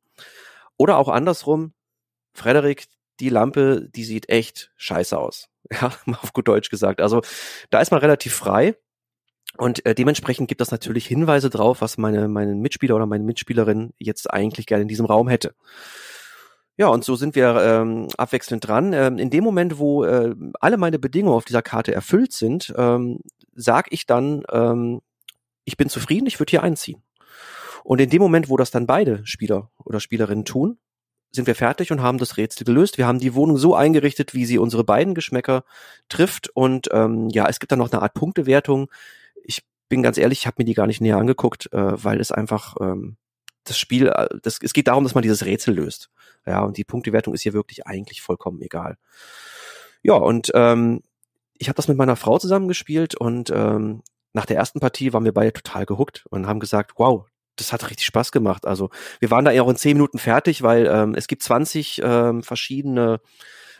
Oder 0.76 0.98
auch 0.98 1.08
andersrum, 1.08 1.72
Frederik, 2.32 2.86
die 3.20 3.28
Lampe, 3.28 3.88
die 3.94 4.04
sieht 4.04 4.28
echt 4.28 4.72
scheiße 4.76 5.18
aus. 5.18 5.48
Ja, 5.72 5.90
auf 6.20 6.34
gut 6.34 6.46
Deutsch 6.46 6.68
gesagt. 6.68 7.00
Also 7.00 7.22
da 7.70 7.80
ist 7.80 7.90
man 7.90 8.00
relativ 8.00 8.34
frei. 8.34 8.76
Und 9.56 9.86
äh, 9.86 9.94
dementsprechend 9.94 10.48
gibt 10.48 10.60
das 10.60 10.70
natürlich 10.70 11.06
Hinweise 11.06 11.50
drauf, 11.50 11.80
was 11.80 11.96
meine, 11.96 12.28
meine 12.28 12.54
Mitspieler 12.54 12.96
oder 12.96 13.06
meine 13.06 13.24
Mitspielerin 13.24 13.92
jetzt 13.98 14.32
eigentlich 14.32 14.66
gerne 14.66 14.82
in 14.82 14.88
diesem 14.88 15.06
Raum 15.06 15.28
hätte. 15.28 15.54
Ja, 16.76 16.88
und 16.88 17.04
so 17.04 17.14
sind 17.14 17.36
wir 17.36 17.56
ähm, 17.62 18.08
abwechselnd 18.16 18.66
dran. 18.66 18.92
Ähm, 18.92 19.18
in 19.18 19.30
dem 19.30 19.44
Moment, 19.44 19.78
wo 19.78 20.04
äh, 20.04 20.34
alle 20.60 20.76
meine 20.76 20.98
Bedingungen 20.98 21.36
auf 21.36 21.44
dieser 21.44 21.62
Karte 21.62 21.94
erfüllt 21.94 22.32
sind, 22.32 22.74
ähm, 22.76 23.20
sag 23.54 23.92
ich 23.92 24.06
dann, 24.06 24.42
ähm, 24.50 25.00
ich 25.64 25.76
bin 25.76 25.88
zufrieden, 25.88 26.26
ich 26.26 26.40
würde 26.40 26.50
hier 26.50 26.64
einziehen. 26.64 27.02
Und 27.84 28.00
in 28.00 28.10
dem 28.10 28.20
Moment, 28.20 28.48
wo 28.48 28.56
das 28.56 28.72
dann 28.72 28.86
beide 28.86 29.24
Spieler 29.24 29.70
oder 29.84 30.00
Spielerinnen 30.00 30.44
tun, 30.44 30.78
sind 31.30 31.46
wir 31.46 31.54
fertig 31.54 31.92
und 31.92 32.02
haben 32.02 32.18
das 32.18 32.36
Rätsel 32.36 32.64
gelöst. 32.64 32.98
Wir 32.98 33.06
haben 33.06 33.18
die 33.18 33.34
Wohnung 33.34 33.56
so 33.56 33.74
eingerichtet, 33.74 34.34
wie 34.34 34.44
sie 34.44 34.58
unsere 34.58 34.84
beiden 34.84 35.14
Geschmäcker 35.14 35.64
trifft. 36.08 36.48
Und 36.54 36.88
ähm, 36.92 37.28
ja, 37.28 37.46
es 37.48 37.60
gibt 37.60 37.72
dann 37.72 37.80
noch 37.80 37.92
eine 37.92 38.02
Art 38.02 38.14
Punktewertung 38.14 38.88
bin 39.94 40.02
ganz 40.02 40.18
ehrlich, 40.18 40.40
ich 40.40 40.46
habe 40.46 40.56
mir 40.58 40.64
die 40.64 40.74
gar 40.74 40.86
nicht 40.86 41.00
näher 41.00 41.18
angeguckt, 41.18 41.72
äh, 41.72 42.04
weil 42.04 42.20
es 42.20 42.32
einfach 42.32 42.74
ähm, 42.80 43.16
das 43.64 43.78
Spiel, 43.78 44.08
äh, 44.08 44.28
das, 44.42 44.58
es 44.60 44.72
geht 44.72 44.88
darum, 44.88 45.04
dass 45.04 45.14
man 45.14 45.22
dieses 45.22 45.44
Rätsel 45.44 45.74
löst. 45.74 46.10
Ja, 46.46 46.62
und 46.62 46.76
die 46.76 46.84
Punktewertung 46.84 47.32
ist 47.32 47.42
hier 47.42 47.52
wirklich 47.52 47.86
eigentlich 47.86 48.20
vollkommen 48.20 48.60
egal. 48.60 48.96
Ja, 50.02 50.14
und 50.14 50.50
ähm, 50.54 51.00
ich 51.56 51.68
habe 51.68 51.76
das 51.76 51.88
mit 51.88 51.96
meiner 51.96 52.16
Frau 52.16 52.38
zusammengespielt 52.38 53.14
und 53.14 53.50
ähm, 53.50 54.02
nach 54.32 54.46
der 54.46 54.56
ersten 54.56 54.80
Partie 54.80 55.12
waren 55.12 55.24
wir 55.24 55.32
beide 55.32 55.52
total 55.52 55.86
gehuckt 55.86 56.26
und 56.28 56.46
haben 56.46 56.60
gesagt, 56.60 56.92
wow, 56.96 57.26
das 57.56 57.72
hat 57.72 57.88
richtig 57.88 58.06
Spaß 58.06 58.32
gemacht. 58.32 58.66
Also 58.66 58.90
wir 59.20 59.30
waren 59.30 59.44
da 59.44 59.52
ja 59.52 59.62
auch 59.62 59.70
in 59.70 59.76
zehn 59.76 59.96
Minuten 59.96 60.18
fertig, 60.18 60.62
weil 60.62 60.86
ähm, 60.86 61.14
es 61.14 61.28
gibt 61.28 61.42
20 61.42 62.02
ähm, 62.04 62.42
verschiedene 62.42 63.20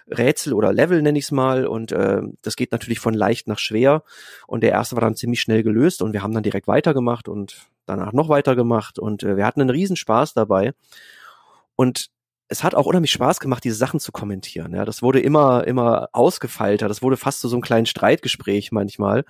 Rätsel 0.09 0.53
oder 0.53 0.73
Level, 0.73 1.03
nenne 1.03 1.19
ich 1.19 1.27
es 1.27 1.31
mal. 1.33 1.67
Und 1.67 1.93
äh, 1.93 2.23
das 2.43 2.57
geht 2.57 2.73
natürlich 2.73 3.01
von 3.01 3.15
leicht 3.15 3.49
nach 3.49 3.59
schwer. 3.59 4.03
Und 4.47 4.63
der 4.63 4.73
erste 4.73 4.97
war 4.97 5.01
dann 5.01 5.17
ziemlich 5.17 5.41
schnell 5.41 5.63
gelöst 5.63 6.03
und 6.03 6.13
wir 6.13 6.23
haben 6.23 6.35
dann 6.35 6.43
direkt 6.43 6.69
weitergemacht 6.69 7.29
und 7.29 7.67
danach 7.87 8.13
noch 8.13 8.29
weitergemacht. 8.29 8.99
Und 8.99 9.23
äh, 9.23 9.37
wir 9.37 9.47
hatten 9.47 9.61
einen 9.61 9.71
Riesenspaß 9.71 10.35
dabei. 10.35 10.73
Und 11.77 12.11
es 12.49 12.63
hat 12.63 12.75
auch 12.75 12.87
unheimlich 12.87 13.13
Spaß 13.13 13.41
gemacht, 13.41 13.65
diese 13.65 13.77
Sachen 13.77 14.01
zu 14.01 14.13
kommentieren. 14.13 14.75
Ja, 14.75 14.85
das 14.85 15.03
wurde 15.03 15.21
immer, 15.21 15.67
immer 15.67 16.09
ausgefeilter. 16.13 16.89
Das 16.89 17.03
wurde 17.03 17.17
fast 17.17 17.41
zu 17.41 17.49
so 17.49 17.57
einem 17.57 17.63
kleinen 17.63 17.87
Streitgespräch 17.87 18.71
manchmal. 18.73 19.25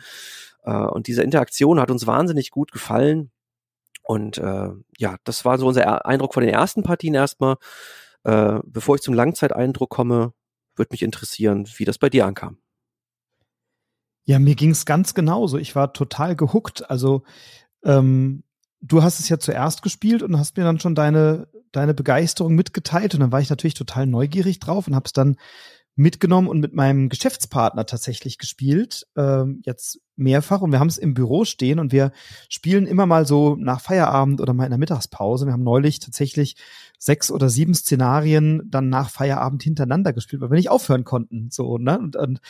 Äh, 0.65 0.75
und 0.75 1.07
diese 1.07 1.23
Interaktion 1.23 1.81
hat 1.81 1.91
uns 1.91 2.07
wahnsinnig 2.07 2.51
gut 2.51 2.73
gefallen. 2.73 3.31
Und 4.03 4.39
äh, 4.39 4.71
ja, 4.99 5.17
das 5.25 5.45
war 5.45 5.59
so 5.59 5.67
unser 5.67 6.05
Eindruck 6.05 6.35
von 6.35 6.43
den 6.43 6.53
ersten 6.53 6.83
Partien 6.83 7.15
erstmal. 7.15 7.57
Äh, 8.25 8.61
bevor 8.65 8.97
ich 8.97 9.03
zum 9.03 9.15
Langzeiteindruck 9.15 9.91
komme, 9.91 10.33
würde 10.77 10.93
mich 10.93 11.03
interessieren, 11.03 11.69
wie 11.77 11.85
das 11.85 11.99
bei 11.99 12.11
dir 12.11 12.27
ankam. 12.27 12.59
Ja, 14.25 14.39
mir 14.39 14.55
ging 14.55 14.71
es 14.71 14.87
ganz 14.87 15.15
genauso. 15.15 15.59
Ich 15.59 15.77
war 15.77 15.93
total 15.93 16.35
gehuckt. 16.35 16.89
Also 16.89 17.25
ähm, 17.85 18.43
du 18.81 19.03
hast 19.03 19.21
es 19.21 19.29
ja 19.29 19.39
zuerst 19.39 19.83
gespielt 19.83 20.23
und 20.23 20.39
hast 20.39 20.57
mir 20.57 20.65
dann 20.65 20.81
schon 20.81 20.95
deine 20.95 21.49
deine 21.75 21.95
Begeisterung 21.95 22.55
mitgeteilt 22.55 23.15
und 23.15 23.21
dann 23.21 23.33
war 23.33 23.41
ich 23.41 23.51
natürlich 23.51 23.75
total 23.75 24.07
neugierig 24.07 24.61
drauf 24.61 24.87
und 24.87 24.95
habe 24.95 25.07
es 25.07 25.13
dann 25.13 25.37
mitgenommen 25.97 26.49
und 26.49 26.61
mit 26.61 26.75
meinem 26.75 27.09
Geschäftspartner 27.09 27.87
tatsächlich 27.87 28.39
gespielt, 28.39 29.07
ähm, 29.17 29.63
jetzt 29.65 30.01
mehrfach 30.17 30.61
und 30.61 30.73
wir 30.73 30.81
haben 30.81 30.89
es 30.89 30.99
im 30.99 31.15
Büro 31.15 31.45
stehen 31.45 31.79
und 31.79 31.93
wir 31.93 32.11
spielen 32.49 32.87
immer 32.87 33.07
mal 33.07 33.27
so 33.27 33.57
nach 33.57 33.81
Feierabend 33.81 34.41
oder 34.41 34.55
mal 34.55 34.65
in 34.65 34.71
der 34.71 34.79
Mittagspause. 34.79 35.47
Wir 35.47 35.53
haben 35.53 35.63
neulich 35.63 36.01
tatsächlich 36.01 36.57
sechs 36.99 37.31
oder 37.31 37.49
sieben 37.51 37.75
Szenarien 37.75 38.63
dann 38.71 38.89
nach 38.89 39.11
Feierabend 39.11 39.63
hintereinander 39.63 40.13
gespielt, 40.13 40.43
weil 40.43 40.51
wir 40.51 40.57
nicht 40.57 40.71
aufhören 40.71 41.05
konnten. 41.05 41.51
So, 41.51 41.79
ne? 41.79 41.99
Und, 41.99 42.17
und 42.17 42.41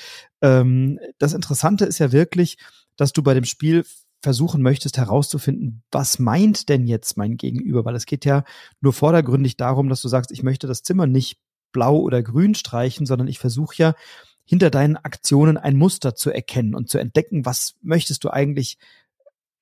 ähm, 0.42 0.98
das 1.18 1.34
Interessante 1.34 1.84
ist 1.84 1.98
ja 1.98 2.12
wirklich, 2.12 2.58
dass 2.96 3.12
du 3.12 3.22
bei 3.22 3.34
dem 3.34 3.44
Spiel 3.44 3.84
versuchen 4.22 4.62
möchtest 4.62 4.96
herauszufinden, 4.96 5.82
was 5.90 6.18
meint 6.18 6.68
denn 6.70 6.86
jetzt 6.86 7.16
mein 7.16 7.36
Gegenüber? 7.36 7.84
Weil 7.84 7.94
es 7.94 8.06
geht 8.06 8.24
ja 8.24 8.44
nur 8.80 8.92
vordergründig 8.92 9.56
darum, 9.56 9.88
dass 9.88 10.00
du 10.00 10.08
sagst, 10.08 10.32
ich 10.32 10.42
möchte 10.42 10.66
das 10.66 10.82
Zimmer 10.82 11.06
nicht 11.06 11.38
blau 11.72 11.98
oder 11.98 12.22
grün 12.22 12.54
streichen, 12.54 13.04
sondern 13.04 13.28
ich 13.28 13.38
versuche 13.38 13.74
ja 13.76 13.94
hinter 14.46 14.70
deinen 14.70 14.96
Aktionen 14.96 15.58
ein 15.58 15.76
Muster 15.76 16.14
zu 16.14 16.30
erkennen 16.30 16.74
und 16.74 16.88
zu 16.88 16.98
entdecken, 16.98 17.44
was 17.44 17.74
möchtest 17.82 18.24
du 18.24 18.30
eigentlich 18.30 18.78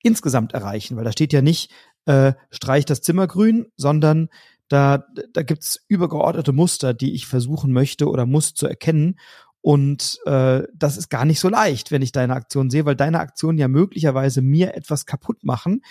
insgesamt 0.01 0.53
erreichen, 0.53 0.95
weil 0.95 1.05
da 1.05 1.11
steht 1.11 1.33
ja 1.33 1.41
nicht, 1.41 1.71
äh, 2.05 2.33
streich 2.51 2.85
das 2.85 3.01
Zimmer 3.01 3.27
grün, 3.27 3.67
sondern 3.77 4.29
da, 4.73 5.05
da 5.33 5.43
gibt's 5.43 5.79
übergeordnete 5.87 6.51
Muster, 6.51 6.93
die 6.93 7.13
ich 7.13 7.27
versuchen 7.27 7.71
möchte 7.71 8.09
oder 8.09 8.25
muss 8.25 8.53
zu 8.55 8.67
erkennen. 8.67 9.19
Und 9.61 10.19
äh, 10.25 10.63
das 10.73 10.97
ist 10.97 11.09
gar 11.09 11.25
nicht 11.25 11.39
so 11.39 11.47
leicht, 11.47 11.91
wenn 11.91 12.01
ich 12.01 12.11
deine 12.11 12.33
Aktion 12.33 12.69
sehe, 12.69 12.85
weil 12.85 12.95
deine 12.95 13.19
Aktionen 13.19 13.57
ja 13.57 13.67
möglicherweise 13.67 14.41
mir 14.41 14.75
etwas 14.75 15.05
kaputt 15.05 15.43
machen 15.43 15.83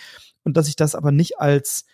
und 0.43 0.57
dass 0.57 0.67
ich 0.67 0.75
das 0.75 0.95
aber 0.95 1.11
nicht 1.11 1.39
als 1.39 1.85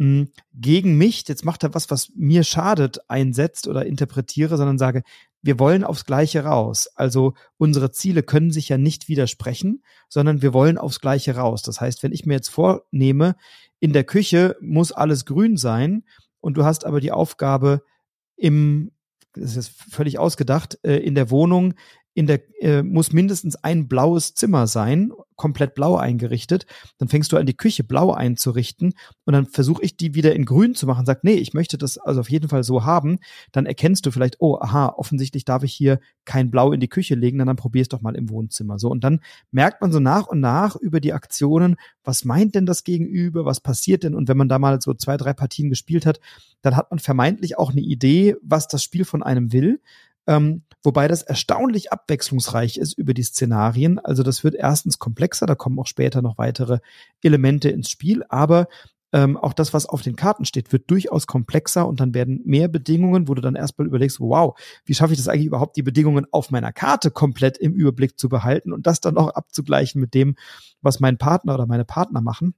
gegen 0.00 0.96
mich, 0.96 1.26
jetzt 1.26 1.44
macht 1.44 1.64
er 1.64 1.74
was, 1.74 1.90
was 1.90 2.12
mir 2.14 2.44
schadet, 2.44 3.00
einsetzt 3.08 3.66
oder 3.66 3.84
interpretiere, 3.84 4.56
sondern 4.56 4.78
sage, 4.78 5.02
wir 5.42 5.58
wollen 5.58 5.82
aufs 5.82 6.04
Gleiche 6.04 6.44
raus. 6.44 6.88
Also 6.94 7.34
unsere 7.56 7.90
Ziele 7.90 8.22
können 8.22 8.52
sich 8.52 8.68
ja 8.68 8.78
nicht 8.78 9.08
widersprechen, 9.08 9.82
sondern 10.08 10.40
wir 10.40 10.52
wollen 10.54 10.78
aufs 10.78 11.00
Gleiche 11.00 11.34
raus. 11.34 11.62
Das 11.62 11.80
heißt, 11.80 12.04
wenn 12.04 12.12
ich 12.12 12.26
mir 12.26 12.34
jetzt 12.34 12.48
vornehme, 12.48 13.34
in 13.80 13.92
der 13.92 14.04
Küche 14.04 14.56
muss 14.60 14.92
alles 14.92 15.24
grün 15.24 15.56
sein 15.56 16.04
und 16.40 16.56
du 16.56 16.64
hast 16.64 16.84
aber 16.84 17.00
die 17.00 17.12
Aufgabe 17.12 17.82
im, 18.36 18.92
das 19.34 19.56
ist 19.56 19.68
völlig 19.68 20.18
ausgedacht, 20.18 20.78
äh, 20.82 20.96
in 20.96 21.14
der 21.14 21.30
Wohnung 21.30 21.74
in 22.18 22.26
der 22.26 22.40
äh, 22.60 22.82
muss 22.82 23.12
mindestens 23.12 23.54
ein 23.54 23.86
blaues 23.86 24.34
Zimmer 24.34 24.66
sein, 24.66 25.12
komplett 25.36 25.76
blau 25.76 25.94
eingerichtet. 25.96 26.66
Dann 26.98 27.08
fängst 27.08 27.30
du 27.30 27.36
an, 27.36 27.46
die 27.46 27.56
Küche 27.56 27.84
blau 27.84 28.12
einzurichten 28.12 28.94
und 29.24 29.34
dann 29.34 29.46
versuche 29.46 29.84
ich 29.84 29.96
die 29.96 30.16
wieder 30.16 30.34
in 30.34 30.44
grün 30.44 30.74
zu 30.74 30.88
machen. 30.88 31.06
Sag, 31.06 31.22
nee, 31.22 31.34
ich 31.34 31.54
möchte 31.54 31.78
das 31.78 31.96
also 31.96 32.18
auf 32.18 32.28
jeden 32.28 32.48
Fall 32.48 32.64
so 32.64 32.84
haben. 32.84 33.20
Dann 33.52 33.66
erkennst 33.66 34.04
du 34.04 34.10
vielleicht, 34.10 34.40
oh, 34.40 34.58
aha, 34.60 34.94
offensichtlich 34.96 35.44
darf 35.44 35.62
ich 35.62 35.72
hier 35.72 36.00
kein 36.24 36.50
Blau 36.50 36.72
in 36.72 36.80
die 36.80 36.88
Küche 36.88 37.14
legen, 37.14 37.38
dann, 37.38 37.46
dann 37.46 37.54
probier 37.54 37.82
es 37.82 37.88
doch 37.88 38.00
mal 38.00 38.16
im 38.16 38.30
Wohnzimmer. 38.30 38.80
So 38.80 38.90
und 38.90 39.04
dann 39.04 39.20
merkt 39.52 39.80
man 39.80 39.92
so 39.92 40.00
nach 40.00 40.26
und 40.26 40.40
nach 40.40 40.74
über 40.74 40.98
die 40.98 41.12
Aktionen, 41.12 41.76
was 42.02 42.24
meint 42.24 42.56
denn 42.56 42.66
das 42.66 42.82
Gegenüber, 42.82 43.44
was 43.44 43.60
passiert 43.60 44.02
denn? 44.02 44.16
Und 44.16 44.26
wenn 44.26 44.36
man 44.36 44.48
da 44.48 44.58
mal 44.58 44.80
so 44.80 44.92
zwei, 44.92 45.16
drei 45.16 45.34
Partien 45.34 45.68
gespielt 45.68 46.04
hat, 46.04 46.18
dann 46.62 46.74
hat 46.74 46.90
man 46.90 46.98
vermeintlich 46.98 47.56
auch 47.56 47.70
eine 47.70 47.80
Idee, 47.80 48.34
was 48.42 48.66
das 48.66 48.82
Spiel 48.82 49.04
von 49.04 49.22
einem 49.22 49.52
will 49.52 49.80
ähm, 50.28 50.62
wobei 50.82 51.08
das 51.08 51.22
erstaunlich 51.22 51.90
abwechslungsreich 51.90 52.76
ist 52.76 52.96
über 52.96 53.14
die 53.14 53.24
Szenarien. 53.24 53.98
Also 53.98 54.22
das 54.22 54.44
wird 54.44 54.54
erstens 54.54 54.98
komplexer, 54.98 55.46
da 55.46 55.56
kommen 55.56 55.78
auch 55.80 55.86
später 55.86 56.22
noch 56.22 56.38
weitere 56.38 56.78
Elemente 57.22 57.70
ins 57.70 57.90
Spiel, 57.90 58.22
aber 58.28 58.68
ähm, 59.10 59.38
auch 59.38 59.54
das, 59.54 59.72
was 59.72 59.86
auf 59.86 60.02
den 60.02 60.16
Karten 60.16 60.44
steht, 60.44 60.70
wird 60.70 60.90
durchaus 60.90 61.26
komplexer 61.26 61.88
und 61.88 61.98
dann 61.98 62.12
werden 62.12 62.42
mehr 62.44 62.68
Bedingungen, 62.68 63.26
wo 63.26 63.34
du 63.34 63.40
dann 63.40 63.54
erstmal 63.54 63.86
überlegst, 63.86 64.20
wow, 64.20 64.54
wie 64.84 64.94
schaffe 64.94 65.14
ich 65.14 65.18
das 65.18 65.28
eigentlich 65.28 65.46
überhaupt, 65.46 65.76
die 65.76 65.82
Bedingungen 65.82 66.26
auf 66.30 66.50
meiner 66.50 66.74
Karte 66.74 67.10
komplett 67.10 67.56
im 67.56 67.72
Überblick 67.72 68.18
zu 68.18 68.28
behalten 68.28 68.70
und 68.70 68.86
das 68.86 69.00
dann 69.00 69.16
auch 69.16 69.30
abzugleichen 69.30 69.98
mit 69.98 70.12
dem, 70.12 70.36
was 70.82 71.00
mein 71.00 71.16
Partner 71.16 71.54
oder 71.54 71.66
meine 71.66 71.86
Partner 71.86 72.20
machen. 72.20 72.54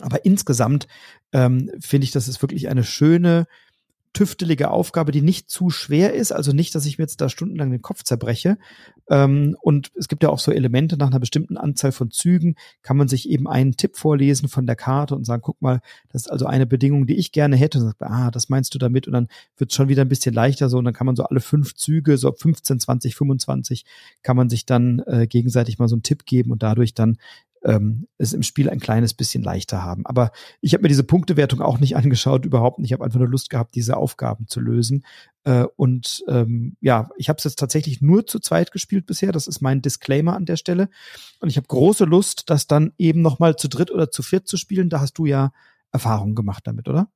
Aber 0.00 0.24
insgesamt 0.26 0.86
ähm, 1.32 1.70
finde 1.80 2.04
ich, 2.04 2.10
das 2.10 2.28
ist 2.28 2.42
wirklich 2.42 2.68
eine 2.68 2.84
schöne, 2.84 3.46
tüftelige 4.12 4.70
Aufgabe, 4.70 5.12
die 5.12 5.22
nicht 5.22 5.50
zu 5.50 5.70
schwer 5.70 6.14
ist, 6.14 6.32
also 6.32 6.52
nicht, 6.52 6.74
dass 6.74 6.84
ich 6.84 6.98
mir 6.98 7.04
jetzt 7.04 7.20
da 7.20 7.28
stundenlang 7.28 7.70
den 7.70 7.82
Kopf 7.82 8.02
zerbreche. 8.02 8.58
Ähm, 9.08 9.56
und 9.60 9.92
es 9.94 10.08
gibt 10.08 10.22
ja 10.22 10.30
auch 10.30 10.40
so 10.40 10.50
Elemente, 10.50 10.96
nach 10.96 11.08
einer 11.08 11.20
bestimmten 11.20 11.56
Anzahl 11.56 11.92
von 11.92 12.10
Zügen 12.10 12.56
kann 12.82 12.96
man 12.96 13.08
sich 13.08 13.28
eben 13.28 13.48
einen 13.48 13.76
Tipp 13.76 13.96
vorlesen 13.96 14.48
von 14.48 14.66
der 14.66 14.76
Karte 14.76 15.14
und 15.14 15.24
sagen, 15.24 15.42
guck 15.42 15.62
mal, 15.62 15.80
das 16.08 16.22
ist 16.22 16.30
also 16.30 16.46
eine 16.46 16.66
Bedingung, 16.66 17.06
die 17.06 17.16
ich 17.16 17.30
gerne 17.30 17.56
hätte. 17.56 17.78
Und 17.78 17.84
sagt, 17.84 18.02
ah, 18.02 18.30
das 18.30 18.48
meinst 18.48 18.74
du 18.74 18.78
damit? 18.78 19.06
Und 19.06 19.12
dann 19.12 19.28
wird 19.56 19.70
es 19.70 19.76
schon 19.76 19.88
wieder 19.88 20.02
ein 20.02 20.08
bisschen 20.08 20.34
leichter 20.34 20.68
so 20.68 20.78
und 20.78 20.84
dann 20.84 20.94
kann 20.94 21.06
man 21.06 21.16
so 21.16 21.24
alle 21.24 21.40
fünf 21.40 21.74
Züge, 21.74 22.18
so 22.18 22.32
15, 22.32 22.80
20, 22.80 23.14
25, 23.14 23.84
kann 24.22 24.36
man 24.36 24.48
sich 24.48 24.66
dann 24.66 25.00
äh, 25.06 25.26
gegenseitig 25.28 25.78
mal 25.78 25.88
so 25.88 25.94
einen 25.94 26.02
Tipp 26.02 26.26
geben 26.26 26.50
und 26.50 26.62
dadurch 26.62 26.94
dann 26.94 27.16
ähm, 27.64 28.06
es 28.18 28.32
im 28.32 28.42
Spiel 28.42 28.70
ein 28.70 28.80
kleines 28.80 29.14
bisschen 29.14 29.42
leichter 29.42 29.82
haben. 29.82 30.06
Aber 30.06 30.32
ich 30.60 30.72
habe 30.72 30.82
mir 30.82 30.88
diese 30.88 31.04
Punktewertung 31.04 31.60
auch 31.60 31.78
nicht 31.78 31.96
angeschaut, 31.96 32.44
überhaupt 32.44 32.78
nicht. 32.78 32.90
Ich 32.90 32.92
habe 32.92 33.04
einfach 33.04 33.18
nur 33.18 33.28
Lust 33.28 33.50
gehabt, 33.50 33.74
diese 33.74 33.96
Aufgaben 33.96 34.46
zu 34.46 34.60
lösen. 34.60 35.04
Äh, 35.44 35.64
und 35.76 36.24
ähm, 36.28 36.76
ja, 36.80 37.10
ich 37.16 37.28
habe 37.28 37.38
es 37.38 37.44
jetzt 37.44 37.58
tatsächlich 37.58 38.00
nur 38.00 38.26
zu 38.26 38.40
zweit 38.40 38.72
gespielt 38.72 39.06
bisher. 39.06 39.32
Das 39.32 39.46
ist 39.46 39.60
mein 39.60 39.82
Disclaimer 39.82 40.34
an 40.34 40.46
der 40.46 40.56
Stelle. 40.56 40.88
Und 41.40 41.48
ich 41.48 41.56
habe 41.56 41.66
große 41.66 42.04
Lust, 42.04 42.44
das 42.50 42.66
dann 42.66 42.92
eben 42.98 43.22
noch 43.22 43.38
mal 43.38 43.56
zu 43.56 43.68
dritt 43.68 43.90
oder 43.90 44.10
zu 44.10 44.22
viert 44.22 44.48
zu 44.48 44.56
spielen. 44.56 44.88
Da 44.88 45.00
hast 45.00 45.14
du 45.14 45.26
ja 45.26 45.52
Erfahrungen 45.92 46.34
gemacht 46.34 46.66
damit, 46.66 46.88
oder? 46.88 47.10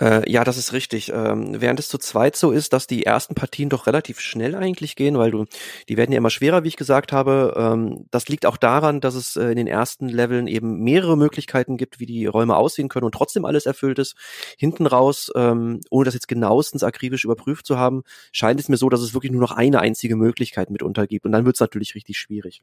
Äh, 0.00 0.30
ja, 0.30 0.44
das 0.44 0.56
ist 0.56 0.72
richtig. 0.72 1.10
Ähm, 1.12 1.60
während 1.60 1.80
es 1.80 1.88
zu 1.88 1.98
zweit 1.98 2.36
so 2.36 2.52
ist, 2.52 2.72
dass 2.72 2.86
die 2.86 3.04
ersten 3.04 3.34
Partien 3.34 3.68
doch 3.68 3.86
relativ 3.86 4.20
schnell 4.20 4.54
eigentlich 4.54 4.94
gehen, 4.94 5.18
weil 5.18 5.32
du, 5.32 5.46
die 5.88 5.96
werden 5.96 6.12
ja 6.12 6.18
immer 6.18 6.30
schwerer, 6.30 6.62
wie 6.62 6.68
ich 6.68 6.76
gesagt 6.76 7.12
habe. 7.12 7.54
Ähm, 7.56 8.06
das 8.10 8.28
liegt 8.28 8.46
auch 8.46 8.56
daran, 8.56 9.00
dass 9.00 9.14
es 9.14 9.36
äh, 9.36 9.46
in 9.50 9.56
den 9.56 9.66
ersten 9.66 10.08
Leveln 10.08 10.46
eben 10.46 10.78
mehrere 10.84 11.16
Möglichkeiten 11.16 11.76
gibt, 11.76 11.98
wie 11.98 12.06
die 12.06 12.26
Räume 12.26 12.56
aussehen 12.56 12.88
können 12.88 13.06
und 13.06 13.12
trotzdem 13.12 13.44
alles 13.44 13.66
erfüllt 13.66 13.98
ist. 13.98 14.14
Hinten 14.56 14.86
raus, 14.86 15.32
ähm, 15.34 15.80
ohne 15.90 16.04
das 16.04 16.14
jetzt 16.14 16.28
genauestens 16.28 16.84
akribisch 16.84 17.24
überprüft 17.24 17.66
zu 17.66 17.76
haben, 17.76 18.02
scheint 18.30 18.60
es 18.60 18.68
mir 18.68 18.76
so, 18.76 18.88
dass 18.88 19.00
es 19.00 19.14
wirklich 19.14 19.32
nur 19.32 19.40
noch 19.40 19.52
eine 19.52 19.80
einzige 19.80 20.14
Möglichkeit 20.14 20.70
mitunter 20.70 21.06
gibt 21.08 21.26
und 21.26 21.32
dann 21.32 21.44
wird 21.44 21.56
es 21.56 21.60
natürlich 21.60 21.96
richtig 21.96 22.18
schwierig. 22.18 22.62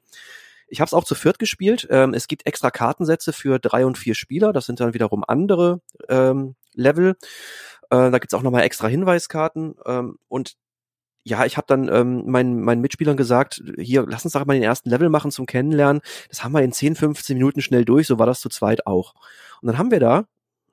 Ich 0.67 0.79
habe 0.81 0.87
es 0.87 0.93
auch 0.93 1.03
zu 1.03 1.15
viert 1.15 1.37
gespielt. 1.37 1.87
Ähm, 1.91 2.13
es 2.13 2.27
gibt 2.27 2.47
extra 2.47 2.71
Kartensätze 2.71 3.33
für 3.33 3.59
drei 3.59 3.85
und 3.85 3.97
vier 3.97 4.15
Spieler. 4.15 4.51
Das 4.53 4.65
sind 4.65 4.79
dann 4.79 4.93
wiederum 4.93 5.23
andere 5.27 5.81
ähm, 6.09 6.55
Level. 6.75 7.15
Äh, 7.89 8.11
da 8.11 8.19
gibt's 8.19 8.33
auch 8.33 8.41
nochmal 8.43 8.63
extra 8.63 8.87
Hinweiskarten. 8.87 9.75
Ähm, 9.85 10.17
und 10.27 10.55
ja, 11.23 11.45
ich 11.45 11.57
habe 11.57 11.65
dann 11.67 11.89
ähm, 11.91 12.23
meinen, 12.27 12.61
meinen 12.61 12.81
Mitspielern 12.81 13.17
gesagt, 13.17 13.63
hier, 13.77 14.05
lass 14.07 14.25
uns 14.25 14.33
doch 14.33 14.45
mal 14.45 14.53
den 14.53 14.63
ersten 14.63 14.89
Level 14.91 15.09
machen 15.09 15.31
zum 15.31 15.47
Kennenlernen. 15.47 16.01
Das 16.29 16.43
haben 16.43 16.51
wir 16.51 16.61
in 16.61 16.71
10, 16.71 16.95
15 16.95 17.35
Minuten 17.35 17.61
schnell 17.61 17.83
durch, 17.83 18.05
so 18.07 18.19
war 18.19 18.27
das 18.27 18.39
zu 18.41 18.49
zweit 18.49 18.85
auch. 18.85 19.15
Und 19.61 19.67
dann 19.67 19.77
haben 19.79 19.89
wir 19.89 19.99
da, 19.99 20.25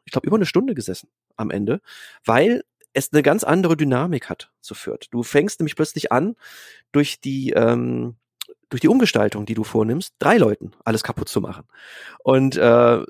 ich 0.04 0.12
glaube, 0.12 0.26
über 0.26 0.36
eine 0.36 0.46
Stunde 0.46 0.74
gesessen 0.74 1.08
am 1.36 1.50
Ende, 1.50 1.80
weil 2.24 2.64
es 2.92 3.12
eine 3.12 3.22
ganz 3.22 3.44
andere 3.44 3.78
Dynamik 3.78 4.28
hat 4.28 4.50
zu 4.60 4.74
Fürth. 4.74 5.08
Du 5.10 5.22
fängst 5.22 5.58
nämlich 5.58 5.76
plötzlich 5.76 6.12
an, 6.12 6.36
durch 6.92 7.20
die 7.20 7.50
ähm, 7.52 8.16
durch 8.68 8.80
die 8.80 8.88
Umgestaltung, 8.88 9.44
die 9.44 9.54
du 9.54 9.64
vornimmst, 9.64 10.14
drei 10.18 10.38
Leuten 10.38 10.72
alles 10.84 11.02
kaputt 11.02 11.28
zu 11.28 11.42
machen. 11.42 11.64
Und 12.20 12.56
äh, 12.56 13.02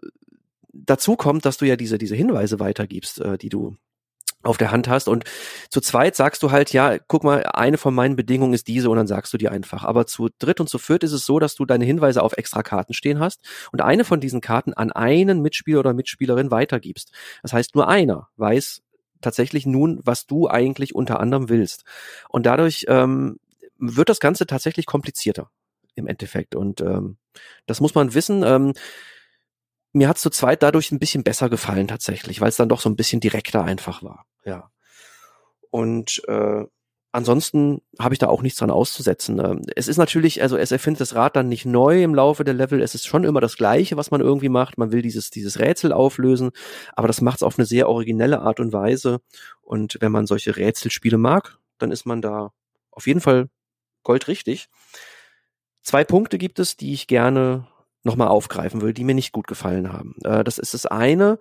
dazu 0.73 1.17
kommt, 1.17 1.45
dass 1.45 1.59
du 1.59 1.67
ja 1.67 1.77
diese, 1.77 1.99
diese 1.99 2.17
Hinweise 2.17 2.61
weitergibst, 2.61 3.21
äh, 3.21 3.39
die 3.39 3.49
du 3.49 3.77
auf 4.43 4.57
der 4.59 4.73
Hand 4.73 4.89
hast 4.89 5.09
und 5.09 5.25
zu 5.71 5.81
zweit 5.81 6.17
sagst 6.17 6.43
du 6.43 6.51
halt, 6.51 6.73
ja, 6.73 6.99
guck 6.99 7.23
mal, 7.23 7.45
eine 7.47 7.79
von 7.79 7.95
meinen 7.95 8.17
Bedingungen 8.17 8.55
ist 8.55 8.67
diese 8.67 8.91
und 8.91 8.97
dann 8.97 9.07
sagst 9.07 9.33
du 9.33 9.39
die 9.39 9.49
einfach. 9.49 9.85
Aber 9.85 10.07
zu 10.07 10.31
dritt 10.39 10.59
und 10.61 10.69
zu 10.69 10.79
viert 10.79 11.05
ist 11.05 11.13
es 11.13 11.25
so, 11.25 11.39
dass 11.39 11.55
du 11.55 11.65
deine 11.65 11.85
Hinweise 11.85 12.23
auf 12.23 12.33
extra 12.37 12.63
Karten 12.63 12.93
stehen 12.93 13.21
hast 13.21 13.41
und 13.71 13.81
eine 13.83 14.05
von 14.05 14.21
diesen 14.21 14.41
Karten 14.41 14.75
an 14.75 14.91
einen 14.91 15.43
Mitspieler 15.43 15.81
oder 15.81 15.95
Mitspielerin 15.95 16.51
weitergibst. 16.51 17.13
Das 17.43 17.53
heißt, 17.53 17.75
nur 17.75 17.89
einer 17.89 18.29
weiß 18.37 18.83
tatsächlich 19.21 19.65
nun, 19.65 20.01
was 20.03 20.27
du 20.27 20.49
eigentlich 20.49 20.95
unter 20.95 21.21
anderem 21.21 21.49
willst. 21.49 21.85
Und 22.29 22.45
dadurch 22.45 22.85
ähm, 22.89 23.39
wird 23.79 24.09
das 24.09 24.19
Ganze 24.19 24.47
tatsächlich 24.47 24.87
komplizierter 24.87 25.51
im 25.95 26.09
Endeffekt. 26.09 26.57
Und 26.57 26.81
ähm, 26.81 27.17
das 27.67 27.81
muss 27.81 27.95
man 27.95 28.15
wissen. 28.15 28.43
Ähm, 28.43 28.73
mir 29.93 30.09
hat 30.09 30.19
zu 30.19 30.31
zweit 30.31 30.63
dadurch 30.63 30.91
ein 30.91 30.99
bisschen 30.99 31.23
besser 31.23 31.51
gefallen 31.51 31.89
tatsächlich, 31.89 32.41
weil 32.41 32.49
es 32.49 32.57
dann 32.57 32.69
doch 32.69 32.81
so 32.81 32.89
ein 32.89 32.97
bisschen 32.97 33.21
direkter 33.21 33.63
einfach 33.65 34.03
war. 34.03 34.27
Ja. 34.45 34.71
Und 35.71 36.23
äh, 36.29 36.65
ansonsten 37.13 37.83
habe 37.99 38.15
ich 38.15 38.19
da 38.19 38.29
auch 38.29 38.43
nichts 38.43 38.59
dran 38.59 38.71
auszusetzen. 38.71 39.39
Ähm, 39.39 39.63
es 39.77 39.89
ist 39.89 39.99
natürlich, 39.99 40.43
also 40.43 40.57
es 40.57 40.73
erfindet 40.73 41.03
das 41.03 41.15
Rad 41.15 41.37
dann 41.37 41.49
nicht 41.49 41.67
neu 41.67 42.03
im 42.03 42.15
Laufe 42.15 42.43
der 42.43 42.55
Level. 42.55 42.81
Es 42.83 42.95
ist 42.95 43.07
schon 43.07 43.25
immer 43.25 43.41
das 43.41 43.57
Gleiche, 43.57 43.97
was 43.97 44.11
man 44.11 44.21
irgendwie 44.21 44.49
macht. 44.49 44.79
Man 44.79 44.93
will 44.93 45.03
dieses, 45.03 45.31
dieses 45.31 45.59
Rätsel 45.59 45.93
auflösen, 45.93 46.51
aber 46.95 47.07
das 47.07 47.21
macht 47.21 47.37
es 47.37 47.43
auf 47.43 47.59
eine 47.59 47.67
sehr 47.67 47.89
originelle 47.89 48.41
Art 48.41 48.61
und 48.61 48.73
Weise. 48.73 49.21
Und 49.61 49.99
wenn 50.01 50.13
man 50.13 50.27
solche 50.27 50.57
Rätselspiele 50.57 51.19
mag, 51.19 51.59
dann 51.79 51.91
ist 51.91 52.07
man 52.07 52.23
da 52.23 52.53
auf 52.91 53.07
jeden 53.07 53.21
Fall 53.21 53.49
goldrichtig. 54.03 54.69
Zwei 55.83 56.05
Punkte 56.05 56.39
gibt 56.39 56.59
es, 56.59 56.77
die 56.77 56.93
ich 56.93 57.07
gerne 57.07 57.67
nochmal 58.05 58.29
aufgreifen 58.29 58.81
will, 58.81 58.93
die 58.93 59.05
mir 59.05 59.15
nicht 59.15 59.33
gut 59.33 59.47
gefallen 59.47 59.93
haben. 59.93 60.15
Äh, 60.25 60.45
das 60.45 60.59
ist 60.59 60.75
das 60.75 60.87
eine, 60.87 61.39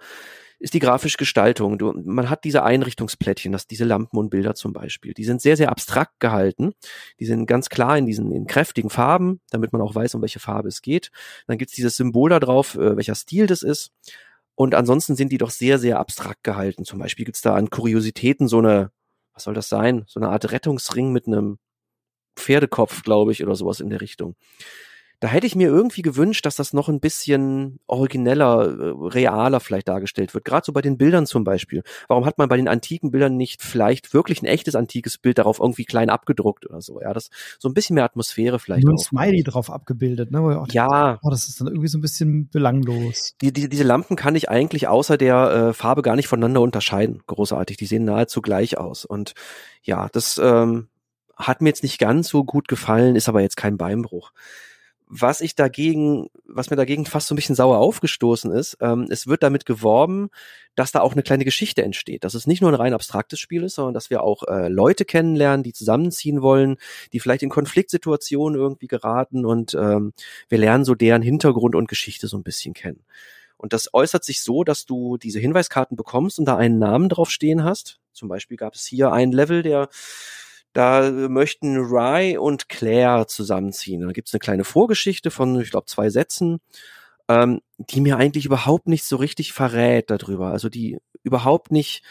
ist 0.62 0.76
die 0.76 0.80
grafische 0.80 1.18
Gestaltung. 1.18 1.80
Du, 1.80 1.91
man 2.05 2.30
hat 2.30 2.43
diese 2.43 2.64
Einrichtungsplättchen, 2.64 3.51
das, 3.51 3.66
diese 3.66 3.84
Lampen 3.84 4.18
und 4.18 4.30
Bilder 4.30 4.53
zum 4.53 4.74
Beispiel. 4.74 5.14
Die 5.14 5.24
sind 5.24 5.41
sehr, 5.41 5.57
sehr 5.57 5.70
abstrakt 5.70 6.20
gehalten. 6.20 6.74
Die 7.20 7.26
sind 7.26 7.47
ganz 7.47 7.70
klar 7.70 7.97
in 7.97 8.05
diesen 8.05 8.32
in 8.32 8.45
kräftigen 8.45 8.91
Farben, 8.91 9.41
damit 9.49 9.74
man 9.74 9.82
auch 9.82 9.95
weiß, 9.95 10.14
um 10.16 10.22
welche 10.22 10.39
Farbe 10.39 10.68
es 10.68 10.84
geht. 10.84 11.09
Dann 11.47 11.57
gibt's 11.57 11.74
dieses 11.74 11.95
Symbol 11.95 12.30
da 12.30 12.39
drauf, 12.39 12.76
äh, 12.76 12.95
welcher 12.95 13.16
Stil 13.16 13.47
das 13.47 13.64
ist. 13.64 13.91
Und 14.53 14.76
ansonsten 14.76 15.16
sind 15.16 15.32
die 15.32 15.39
doch 15.39 15.49
sehr, 15.49 15.80
sehr 15.80 15.99
abstrakt 15.99 16.43
gehalten. 16.43 16.86
Zum 16.86 16.99
Beispiel 16.99 17.26
gibt's 17.26 17.41
da 17.41 17.55
an 17.55 17.72
Kuriositäten 17.72 18.47
so 18.47 18.59
eine, 18.59 18.91
was 19.34 19.45
soll 19.45 19.55
das 19.55 19.68
sein? 19.68 20.03
So 20.05 20.20
eine 20.20 20.30
Art 20.30 20.51
Rettungsring 20.51 21.12
mit 21.12 21.26
einem 21.26 21.57
Pferdekopf, 22.36 23.01
glaube 23.01 23.32
ich, 23.32 23.43
oder 23.43 23.55
sowas 23.55 23.80
in 23.80 23.89
der 23.89 24.01
Richtung. 24.01 24.36
Da 25.22 25.28
hätte 25.28 25.45
ich 25.45 25.55
mir 25.55 25.67
irgendwie 25.67 26.01
gewünscht, 26.01 26.47
dass 26.47 26.55
das 26.55 26.74
noch 26.74 26.89
ein 26.89 26.99
bisschen 26.99 27.80
origineller, 27.86 28.65
äh, 28.65 29.07
realer 29.07 29.60
vielleicht 29.60 29.88
dargestellt 29.88 30.34
wird. 30.34 30.45
Gerade 30.45 30.65
so 30.65 30.73
bei 30.73 30.81
den 30.81 30.98
Bildern 30.98 31.27
zum 31.27 31.43
Beispiel. 31.43 31.84
Warum 32.07 32.26
hat 32.26 32.39
man 32.39 32.49
bei 32.49 32.57
den 32.57 32.68
antiken 32.68 33.11
Bildern 33.11 33.38
nicht 33.38 33.61
vielleicht 33.61 34.15
wirklich 34.15 34.41
ein 34.41 34.48
echtes 34.48 34.76
antikes 34.76 35.19
Bild 35.19 35.38
darauf 35.38 35.60
irgendwie 35.60 35.85
klein 35.85 36.10
abgedruckt 36.10 36.68
oder 36.68 36.81
so? 36.81 36.99
Ja, 36.99 37.14
das 37.14 37.30
so 37.60 37.69
ein 37.69 37.76
bisschen 37.76 37.93
mehr 37.93 38.03
Atmosphäre 38.03 38.57
vielleicht. 38.57 38.84
Nur 38.84 38.95
ein 38.95 38.98
Smiley 38.98 39.43
drauf 39.43 39.69
abgebildet, 39.69 40.31
ne? 40.31 40.65
Ja. 40.72 41.19
Oh, 41.22 41.30
das 41.30 41.48
ist 41.48 41.61
dann 41.61 41.68
irgendwie 41.68 41.88
so 41.88 41.99
ein 41.99 42.02
bisschen 42.02 42.49
belanglos. 42.49 43.35
Die, 43.41 43.53
die, 43.53 43.69
diese 43.69 43.84
Lampen 43.84 44.15
kann 44.15 44.35
ich 44.35 44.49
eigentlich 44.49 44.88
außer 44.88 45.19
der 45.19 45.52
äh, 45.69 45.73
Farbe 45.73 46.02
gar 46.02 46.15
nicht 46.15 46.30
voneinander 46.30 46.61
unterscheiden. 46.61 47.22
Großartig. 47.27 47.77
Die 47.77 47.85
sehen 47.85 48.06
nahezu 48.06 48.41
gleich 48.41 48.80
aus. 48.80 49.06
Und 49.06 49.35
ja, 49.84 50.10
das 50.11 50.41
ähm, 50.43 50.88
hat 51.35 51.61
mir 51.61 51.69
jetzt 51.69 51.84
nicht 51.84 51.99
ganz 51.99 52.27
so 52.27 52.43
gut 52.43 52.68
gefallen, 52.68 53.15
ist 53.15 53.30
aber 53.30 53.41
jetzt 53.41 53.56
kein 53.56 53.77
Beinbruch. 53.77 54.31
Was 55.14 55.42
ich 55.42 55.56
dagegen, 55.56 56.30
was 56.46 56.70
mir 56.70 56.78
dagegen 56.78 57.06
fast 57.06 57.28
so 57.28 57.34
ein 57.34 57.36
bisschen 57.36 57.54
sauer 57.54 57.80
aufgestoßen 57.80 58.50
ist, 58.54 58.78
ähm, 58.80 59.08
es 59.10 59.28
wird 59.28 59.44
damit 59.44 59.66
geworben, 59.66 60.30
dass 60.76 60.94
da 60.94 61.02
auch 61.02 61.12
eine 61.12 61.22
kleine 61.22 61.44
Geschichte 61.44 61.84
entsteht, 61.84 62.24
dass 62.24 62.34
es 62.34 62.48
nicht 62.48 62.62
nur 62.62 62.72
ein 62.72 62.76
rein 62.76 62.94
abstraktes 62.94 63.38
Spiel 63.38 63.64
ist, 63.64 63.76
sondern 63.76 63.94
dass 63.94 64.10
wir 64.10 64.24
auch 64.24 64.44
äh, 64.48 64.70
Leute 64.70 65.04
kennenlernen, 65.04 65.64
die 65.64 65.74
zusammenziehen 65.74 66.42
wollen, 66.42 66.78
die 67.12 67.20
vielleicht 67.20 67.44
in 67.44 67.50
Konfliktsituationen 67.50 68.58
irgendwie 68.58 68.88
geraten 68.88 69.46
und 69.46 69.74
ähm, 69.74 70.14
wir 70.48 70.58
lernen 70.58 70.86
so 70.86 70.96
deren 70.96 71.22
Hintergrund 71.22 71.76
und 71.76 71.90
Geschichte 71.90 72.30
so 72.30 72.38
ein 72.38 72.44
bisschen 72.44 72.74
kennen. 72.74 73.04
Und 73.58 73.74
das 73.74 73.94
äußert 73.94 74.24
sich 74.24 74.42
so, 74.42 74.64
dass 74.64 74.86
du 74.86 75.18
diese 75.18 75.40
Hinweiskarten 75.40 75.98
bekommst 75.98 76.40
und 76.40 76.46
da 76.46 76.56
einen 76.56 76.80
Namen 76.80 77.10
drauf 77.10 77.30
stehen 77.30 77.66
hast. 77.66 78.00
Zum 78.14 78.30
Beispiel 78.30 78.56
gab 78.56 78.76
es 78.76 78.86
hier 78.86 79.12
ein 79.12 79.34
Level, 79.34 79.62
der 79.62 79.90
da 80.73 81.11
möchten 81.11 81.77
Rye 81.77 82.38
und 82.38 82.69
Claire 82.69 83.27
zusammenziehen. 83.27 84.02
Da 84.02 84.11
gibt's 84.11 84.34
eine 84.34 84.39
kleine 84.39 84.64
Vorgeschichte 84.64 85.31
von, 85.31 85.60
ich 85.60 85.72
glaube, 85.72 85.88
zwei 85.88 86.10
Sätzen, 86.10 86.60
ähm, 87.27 87.61
die 87.77 88.02
mir 88.02 88.18
eigentlich 88.18 88.45
überhaupt 88.45 88.88
nicht 88.88 89.03
so 89.03 89.18
richtig 89.18 89.53
verrät 89.53 90.10
darüber. 90.10 90.48
Also 90.48 90.69
die 90.69 90.99
überhaupt 91.23 91.72
nicht, 91.72 92.03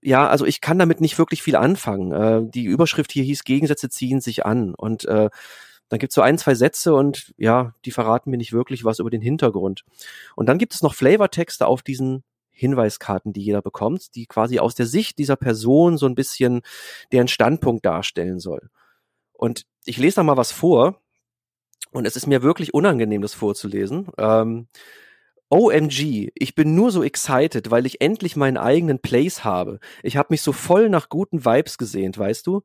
ja, 0.00 0.26
also 0.28 0.46
ich 0.46 0.60
kann 0.60 0.78
damit 0.78 1.00
nicht 1.00 1.18
wirklich 1.18 1.42
viel 1.42 1.56
anfangen. 1.56 2.12
Äh, 2.12 2.50
die 2.50 2.64
Überschrift 2.64 3.12
hier 3.12 3.24
hieß, 3.24 3.44
Gegensätze 3.44 3.88
ziehen 3.88 4.20
sich 4.20 4.46
an. 4.46 4.74
Und 4.74 5.04
äh, 5.04 5.28
dann 5.88 5.98
gibt's 5.98 6.14
so 6.14 6.22
ein, 6.22 6.38
zwei 6.38 6.54
Sätze 6.54 6.94
und 6.94 7.32
ja, 7.36 7.74
die 7.84 7.92
verraten 7.92 8.30
mir 8.30 8.38
nicht 8.38 8.52
wirklich 8.52 8.84
was 8.84 8.98
über 8.98 9.10
den 9.10 9.20
Hintergrund. 9.20 9.84
Und 10.34 10.48
dann 10.48 10.58
gibt 10.58 10.74
es 10.74 10.82
noch 10.82 10.94
Flavortexte 10.94 11.66
auf 11.66 11.82
diesen 11.82 12.24
Hinweiskarten, 12.56 13.32
die 13.32 13.42
jeder 13.42 13.60
bekommt, 13.60 14.14
die 14.14 14.26
quasi 14.26 14.58
aus 14.58 14.74
der 14.74 14.86
Sicht 14.86 15.18
dieser 15.18 15.36
Person 15.36 15.98
so 15.98 16.06
ein 16.06 16.14
bisschen 16.14 16.62
deren 17.12 17.28
Standpunkt 17.28 17.84
darstellen 17.84 18.40
soll. 18.40 18.70
Und 19.32 19.66
ich 19.84 19.98
lese 19.98 20.16
da 20.16 20.22
mal 20.22 20.38
was 20.38 20.52
vor 20.52 21.02
und 21.92 22.06
es 22.06 22.16
ist 22.16 22.26
mir 22.26 22.42
wirklich 22.42 22.72
unangenehm, 22.72 23.20
das 23.20 23.34
vorzulesen. 23.34 24.08
Ähm, 24.16 24.68
OMG, 25.50 26.30
ich 26.34 26.54
bin 26.54 26.74
nur 26.74 26.90
so 26.90 27.04
excited, 27.04 27.70
weil 27.70 27.86
ich 27.86 28.00
endlich 28.00 28.36
meinen 28.36 28.56
eigenen 28.56 28.98
Place 29.00 29.44
habe. 29.44 29.78
Ich 30.02 30.16
habe 30.16 30.28
mich 30.30 30.40
so 30.40 30.52
voll 30.52 30.88
nach 30.88 31.08
guten 31.08 31.44
Vibes 31.44 31.78
gesehnt, 31.78 32.18
weißt 32.18 32.46
du? 32.46 32.62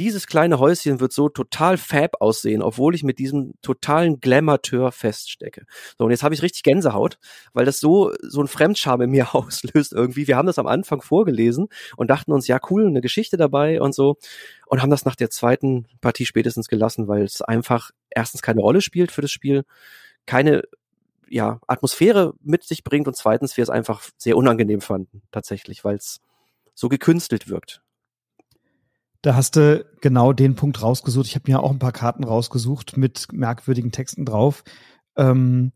Dieses 0.00 0.26
kleine 0.26 0.58
Häuschen 0.58 0.98
wird 0.98 1.12
so 1.12 1.28
total 1.28 1.76
fab 1.76 2.22
aussehen, 2.22 2.62
obwohl 2.62 2.94
ich 2.94 3.02
mit 3.02 3.18
diesem 3.18 3.52
totalen 3.60 4.18
Glamateur 4.18 4.92
feststecke. 4.92 5.66
So, 5.98 6.06
und 6.06 6.10
jetzt 6.10 6.22
habe 6.22 6.34
ich 6.34 6.40
richtig 6.40 6.62
Gänsehaut, 6.62 7.18
weil 7.52 7.66
das 7.66 7.80
so, 7.80 8.10
so 8.22 8.40
ein 8.40 8.48
Fremdscham 8.48 9.02
in 9.02 9.10
mir 9.10 9.34
auslöst 9.34 9.92
irgendwie. 9.92 10.26
Wir 10.26 10.38
haben 10.38 10.46
das 10.46 10.58
am 10.58 10.66
Anfang 10.66 11.02
vorgelesen 11.02 11.68
und 11.98 12.08
dachten 12.08 12.32
uns, 12.32 12.46
ja 12.46 12.58
cool, 12.70 12.86
eine 12.86 13.02
Geschichte 13.02 13.36
dabei 13.36 13.82
und 13.82 13.94
so. 13.94 14.16
Und 14.66 14.80
haben 14.80 14.88
das 14.88 15.04
nach 15.04 15.16
der 15.16 15.28
zweiten 15.28 15.86
Partie 16.00 16.24
spätestens 16.24 16.68
gelassen, 16.68 17.06
weil 17.06 17.24
es 17.24 17.42
einfach 17.42 17.90
erstens 18.08 18.40
keine 18.40 18.62
Rolle 18.62 18.80
spielt 18.80 19.12
für 19.12 19.20
das 19.20 19.30
Spiel, 19.30 19.64
keine 20.24 20.62
ja, 21.28 21.60
Atmosphäre 21.66 22.32
mit 22.40 22.64
sich 22.64 22.84
bringt 22.84 23.06
und 23.06 23.16
zweitens 23.16 23.58
wir 23.58 23.62
es 23.62 23.70
einfach 23.70 24.02
sehr 24.16 24.38
unangenehm 24.38 24.80
fanden, 24.80 25.20
tatsächlich, 25.30 25.84
weil 25.84 25.96
es 25.96 26.22
so 26.74 26.88
gekünstelt 26.88 27.48
wirkt. 27.48 27.82
Da 29.22 29.34
hast 29.34 29.56
du 29.56 29.84
genau 30.00 30.32
den 30.32 30.54
Punkt 30.54 30.82
rausgesucht. 30.82 31.26
Ich 31.26 31.34
habe 31.34 31.50
mir 31.50 31.62
auch 31.62 31.70
ein 31.70 31.78
paar 31.78 31.92
Karten 31.92 32.24
rausgesucht 32.24 32.96
mit 32.96 33.28
merkwürdigen 33.32 33.92
Texten 33.92 34.24
drauf. 34.24 34.64
Ähm, 35.16 35.72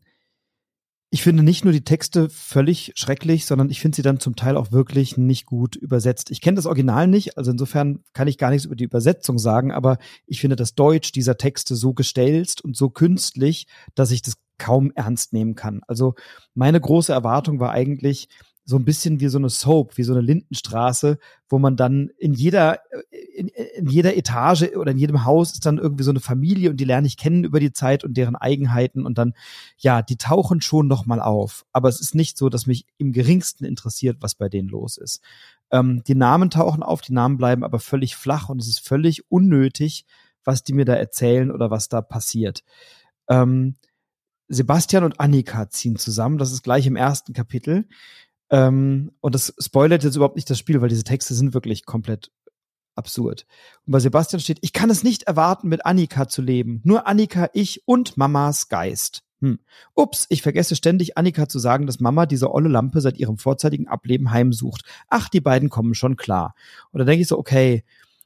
ich 1.11 1.23
finde 1.23 1.43
nicht 1.43 1.63
nur 1.63 1.71
die 1.71 1.83
Texte 1.83 2.29
völlig 2.29 2.91
schrecklich, 2.95 3.45
sondern 3.45 3.69
ich 3.69 3.79
finde 3.79 3.95
sie 3.95 4.01
dann 4.01 4.19
zum 4.19 4.35
Teil 4.35 4.57
auch 4.57 4.71
wirklich 4.71 5.15
nicht 5.15 5.45
gut 5.45 5.75
übersetzt. 5.75 6.29
Ich 6.31 6.41
kenne 6.41 6.55
das 6.55 6.65
Original 6.65 7.07
nicht, 7.07 7.37
also 7.37 7.51
insofern 7.51 8.03
kann 8.13 8.27
ich 8.27 8.37
gar 8.37 8.49
nichts 8.49 8.65
über 8.65 8.75
die 8.75 8.83
Übersetzung 8.83 9.37
sagen, 9.37 9.71
aber 9.71 9.97
ich 10.25 10.41
finde 10.41 10.57
das 10.57 10.75
Deutsch 10.75 11.13
dieser 11.13 11.37
Texte 11.37 11.75
so 11.75 11.93
gestelzt 11.93 12.61
und 12.65 12.75
so 12.75 12.89
künstlich, 12.89 13.67
dass 13.93 14.11
ich 14.11 14.23
das 14.23 14.33
kaum 14.57 14.91
ernst 14.95 15.31
nehmen 15.31 15.55
kann. 15.55 15.81
Also 15.87 16.15
meine 16.53 16.81
große 16.81 17.13
Erwartung 17.13 17.59
war 17.59 17.71
eigentlich, 17.71 18.27
so 18.67 18.77
ein 18.77 18.85
bisschen 18.85 19.19
wie 19.19 19.27
so 19.27 19.37
eine 19.37 19.49
Soap, 19.49 19.95
wie 19.97 20.03
so 20.03 20.13
eine 20.13 20.21
Lindenstraße, 20.21 21.19
wo 21.47 21.59
man 21.59 21.77
dann 21.77 22.09
in 22.17 22.33
jeder, 22.33 22.79
in, 23.35 23.47
in, 23.47 23.87
jeder 23.87 24.17
Etage 24.17 24.75
oder 24.75 24.91
in 24.91 24.97
jedem 24.97 25.23
Haus 25.23 25.53
ist 25.53 25.67
dann 25.67 25.77
irgendwie 25.77 26.03
so 26.03 26.09
eine 26.09 26.19
Familie 26.19 26.71
und 26.71 26.77
die 26.77 26.85
lerne 26.85 27.05
ich 27.05 27.15
kennen 27.15 27.43
über 27.43 27.59
die 27.59 27.71
Zeit 27.71 28.03
und 28.03 28.15
deren 28.17 28.35
Eigenheiten 28.35 29.05
und 29.05 29.19
dann, 29.19 29.33
ja, 29.77 30.01
die 30.01 30.17
tauchen 30.17 30.61
schon 30.61 30.87
nochmal 30.87 31.21
auf. 31.21 31.63
Aber 31.73 31.89
es 31.89 32.01
ist 32.01 32.15
nicht 32.15 32.39
so, 32.39 32.49
dass 32.49 32.65
mich 32.65 32.87
im 32.97 33.11
geringsten 33.11 33.65
interessiert, 33.65 34.17
was 34.21 34.33
bei 34.33 34.49
denen 34.49 34.69
los 34.69 34.97
ist. 34.97 35.21
Ähm, 35.69 36.01
die 36.07 36.15
Namen 36.15 36.49
tauchen 36.49 36.81
auf, 36.81 37.01
die 37.01 37.13
Namen 37.13 37.37
bleiben 37.37 37.63
aber 37.63 37.79
völlig 37.79 38.15
flach 38.15 38.49
und 38.49 38.59
es 38.59 38.67
ist 38.67 38.79
völlig 38.79 39.29
unnötig, 39.31 40.05
was 40.43 40.63
die 40.63 40.73
mir 40.73 40.85
da 40.85 40.95
erzählen 40.95 41.51
oder 41.51 41.69
was 41.69 41.87
da 41.87 42.01
passiert. 42.01 42.63
Ähm, 43.29 43.75
Sebastian 44.47 45.03
und 45.03 45.19
Annika 45.19 45.69
ziehen 45.69 45.95
zusammen, 45.95 46.37
das 46.37 46.51
ist 46.51 46.63
gleich 46.63 46.85
im 46.85 46.95
ersten 46.95 47.33
Kapitel. 47.33 47.87
Ähm, 48.55 49.11
und 49.19 49.35
das 49.35 49.53
spoilert 49.59 50.05
jetzt 50.05 50.15
überhaupt 50.15 50.37
nicht 50.37 50.49
das 50.49 50.57
Spiel, 50.57 50.79
weil 50.79 50.87
diese 50.87 51.03
Texte 51.03 51.33
sind 51.33 51.53
wirklich 51.53 51.85
komplett 51.85 52.31
absurd. 52.95 53.45
Und 53.85 53.91
bei 53.91 53.99
Sebastian 53.99 54.39
steht, 54.39 54.59
ich 54.61 54.71
kann 54.71 54.89
es 54.89 55.03
nicht 55.03 55.23
erwarten, 55.23 55.67
mit 55.67 55.85
Annika 55.85 56.29
zu 56.29 56.41
leben. 56.41 56.79
Nur 56.85 57.05
Annika, 57.05 57.49
ich 57.51 57.85
und 57.85 58.15
Mamas 58.15 58.69
Geist. 58.69 59.23
Hm. 59.41 59.59
Ups, 59.93 60.25
ich 60.29 60.41
vergesse 60.41 60.77
ständig 60.77 61.17
Annika 61.17 61.49
zu 61.49 61.59
sagen, 61.59 61.85
dass 61.85 61.99
Mama 61.99 62.25
diese 62.25 62.49
olle 62.53 62.69
Lampe 62.69 63.01
seit 63.01 63.17
ihrem 63.17 63.37
vorzeitigen 63.37 63.89
Ableben 63.89 64.31
heimsucht. 64.31 64.85
Ach, 65.09 65.27
die 65.27 65.41
beiden 65.41 65.67
kommen 65.67 65.93
schon 65.93 66.15
klar. 66.15 66.55
Und 66.91 66.99
da 66.99 67.03
denke 67.03 67.23
ich 67.23 67.27
so, 67.27 67.37
okay, 67.37 67.83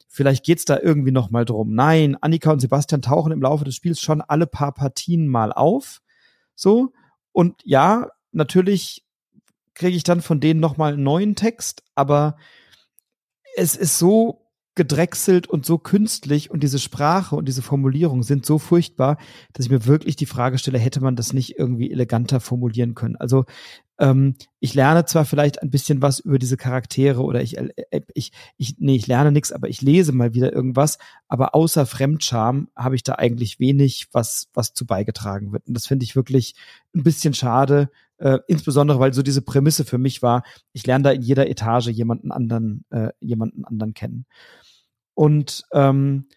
vielleicht 0.07 0.45
geht's 0.45 0.65
da 0.65 0.77
irgendwie 0.79 1.11
noch 1.11 1.31
mal 1.31 1.45
drum. 1.45 1.73
Nein, 1.73 2.15
Annika 2.21 2.51
und 2.51 2.59
Sebastian 2.59 3.01
tauchen 3.01 3.31
im 3.31 3.41
Laufe 3.41 3.65
des 3.65 3.73
Spiels 3.73 3.99
schon 3.99 4.21
alle 4.21 4.45
paar 4.45 4.75
Partien 4.75 5.27
mal 5.27 5.51
auf. 5.51 6.03
So. 6.53 6.93
Und 7.31 7.55
ja, 7.63 8.09
natürlich 8.31 9.03
kriege 9.79 9.95
ich 9.95 10.03
dann 10.03 10.21
von 10.21 10.41
denen 10.41 10.59
nochmal 10.59 10.93
einen 10.93 11.03
neuen 11.03 11.35
Text, 11.35 11.83
aber 11.95 12.35
es 13.55 13.75
ist 13.75 13.97
so 13.97 14.45
gedrechselt 14.75 15.47
und 15.47 15.65
so 15.65 15.77
künstlich 15.77 16.51
und 16.51 16.61
diese 16.61 16.79
Sprache 16.79 17.35
und 17.35 17.47
diese 17.47 17.61
Formulierung 17.61 18.23
sind 18.23 18.45
so 18.45 18.59
furchtbar, 18.59 19.17
dass 19.53 19.65
ich 19.65 19.71
mir 19.71 19.85
wirklich 19.85 20.15
die 20.15 20.25
Frage 20.25 20.57
stelle, 20.57 20.79
hätte 20.79 21.01
man 21.01 21.15
das 21.15 21.33
nicht 21.33 21.57
irgendwie 21.57 21.91
eleganter 21.91 22.39
formulieren 22.39 22.93
können? 22.93 23.15
Also 23.15 23.45
ähm, 23.99 24.35
ich 24.59 24.73
lerne 24.73 25.05
zwar 25.05 25.25
vielleicht 25.25 25.61
ein 25.61 25.69
bisschen 25.69 26.01
was 26.01 26.19
über 26.19 26.39
diese 26.39 26.57
Charaktere 26.57 27.23
oder 27.23 27.41
ich, 27.41 27.57
äh, 27.57 27.69
ich, 28.13 28.31
ich 28.57 28.75
nee, 28.79 28.95
ich 28.95 29.07
lerne 29.07 29.31
nichts, 29.31 29.51
aber 29.51 29.69
ich 29.69 29.81
lese 29.81 30.11
mal 30.11 30.33
wieder 30.33 30.53
irgendwas, 30.53 30.97
aber 31.27 31.55
außer 31.55 31.85
Fremdscham 31.85 32.69
habe 32.75 32.95
ich 32.95 33.03
da 33.03 33.15
eigentlich 33.15 33.59
wenig, 33.59 34.07
was, 34.11 34.49
was 34.53 34.73
zu 34.73 34.85
beigetragen 34.85 35.51
wird. 35.51 35.67
Und 35.67 35.73
das 35.73 35.87
finde 35.87 36.03
ich 36.03 36.15
wirklich 36.15 36.55
ein 36.95 37.03
bisschen 37.03 37.33
schade, 37.33 37.89
äh, 38.19 38.39
insbesondere 38.47 38.99
weil 38.99 39.13
so 39.13 39.23
diese 39.23 39.41
Prämisse 39.41 39.85
für 39.85 39.97
mich 39.97 40.21
war, 40.21 40.43
ich 40.73 40.85
lerne 40.85 41.03
da 41.03 41.11
in 41.11 41.21
jeder 41.21 41.49
Etage 41.49 41.87
jemanden 41.87 42.31
anderen, 42.31 42.85
äh, 42.89 43.09
jemanden 43.19 43.65
anderen 43.65 43.93
kennen. 43.93 44.25
Und 45.13 45.63
ähm, 45.73 46.27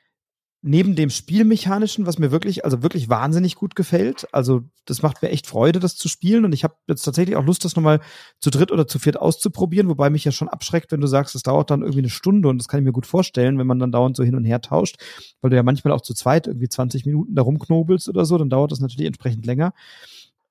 neben 0.65 0.95
dem 0.95 1.11
Spielmechanischen, 1.11 2.07
was 2.07 2.21
mir 2.21 2.31
wirklich, 2.31 2.65
also 2.65 2.85
wirklich 2.85 3.09
wahnsinnig 3.09 3.57
gut 3.57 3.75
gefällt, 3.75 4.33
also 4.33 4.63
das 4.85 5.03
macht 5.03 5.21
mir 5.21 5.31
echt 5.31 5.49
Freude, 5.49 5.81
das 5.81 5.97
zu 5.97 6.09
spielen 6.09 6.45
und 6.45 6.53
ich 6.53 6.63
habe 6.63 6.77
jetzt 6.87 7.03
tatsächlich 7.03 7.35
auch 7.37 7.45
Lust, 7.45 7.65
das 7.65 7.75
nochmal 7.75 8.01
zu 8.39 8.51
dritt 8.51 8.71
oder 8.71 8.87
zu 8.87 9.01
viert 9.01 9.17
auszuprobieren, 9.17 9.89
wobei 9.89 10.09
mich 10.09 10.25
ja 10.25 10.31
schon 10.31 10.49
abschreckt, 10.49 10.93
wenn 10.93 11.01
du 11.01 11.09
sagst, 11.09 11.35
es 11.35 11.43
dauert 11.43 11.71
dann 11.71 11.83
irgendwie 11.83 12.01
eine 12.01 12.11
Stunde 12.11 12.49
und 12.49 12.59
das 12.59 12.69
kann 12.69 12.79
ich 12.79 12.85
mir 12.85 12.93
gut 12.93 13.07
vorstellen, 13.07 13.59
wenn 13.59 13.67
man 13.67 13.81
dann 13.81 13.91
dauernd 13.91 14.17
so 14.17 14.23
hin 14.23 14.37
und 14.37 14.45
her 14.45 14.61
tauscht, 14.61 14.97
weil 15.41 15.51
du 15.51 15.57
ja 15.57 15.65
manchmal 15.65 15.93
auch 15.93 16.01
zu 16.01 16.15
zweit 16.15 16.47
irgendwie 16.47 16.69
20 16.69 17.07
Minuten 17.07 17.35
da 17.35 17.43
rumknobelst 17.43 18.09
oder 18.09 18.25
so, 18.25 18.39
dann 18.39 18.51
dauert 18.51 18.71
das 18.71 18.81
natürlich 18.81 19.07
entsprechend 19.07 19.45
länger. 19.45 19.75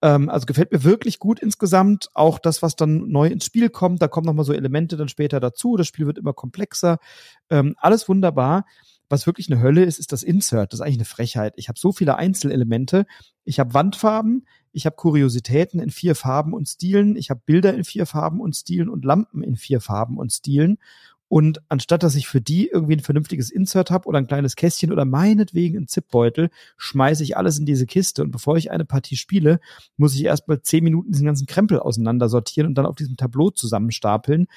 Ähm, 0.01 0.29
also 0.29 0.45
gefällt 0.45 0.71
mir 0.71 0.83
wirklich 0.83 1.19
gut 1.19 1.39
insgesamt. 1.39 2.09
Auch 2.13 2.39
das, 2.39 2.61
was 2.61 2.75
dann 2.75 3.09
neu 3.09 3.27
ins 3.27 3.45
Spiel 3.45 3.69
kommt, 3.69 4.01
da 4.01 4.07
kommen 4.07 4.25
nochmal 4.25 4.45
so 4.45 4.53
Elemente 4.53 4.97
dann 4.97 5.09
später 5.09 5.39
dazu. 5.39 5.77
Das 5.77 5.87
Spiel 5.87 6.05
wird 6.05 6.17
immer 6.17 6.33
komplexer. 6.33 6.97
Ähm, 7.49 7.75
alles 7.77 8.09
wunderbar. 8.09 8.65
Was 9.09 9.27
wirklich 9.27 9.51
eine 9.51 9.61
Hölle 9.61 9.83
ist, 9.83 9.99
ist 9.99 10.13
das 10.13 10.23
Insert. 10.23 10.71
Das 10.71 10.79
ist 10.79 10.85
eigentlich 10.85 10.99
eine 10.99 11.05
Frechheit. 11.05 11.53
Ich 11.57 11.67
habe 11.67 11.77
so 11.77 11.91
viele 11.91 12.15
Einzelelemente. 12.15 13.05
Ich 13.43 13.59
habe 13.59 13.73
Wandfarben, 13.73 14.47
ich 14.71 14.85
habe 14.85 14.95
Kuriositäten 14.95 15.81
in 15.81 15.89
vier 15.89 16.15
Farben 16.15 16.53
und 16.53 16.69
Stilen, 16.69 17.17
ich 17.17 17.29
habe 17.29 17.41
Bilder 17.45 17.73
in 17.73 17.83
vier 17.83 18.05
Farben 18.05 18.39
und 18.39 18.55
Stilen 18.55 18.87
und 18.87 19.03
Lampen 19.03 19.43
in 19.43 19.57
vier 19.57 19.81
Farben 19.81 20.17
und 20.17 20.31
Stilen. 20.31 20.77
Und 21.31 21.61
anstatt 21.69 22.03
dass 22.03 22.15
ich 22.15 22.27
für 22.27 22.41
die 22.41 22.67
irgendwie 22.67 22.97
ein 22.97 22.99
vernünftiges 22.99 23.51
Insert 23.51 23.89
habe 23.89 24.05
oder 24.09 24.17
ein 24.17 24.27
kleines 24.27 24.57
Kästchen 24.57 24.91
oder 24.91 25.05
meinetwegen 25.05 25.77
einen 25.77 25.87
Zipbeutel, 25.87 26.49
schmeiße 26.75 27.23
ich 27.23 27.37
alles 27.37 27.57
in 27.57 27.65
diese 27.65 27.85
Kiste. 27.85 28.21
Und 28.21 28.31
bevor 28.31 28.57
ich 28.57 28.69
eine 28.69 28.83
Partie 28.83 29.15
spiele, 29.15 29.61
muss 29.95 30.13
ich 30.13 30.25
erstmal 30.25 30.61
zehn 30.61 30.83
Minuten 30.83 31.13
diesen 31.13 31.25
ganzen 31.25 31.47
Krempel 31.47 31.79
auseinandersortieren 31.79 32.67
und 32.67 32.75
dann 32.75 32.85
auf 32.85 32.95
diesem 32.95 33.15
Tableau 33.15 33.49
zusammenstapeln. 33.49 34.47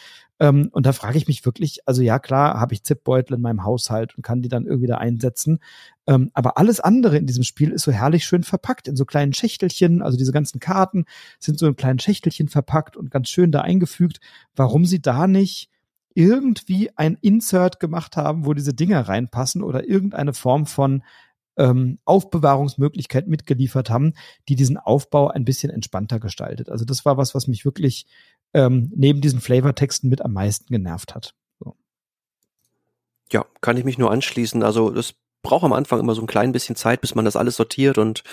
Ähm, 0.41 0.69
und 0.73 0.85
da 0.85 0.93
frage 0.93 1.17
ich 1.17 1.29
mich 1.29 1.47
wirklich, 1.47 1.79
also 1.87 2.03
ja 2.03 2.19
klar, 2.19 2.59
habe 2.59 2.75
ich 2.75 2.83
Zipbeutel 2.83 3.37
in 3.37 3.41
meinem 3.41 3.63
Haushalt 3.63 4.17
und 4.17 4.25
kann 4.25 4.43
die 4.43 4.49
dann 4.49 4.67
irgendwie 4.67 4.89
da 4.89 4.97
einsetzen. 4.97 5.61
Ähm, 6.09 6.33
aber 6.35 6.59
alles 6.59 6.81
andere 6.81 7.19
in 7.19 7.27
diesem 7.27 7.45
Spiel 7.45 7.71
ist 7.71 7.85
so 7.85 7.93
herrlich 7.93 8.25
schön 8.25 8.43
verpackt 8.43 8.89
in 8.89 8.97
so 8.97 9.05
kleinen 9.05 9.33
Schächtelchen. 9.33 10.03
Also 10.03 10.19
diese 10.19 10.33
ganzen 10.33 10.59
Karten 10.59 11.05
sind 11.39 11.57
so 11.57 11.69
in 11.69 11.77
kleinen 11.77 12.01
Schächtelchen 12.01 12.49
verpackt 12.49 12.97
und 12.97 13.13
ganz 13.13 13.29
schön 13.29 13.53
da 13.53 13.61
eingefügt. 13.61 14.19
Warum 14.57 14.87
sie 14.87 15.01
da 15.01 15.29
nicht 15.29 15.71
irgendwie 16.15 16.91
ein 16.97 17.19
Insert 17.21 17.81
gemacht 17.81 18.17
haben, 18.17 18.47
wo 18.47 18.55
diese 18.55 18.73
Dinger 18.73 19.09
reinpassen 19.09 19.63
oder 19.63 19.89
irgendeine 19.89 20.33
Form 20.33 20.67
von 20.67 21.03
ähm, 21.57 21.99
Aufbewahrungsmöglichkeit 22.05 23.27
mitgeliefert 23.27 23.91
haben, 23.91 24.15
die 24.49 24.57
diesen 24.57 24.77
Aufbau 24.77 25.29
ein 25.29 25.45
bisschen 25.45 25.71
entspannter 25.71 26.21
gestaltet. 26.21 26.69
Also 26.69 26.85
das 26.85 27.05
war 27.05 27.17
was, 27.17 27.35
was 27.35 27.47
mich 27.47 27.65
wirklich 27.65 28.07
ähm, 28.53 28.91
neben 28.95 29.21
diesen 29.21 29.41
Flavortexten 29.41 30.09
mit 30.09 30.23
am 30.23 30.33
meisten 30.33 30.67
genervt 30.73 31.15
hat. 31.15 31.35
So. 31.61 31.77
Ja, 33.31 33.45
kann 33.61 33.77
ich 33.77 33.85
mich 33.85 33.99
nur 33.99 34.11
anschließen. 34.11 34.63
Also 34.63 34.91
das 34.91 35.15
braucht 35.43 35.65
am 35.65 35.73
Anfang 35.73 36.01
immer 36.01 36.15
so 36.15 36.23
ein 36.23 36.27
klein 36.27 36.53
bisschen 36.53 36.77
Zeit, 36.77 37.01
bis 37.01 37.15
man 37.15 37.25
das 37.25 37.37
alles 37.37 37.57
sortiert 37.57 37.99
und 37.99 38.25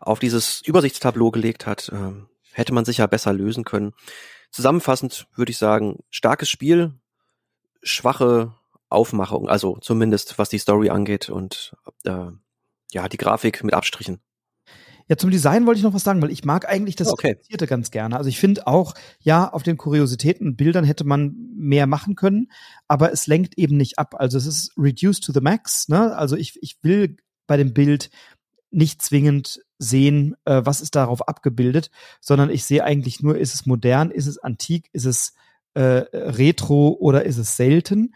auf 0.00 0.18
dieses 0.18 0.62
Übersichtstableau 0.62 1.30
gelegt 1.30 1.66
hat. 1.66 1.90
Ähm, 1.92 2.28
hätte 2.52 2.72
man 2.72 2.84
sicher 2.84 3.06
besser 3.08 3.32
lösen 3.32 3.64
können. 3.64 3.92
Zusammenfassend 4.50 5.26
würde 5.34 5.50
ich 5.50 5.58
sagen, 5.58 5.98
starkes 6.10 6.48
Spiel, 6.48 6.94
schwache 7.84 8.52
Aufmachung, 8.88 9.48
also 9.48 9.78
zumindest 9.80 10.38
was 10.38 10.48
die 10.48 10.58
Story 10.58 10.90
angeht 10.90 11.28
und 11.28 11.76
äh, 12.04 12.26
ja, 12.92 13.08
die 13.08 13.16
Grafik 13.16 13.64
mit 13.64 13.74
Abstrichen. 13.74 14.20
Ja, 15.06 15.18
zum 15.18 15.30
Design 15.30 15.66
wollte 15.66 15.78
ich 15.78 15.84
noch 15.84 15.92
was 15.92 16.04
sagen, 16.04 16.22
weil 16.22 16.30
ich 16.30 16.44
mag 16.44 16.66
eigentlich 16.66 16.96
das 16.96 17.12
okay. 17.12 17.36
ganz 17.66 17.90
gerne. 17.90 18.16
Also 18.16 18.30
ich 18.30 18.38
finde 18.38 18.66
auch, 18.66 18.94
ja, 19.20 19.52
auf 19.52 19.62
den 19.62 19.76
Kuriositäten 19.76 20.56
Bildern 20.56 20.84
hätte 20.84 21.04
man 21.04 21.34
mehr 21.54 21.86
machen 21.86 22.14
können, 22.14 22.50
aber 22.88 23.12
es 23.12 23.26
lenkt 23.26 23.58
eben 23.58 23.76
nicht 23.76 23.98
ab. 23.98 24.14
Also 24.18 24.38
es 24.38 24.46
ist 24.46 24.72
reduced 24.78 25.24
to 25.24 25.32
the 25.32 25.42
max, 25.42 25.88
ne? 25.88 26.16
Also 26.16 26.36
ich, 26.36 26.58
ich 26.62 26.78
will 26.82 27.18
bei 27.46 27.58
dem 27.58 27.74
Bild 27.74 28.08
nicht 28.70 29.02
zwingend 29.02 29.60
sehen, 29.78 30.36
äh, 30.46 30.62
was 30.64 30.80
ist 30.80 30.94
darauf 30.94 31.28
abgebildet, 31.28 31.90
sondern 32.20 32.48
ich 32.48 32.64
sehe 32.64 32.82
eigentlich 32.82 33.22
nur, 33.22 33.36
ist 33.36 33.54
es 33.54 33.66
modern, 33.66 34.10
ist 34.10 34.26
es 34.26 34.38
antik, 34.38 34.88
ist 34.92 35.04
es 35.04 35.34
äh, 35.74 36.04
retro 36.12 36.96
oder 36.98 37.24
ist 37.24 37.38
es 37.38 37.56
selten. 37.56 38.14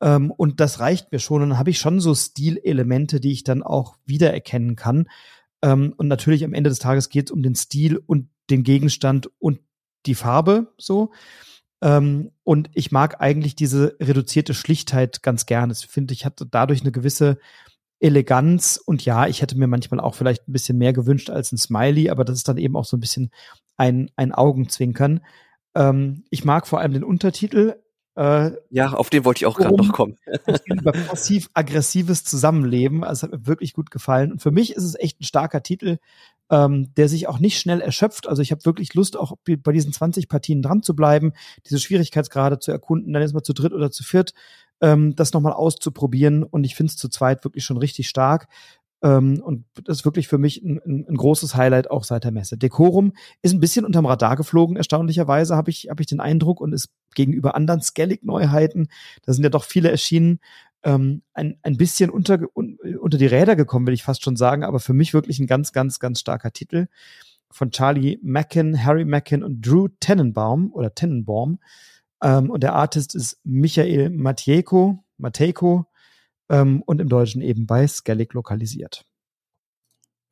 Ähm, 0.00 0.30
und 0.30 0.60
das 0.60 0.80
reicht 0.80 1.12
mir 1.12 1.18
schon. 1.18 1.42
Und 1.42 1.50
dann 1.50 1.58
habe 1.58 1.70
ich 1.70 1.78
schon 1.78 2.00
so 2.00 2.14
Stilelemente, 2.14 3.20
die 3.20 3.32
ich 3.32 3.44
dann 3.44 3.62
auch 3.62 3.96
wiedererkennen 4.06 4.76
kann. 4.76 5.08
Ähm, 5.62 5.94
und 5.96 6.08
natürlich 6.08 6.44
am 6.44 6.54
Ende 6.54 6.70
des 6.70 6.78
Tages 6.78 7.08
geht 7.08 7.28
es 7.28 7.32
um 7.32 7.42
den 7.42 7.54
Stil 7.54 7.96
und 7.98 8.28
den 8.48 8.62
Gegenstand 8.62 9.30
und 9.38 9.60
die 10.06 10.14
Farbe 10.14 10.72
so. 10.78 11.12
Ähm, 11.82 12.30
und 12.44 12.70
ich 12.74 12.92
mag 12.92 13.20
eigentlich 13.20 13.54
diese 13.54 13.96
reduzierte 14.00 14.54
Schlichtheit 14.54 15.22
ganz 15.22 15.46
gerne. 15.46 15.72
Ich 15.72 15.86
finde, 15.86 16.14
ich 16.14 16.24
hatte 16.24 16.46
dadurch 16.46 16.80
eine 16.82 16.92
gewisse 16.92 17.38
Eleganz 18.00 18.80
und 18.84 19.04
ja, 19.04 19.26
ich 19.26 19.42
hätte 19.42 19.58
mir 19.58 19.66
manchmal 19.66 20.00
auch 20.00 20.14
vielleicht 20.14 20.48
ein 20.48 20.52
bisschen 20.52 20.78
mehr 20.78 20.94
gewünscht 20.94 21.28
als 21.28 21.52
ein 21.52 21.58
Smiley, 21.58 22.08
aber 22.08 22.24
das 22.24 22.36
ist 22.36 22.48
dann 22.48 22.56
eben 22.56 22.76
auch 22.76 22.86
so 22.86 22.96
ein 22.96 23.00
bisschen 23.00 23.30
ein, 23.76 24.10
ein 24.16 24.32
Augenzwinkern. 24.32 25.20
Ähm, 25.74 26.24
ich 26.30 26.44
mag 26.44 26.66
vor 26.66 26.80
allem 26.80 26.92
den 26.92 27.04
Untertitel. 27.04 27.76
Äh, 28.16 28.52
ja, 28.70 28.92
auf 28.92 29.08
den 29.08 29.24
wollte 29.24 29.38
ich 29.38 29.46
auch 29.46 29.56
gerade 29.56 29.76
noch 29.76 29.92
kommen. 29.92 30.16
über 30.66 30.92
passiv-aggressives 31.08 32.24
Zusammenleben. 32.24 33.04
Also 33.04 33.24
hat 33.24 33.32
mir 33.32 33.46
wirklich 33.46 33.72
gut 33.72 33.90
gefallen. 33.90 34.32
Und 34.32 34.42
für 34.42 34.50
mich 34.50 34.72
ist 34.74 34.84
es 34.84 34.94
echt 34.94 35.20
ein 35.20 35.24
starker 35.24 35.62
Titel, 35.62 35.98
ähm, 36.50 36.92
der 36.96 37.08
sich 37.08 37.28
auch 37.28 37.38
nicht 37.38 37.58
schnell 37.60 37.80
erschöpft. 37.80 38.28
Also 38.28 38.42
ich 38.42 38.50
habe 38.50 38.64
wirklich 38.64 38.94
Lust, 38.94 39.16
auch 39.16 39.36
bei 39.44 39.72
diesen 39.72 39.92
20 39.92 40.28
Partien 40.28 40.62
dran 40.62 40.82
zu 40.82 40.94
bleiben, 40.96 41.32
diese 41.66 41.78
Schwierigkeitsgrade 41.78 42.58
zu 42.58 42.72
erkunden, 42.72 43.12
dann 43.12 43.22
ist 43.22 43.32
mal 43.32 43.42
zu 43.42 43.52
dritt 43.52 43.72
oder 43.72 43.90
zu 43.90 44.02
viert, 44.02 44.34
ähm, 44.80 45.14
das 45.14 45.32
nochmal 45.32 45.52
auszuprobieren. 45.52 46.42
Und 46.42 46.64
ich 46.64 46.74
finde 46.74 46.90
es 46.90 46.96
zu 46.96 47.08
zweit 47.08 47.44
wirklich 47.44 47.64
schon 47.64 47.76
richtig 47.76 48.08
stark. 48.08 48.48
Ähm, 49.02 49.40
und 49.42 49.64
das 49.84 49.98
ist 49.98 50.04
wirklich 50.04 50.28
für 50.28 50.38
mich 50.38 50.62
ein, 50.62 50.80
ein, 50.84 51.06
ein, 51.08 51.16
großes 51.16 51.54
Highlight 51.54 51.90
auch 51.90 52.04
seit 52.04 52.24
der 52.24 52.32
Messe. 52.32 52.58
Decorum 52.58 53.12
ist 53.42 53.52
ein 53.52 53.60
bisschen 53.60 53.84
unterm 53.84 54.06
Radar 54.06 54.36
geflogen, 54.36 54.76
erstaunlicherweise 54.76 55.56
habe 55.56 55.70
ich, 55.70 55.88
hab 55.88 56.00
ich 56.00 56.06
den 56.06 56.20
Eindruck 56.20 56.60
und 56.60 56.72
ist 56.72 56.90
gegenüber 57.14 57.54
anderen 57.54 57.80
Skellig-Neuheiten, 57.80 58.88
da 59.22 59.32
sind 59.32 59.42
ja 59.42 59.50
doch 59.50 59.64
viele 59.64 59.90
erschienen, 59.90 60.40
ähm, 60.82 61.22
ein, 61.32 61.58
ein 61.62 61.76
bisschen 61.76 62.10
unter, 62.10 62.40
un, 62.54 62.78
unter 63.00 63.18
die 63.18 63.26
Räder 63.26 63.56
gekommen, 63.56 63.86
will 63.86 63.94
ich 63.94 64.02
fast 64.02 64.22
schon 64.22 64.36
sagen, 64.36 64.64
aber 64.64 64.80
für 64.80 64.94
mich 64.94 65.14
wirklich 65.14 65.38
ein 65.38 65.46
ganz, 65.46 65.72
ganz, 65.72 65.98
ganz 65.98 66.20
starker 66.20 66.52
Titel 66.52 66.86
von 67.50 67.70
Charlie 67.70 68.18
Mackin, 68.22 68.84
Harry 68.84 69.04
Mackin 69.04 69.42
und 69.42 69.66
Drew 69.66 69.88
Tennenbaum 69.98 70.72
oder 70.72 70.94
Tennenbaum. 70.94 71.58
Ähm, 72.22 72.50
und 72.50 72.62
der 72.62 72.74
Artist 72.74 73.14
ist 73.14 73.38
Michael 73.44 74.10
Matejko, 74.10 75.02
Matejko 75.18 75.86
ähm, 76.50 76.82
und 76.84 77.00
im 77.00 77.08
Deutschen 77.08 77.40
eben 77.40 77.66
bei 77.66 77.86
Skellig 77.86 78.34
lokalisiert. 78.34 79.06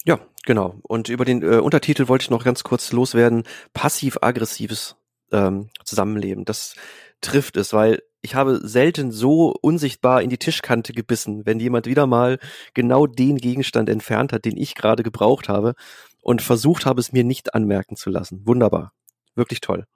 Ja, 0.04 0.20
genau. 0.44 0.76
Und 0.82 1.08
über 1.08 1.24
den 1.24 1.42
äh, 1.42 1.56
Untertitel 1.56 2.08
wollte 2.08 2.24
ich 2.24 2.30
noch 2.30 2.44
ganz 2.44 2.64
kurz 2.64 2.92
loswerden. 2.92 3.44
Passiv-aggressives 3.72 4.96
ähm, 5.32 5.70
Zusammenleben. 5.84 6.44
Das 6.44 6.74
trifft 7.20 7.56
es, 7.56 7.72
weil 7.72 8.02
ich 8.20 8.34
habe 8.34 8.60
selten 8.66 9.12
so 9.12 9.54
unsichtbar 9.60 10.22
in 10.22 10.30
die 10.30 10.38
Tischkante 10.38 10.92
gebissen, 10.92 11.46
wenn 11.46 11.60
jemand 11.60 11.86
wieder 11.86 12.06
mal 12.06 12.38
genau 12.74 13.06
den 13.06 13.36
Gegenstand 13.36 13.88
entfernt 13.88 14.32
hat, 14.32 14.44
den 14.44 14.56
ich 14.56 14.74
gerade 14.74 15.02
gebraucht 15.02 15.48
habe 15.48 15.74
und 16.22 16.42
versucht 16.42 16.84
habe, 16.84 17.00
es 17.00 17.12
mir 17.12 17.24
nicht 17.24 17.54
anmerken 17.54 17.96
zu 17.96 18.10
lassen. 18.10 18.46
Wunderbar. 18.46 18.92
Wirklich 19.34 19.60
toll. 19.60 19.86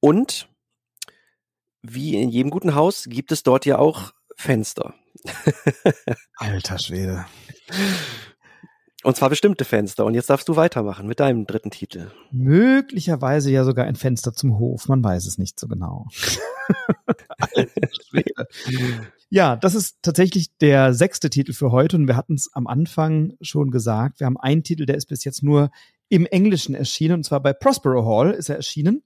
Und 0.00 0.48
wie 1.82 2.20
in 2.20 2.30
jedem 2.30 2.50
guten 2.50 2.74
Haus 2.74 3.04
gibt 3.08 3.32
es 3.32 3.42
dort 3.42 3.66
ja 3.66 3.78
auch 3.78 4.12
Fenster. 4.40 4.94
Alter 6.36 6.78
Schwede. 6.78 7.26
Und 9.04 9.14
zwar 9.14 9.28
bestimmte 9.28 9.66
Fenster. 9.66 10.06
Und 10.06 10.14
jetzt 10.14 10.30
darfst 10.30 10.48
du 10.48 10.56
weitermachen 10.56 11.06
mit 11.06 11.20
deinem 11.20 11.46
dritten 11.46 11.70
Titel. 11.70 12.10
Möglicherweise 12.30 13.50
ja 13.50 13.64
sogar 13.64 13.84
ein 13.84 13.96
Fenster 13.96 14.32
zum 14.32 14.58
Hof. 14.58 14.88
Man 14.88 15.04
weiß 15.04 15.26
es 15.26 15.36
nicht 15.36 15.60
so 15.60 15.68
genau. 15.68 16.06
ja, 19.28 19.56
das 19.56 19.74
ist 19.74 19.98
tatsächlich 20.00 20.56
der 20.56 20.94
sechste 20.94 21.28
Titel 21.28 21.52
für 21.52 21.70
heute. 21.70 21.96
Und 21.96 22.08
wir 22.08 22.16
hatten 22.16 22.34
es 22.34 22.50
am 22.54 22.66
Anfang 22.66 23.34
schon 23.42 23.70
gesagt. 23.70 24.20
Wir 24.20 24.26
haben 24.26 24.38
einen 24.38 24.64
Titel, 24.64 24.86
der 24.86 24.96
ist 24.96 25.06
bis 25.06 25.22
jetzt 25.24 25.42
nur 25.42 25.70
im 26.08 26.24
Englischen 26.24 26.74
erschienen. 26.74 27.16
Und 27.16 27.24
zwar 27.24 27.40
bei 27.40 27.52
Prospero 27.52 28.06
Hall 28.06 28.30
ist 28.30 28.48
er 28.48 28.56
erschienen 28.56 29.02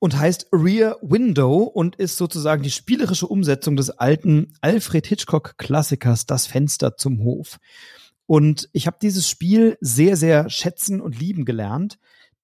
und 0.00 0.18
heißt 0.18 0.48
Rear 0.50 0.96
Window 1.02 1.62
und 1.62 1.94
ist 1.94 2.16
sozusagen 2.16 2.62
die 2.62 2.70
spielerische 2.70 3.28
Umsetzung 3.28 3.76
des 3.76 3.90
alten 3.90 4.54
Alfred 4.62 5.06
Hitchcock 5.06 5.56
Klassikers 5.58 6.26
Das 6.26 6.46
Fenster 6.46 6.96
zum 6.96 7.22
Hof. 7.22 7.58
Und 8.26 8.68
ich 8.72 8.86
habe 8.86 8.96
dieses 9.00 9.28
Spiel 9.28 9.76
sehr, 9.80 10.16
sehr 10.16 10.48
schätzen 10.48 11.00
und 11.00 11.18
lieben 11.18 11.44
gelernt, 11.44 11.98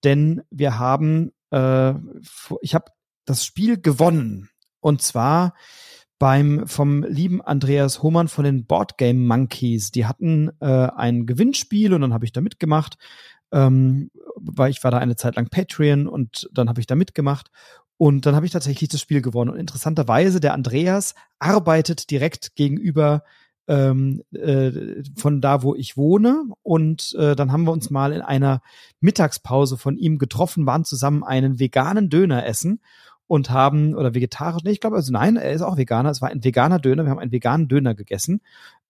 denn 0.05 0.43
wir 0.51 0.79
haben, 0.79 1.33
äh, 1.51 1.95
ich 2.61 2.75
habe 2.75 2.93
das 3.25 3.45
Spiel 3.45 3.81
gewonnen 3.81 4.51
und 4.81 5.01
zwar 5.01 5.55
beim 6.19 6.67
vom 6.67 7.03
lieben 7.05 7.43
Andreas 7.43 8.03
Hohmann 8.03 8.29
von 8.29 8.45
den 8.45 8.67
Board 8.67 8.99
Game 8.99 9.27
Monkeys. 9.27 9.91
Die 9.91 10.07
hatten 10.07 10.51
äh, 10.61 10.67
ein 10.67 11.27
Gewinnspiel 11.27 11.93
und 11.93 12.01
dann 12.03 12.15
habe 12.15 12.25
ich 12.25 12.33
da 12.33 12.41
mitgemacht 12.41 12.97
ähm, 13.53 14.11
weil 14.37 14.71
ich 14.71 14.83
war 14.85 14.91
da 14.91 14.99
eine 14.99 15.17
Zeit 15.17 15.37
lang 15.37 15.49
Patreon 15.49 16.07
und 16.07 16.49
dann 16.53 16.69
habe 16.69 16.81
ich 16.81 16.87
da 16.87 16.95
mitgemacht 16.95 17.51
und 17.99 18.27
dann 18.27 18.35
habe 18.35 18.47
ich 18.47 18.53
tatsächlich 18.53 18.91
das 18.91 19.01
Spiel 19.01 19.23
gewonnen. 19.23 19.51
Und 19.51 19.59
interessanterweise, 19.59 20.41
der 20.41 20.55
Andreas 20.55 21.15
arbeitet 21.39 22.11
direkt 22.11 22.55
gegenüber 22.55 23.23
ähm, 23.69 24.23
äh, 24.33 25.03
von 25.17 25.41
da, 25.41 25.63
wo 25.63 25.75
ich 25.75 25.97
wohne. 25.97 26.45
Und 26.63 27.15
äh, 27.19 27.35
dann 27.35 27.53
haben 27.53 27.65
wir 27.65 27.73
uns 27.73 27.91
mal 27.91 28.13
in 28.13 28.21
einer 28.21 28.61
Mittagspause 29.01 29.77
von 29.77 29.97
ihm 29.97 30.19
getroffen, 30.19 30.67
waren 30.67 30.85
zusammen 30.85 31.25
einen 31.25 31.59
veganen 31.59 32.11
Döner 32.11 32.47
essen 32.47 32.81
und 33.27 33.51
haben, 33.51 33.95
oder 33.95 34.15
vegetarisch, 34.15 34.63
nee, 34.63 34.71
ich 34.71 34.81
glaube, 34.81 34.97
also 34.97 35.13
nein, 35.13 35.37
er 35.37 35.53
ist 35.53 35.63
auch 35.63 35.77
Veganer, 35.77 36.11
es 36.11 36.23
war 36.23 36.29
ein 36.29 36.45
veganer 36.45 36.79
Döner, 36.79 37.05
wir 37.05 37.11
haben 37.11 37.19
einen 37.19 37.33
veganen 37.33 37.67
Döner 37.67 37.95
gegessen 37.95 38.41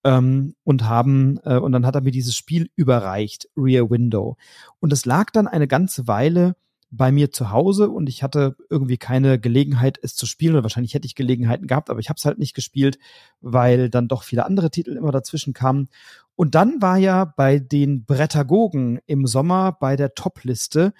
ähm, 0.06 0.54
und 0.62 0.84
haben, 0.84 1.40
äh, 1.42 1.58
und 1.58 1.72
dann 1.72 1.84
hat 1.84 1.96
er 1.96 2.00
mir 2.00 2.12
dieses 2.12 2.36
Spiel 2.36 2.70
überreicht, 2.76 3.48
Rear 3.56 3.90
Window. 3.90 4.36
Und 4.78 4.92
es 4.92 5.04
lag 5.04 5.32
dann 5.32 5.48
eine 5.48 5.66
ganze 5.66 6.06
Weile 6.06 6.54
bei 6.92 7.10
mir 7.10 7.32
zu 7.32 7.50
Hause 7.50 7.90
und 7.90 8.08
ich 8.08 8.22
hatte 8.22 8.54
irgendwie 8.70 8.98
keine 8.98 9.40
Gelegenheit, 9.40 9.98
es 10.00 10.14
zu 10.14 10.24
spielen. 10.24 10.54
Oder 10.54 10.62
wahrscheinlich 10.62 10.94
hätte 10.94 11.06
ich 11.06 11.16
Gelegenheiten 11.16 11.66
gehabt, 11.66 11.90
aber 11.90 11.98
ich 11.98 12.08
habe 12.08 12.18
es 12.18 12.24
halt 12.24 12.38
nicht 12.38 12.54
gespielt, 12.54 12.98
weil 13.40 13.90
dann 13.90 14.06
doch 14.06 14.22
viele 14.22 14.46
andere 14.46 14.70
Titel 14.70 14.96
immer 14.96 15.10
dazwischen 15.10 15.52
kamen. 15.52 15.88
Und 16.36 16.54
dann 16.54 16.80
war 16.80 16.98
ja 16.98 17.24
bei 17.24 17.58
den 17.58 18.04
Brettagogen 18.04 19.00
im 19.06 19.26
Sommer 19.26 19.72
bei 19.72 19.96
der 19.96 20.14
Top-Liste 20.14 20.94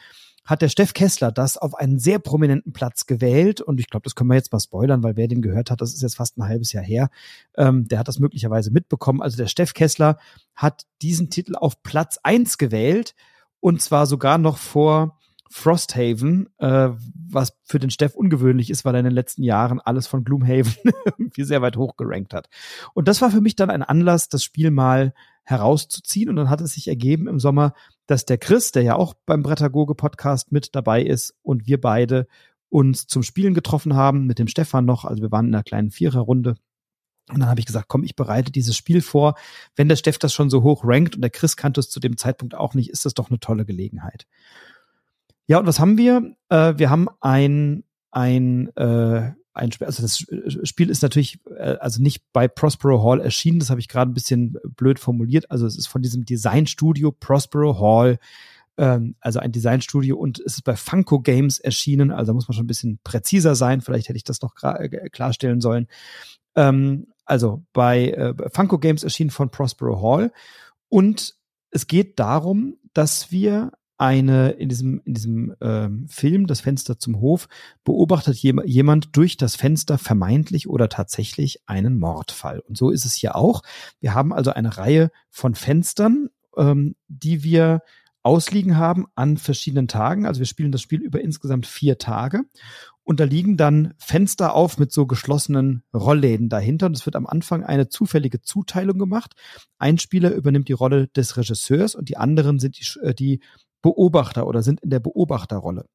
hat 0.47 0.63
der 0.63 0.69
Steff 0.69 0.95
Kessler 0.95 1.33
das 1.33 1.59
auf 1.59 1.75
einen 1.75 1.99
sehr 1.99 2.19
prominenten 2.19 2.73
Platz 2.73 3.07
gewählt. 3.07 3.61
Und 3.61 3.81
ich 3.81 3.89
glaube, 3.89 4.05
das 4.05 4.15
können 4.15 4.31
wir 4.31 4.37
jetzt 4.37 4.53
mal 4.53 4.61
spoilern, 4.61 5.03
weil 5.03 5.17
wer 5.17 5.29
den 5.29 5.43
gehört 5.43 5.71
hat, 5.71 5.81
das 5.81 5.93
ist 5.93 6.03
jetzt 6.03 6.17
fast 6.17 6.39
ein 6.39 6.45
halbes 6.45 6.73
Jahr 6.73 6.85
her, 6.85 7.11
ähm, 7.57 7.89
der 7.89 7.99
hat 7.99 8.09
das 8.09 8.21
möglicherweise 8.21 8.71
mitbekommen. 8.71 9.21
Also 9.21 9.37
der 9.37 9.49
Steff 9.49 9.75
Kessler 9.75 10.19
hat 10.55 10.87
diesen 11.03 11.29
Titel 11.31 11.57
auf 11.57 11.83
Platz 11.83 12.19
eins 12.23 12.59
gewählt 12.59 13.15
und 13.61 13.83
zwar 13.83 14.07
sogar 14.07 14.39
noch 14.39 14.59
vor 14.59 15.19
Frosthaven, 15.51 16.49
äh, 16.59 16.91
was 17.15 17.57
für 17.63 17.79
den 17.79 17.91
Steff 17.91 18.15
ungewöhnlich 18.15 18.71
ist, 18.71 18.85
weil 18.85 18.95
er 18.95 19.01
in 19.01 19.05
den 19.07 19.15
letzten 19.15 19.43
Jahren 19.43 19.81
alles 19.81 20.07
von 20.07 20.25
Gloomhaven 20.25 20.75
irgendwie 21.05 21.45
sehr 21.45 21.63
weit 21.63 21.77
hoch 21.77 21.97
gerankt 21.97 22.35
hat. 22.35 22.49
Und 22.95 23.09
das 23.09 23.21
war 23.23 23.31
für 23.31 23.41
mich 23.41 23.57
dann 23.57 23.71
ein 23.71 23.83
Anlass, 23.83 24.29
das 24.29 24.45
Spiel 24.45 24.71
mal 24.71 25.13
herauszuziehen. 25.45 26.29
Und 26.29 26.37
dann 26.37 26.51
hat 26.51 26.61
es 26.61 26.75
sich 26.75 26.89
ergeben 26.89 27.29
im 27.29 27.41
Sommer, 27.41 27.73
dass 28.07 28.25
der 28.25 28.39
Chris, 28.39 28.73
der 28.73 28.83
ja 28.83 28.97
auch 28.97 29.15
beim 29.27 29.43
Brettagoge 29.43 29.95
Podcast 29.95 30.53
mit 30.53 30.75
dabei 30.75 31.03
ist 31.03 31.35
und 31.43 31.67
wir 31.67 31.81
beide 31.81 32.27
uns 32.69 33.07
zum 33.07 33.23
Spielen 33.23 33.55
getroffen 33.55 33.95
haben, 33.95 34.27
mit 34.27 34.39
dem 34.39 34.49
Stefan 34.49 34.85
noch. 34.85 35.05
Also 35.05 35.23
wir 35.23 35.31
waren 35.31 35.49
in 35.49 35.55
einer 35.55 35.63
kleinen 35.63 35.91
Viererrunde 35.91 36.57
Und 37.29 37.41
dann 37.41 37.49
habe 37.49 37.61
ich 37.61 37.67
gesagt, 37.67 37.89
komm, 37.89 38.05
ich 38.05 38.17
bereite 38.17 38.53
dieses 38.53 38.77
Spiel 38.77 39.01
vor. 39.01 39.35
Wenn 39.75 39.89
der 39.89 39.97
Steff 39.97 40.19
das 40.19 40.33
schon 40.33 40.51
so 40.51 40.63
hoch 40.63 40.83
rankt 40.85 41.17
und 41.17 41.23
der 41.23 41.31
Chris 41.31 41.57
kannte 41.57 41.81
es 41.81 41.91
zu 41.91 42.01
dem 42.01 42.17
Zeitpunkt 42.17 42.55
auch 42.55 42.75
nicht, 42.75 42.91
ist 42.91 43.05
das 43.05 43.15
doch 43.15 43.31
eine 43.31 43.41
tolle 43.41 43.65
Gelegenheit. 43.65 44.27
Ja, 45.47 45.59
und 45.59 45.67
was 45.67 45.81
haben 45.81 45.99
wir? 45.99 46.35
Äh, 46.49 46.75
wir 46.77 46.91
haben 46.91 47.09
ein, 47.21 47.85
ein, 48.11 48.69
äh, 48.77 49.33
ein 49.57 49.73
Spiel, 49.73 49.87
also 49.87 50.03
das 50.03 50.19
Spiel 50.69 50.91
ist 50.91 51.03
natürlich 51.03 51.41
äh, 51.57 51.77
also 51.81 52.03
nicht 52.03 52.23
bei 52.33 52.47
Prospero 52.49 53.03
Hall 53.03 53.21
erschienen, 53.21 53.59
das 53.59 53.71
habe 53.71 53.81
ich 53.81 53.89
gerade 53.89 54.11
ein 54.11 54.15
bisschen 54.15 54.57
blöd 54.77 54.99
formuliert. 54.99 55.51
Also 55.51 55.67
es 55.67 55.77
ist 55.77 55.87
von 55.87 56.03
diesem 56.03 56.25
Designstudio 56.25 57.13
Prospero 57.13 57.81
Hall, 57.81 58.19
ähm, 58.77 59.17
also 59.21 59.39
ein 59.39 59.53
Designstudio 59.53 60.17
und 60.17 60.39
es 60.41 60.55
ist 60.55 60.65
bei 60.65 60.77
Funko 60.77 61.21
Games 61.21 61.59
erschienen, 61.59 62.11
also 62.11 62.31
da 62.31 62.35
muss 62.35 62.49
man 62.49 62.55
schon 62.55 62.65
ein 62.65 62.69
bisschen 62.69 62.99
präziser 63.03 63.55
sein, 63.55 63.81
vielleicht 63.81 64.09
hätte 64.09 64.19
ich 64.19 64.25
das 64.25 64.43
noch 64.43 64.55
äh, 64.63 65.09
klarstellen 65.11 65.61
sollen. 65.61 65.89
Ähm, 66.55 67.07
also 67.25 67.65
bei 67.73 68.11
äh, 68.11 68.35
Funko 68.51 68.79
Games 68.79 69.03
erschienen 69.03 69.31
von 69.31 69.51
Prospero 69.51 70.03
Hall 70.03 70.33
und 70.89 71.35
es 71.71 71.87
geht 71.87 72.19
darum, 72.19 72.77
dass 72.93 73.33
wir 73.33 73.73
eine 73.99 74.51
in 74.51 74.69
diesem 74.69 75.01
in 75.05 75.15
diesem 75.15 75.55
ähm, 75.61 76.07
Film 76.09 76.47
das 76.47 76.61
Fenster 76.61 76.99
zum 76.99 77.21
Hof 77.21 77.49
beobachtet 77.85 78.37
je, 78.37 78.55
jemand 78.65 79.17
durch 79.17 79.37
das 79.37 79.57
Fenster 79.57 79.99
vermeintlich 79.99 80.69
oder 80.69 80.89
tatsächlich 80.89 81.63
einen 81.67 81.99
Mordfall 81.99 82.61
und 82.61 82.77
so 82.77 82.91
ist 82.91 83.05
es 83.05 83.15
hier 83.15 83.37
auch 83.37 83.63
wir 84.01 84.15
haben 84.15 84.33
also 84.33 84.51
eine 84.51 84.77
Reihe 84.77 85.11
von 85.31 85.55
Fenstern 85.55 86.29
ähm, 86.57 86.95
die 87.09 87.43
wir 87.43 87.81
ausliegen 88.23 88.77
haben 88.77 89.07
an 89.15 89.39
verschiedenen 89.39 89.89
Tagen 89.89 90.27
also 90.27 90.41
wir 90.41 90.47
spielen 90.47 90.73
das 90.73 90.83
Spiel 90.83 91.01
über 91.01 91.21
insgesamt 91.21 91.67
vier 91.67 91.97
Tage 91.97 92.43
und 93.09 93.21
da 93.21 93.25
liegen 93.25 93.57
dann 93.57 93.95
Fenster 93.99 94.53
auf 94.53 94.79
mit 94.79 94.91
so 94.91 95.07
geschlossenen 95.07 95.85
Rollläden 95.95 96.49
dahinter. 96.49 96.87
Und 96.87 96.97
es 96.97 97.07
wird 97.07 97.15
am 97.15 97.25
Anfang 97.25 97.63
eine 97.63 97.89
zufällige 97.89 98.43
Zuteilung 98.43 98.99
gemacht. 98.99 99.35
Ein 99.79 99.99
Spieler 99.99 100.33
übernimmt 100.35 100.67
die 100.67 100.73
Rolle 100.73 101.07
des 101.07 101.37
Regisseurs 101.37 101.95
und 101.95 102.09
die 102.09 102.17
anderen 102.17 102.59
sind 102.59 102.77
die, 102.81 103.07
äh, 103.07 103.15
die 103.15 103.41
Beobachter 103.83 104.47
oder 104.47 104.63
sind 104.63 104.81
in 104.81 104.91
der 104.91 105.01
Beobachterrolle. 105.01 105.87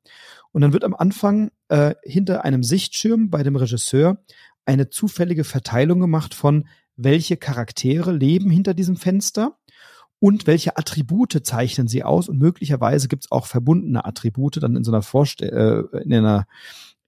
Und 0.51 0.61
dann 0.61 0.73
wird 0.73 0.83
am 0.83 0.93
Anfang 0.93 1.51
äh, 1.69 1.95
hinter 2.03 2.45
einem 2.45 2.63
Sichtschirm 2.63 3.29
bei 3.29 3.43
dem 3.43 3.55
Regisseur 3.55 4.17
eine 4.65 4.89
zufällige 4.89 5.43
Verteilung 5.43 5.99
gemacht 5.99 6.33
von 6.33 6.67
welche 6.95 7.37
Charaktere 7.37 8.11
leben 8.11 8.49
hinter 8.49 8.73
diesem 8.73 8.95
Fenster 8.95 9.57
und 10.19 10.45
welche 10.45 10.77
Attribute 10.77 11.41
zeichnen 11.43 11.87
sie 11.87 12.03
aus 12.03 12.29
und 12.29 12.37
möglicherweise 12.37 13.07
gibt 13.07 13.25
es 13.25 13.31
auch 13.31 13.47
verbundene 13.47 14.05
Attribute 14.05 14.61
dann 14.61 14.75
in 14.75 14.83
so 14.83 14.91
einer 14.91 15.01
Vorst 15.01 15.41
äh, 15.41 15.79
in 16.03 16.13
einer 16.13 16.45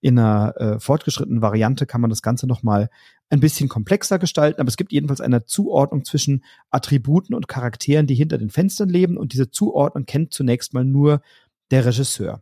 in 0.02 0.20
einer 0.20 0.58
äh, 0.58 0.80
fortgeschrittenen 0.80 1.42
Variante 1.42 1.86
kann 1.86 2.02
man 2.02 2.10
das 2.10 2.22
Ganze 2.22 2.46
nochmal 2.46 2.90
ein 3.30 3.40
bisschen 3.40 3.70
komplexer 3.70 4.20
gestalten, 4.20 4.62
aber 4.62 4.68
es 4.68 4.78
gibt 4.78 4.92
jedenfalls 4.92 5.22
eine 5.22 5.46
Zuordnung 5.46 6.06
zwischen 6.06 6.44
Attributen 6.70 7.34
und 7.34 7.48
Charakteren, 7.48 8.08
die 8.08 8.16
hinter 8.16 8.38
den 8.38 8.50
Fenstern 8.50 8.90
leben 8.90 9.18
und 9.18 9.34
diese 9.34 9.50
Zuordnung 9.50 10.06
kennt 10.06 10.34
zunächst 10.34 10.74
mal 10.74 10.86
nur 10.86 11.22
der 11.72 11.86
Regisseur. 11.86 12.42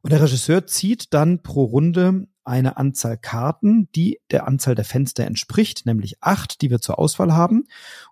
Und 0.00 0.12
der 0.12 0.22
Regisseur 0.22 0.66
zieht 0.66 1.12
dann 1.12 1.42
pro 1.42 1.64
Runde 1.64 2.28
eine 2.44 2.78
Anzahl 2.78 3.18
Karten, 3.18 3.90
die 3.94 4.20
der 4.30 4.46
Anzahl 4.46 4.74
der 4.74 4.84
Fenster 4.84 5.26
entspricht, 5.26 5.84
nämlich 5.84 6.22
acht, 6.22 6.62
die 6.62 6.70
wir 6.70 6.80
zur 6.80 6.98
Auswahl 6.98 7.34
haben. 7.34 7.64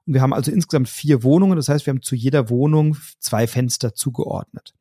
Und 0.05 0.13
wir 0.13 0.21
haben 0.21 0.35
also 0.35 0.51
insgesamt 0.51 0.89
vier 0.89 1.23
Wohnungen, 1.23 1.57
das 1.57 1.69
heißt, 1.69 1.87
wir 1.87 1.93
haben 1.93 2.03
zu 2.03 2.15
jeder 2.15 2.51
Wohnung 2.51 2.99
zwei 3.19 3.47
Fenster 3.47 3.95
zugeordnet. 3.95 4.75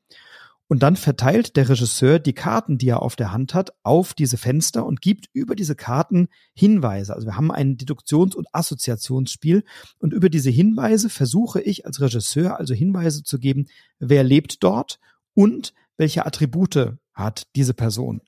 Und 0.67 0.81
dann 0.81 0.95
verteilt 0.95 1.57
der 1.57 1.69
Regisseur 1.69 2.17
die 2.17 2.33
Karten, 2.33 2.79
die 2.79 2.89
er 2.89 3.01
auf 3.03 3.15
der 3.15 3.31
Hand 3.31 3.53
hat, 3.53 3.73
auf 3.83 4.15
diese 4.15 4.37
Fenster 4.37 4.85
und 4.85 4.99
gibt 5.01 5.29
über 5.31 5.55
diese 5.55 5.75
Karten 5.75 6.27
Hinweise. 6.53 7.13
Also 7.13 7.27
wir 7.27 7.37
haben 7.37 7.51
ein 7.51 7.77
Deduktions- 7.77 8.35
und 8.35 8.47
Assoziationsspiel 8.51 9.63
und 9.99 10.13
über 10.13 10.29
diese 10.29 10.49
Hinweise 10.49 11.09
versuche 11.09 11.61
ich 11.61 11.85
als 11.85 12.01
Regisseur 12.01 12.57
also 12.57 12.73
Hinweise 12.73 13.23
zu 13.23 13.37
geben, 13.37 13.67
wer 13.99 14.23
lebt 14.23 14.63
dort 14.63 14.99
und 15.35 15.73
welche 15.97 16.25
Attribute 16.25 16.93
hat 17.13 17.47
diese 17.55 17.73
Person. 17.73 18.21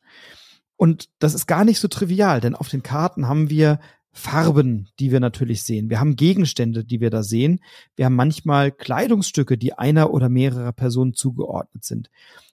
Und 0.76 1.10
das 1.18 1.34
ist 1.34 1.48
gar 1.48 1.66
nicht 1.66 1.80
so 1.80 1.88
trivial, 1.88 2.40
denn 2.40 2.54
auf 2.56 2.70
den 2.70 2.84
Karten 2.84 3.28
haben 3.28 3.50
wir 3.50 3.80
Farben, 4.18 4.90
die 5.00 5.12
wir 5.12 5.20
natürlich 5.20 5.64
sehen. 5.64 5.90
Wir 5.90 6.00
haben 6.00 6.16
Gegenstände, 6.16 6.84
die 6.84 7.00
wir 7.00 7.10
da 7.10 7.24
sehen. 7.24 7.60
Wir 7.96 8.06
haben 8.06 8.16
manchmal 8.16 8.72
Kleidungsstücke, 8.72 9.58
die 9.58 9.74
einer 9.74 10.12
oder 10.12 10.28
mehrerer 10.28 10.74
Personen 10.74 11.14
zugeordnet 11.14 11.86
sind. 11.86 12.10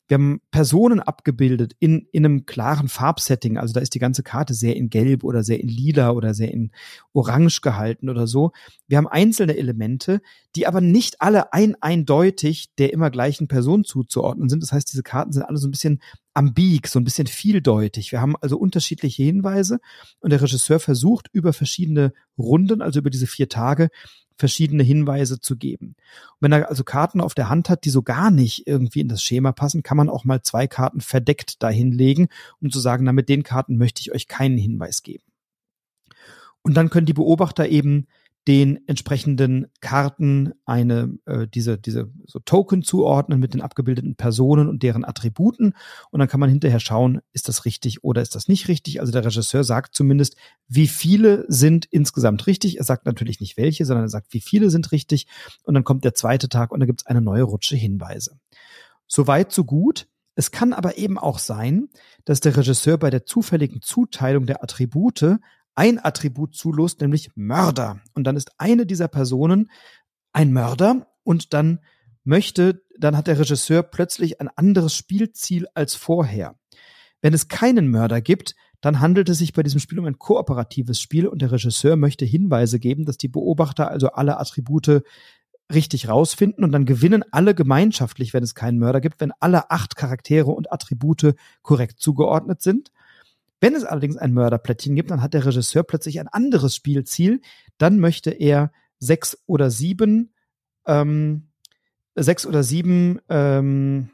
Wir 0.06 0.16
haben 0.16 0.42
Personen 0.50 1.00
abgebildet 1.00 1.74
in, 1.78 2.06
in 2.12 2.26
einem 2.26 2.44
klaren 2.44 2.88
Farbsetting. 2.88 3.56
Also 3.56 3.72
da 3.72 3.80
ist 3.80 3.94
die 3.94 3.98
ganze 3.98 4.22
Karte 4.22 4.52
sehr 4.52 4.76
in 4.76 4.90
Gelb 4.90 5.24
oder 5.24 5.42
sehr 5.42 5.60
in 5.60 5.68
Lila 5.68 6.10
oder 6.10 6.34
sehr 6.34 6.52
in 6.52 6.72
Orange 7.14 7.62
gehalten 7.62 8.10
oder 8.10 8.26
so. 8.26 8.52
Wir 8.86 8.98
haben 8.98 9.08
einzelne 9.08 9.56
Elemente, 9.56 10.20
die 10.56 10.66
aber 10.66 10.82
nicht 10.82 11.22
alle 11.22 11.54
ein 11.54 11.74
eindeutig 11.80 12.74
der 12.76 12.92
immer 12.92 13.10
gleichen 13.10 13.48
Person 13.48 13.84
zuzuordnen 13.84 14.50
sind. 14.50 14.62
Das 14.62 14.72
heißt, 14.72 14.92
diese 14.92 15.02
Karten 15.02 15.32
sind 15.32 15.42
alle 15.42 15.56
so 15.56 15.68
ein 15.68 15.70
bisschen 15.70 16.00
ambig, 16.34 16.88
so 16.88 16.98
ein 16.98 17.04
bisschen 17.04 17.26
vieldeutig. 17.26 18.12
Wir 18.12 18.20
haben 18.20 18.34
also 18.40 18.58
unterschiedliche 18.58 19.22
Hinweise 19.22 19.78
und 20.20 20.30
der 20.30 20.42
Regisseur 20.42 20.80
versucht 20.80 21.28
über 21.32 21.52
verschiedene 21.52 22.12
Runden, 22.36 22.82
also 22.82 22.98
über 22.98 23.10
diese 23.10 23.26
vier 23.26 23.48
Tage, 23.48 23.88
verschiedene 24.36 24.82
Hinweise 24.82 25.40
zu 25.40 25.56
geben. 25.56 25.94
Und 25.96 26.38
wenn 26.40 26.52
er 26.52 26.68
also 26.68 26.82
Karten 26.82 27.20
auf 27.20 27.34
der 27.34 27.48
Hand 27.48 27.68
hat, 27.68 27.84
die 27.84 27.90
so 27.90 28.02
gar 28.02 28.30
nicht 28.30 28.66
irgendwie 28.66 29.00
in 29.00 29.08
das 29.08 29.22
Schema 29.22 29.52
passen, 29.52 29.82
kann 29.82 29.96
man 29.96 30.10
auch 30.10 30.24
mal 30.24 30.42
zwei 30.42 30.66
Karten 30.66 31.00
verdeckt 31.00 31.62
dahinlegen, 31.62 32.28
um 32.60 32.70
zu 32.70 32.80
sagen, 32.80 33.04
na, 33.04 33.12
mit 33.12 33.28
den 33.28 33.44
Karten 33.44 33.76
möchte 33.76 34.00
ich 34.00 34.12
euch 34.12 34.26
keinen 34.26 34.58
Hinweis 34.58 35.02
geben. 35.02 35.24
Und 36.62 36.74
dann 36.74 36.90
können 36.90 37.06
die 37.06 37.12
Beobachter 37.12 37.68
eben 37.68 38.06
den 38.46 38.86
entsprechenden 38.86 39.66
Karten 39.80 40.52
eine 40.66 41.16
äh, 41.24 41.46
diese 41.46 41.78
diese 41.78 42.10
so 42.26 42.40
Token 42.40 42.82
zuordnen 42.82 43.40
mit 43.40 43.54
den 43.54 43.62
abgebildeten 43.62 44.16
Personen 44.16 44.68
und 44.68 44.82
deren 44.82 45.04
Attributen 45.04 45.74
und 46.10 46.18
dann 46.18 46.28
kann 46.28 46.40
man 46.40 46.50
hinterher 46.50 46.80
schauen, 46.80 47.20
ist 47.32 47.48
das 47.48 47.64
richtig 47.64 48.04
oder 48.04 48.20
ist 48.20 48.34
das 48.34 48.48
nicht 48.48 48.68
richtig? 48.68 49.00
Also 49.00 49.12
der 49.12 49.24
Regisseur 49.24 49.64
sagt 49.64 49.94
zumindest, 49.94 50.36
wie 50.68 50.88
viele 50.88 51.46
sind 51.48 51.86
insgesamt 51.86 52.46
richtig. 52.46 52.78
Er 52.78 52.84
sagt 52.84 53.06
natürlich 53.06 53.40
nicht 53.40 53.56
welche, 53.56 53.86
sondern 53.86 54.04
er 54.04 54.10
sagt, 54.10 54.34
wie 54.34 54.40
viele 54.40 54.68
sind 54.68 54.92
richtig 54.92 55.26
und 55.62 55.74
dann 55.74 55.84
kommt 55.84 56.04
der 56.04 56.14
zweite 56.14 56.50
Tag 56.50 56.70
und 56.70 56.80
da 56.80 56.86
gibt 56.86 57.00
es 57.00 57.06
eine 57.06 57.22
neue 57.22 57.44
Rutsche 57.44 57.76
Hinweise. 57.76 58.38
Soweit 59.06 59.52
so 59.52 59.64
gut. 59.64 60.06
Es 60.36 60.50
kann 60.50 60.72
aber 60.72 60.98
eben 60.98 61.16
auch 61.16 61.38
sein, 61.38 61.88
dass 62.24 62.40
der 62.40 62.56
Regisseur 62.56 62.98
bei 62.98 63.08
der 63.08 63.24
zufälligen 63.24 63.80
Zuteilung 63.82 64.46
der 64.46 64.64
Attribute 64.64 65.38
ein 65.74 66.02
Attribut 66.02 66.54
zulost, 66.54 67.00
nämlich 67.00 67.30
Mörder. 67.34 68.00
Und 68.14 68.24
dann 68.24 68.36
ist 68.36 68.52
eine 68.58 68.86
dieser 68.86 69.08
Personen 69.08 69.70
ein 70.32 70.52
Mörder 70.52 71.06
und 71.22 71.52
dann 71.52 71.80
möchte, 72.24 72.82
dann 72.98 73.16
hat 73.16 73.26
der 73.26 73.38
Regisseur 73.38 73.82
plötzlich 73.82 74.40
ein 74.40 74.48
anderes 74.48 74.94
Spielziel 74.94 75.66
als 75.74 75.94
vorher. 75.94 76.56
Wenn 77.20 77.34
es 77.34 77.48
keinen 77.48 77.88
Mörder 77.88 78.20
gibt, 78.20 78.54
dann 78.80 79.00
handelt 79.00 79.28
es 79.30 79.38
sich 79.38 79.54
bei 79.54 79.62
diesem 79.62 79.80
Spiel 79.80 79.98
um 79.98 80.04
ein 80.04 80.18
kooperatives 80.18 81.00
Spiel 81.00 81.26
und 81.26 81.40
der 81.40 81.52
Regisseur 81.52 81.96
möchte 81.96 82.26
Hinweise 82.26 82.78
geben, 82.78 83.06
dass 83.06 83.16
die 83.16 83.28
Beobachter 83.28 83.88
also 83.88 84.08
alle 84.08 84.38
Attribute 84.38 85.02
richtig 85.72 86.08
rausfinden 86.08 86.62
und 86.64 86.72
dann 86.72 86.84
gewinnen 86.84 87.24
alle 87.30 87.54
gemeinschaftlich, 87.54 88.34
wenn 88.34 88.42
es 88.42 88.54
keinen 88.54 88.78
Mörder 88.78 89.00
gibt, 89.00 89.20
wenn 89.20 89.32
alle 89.40 89.70
acht 89.70 89.96
Charaktere 89.96 90.50
und 90.50 90.70
Attribute 90.70 91.34
korrekt 91.62 91.98
zugeordnet 91.98 92.60
sind. 92.60 92.90
Wenn 93.64 93.74
es 93.74 93.84
allerdings 93.84 94.18
ein 94.18 94.34
Mörderplättchen 94.34 94.94
gibt, 94.94 95.10
dann 95.10 95.22
hat 95.22 95.32
der 95.32 95.46
Regisseur 95.46 95.84
plötzlich 95.84 96.20
ein 96.20 96.28
anderes 96.28 96.76
Spielziel. 96.76 97.40
Dann 97.78 97.98
möchte 97.98 98.30
er 98.30 98.70
sechs 98.98 99.38
oder 99.46 99.70
sieben, 99.70 100.34
ähm, 100.86 101.48
sechs 102.14 102.44
oder 102.44 102.62
sieben 102.62 103.20
ähm, 103.30 104.10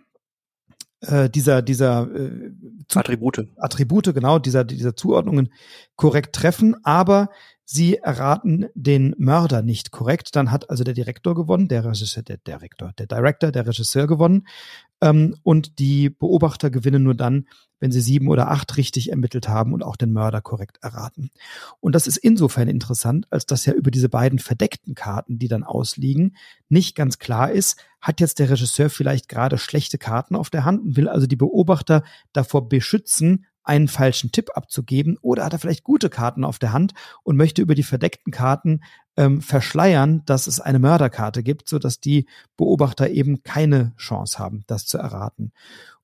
äh, 1.00 1.28
dieser 1.28 1.62
dieser 1.62 2.08
äh, 2.14 2.52
Attribute 2.94 3.48
Attribute 3.56 4.14
genau 4.14 4.38
dieser 4.38 4.62
dieser 4.62 4.94
Zuordnungen 4.94 5.52
korrekt 5.96 6.32
treffen, 6.32 6.76
aber 6.84 7.28
sie 7.72 7.98
erraten 7.98 8.66
den 8.74 9.14
Mörder 9.16 9.62
nicht 9.62 9.92
korrekt, 9.92 10.34
dann 10.34 10.50
hat 10.50 10.70
also 10.70 10.82
der 10.82 10.92
Direktor 10.92 11.36
gewonnen, 11.36 11.68
der 11.68 11.84
Regisseur, 11.84 12.24
der 12.24 12.38
Direktor, 12.38 12.92
der 12.98 13.06
Director, 13.06 13.52
der 13.52 13.64
Regisseur 13.64 14.08
gewonnen. 14.08 14.48
Ähm, 15.00 15.36
und 15.44 15.78
die 15.78 16.10
Beobachter 16.10 16.68
gewinnen 16.70 17.04
nur 17.04 17.14
dann, 17.14 17.46
wenn 17.78 17.92
sie 17.92 18.00
sieben 18.00 18.26
oder 18.26 18.50
acht 18.50 18.76
richtig 18.76 19.10
ermittelt 19.10 19.48
haben 19.48 19.72
und 19.72 19.84
auch 19.84 19.94
den 19.94 20.12
Mörder 20.12 20.40
korrekt 20.40 20.78
erraten. 20.82 21.30
Und 21.78 21.94
das 21.94 22.08
ist 22.08 22.16
insofern 22.16 22.66
interessant, 22.66 23.28
als 23.30 23.46
dass 23.46 23.64
ja 23.66 23.72
über 23.72 23.92
diese 23.92 24.08
beiden 24.08 24.40
verdeckten 24.40 24.96
Karten, 24.96 25.38
die 25.38 25.48
dann 25.48 25.62
ausliegen, 25.62 26.36
nicht 26.68 26.96
ganz 26.96 27.20
klar 27.20 27.52
ist, 27.52 27.78
hat 28.00 28.20
jetzt 28.20 28.40
der 28.40 28.50
Regisseur 28.50 28.90
vielleicht 28.90 29.28
gerade 29.28 29.58
schlechte 29.58 29.96
Karten 29.96 30.34
auf 30.34 30.50
der 30.50 30.64
Hand 30.64 30.82
und 30.82 30.96
will 30.96 31.08
also 31.08 31.28
die 31.28 31.36
Beobachter 31.36 32.02
davor 32.32 32.68
beschützen, 32.68 33.46
einen 33.62 33.88
falschen 33.88 34.32
Tipp 34.32 34.50
abzugeben 34.54 35.18
oder 35.20 35.44
hat 35.44 35.52
er 35.52 35.58
vielleicht 35.58 35.84
gute 35.84 36.10
Karten 36.10 36.44
auf 36.44 36.58
der 36.58 36.72
Hand 36.72 36.94
und 37.22 37.36
möchte 37.36 37.62
über 37.62 37.74
die 37.74 37.82
verdeckten 37.82 38.32
Karten 38.32 38.82
ähm, 39.16 39.40
verschleiern, 39.40 40.22
dass 40.24 40.46
es 40.46 40.60
eine 40.60 40.78
Mörderkarte 40.78 41.42
gibt, 41.42 41.68
so 41.68 41.78
dass 41.78 42.00
die 42.00 42.26
Beobachter 42.56 43.10
eben 43.10 43.42
keine 43.42 43.92
Chance 43.96 44.38
haben, 44.38 44.64
das 44.66 44.86
zu 44.86 44.98
erraten. 44.98 45.52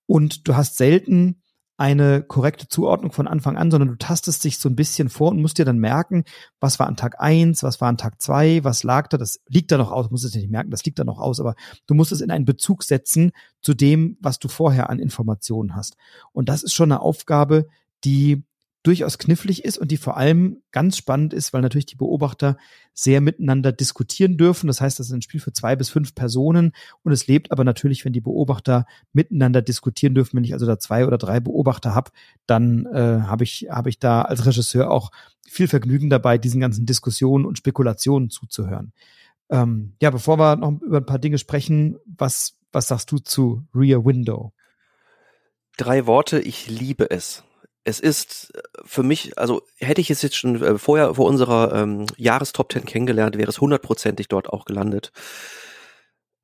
Und 0.07 0.47
du 0.49 0.55
hast 0.55 0.77
selten 0.77 1.43
eine 1.79 2.23
korrekte 2.23 2.69
Zuordnung 2.69 3.13
von 3.13 3.29
Anfang 3.29 3.57
an, 3.57 3.71
sondern 3.71 3.91
du 3.91 3.97
tastest 3.97 4.45
dich 4.45 4.59
so 4.59 4.69
ein 4.69 4.77
bisschen 4.77 5.11
vor 5.11 5.31
und 5.31 5.43
musst 5.43 5.59
dir 5.59 5.67
dann 5.67 5.79
merken, 5.79 6.25
was 6.59 6.79
war 6.79 6.87
an 6.87 6.97
Tag 6.97 7.21
eins, 7.21 7.63
was 7.63 7.81
war 7.81 7.89
an 7.89 7.99
Tag 7.99 8.21
zwei, 8.23 8.65
was 8.65 8.83
lag 8.83 9.09
da, 9.09 9.19
das 9.19 9.41
liegt 9.49 9.71
da 9.71 9.77
noch 9.77 9.93
aus, 9.93 10.11
musst 10.11 10.25
es 10.25 10.35
nicht 10.35 10.51
merken, 10.51 10.71
das 10.71 10.85
liegt 10.85 10.99
da 10.99 11.05
noch 11.05 11.19
aus, 11.19 11.39
aber 11.39 11.55
du 11.87 11.95
musst 11.95 12.13
es 12.13 12.23
in 12.23 12.31
einen 12.31 12.47
Bezug 12.47 12.83
setzen 12.83 13.33
zu 13.61 13.75
dem, 13.75 14.17
was 14.21 14.39
du 14.39 14.49
vorher 14.49 14.89
an 14.89 14.99
Informationen 14.99 15.77
hast. 15.77 15.97
Und 16.33 16.49
das 16.49 16.63
ist 16.63 16.75
schon 16.75 16.91
eine 16.91 17.01
Aufgabe, 17.03 17.67
die 18.05 18.45
durchaus 18.87 19.19
knifflig 19.19 19.65
ist 19.65 19.79
und 19.79 19.91
die 19.91 19.97
vor 19.97 20.17
allem 20.17 20.63
ganz 20.71 20.97
spannend 20.97 21.35
ist, 21.35 21.53
weil 21.53 21.61
natürlich 21.61 21.87
die 21.87 21.97
Beobachter 21.97 22.57
sehr 22.95 23.21
miteinander 23.21 23.73
diskutieren 23.73 24.37
dürfen. 24.37 24.69
Das 24.69 24.81
heißt, 24.81 25.01
das 25.01 25.09
ist 25.09 25.13
ein 25.13 25.23
Spiel 25.23 25.41
für 25.41 25.53
zwei 25.53 25.75
bis 25.75 25.91
fünf 25.91 26.15
Personen 26.15 26.73
und 27.03 27.11
es 27.11 27.27
lebt 27.27 27.51
aber 27.51 27.65
natürlich, 27.65 28.05
wenn 28.05 28.13
die 28.13 28.21
Beobachter 28.21 28.87
miteinander 29.13 29.61
diskutieren 29.61 30.15
dürfen. 30.15 30.37
Wenn 30.37 30.45
ich 30.45 30.53
also 30.53 30.67
da 30.67 30.79
zwei 30.79 31.05
oder 31.05 31.19
drei 31.19 31.41
Beobachter 31.41 31.95
habe, 31.95 32.13
dann 32.47 32.87
äh, 32.87 33.23
habe 33.23 33.43
ich, 33.43 33.67
hab 33.71 33.89
ich 33.89 33.99
da 33.99 34.23
als 34.23 34.47
Regisseur 34.47 34.91
auch 34.91 35.11
viel 35.49 35.67
Vergnügen 35.67 36.09
dabei, 36.09 36.39
diesen 36.39 36.61
ganzen 36.61 36.87
Diskussionen 36.87 37.45
und 37.45 37.59
Spekulationen 37.59 38.31
zuzuhören. 38.31 38.93
Ähm, 39.51 39.95
ja, 40.01 40.11
bevor 40.11 40.39
wir 40.39 40.57
noch 40.57 40.81
über 40.81 40.99
ein 40.99 41.07
paar 41.07 41.19
Dinge 41.19 41.39
sprechen, 41.39 41.99
was, 42.05 42.57
was 42.71 42.87
sagst 42.87 43.11
du 43.11 43.19
zu 43.19 43.65
Rear 43.75 44.05
Window? 44.05 44.53
Drei 45.77 46.07
Worte, 46.07 46.39
ich 46.39 46.69
liebe 46.69 47.11
es 47.11 47.43
es 47.87 48.01
ist 48.01 48.53
äh, 48.55 48.61
für 48.85 49.03
mich, 49.03 49.39
also 49.39 49.63
hätte 49.79 50.01
ich 50.01 50.11
es 50.11 50.21
jetzt 50.21 50.37
schon 50.37 50.63
äh, 50.63 50.77
vorher 50.77 51.15
vor 51.15 51.27
unserer 51.27 51.73
ähm, 51.73 52.07
Jahrestop 52.17 52.73
10 52.73 52.85
kennengelernt, 52.85 53.39
wäre 53.39 53.49
es 53.49 53.61
hundertprozentig 53.61 54.29
dort 54.29 54.49
auch 54.51 54.65
gelandet. 54.65 55.13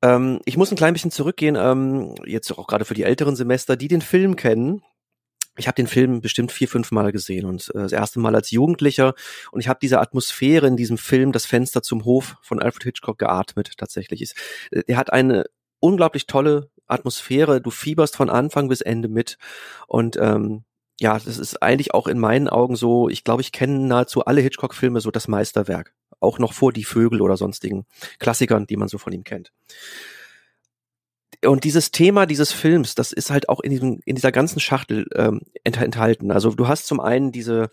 Ähm, 0.01 0.39
ich 0.45 0.57
muss 0.57 0.71
ein 0.71 0.77
klein 0.77 0.93
bisschen 0.93 1.11
zurückgehen, 1.11 1.55
ähm, 1.57 2.15
jetzt 2.25 2.51
auch 2.57 2.67
gerade 2.67 2.85
für 2.85 2.93
die 2.93 3.03
älteren 3.03 3.35
Semester, 3.35 3.75
die 3.75 3.89
den 3.89 4.01
Film 4.01 4.37
kennen. 4.37 4.81
Ich 5.55 5.67
habe 5.67 5.75
den 5.75 5.85
Film 5.85 6.21
bestimmt 6.21 6.51
vier, 6.51 6.67
fünf 6.67 6.91
Mal 6.91 7.11
gesehen 7.11 7.45
und 7.45 7.69
äh, 7.75 7.79
das 7.79 7.91
erste 7.91 8.19
Mal 8.19 8.35
als 8.35 8.49
Jugendlicher 8.49 9.13
und 9.51 9.59
ich 9.59 9.67
habe 9.67 9.79
diese 9.81 9.99
Atmosphäre 9.99 10.67
in 10.67 10.77
diesem 10.77 10.97
Film, 10.97 11.33
das 11.33 11.45
Fenster 11.45 11.83
zum 11.83 12.05
Hof 12.05 12.37
von 12.41 12.61
Alfred 12.61 12.83
Hitchcock 12.83 13.19
geatmet 13.19 13.73
tatsächlich. 13.77 14.21
Ist, 14.21 14.35
äh, 14.71 14.83
der 14.87 14.95
hat 14.95 15.11
eine 15.11 15.45
unglaublich 15.79 16.25
tolle 16.25 16.69
Atmosphäre, 16.87 17.59
du 17.59 17.69
fieberst 17.69 18.15
von 18.15 18.29
Anfang 18.29 18.69
bis 18.69 18.79
Ende 18.79 19.09
mit 19.09 19.37
und 19.87 20.17
ähm, 20.17 20.63
ja, 20.99 21.17
das 21.19 21.37
ist 21.37 21.61
eigentlich 21.61 21.93
auch 21.93 22.07
in 22.07 22.19
meinen 22.19 22.47
Augen 22.47 22.75
so, 22.75 23.09
ich 23.09 23.23
glaube, 23.23 23.41
ich 23.41 23.51
kenne 23.51 23.79
nahezu 23.79 24.25
alle 24.25 24.41
Hitchcock-Filme 24.41 25.01
so 25.01 25.11
das 25.11 25.27
Meisterwerk. 25.27 25.93
Auch 26.19 26.39
noch 26.39 26.53
vor 26.53 26.71
Die 26.71 26.83
Vögel 26.83 27.21
oder 27.21 27.35
sonstigen 27.35 27.85
Klassikern, 28.19 28.67
die 28.67 28.77
man 28.77 28.87
so 28.87 28.97
von 28.97 29.11
ihm 29.11 29.23
kennt. 29.23 29.51
Und 31.45 31.65
dieses 31.65 31.91
Thema 31.91 32.25
dieses 32.25 32.53
Films, 32.53 32.95
das 32.95 33.11
ist 33.11 33.29
halt 33.29 33.49
auch 33.49 33.59
in, 33.59 33.71
diesem, 33.71 33.99
in 34.05 34.15
dieser 34.15 34.31
ganzen 34.31 34.61
Schachtel 34.61 35.07
ähm, 35.15 35.41
enthalten. 35.65 36.31
Also 36.31 36.51
du 36.51 36.69
hast 36.69 36.85
zum 36.85 37.01
einen 37.01 37.33
diese 37.33 37.69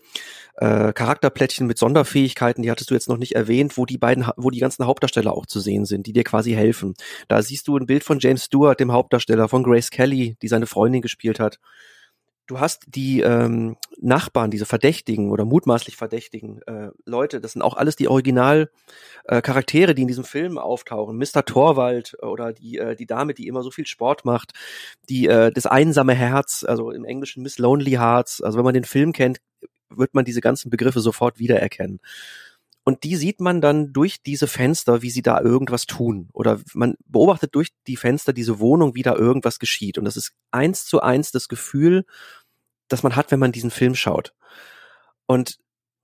äh, 0.57 0.91
Charakterplättchen 0.91 1.67
mit 1.67 1.77
Sonderfähigkeiten, 1.77 2.63
die 2.63 2.71
hattest 2.71 2.89
du 2.89 2.95
jetzt 2.95 3.07
noch 3.07 3.17
nicht 3.17 3.33
erwähnt, 3.33 3.77
wo 3.77 3.85
die 3.85 3.97
beiden, 3.97 4.27
wo 4.35 4.49
die 4.49 4.59
ganzen 4.59 4.85
Hauptdarsteller 4.85 5.31
auch 5.31 5.45
zu 5.45 5.61
sehen 5.61 5.85
sind, 5.85 6.05
die 6.05 6.11
dir 6.11 6.25
quasi 6.25 6.51
helfen. 6.51 6.95
Da 7.29 7.41
siehst 7.41 7.69
du 7.69 7.77
ein 7.77 7.85
Bild 7.85 8.03
von 8.03 8.19
James 8.19 8.45
Stewart, 8.45 8.77
dem 8.77 8.91
Hauptdarsteller, 8.91 9.47
von 9.47 9.63
Grace 9.63 9.89
Kelly, 9.89 10.35
die 10.41 10.49
seine 10.49 10.65
Freundin 10.65 11.01
gespielt 11.01 11.39
hat 11.39 11.59
du 12.51 12.59
hast 12.59 12.83
die 12.87 13.21
ähm, 13.21 13.77
Nachbarn, 14.01 14.51
diese 14.51 14.65
Verdächtigen 14.65 15.31
oder 15.31 15.45
mutmaßlich 15.45 15.95
Verdächtigen 15.95 16.61
äh, 16.63 16.89
Leute, 17.05 17.39
das 17.39 17.53
sind 17.53 17.61
auch 17.61 17.77
alles 17.77 17.95
die 17.95 18.09
Original 18.09 18.69
äh, 19.23 19.41
die 19.95 20.01
in 20.01 20.07
diesem 20.07 20.25
Film 20.25 20.57
auftauchen. 20.57 21.17
Mr. 21.17 21.45
Torwald 21.45 22.17
oder 22.21 22.51
die 22.51 22.77
äh, 22.77 22.95
die 22.95 23.05
Dame, 23.05 23.33
die 23.33 23.47
immer 23.47 23.63
so 23.63 23.71
viel 23.71 23.87
Sport 23.87 24.25
macht, 24.25 24.51
die 25.07 25.27
äh, 25.27 25.51
das 25.51 25.65
einsame 25.65 26.13
Herz, 26.13 26.65
also 26.67 26.91
im 26.91 27.05
Englischen 27.05 27.41
Miss 27.41 27.57
Lonely 27.57 27.91
Hearts. 27.91 28.41
Also 28.41 28.57
wenn 28.57 28.65
man 28.65 28.73
den 28.73 28.83
Film 28.83 29.13
kennt, 29.13 29.39
wird 29.89 30.13
man 30.13 30.25
diese 30.25 30.41
ganzen 30.41 30.69
Begriffe 30.69 30.99
sofort 30.99 31.39
wiedererkennen. 31.39 32.01
Und 32.83 33.03
die 33.03 33.15
sieht 33.15 33.39
man 33.39 33.61
dann 33.61 33.93
durch 33.93 34.23
diese 34.23 34.47
Fenster, 34.47 35.03
wie 35.03 35.11
sie 35.11 35.21
da 35.21 35.39
irgendwas 35.39 35.85
tun. 35.85 36.29
Oder 36.33 36.59
man 36.73 36.95
beobachtet 37.05 37.53
durch 37.53 37.69
die 37.85 37.95
Fenster 37.95 38.33
diese 38.33 38.59
Wohnung, 38.59 38.95
wie 38.95 39.03
da 39.03 39.15
irgendwas 39.15 39.59
geschieht. 39.59 39.99
Und 39.99 40.05
das 40.05 40.17
ist 40.17 40.33
eins 40.49 40.85
zu 40.85 40.99
eins 40.99 41.31
das 41.31 41.47
Gefühl, 41.47 42.05
das 42.91 43.03
man 43.03 43.15
hat, 43.15 43.31
wenn 43.31 43.39
man 43.39 43.51
diesen 43.51 43.71
Film 43.71 43.95
schaut. 43.95 44.33
Und 45.25 45.57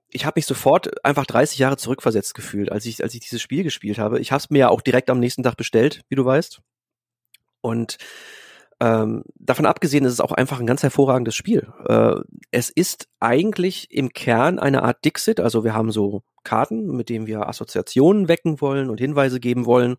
ich 0.09 0.26
habe 0.26 0.38
mich 0.38 0.45
sofort 0.45 1.03
einfach 1.05 1.26
30 1.26 1.59
Jahre 1.59 1.77
zurückversetzt 1.77 2.34
gefühlt, 2.34 2.72
als 2.72 2.85
ich, 2.85 3.03
als 3.03 3.14
ich 3.14 3.19
dieses 3.19 3.41
Spiel 3.41 3.64
gespielt 3.64 3.97
habe. 3.97 4.19
Ich 4.19 4.31
habe 4.31 4.39
es 4.39 4.49
mir 4.49 4.59
ja 4.59 4.69
auch 4.69 4.81
direkt 4.81 5.09
am 5.09 5.19
nächsten 5.19 5.43
Tag 5.43 5.57
bestellt, 5.57 6.01
wie 6.09 6.15
du 6.15 6.23
weißt. 6.23 6.61
Und 7.61 7.97
ähm, 8.80 9.23
davon 9.35 9.65
abgesehen 9.65 10.05
ist 10.05 10.14
es 10.14 10.22
auch 10.22 10.31
einfach 10.31 10.59
ein 10.59 10.68
ganz 10.68 10.84
hervorragendes 10.84 11.35
Spiel. 11.35 11.68
Äh, 11.88 12.15
es 12.51 12.69
ist 12.69 13.07
eigentlich 13.19 13.91
im 13.91 14.09
Kern 14.09 14.59
eine 14.59 14.84
Art 14.84 15.03
Dixit, 15.03 15.39
also 15.39 15.64
wir 15.64 15.73
haben 15.73 15.91
so 15.91 16.22
Karten, 16.43 16.95
mit 16.95 17.09
denen 17.09 17.27
wir 17.27 17.47
Assoziationen 17.47 18.27
wecken 18.27 18.61
wollen 18.61 18.89
und 18.89 18.99
Hinweise 18.99 19.39
geben 19.39 19.65
wollen. 19.65 19.97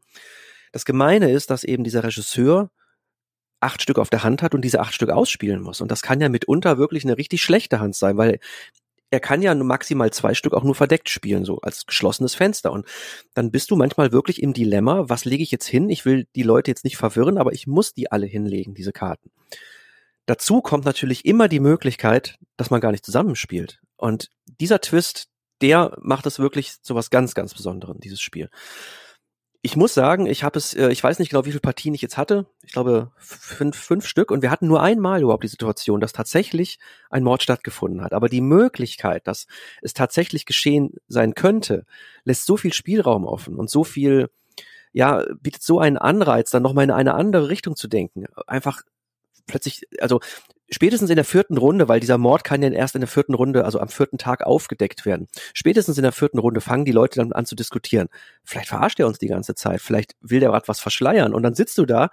Das 0.73 0.85
Gemeine 0.85 1.31
ist, 1.31 1.51
dass 1.51 1.65
eben 1.65 1.83
dieser 1.83 2.05
Regisseur 2.05 2.71
acht 3.61 3.83
Stück 3.83 3.99
auf 3.99 4.11
der 4.11 4.23
Hand 4.23 4.43
hat 4.43 4.55
und 4.55 4.63
diese 4.63 4.81
acht 4.81 4.95
Stück 4.95 5.11
ausspielen 5.11 5.63
muss. 5.63 5.81
Und 5.81 5.91
das 5.91 6.03
kann 6.03 6.21
ja 6.21 6.29
mitunter 6.29 6.79
wirklich 6.79 7.05
eine 7.05 7.19
richtig 7.19 7.43
schlechte 7.43 7.81
Hand 7.81 7.97
sein, 7.97 8.17
weil 8.17 8.39
er 9.11 9.21
kann 9.21 9.41
ja 9.41 9.55
maximal 9.55 10.13
zwei 10.13 10.35
Stück 10.35 10.53
auch 10.53 10.65
nur 10.65 10.75
verdeckt 10.75 11.09
spielen, 11.09 11.45
so 11.45 11.61
als 11.61 11.87
geschlossenes 11.87 12.35
Fenster. 12.35 12.73
Und 12.73 12.87
dann 13.35 13.51
bist 13.51 13.71
du 13.71 13.77
manchmal 13.77 14.13
wirklich 14.13 14.43
im 14.43 14.53
Dilemma, 14.53 15.09
was 15.09 15.25
lege 15.25 15.43
ich 15.43 15.51
jetzt 15.51 15.67
hin? 15.67 15.89
Ich 15.89 16.05
will 16.05 16.27
die 16.37 16.43
Leute 16.43 16.71
jetzt 16.71 16.85
nicht 16.85 16.99
verwirren, 16.99 17.39
aber 17.39 17.53
ich 17.53 17.67
muss 17.67 17.95
die 17.95 18.13
alle 18.13 18.27
hinlegen, 18.27 18.75
diese 18.75 18.93
Karten. 18.93 19.31
Dazu 20.27 20.61
kommt 20.61 20.85
natürlich 20.85 21.25
immer 21.25 21.49
die 21.49 21.61
Möglichkeit, 21.61 22.39
dass 22.59 22.71
man 22.71 22.83
gar 22.83 22.93
nicht 22.93 23.05
zusammenspielt. 23.05 23.81
Und 23.97 24.31
dieser 24.61 24.81
Twist, 24.81 25.29
der 25.63 25.97
macht 26.03 26.27
es 26.27 26.39
wirklich 26.39 26.83
zu 26.83 26.95
was 26.95 27.09
ganz, 27.09 27.35
ganz 27.35 27.55
Besonderem, 27.55 27.99
dieses 28.01 28.21
Spiel 28.21 28.51
ich 29.69 29.77
muss 29.77 29.93
sagen, 29.93 30.25
ich 30.25 30.45
habe 30.45 30.59
es, 30.59 30.73
äh, 30.73 30.89
ich 30.89 31.05
weiß 31.05 31.19
nicht 31.19 31.29
genau, 31.29 31.45
wie 31.45 31.51
viele 31.51 31.61
Partien 31.61 31.93
ich 31.93 32.01
jetzt 32.01 32.17
hatte. 32.17 32.47
Ich 32.63 32.73
glaube 32.73 33.13
fünf, 33.19 33.77
fünf 33.77 34.07
Stück. 34.07 34.31
Und 34.31 34.41
wir 34.41 34.51
hatten 34.51 34.67
nur 34.67 34.81
einmal 34.81 35.21
überhaupt 35.21 35.45
die 35.45 35.49
Situation, 35.49 36.01
dass 36.01 36.15
tatsächlich 36.15 36.79
ein 37.11 37.23
Mord 37.23 37.43
stattgefunden 37.43 38.01
hat. 38.01 38.15
Aber 38.15 38.31
die 38.31 38.41
Möglichkeit, 38.41 39.27
dass 39.27 39.47
es 39.83 39.93
tatsächlich 39.93 40.47
geschehen 40.47 40.95
sein 41.07 41.35
könnte, 41.35 41.85
lässt 42.25 42.47
so 42.47 42.57
viel 42.57 42.73
Spielraum 42.73 43.27
offen 43.27 43.57
und 43.57 43.69
so 43.69 43.85
viel, 43.85 44.31
ja, 44.93 45.23
bietet 45.39 45.63
so 45.63 45.81
einen 45.81 45.99
Anreiz, 45.99 46.51
dann 46.51 46.63
nochmal 46.63 46.85
in 46.85 46.91
eine 46.91 47.13
andere 47.13 47.51
Richtung 47.51 47.77
zu 47.77 47.89
denken. 47.89 48.25
Einfach 48.47 48.81
plötzlich, 49.47 49.87
also 50.01 50.21
spätestens 50.71 51.11
in 51.11 51.17
der 51.17 51.25
vierten 51.25 51.57
Runde, 51.57 51.89
weil 51.89 52.01
dieser 52.01 52.19
Mord 52.19 52.45
kann 52.45 52.63
ja 52.63 52.71
erst 52.71 52.95
in 52.95 53.01
der 53.01 53.09
vierten 53.09 53.35
Runde, 53.35 53.65
also 53.65 53.81
am 53.81 53.89
vierten 53.89 54.19
Tag 54.19 54.45
aufgedeckt 54.45 55.07
werden. 55.07 55.29
Spätestens 55.55 55.97
in 55.99 56.03
der 56.03 56.13
vierten 56.13 56.39
Runde 56.39 56.61
fangen 56.61 56.85
die 56.85 56.93
Leute 56.93 57.21
dann 57.21 57.33
an 57.33 57.47
zu 57.47 57.55
diskutieren. 57.55 58.09
Vielleicht 58.45 58.69
verarscht 58.69 59.01
er 59.01 59.07
uns 59.07 59.19
die 59.19 59.29
ganze 59.29 59.55
Zeit, 59.55 59.81
vielleicht 59.81 60.15
will 60.21 60.41
der 60.41 60.51
gerade 60.51 60.69
was 60.69 60.81
verschleiern 60.81 61.35
und 61.35 61.43
dann 61.43 61.55
sitzt 61.55 61.79
du 61.79 61.87
da 61.87 62.11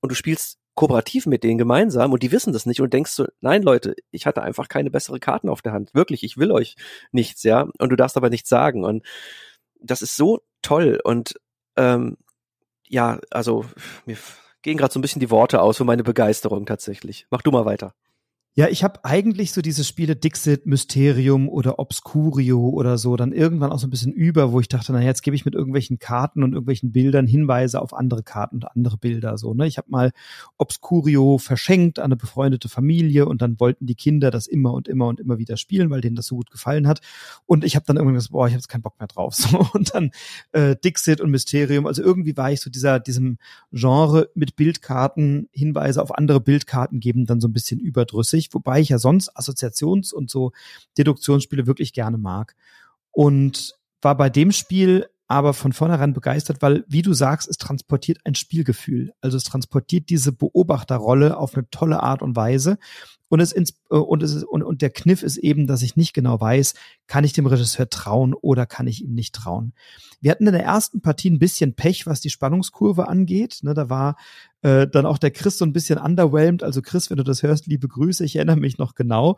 und 0.00 0.10
du 0.10 0.14
spielst 0.14 0.58
kooperativ 0.74 1.26
mit 1.26 1.42
denen 1.42 1.58
gemeinsam 1.58 2.12
und 2.12 2.22
die 2.22 2.30
wissen 2.30 2.52
das 2.52 2.64
nicht 2.64 2.80
und 2.80 2.92
denkst 2.92 3.10
so, 3.10 3.26
nein 3.40 3.64
Leute, 3.64 3.96
ich 4.12 4.26
hatte 4.26 4.42
einfach 4.42 4.68
keine 4.68 4.90
bessere 4.92 5.18
Karten 5.18 5.48
auf 5.48 5.60
der 5.60 5.72
Hand. 5.72 5.92
Wirklich, 5.92 6.22
ich 6.22 6.36
will 6.38 6.52
euch 6.52 6.76
nichts, 7.10 7.42
ja. 7.42 7.68
Und 7.78 7.88
du 7.88 7.96
darfst 7.96 8.16
aber 8.16 8.30
nichts 8.30 8.48
sagen. 8.48 8.84
Und 8.84 9.04
das 9.80 10.02
ist 10.02 10.16
so 10.16 10.40
toll. 10.62 11.00
Und 11.02 11.34
ähm, 11.76 12.16
ja, 12.86 13.18
also 13.30 13.64
mir 14.06 14.16
gehen 14.62 14.76
gerade 14.76 14.92
so 14.92 14.98
ein 14.98 15.02
bisschen 15.02 15.20
die 15.20 15.30
Worte 15.30 15.60
aus 15.60 15.76
für 15.76 15.84
meine 15.84 16.02
Begeisterung 16.02 16.66
tatsächlich. 16.66 17.26
Mach 17.30 17.42
du 17.42 17.50
mal 17.50 17.64
weiter. 17.64 17.94
Ja, 18.58 18.66
ich 18.68 18.82
habe 18.82 19.04
eigentlich 19.04 19.52
so 19.52 19.62
diese 19.62 19.84
Spiele 19.84 20.16
Dixit, 20.16 20.66
Mysterium 20.66 21.48
oder 21.48 21.78
Obscurio 21.78 22.70
oder 22.70 22.98
so 22.98 23.14
dann 23.14 23.30
irgendwann 23.30 23.70
auch 23.70 23.78
so 23.78 23.86
ein 23.86 23.90
bisschen 23.90 24.12
über, 24.12 24.50
wo 24.50 24.58
ich 24.58 24.66
dachte, 24.66 24.92
na 24.92 25.00
jetzt 25.00 25.22
gebe 25.22 25.36
ich 25.36 25.44
mit 25.44 25.54
irgendwelchen 25.54 26.00
Karten 26.00 26.42
und 26.42 26.54
irgendwelchen 26.54 26.90
Bildern 26.90 27.28
Hinweise 27.28 27.80
auf 27.80 27.94
andere 27.94 28.24
Karten 28.24 28.56
und 28.56 28.64
andere 28.64 28.96
Bilder 28.96 29.38
so. 29.38 29.54
Ne? 29.54 29.68
Ich 29.68 29.78
habe 29.78 29.88
mal 29.92 30.10
Obscurio 30.56 31.38
verschenkt 31.38 32.00
an 32.00 32.06
eine 32.06 32.16
befreundete 32.16 32.68
Familie 32.68 33.26
und 33.26 33.42
dann 33.42 33.60
wollten 33.60 33.86
die 33.86 33.94
Kinder 33.94 34.32
das 34.32 34.48
immer 34.48 34.72
und 34.72 34.88
immer 34.88 35.06
und 35.06 35.20
immer 35.20 35.38
wieder 35.38 35.56
spielen, 35.56 35.88
weil 35.90 36.00
denen 36.00 36.16
das 36.16 36.26
so 36.26 36.34
gut 36.34 36.50
gefallen 36.50 36.88
hat. 36.88 37.00
Und 37.46 37.62
ich 37.62 37.76
habe 37.76 37.86
dann 37.86 37.94
irgendwann 37.94 38.16
gesagt, 38.16 38.32
boah, 38.32 38.48
ich 38.48 38.54
habe 38.54 38.58
jetzt 38.58 38.66
keinen 38.66 38.82
Bock 38.82 38.98
mehr 38.98 39.06
drauf. 39.06 39.36
So 39.48 39.68
und 39.72 39.94
dann 39.94 40.10
äh, 40.50 40.74
Dixit 40.74 41.20
und 41.20 41.30
Mysterium. 41.30 41.86
Also 41.86 42.02
irgendwie 42.02 42.36
war 42.36 42.50
ich 42.50 42.60
so 42.60 42.70
dieser 42.70 42.98
diesem 42.98 43.38
Genre 43.70 44.30
mit 44.34 44.56
Bildkarten 44.56 45.48
Hinweise 45.52 46.02
auf 46.02 46.12
andere 46.12 46.40
Bildkarten 46.40 46.98
geben 46.98 47.24
dann 47.24 47.40
so 47.40 47.46
ein 47.46 47.52
bisschen 47.52 47.78
überdrüssig 47.78 48.47
wobei 48.50 48.80
ich 48.80 48.88
ja 48.88 48.98
sonst 48.98 49.36
Assoziations- 49.36 50.12
und 50.12 50.30
so 50.30 50.52
Deduktionsspiele 50.96 51.66
wirklich 51.66 51.92
gerne 51.92 52.18
mag. 52.18 52.54
Und 53.10 53.74
war 54.00 54.16
bei 54.16 54.30
dem 54.30 54.52
Spiel 54.52 55.08
aber 55.30 55.52
von 55.52 55.74
vornherein 55.74 56.14
begeistert, 56.14 56.62
weil, 56.62 56.84
wie 56.88 57.02
du 57.02 57.12
sagst, 57.12 57.48
es 57.48 57.58
transportiert 57.58 58.20
ein 58.24 58.34
Spielgefühl. 58.34 59.12
Also 59.20 59.36
es 59.36 59.44
transportiert 59.44 60.08
diese 60.08 60.32
Beobachterrolle 60.32 61.36
auf 61.36 61.54
eine 61.54 61.68
tolle 61.68 62.02
Art 62.02 62.22
und 62.22 62.34
Weise. 62.34 62.78
Und 63.28 63.40
es, 63.40 63.52
ins, 63.52 63.74
äh, 63.90 63.96
und 63.96 64.22
es 64.22 64.42
und, 64.42 64.62
und 64.62 64.80
der 64.80 64.88
Kniff 64.88 65.22
ist 65.22 65.36
eben, 65.36 65.66
dass 65.66 65.82
ich 65.82 65.96
nicht 65.96 66.14
genau 66.14 66.40
weiß, 66.40 66.72
kann 67.06 67.24
ich 67.24 67.34
dem 67.34 67.44
Regisseur 67.44 67.90
trauen 67.90 68.32
oder 68.32 68.64
kann 68.64 68.86
ich 68.86 69.04
ihm 69.04 69.12
nicht 69.12 69.34
trauen. 69.34 69.74
Wir 70.22 70.30
hatten 70.30 70.46
in 70.46 70.54
der 70.54 70.64
ersten 70.64 71.02
Partie 71.02 71.28
ein 71.28 71.38
bisschen 71.38 71.74
Pech, 71.74 72.06
was 72.06 72.22
die 72.22 72.30
Spannungskurve 72.30 73.06
angeht. 73.06 73.58
Ne, 73.62 73.74
da 73.74 73.90
war 73.90 74.16
äh, 74.62 74.86
dann 74.86 75.06
auch 75.06 75.18
der 75.18 75.30
Chris 75.30 75.58
so 75.58 75.64
ein 75.64 75.72
bisschen 75.72 75.98
underwhelmed. 75.98 76.62
Also 76.62 76.82
Chris, 76.82 77.10
wenn 77.10 77.16
du 77.16 77.24
das 77.24 77.42
hörst, 77.42 77.66
liebe 77.66 77.88
Grüße, 77.88 78.24
ich 78.24 78.36
erinnere 78.36 78.56
mich 78.56 78.78
noch 78.78 78.94
genau, 78.94 79.36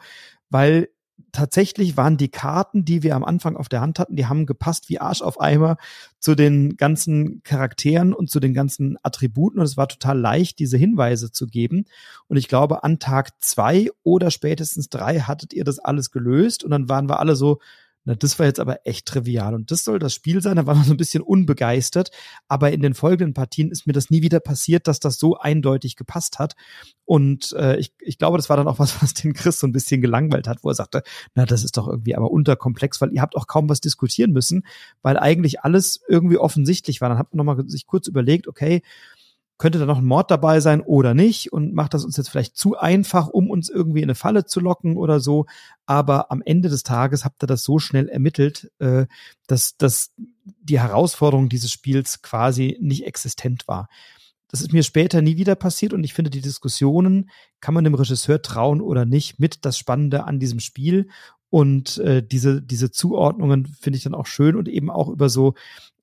weil 0.49 0.89
tatsächlich 1.33 1.97
waren 1.97 2.17
die 2.17 2.31
Karten, 2.31 2.85
die 2.85 3.03
wir 3.03 3.15
am 3.15 3.25
Anfang 3.25 3.57
auf 3.57 3.69
der 3.69 3.81
Hand 3.81 3.99
hatten, 3.99 4.17
die 4.17 4.27
haben 4.27 4.47
gepasst 4.47 4.89
wie 4.89 5.01
Arsch 5.01 5.23
auf 5.23 5.41
Eimer 5.41 5.77
zu 6.19 6.35
den 6.35 6.77
ganzen 6.77 7.43
Charakteren 7.43 8.15
und 8.15 8.31
zu 8.31 8.41
den 8.41 8.55
ganzen 8.55 8.97
Attributen 9.03 9.59
und 9.59 9.65
es 9.65 9.77
war 9.77 9.89
total 9.89 10.19
leicht, 10.19 10.59
diese 10.59 10.77
Hinweise 10.77 11.31
zu 11.31 11.47
geben. 11.47 11.85
Und 12.29 12.37
ich 12.37 12.49
glaube, 12.49 12.85
an 12.85 12.99
Tag 12.99 13.31
zwei 13.41 13.91
oder 14.03 14.31
spätestens 14.31 14.89
drei 14.89 15.21
hattet 15.21 15.53
ihr 15.53 15.65
das 15.65 15.79
alles 15.79 16.11
gelöst 16.11 16.65
und 16.65 16.71
dann 16.71 16.89
waren 16.89 17.09
wir 17.09 17.21
alle 17.21 17.37
so, 17.37 17.59
na, 18.11 18.17
das 18.17 18.41
war 18.41 18.47
jetzt 18.47 18.59
aber 18.59 18.85
echt 18.85 19.07
trivial. 19.07 19.55
Und 19.55 19.71
das 19.71 19.85
soll 19.85 20.01
das 20.01 20.13
Spiel 20.13 20.43
sein. 20.43 20.57
Da 20.57 20.67
war 20.67 20.75
man 20.75 20.83
so 20.83 20.93
ein 20.93 20.97
bisschen 20.97 21.23
unbegeistert. 21.23 22.11
Aber 22.49 22.73
in 22.73 22.83
den 22.83 22.95
folgenden 22.95 23.35
Partien 23.35 23.71
ist 23.71 23.87
mir 23.87 23.93
das 23.93 24.11
nie 24.11 24.21
wieder 24.21 24.41
passiert, 24.41 24.89
dass 24.89 24.99
das 24.99 25.21
so 25.21 25.37
eindeutig 25.37 25.95
gepasst 25.95 26.41
hat. 26.41 26.57
Und 27.05 27.53
äh, 27.53 27.77
ich, 27.77 27.93
ich 28.01 28.19
glaube, 28.19 28.37
das 28.37 28.49
war 28.51 28.57
dann 28.57 28.67
auch 28.67 28.81
was, 28.81 29.01
was 29.01 29.15
den 29.15 29.33
Chris 29.33 29.61
so 29.61 29.69
ein 29.69 29.73
bisschen 29.73 30.01
gelangweilt 30.01 30.49
hat, 30.49 30.65
wo 30.65 30.71
er 30.71 30.75
sagte, 30.75 31.05
na, 31.37 31.47
das 31.47 31.63
ist 31.63 31.77
doch 31.77 31.87
irgendwie 31.87 32.17
aber 32.17 32.33
unterkomplex, 32.33 33.01
weil 33.01 33.13
ihr 33.13 33.23
habt 33.23 33.37
auch 33.37 33.47
kaum 33.47 33.69
was 33.69 33.81
diskutieren 33.81 34.33
müssen, 34.33 34.67
weil 35.03 35.17
eigentlich 35.17 35.61
alles 35.61 36.01
irgendwie 36.09 36.39
offensichtlich 36.39 37.01
war. 37.01 37.11
Dann 37.11 37.19
hat 37.19 37.33
man 37.33 37.47
nochmal 37.47 37.69
sich 37.69 37.87
kurz 37.87 38.09
überlegt, 38.09 38.49
okay, 38.49 38.83
könnte 39.61 39.79
da 39.79 39.85
noch 39.85 39.99
ein 39.99 40.07
Mord 40.07 40.31
dabei 40.31 40.59
sein 40.61 40.81
oder 40.81 41.13
nicht 41.13 41.53
und 41.53 41.75
macht 41.75 41.93
das 41.93 42.07
uns 42.07 42.17
jetzt 42.17 42.31
vielleicht 42.31 42.57
zu 42.57 42.79
einfach, 42.79 43.29
um 43.29 43.51
uns 43.51 43.69
irgendwie 43.69 43.99
in 43.99 44.07
eine 44.07 44.15
Falle 44.15 44.47
zu 44.47 44.59
locken 44.59 44.97
oder 44.97 45.21
so. 45.21 45.45
Aber 45.85 46.33
am 46.33 46.41
Ende 46.43 46.71
des 46.71 46.83
Tages 46.83 47.27
habt 47.27 47.45
ihr 47.45 47.47
das 47.47 47.63
so 47.63 47.79
schnell 47.79 48.09
ermittelt, 48.09 48.73
äh, 48.79 49.05
dass, 49.47 49.77
dass 49.77 50.13
die 50.45 50.81
Herausforderung 50.81 51.51
dieses 51.51 51.71
Spiels 51.71 52.23
quasi 52.23 52.79
nicht 52.81 53.05
existent 53.05 53.69
war. 53.69 53.89
Das 54.49 54.63
ist 54.63 54.73
mir 54.73 54.83
später 54.83 55.21
nie 55.21 55.37
wieder 55.37 55.57
passiert 55.57 55.93
und 55.93 56.05
ich 56.05 56.15
finde, 56.15 56.31
die 56.31 56.41
Diskussionen, 56.41 57.29
kann 57.61 57.75
man 57.75 57.85
dem 57.85 57.95
Regisseur 57.95 58.41
trauen 58.41 58.81
oder 58.81 59.05
nicht, 59.05 59.39
mit 59.39 59.67
das 59.67 59.77
Spannende 59.77 60.25
an 60.25 60.41
diesem 60.41 60.61
Spiel. 60.61 61.11
Und 61.51 61.99
äh, 61.99 62.27
diese, 62.27 62.63
diese 62.63 62.91
Zuordnungen 62.91 63.67
finde 63.67 63.99
ich 63.99 64.05
dann 64.05 64.15
auch 64.15 64.27
schön 64.27 64.57
und 64.57 64.69
eben 64.69 64.89
auch 64.91 65.09
über 65.09 65.29
so 65.29 65.53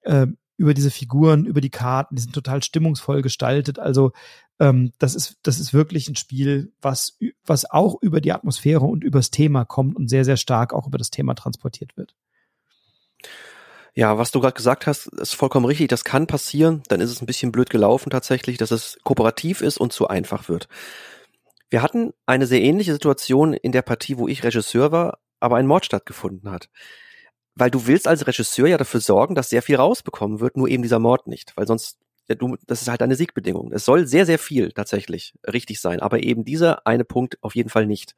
äh, 0.01 0.27
über 0.57 0.73
diese 0.73 0.91
Figuren, 0.91 1.45
über 1.45 1.61
die 1.61 1.69
Karten, 1.69 2.15
die 2.15 2.21
sind 2.21 2.33
total 2.33 2.63
stimmungsvoll 2.63 3.21
gestaltet. 3.21 3.79
Also 3.79 4.11
ähm, 4.59 4.91
das 4.97 5.15
ist 5.15 5.37
das 5.43 5.59
ist 5.59 5.73
wirklich 5.73 6.09
ein 6.09 6.15
Spiel, 6.15 6.73
was 6.81 7.17
was 7.45 7.69
auch 7.69 8.01
über 8.01 8.21
die 8.21 8.33
Atmosphäre 8.33 8.85
und 8.85 9.03
übers 9.03 9.29
Thema 9.29 9.65
kommt 9.65 9.95
und 9.95 10.09
sehr 10.09 10.25
sehr 10.25 10.37
stark 10.37 10.73
auch 10.73 10.87
über 10.87 10.97
das 10.97 11.11
Thema 11.11 11.35
transportiert 11.35 11.95
wird. 11.95 12.15
Ja, 13.93 14.17
was 14.17 14.31
du 14.31 14.39
gerade 14.39 14.53
gesagt 14.53 14.85
hast, 14.85 15.07
ist 15.07 15.35
vollkommen 15.35 15.65
richtig. 15.65 15.89
Das 15.89 16.03
kann 16.03 16.27
passieren. 16.27 16.83
Dann 16.87 17.01
ist 17.01 17.11
es 17.11 17.21
ein 17.21 17.25
bisschen 17.25 17.51
blöd 17.51 17.69
gelaufen 17.69 18.09
tatsächlich, 18.09 18.57
dass 18.57 18.71
es 18.71 18.99
kooperativ 19.03 19.61
ist 19.61 19.77
und 19.77 19.93
zu 19.93 20.07
einfach 20.07 20.49
wird. 20.49 20.67
Wir 21.69 21.81
hatten 21.81 22.13
eine 22.25 22.45
sehr 22.45 22.61
ähnliche 22.61 22.93
Situation 22.93 23.53
in 23.53 23.71
der 23.71 23.81
Partie, 23.81 24.17
wo 24.17 24.27
ich 24.27 24.43
Regisseur 24.43 24.91
war, 24.91 25.19
aber 25.39 25.57
ein 25.57 25.67
Mord 25.67 25.85
stattgefunden 25.85 26.49
hat 26.51 26.69
weil 27.57 27.71
du 27.71 27.87
willst 27.87 28.07
als 28.07 28.27
Regisseur 28.27 28.67
ja 28.67 28.77
dafür 28.77 29.01
sorgen, 29.01 29.35
dass 29.35 29.49
sehr 29.49 29.61
viel 29.61 29.77
rausbekommen 29.77 30.39
wird, 30.39 30.57
nur 30.57 30.67
eben 30.67 30.83
dieser 30.83 30.99
Mord 30.99 31.27
nicht, 31.27 31.53
weil 31.55 31.67
sonst 31.67 31.97
ja, 32.29 32.35
du, 32.35 32.57
das 32.67 32.81
ist 32.81 32.89
halt 32.89 33.01
eine 33.01 33.15
Siegbedingung. 33.15 33.71
Es 33.71 33.85
soll 33.85 34.05
sehr, 34.05 34.25
sehr 34.25 34.37
viel 34.37 34.71
tatsächlich 34.71 35.33
richtig 35.51 35.79
sein, 35.79 36.01
aber 36.01 36.23
eben 36.23 36.43
dieser 36.43 36.85
eine 36.85 37.05
Punkt 37.05 37.37
auf 37.41 37.55
jeden 37.55 37.69
Fall 37.69 37.85
nicht. 37.85 38.15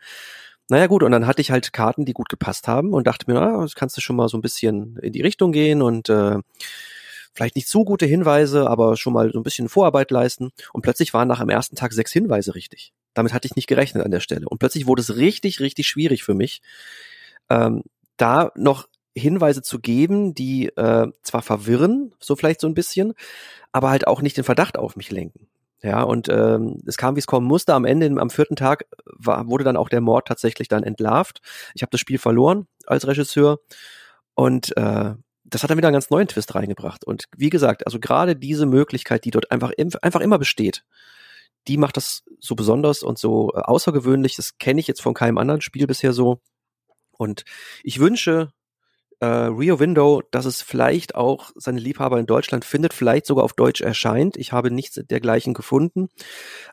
Naja 0.67 0.87
gut, 0.87 1.03
und 1.03 1.11
dann 1.11 1.25
hatte 1.27 1.41
ich 1.41 1.51
halt 1.51 1.73
Karten, 1.73 2.05
die 2.05 2.13
gut 2.13 2.29
gepasst 2.29 2.67
haben 2.67 2.93
und 2.93 3.07
dachte 3.07 3.25
mir, 3.27 3.39
na, 3.39 3.61
das 3.61 3.75
kannst 3.75 3.97
du 3.97 4.01
schon 4.01 4.15
mal 4.15 4.27
so 4.27 4.37
ein 4.37 4.41
bisschen 4.41 4.97
in 5.01 5.13
die 5.13 5.21
Richtung 5.21 5.51
gehen 5.51 5.81
und 5.81 6.09
äh, 6.09 6.37
vielleicht 7.33 7.55
nicht 7.55 7.67
so 7.67 7.85
gute 7.85 8.05
Hinweise, 8.05 8.69
aber 8.69 8.97
schon 8.97 9.13
mal 9.13 9.31
so 9.31 9.39
ein 9.39 9.43
bisschen 9.43 9.69
Vorarbeit 9.69 10.11
leisten. 10.11 10.51
Und 10.73 10.81
plötzlich 10.81 11.13
waren 11.13 11.27
nach 11.27 11.39
dem 11.39 11.49
ersten 11.49 11.75
Tag 11.75 11.93
sechs 11.93 12.11
Hinweise 12.11 12.55
richtig. 12.55 12.93
Damit 13.13 13.33
hatte 13.33 13.47
ich 13.47 13.55
nicht 13.55 13.67
gerechnet 13.67 14.03
an 14.03 14.11
der 14.11 14.19
Stelle. 14.19 14.47
Und 14.47 14.59
plötzlich 14.59 14.85
wurde 14.87 15.01
es 15.01 15.15
richtig, 15.15 15.59
richtig 15.59 15.87
schwierig 15.87 16.23
für 16.23 16.35
mich, 16.35 16.61
ähm, 17.49 17.83
da 18.17 18.51
noch 18.55 18.87
Hinweise 19.19 19.61
zu 19.61 19.79
geben, 19.79 20.33
die 20.33 20.67
äh, 20.75 21.07
zwar 21.21 21.41
verwirren, 21.41 22.13
so 22.19 22.35
vielleicht 22.35 22.61
so 22.61 22.67
ein 22.67 22.73
bisschen, 22.73 23.13
aber 23.71 23.89
halt 23.89 24.07
auch 24.07 24.21
nicht 24.21 24.37
den 24.37 24.43
Verdacht 24.43 24.77
auf 24.77 24.95
mich 24.95 25.11
lenken. 25.11 25.47
Ja, 25.81 26.03
und 26.03 26.27
ähm, 26.27 26.81
es 26.85 26.97
kam, 26.97 27.15
wie 27.15 27.19
es 27.19 27.27
kommen 27.27 27.47
musste. 27.47 27.73
Am 27.73 27.85
Ende, 27.85 28.07
am 28.19 28.29
vierten 28.29 28.57
Tag, 28.57 28.85
war, 29.05 29.47
wurde 29.47 29.63
dann 29.63 29.77
auch 29.77 29.87
der 29.87 30.01
Mord 30.01 30.27
tatsächlich 30.27 30.67
dann 30.67 30.83
entlarvt. 30.83 31.39
Ich 31.73 31.83
habe 31.83 31.91
das 31.91 32.01
Spiel 32.01 32.17
verloren 32.17 32.67
als 32.85 33.07
Regisseur 33.07 33.59
und 34.33 34.75
äh, 34.75 35.13
das 35.45 35.63
hat 35.63 35.69
dann 35.69 35.77
wieder 35.77 35.87
einen 35.87 35.95
ganz 35.95 36.09
neuen 36.09 36.27
Twist 36.27 36.53
reingebracht. 36.53 37.05
Und 37.05 37.25
wie 37.35 37.49
gesagt, 37.49 37.85
also 37.85 37.99
gerade 37.99 38.35
diese 38.35 38.65
Möglichkeit, 38.65 39.23
die 39.25 39.31
dort 39.31 39.51
einfach, 39.51 39.71
einfach 40.01 40.21
immer 40.21 40.37
besteht, 40.37 40.83
die 41.67 41.77
macht 41.77 41.97
das 41.97 42.23
so 42.39 42.55
besonders 42.55 43.01
und 43.03 43.17
so 43.17 43.51
äh, 43.53 43.59
außergewöhnlich. 43.59 44.35
Das 44.35 44.57
kenne 44.57 44.79
ich 44.79 44.87
jetzt 44.87 45.01
von 45.01 45.13
keinem 45.13 45.37
anderen 45.37 45.61
Spiel 45.61 45.87
bisher 45.87 46.13
so. 46.13 46.41
Und 47.17 47.43
ich 47.83 47.99
wünsche 47.99 48.51
äh, 49.19 49.25
Rio 49.25 49.79
Window, 49.79 50.21
dass 50.31 50.45
es 50.45 50.61
vielleicht 50.61 51.15
auch 51.15 51.51
seine 51.55 51.79
Liebhaber 51.79 52.19
in 52.19 52.25
Deutschland 52.25 52.65
findet, 52.65 52.93
vielleicht 52.93 53.25
sogar 53.25 53.43
auf 53.43 53.53
Deutsch 53.53 53.81
erscheint. 53.81 54.37
Ich 54.37 54.51
habe 54.51 54.71
nichts 54.71 54.95
dergleichen 54.95 55.53
gefunden. 55.53 56.09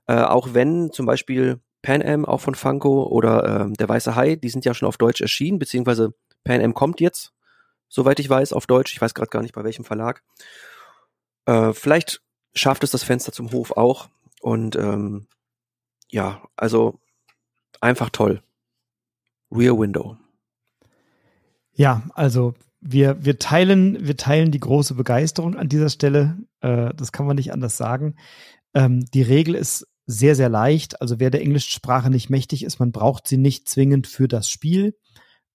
Äh, 0.06 0.20
auch 0.20 0.54
wenn 0.54 0.92
zum 0.92 1.06
Beispiel 1.06 1.60
Pan 1.82 2.02
Am 2.02 2.24
auch 2.24 2.40
von 2.40 2.54
Funko 2.54 3.04
oder 3.04 3.66
äh, 3.66 3.72
Der 3.72 3.88
Weiße 3.88 4.14
Hai, 4.14 4.36
die 4.36 4.48
sind 4.48 4.64
ja 4.64 4.74
schon 4.74 4.88
auf 4.88 4.96
Deutsch 4.96 5.20
erschienen, 5.20 5.58
beziehungsweise 5.58 6.14
Pan 6.44 6.60
Am 6.60 6.74
kommt 6.74 7.00
jetzt, 7.00 7.32
soweit 7.88 8.20
ich 8.20 8.30
weiß, 8.30 8.52
auf 8.52 8.66
Deutsch. 8.66 8.92
Ich 8.92 9.00
weiß 9.00 9.14
gerade 9.14 9.30
gar 9.30 9.42
nicht 9.42 9.54
bei 9.54 9.64
welchem 9.64 9.84
Verlag. 9.84 10.22
Äh, 11.46 11.72
vielleicht 11.72 12.22
schafft 12.54 12.84
es 12.84 12.90
das 12.90 13.02
Fenster 13.02 13.32
zum 13.32 13.52
Hof 13.52 13.72
auch. 13.72 14.08
Und 14.40 14.76
ähm, 14.76 15.26
ja, 16.08 16.42
also 16.56 17.00
einfach 17.80 18.10
toll. 18.10 18.42
Rear 19.50 19.78
Window. 19.78 20.16
Ja, 21.76 22.02
also 22.14 22.54
wir, 22.80 23.24
wir 23.24 23.38
teilen, 23.38 24.06
wir 24.06 24.16
teilen 24.16 24.50
die 24.50 24.60
große 24.60 24.94
Begeisterung 24.94 25.56
an 25.56 25.68
dieser 25.68 25.90
Stelle. 25.90 26.38
Äh, 26.60 26.94
das 26.94 27.12
kann 27.12 27.26
man 27.26 27.36
nicht 27.36 27.52
anders 27.52 27.76
sagen. 27.76 28.16
Ähm, 28.74 29.04
die 29.12 29.22
Regel 29.22 29.54
ist 29.54 29.86
sehr, 30.06 30.34
sehr 30.34 30.48
leicht. 30.48 31.00
Also 31.00 31.20
wer 31.20 31.30
der 31.30 31.42
englischen 31.42 31.72
Sprache 31.72 32.10
nicht 32.10 32.30
mächtig 32.30 32.64
ist, 32.64 32.78
man 32.78 32.92
braucht 32.92 33.28
sie 33.28 33.36
nicht 33.36 33.68
zwingend 33.68 34.06
für 34.06 34.28
das 34.28 34.48
Spiel. 34.48 34.96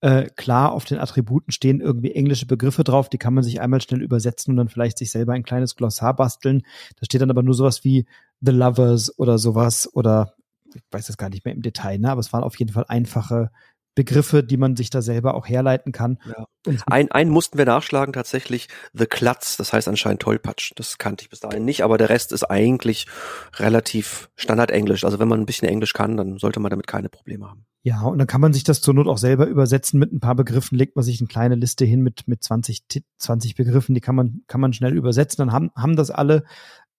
Äh, 0.02 0.30
klar, 0.35 0.73
auf 0.73 0.85
den 0.85 0.98
Attributen 0.99 1.52
stehen 1.52 1.80
irgendwie 1.80 2.11
englische 2.11 2.48
Begriffe 2.48 2.84
drauf, 2.84 3.07
die 3.07 3.19
kann 3.19 3.35
man 3.35 3.43
sich 3.43 3.61
einmal 3.61 3.81
schnell 3.81 4.02
übersetzen 4.02 4.52
und 4.52 4.57
dann 4.57 4.68
vielleicht 4.68 4.98
sich 4.98 5.11
selber 5.11 5.34
ein 5.34 5.43
kleines 5.43 5.76
Glossar 5.76 6.15
basteln. 6.15 6.64
Da 6.99 7.06
steht 7.06 7.22
dann 7.22 7.30
aber 7.30 7.43
nur 7.43 7.53
sowas 7.53 7.84
wie 7.84 8.07
The 8.41 8.52
Lovers 8.52 9.18
oder 9.18 9.38
sowas 9.38 9.88
oder 9.93 10.34
ich 10.73 10.81
weiß 10.89 11.07
das 11.07 11.18
gar 11.18 11.30
nicht 11.30 11.45
mehr 11.45 11.53
im 11.53 11.61
Detail, 11.61 11.99
ne? 11.99 12.10
aber 12.11 12.19
es 12.19 12.34
waren 12.34 12.43
auf 12.43 12.57
jeden 12.57 12.72
Fall 12.72 12.85
einfache 12.88 13.52
Begriffe, 13.95 14.43
die 14.43 14.57
man 14.57 14.76
sich 14.76 14.89
da 14.89 15.01
selber 15.01 15.34
auch 15.35 15.47
herleiten 15.47 15.91
kann. 15.91 16.19
Ja. 16.26 16.45
Ein, 16.85 17.11
einen 17.11 17.31
mussten 17.31 17.57
wir 17.57 17.65
nachschlagen 17.65 18.13
tatsächlich, 18.13 18.69
The 18.93 19.05
Klutz, 19.05 19.57
das 19.57 19.73
heißt 19.73 19.88
anscheinend 19.88 20.22
Tollpatsch. 20.22 20.72
Das 20.76 20.97
kannte 20.97 21.23
ich 21.23 21.30
bis 21.30 21.39
dahin 21.39 21.65
nicht, 21.65 21.84
aber 21.84 21.97
der 21.97 22.09
Rest 22.09 22.31
ist 22.31 22.43
eigentlich 22.43 23.07
relativ 23.55 24.30
Standardenglisch. 24.35 25.03
Also 25.03 25.19
wenn 25.19 25.27
man 25.27 25.41
ein 25.41 25.45
bisschen 25.45 25.68
Englisch 25.68 25.93
kann, 25.93 26.18
dann 26.18 26.38
sollte 26.38 26.59
man 26.59 26.69
damit 26.69 26.88
keine 26.88 27.09
Probleme 27.09 27.49
haben. 27.49 27.65
Ja, 27.84 28.03
und 28.03 28.19
dann 28.19 28.27
kann 28.27 28.41
man 28.41 28.53
sich 28.53 28.63
das 28.63 28.80
zur 28.81 28.93
Not 28.93 29.07
auch 29.07 29.18
selber 29.18 29.47
übersetzen. 29.47 29.99
Mit 29.99 30.13
ein 30.13 30.19
paar 30.19 30.35
Begriffen 30.35 30.77
legt 30.77 30.95
man 30.95 31.03
sich 31.03 31.19
eine 31.19 31.27
kleine 31.27 31.55
Liste 31.55 31.84
hin 31.84 32.01
mit, 32.01 32.27
mit 32.27 32.43
20, 32.43 32.84
20 33.18 33.55
Begriffen, 33.55 33.95
die 33.95 34.01
kann 34.01 34.15
man, 34.15 34.41
kann 34.45 34.61
man 34.61 34.72
schnell 34.72 34.95
übersetzen. 34.95 35.38
Dann 35.39 35.51
haben, 35.51 35.72
haben 35.76 35.95
das 35.95 36.11
alle 36.11 36.43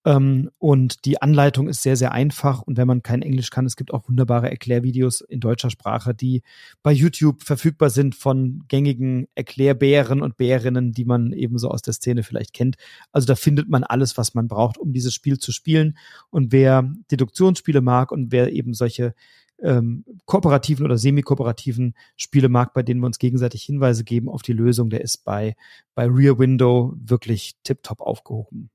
ähm, 0.05 0.49
und 0.57 1.05
die 1.05 1.21
Anleitung 1.21 1.69
ist 1.69 1.81
sehr, 1.81 1.95
sehr 1.95 2.11
einfach. 2.11 2.61
Und 2.61 2.77
wenn 2.77 2.87
man 2.87 3.03
kein 3.03 3.21
Englisch 3.21 3.49
kann, 3.49 3.65
es 3.65 3.77
gibt 3.77 3.93
auch 3.93 4.07
wunderbare 4.09 4.49
Erklärvideos 4.49 5.21
in 5.21 5.39
deutscher 5.39 5.69
Sprache, 5.69 6.13
die 6.13 6.41
bei 6.81 6.91
YouTube 6.91 7.43
verfügbar 7.43 7.89
sind 7.89 8.15
von 8.15 8.63
gängigen 8.67 9.27
Erklärbären 9.35 10.21
und 10.21 10.35
Bärinnen, 10.35 10.91
die 10.91 11.05
man 11.05 11.31
ebenso 11.31 11.69
aus 11.69 11.81
der 11.81 11.93
Szene 11.93 12.23
vielleicht 12.23 12.53
kennt. 12.53 12.75
Also 13.11 13.27
da 13.27 13.35
findet 13.35 13.69
man 13.69 13.83
alles, 13.83 14.17
was 14.17 14.33
man 14.33 14.47
braucht, 14.47 14.77
um 14.77 14.91
dieses 14.91 15.13
Spiel 15.13 15.39
zu 15.39 15.51
spielen. 15.51 15.97
Und 16.29 16.51
wer 16.51 16.83
Deduktionsspiele 17.11 17.81
mag 17.81 18.11
und 18.11 18.31
wer 18.31 18.51
eben 18.51 18.73
solche 18.73 19.13
ähm, 19.61 20.03
kooperativen 20.25 20.85
oder 20.85 20.97
semi-kooperativen 20.97 21.95
Spiele 22.17 22.49
mag, 22.49 22.73
bei 22.73 22.83
denen 22.83 22.99
wir 22.99 23.07
uns 23.07 23.19
gegenseitig 23.19 23.63
Hinweise 23.63 24.03
geben 24.03 24.27
auf 24.27 24.41
die 24.41 24.51
Lösung, 24.51 24.89
der 24.89 25.01
ist 25.01 25.23
bei, 25.23 25.55
bei 25.95 26.05
Rear 26.07 26.37
Window 26.37 26.93
wirklich 26.97 27.55
tiptop 27.63 28.01
aufgehoben. 28.01 28.69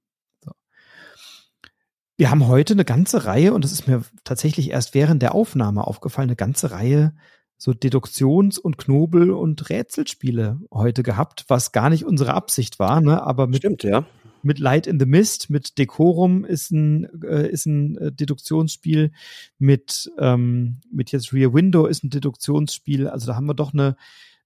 Wir 2.19 2.33
haben 2.33 2.49
heute 2.49 2.73
eine 2.73 2.85
ganze 2.85 3.27
Reihe, 3.27 3.55
und 3.55 3.63
das 3.63 3.71
ist 3.71 3.87
mir 3.87 4.03
tatsächlich 4.25 4.71
erst 4.71 4.93
während 4.93 5.23
der 5.23 5.37
Aufnahme 5.37 5.87
aufgefallen, 5.87 6.29
eine 6.29 6.37
ganze 6.37 6.73
Reihe 6.73 7.15
so 7.57 7.71
Deduktions- 7.71 8.59
und 8.59 8.77
Knobel- 8.77 9.31
und 9.31 9.71
Rätselspiele 9.71 10.61
heute 10.73 11.05
gehabt, 11.05 11.45
was 11.47 11.71
gar 11.71 11.91
nicht 11.91 12.05
unsere 12.05 12.35
Absicht 12.35 12.81
war, 12.81 13.01
ne? 13.01 13.23
Aber 13.23 13.47
mit, 13.47 13.59
Stimmt, 13.59 13.85
ja. 13.85 14.05
mit 14.43 14.59
Light 14.59 14.89
in 14.89 14.99
the 14.99 15.07
Mist, 15.07 15.49
mit 15.49 15.79
Decorum 15.79 16.45
ist 16.45 16.73
ein, 16.73 17.09
äh, 17.23 17.49
ist 17.49 17.67
ein 17.67 17.97
äh, 17.99 18.11
Deduktionsspiel, 18.11 19.13
mit, 19.61 20.11
ähm, 20.19 20.81
mit 20.93 21.13
jetzt 21.13 21.33
Rear 21.33 21.55
Window 21.55 21.87
ist 21.87 22.03
ein 22.03 22.11
Deduktionsspiel. 22.11 23.07
Also 23.07 23.29
da 23.29 23.37
haben 23.37 23.47
wir 23.47 23.55
doch 23.55 23.73
eine, 23.73 23.97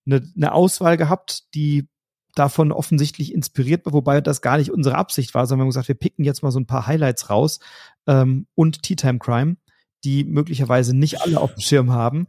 eine, 0.04 0.22
eine 0.36 0.52
Auswahl 0.52 0.98
gehabt, 0.98 1.54
die 1.54 1.88
davon 2.34 2.72
offensichtlich 2.72 3.34
inspiriert, 3.34 3.82
wobei 3.84 4.20
das 4.20 4.40
gar 4.40 4.58
nicht 4.58 4.70
unsere 4.70 4.96
Absicht 4.96 5.34
war, 5.34 5.46
sondern 5.46 5.60
wir 5.60 5.62
haben 5.64 5.70
gesagt, 5.70 5.88
wir 5.88 5.94
picken 5.94 6.24
jetzt 6.24 6.42
mal 6.42 6.50
so 6.50 6.60
ein 6.60 6.66
paar 6.66 6.86
Highlights 6.86 7.30
raus 7.30 7.60
ähm, 8.06 8.46
und 8.54 8.82
Tea 8.82 8.96
Time 8.96 9.18
Crime, 9.18 9.56
die 10.04 10.24
möglicherweise 10.24 10.96
nicht 10.96 11.20
alle 11.20 11.40
auf 11.40 11.54
dem 11.54 11.60
Schirm 11.60 11.92
haben. 11.92 12.26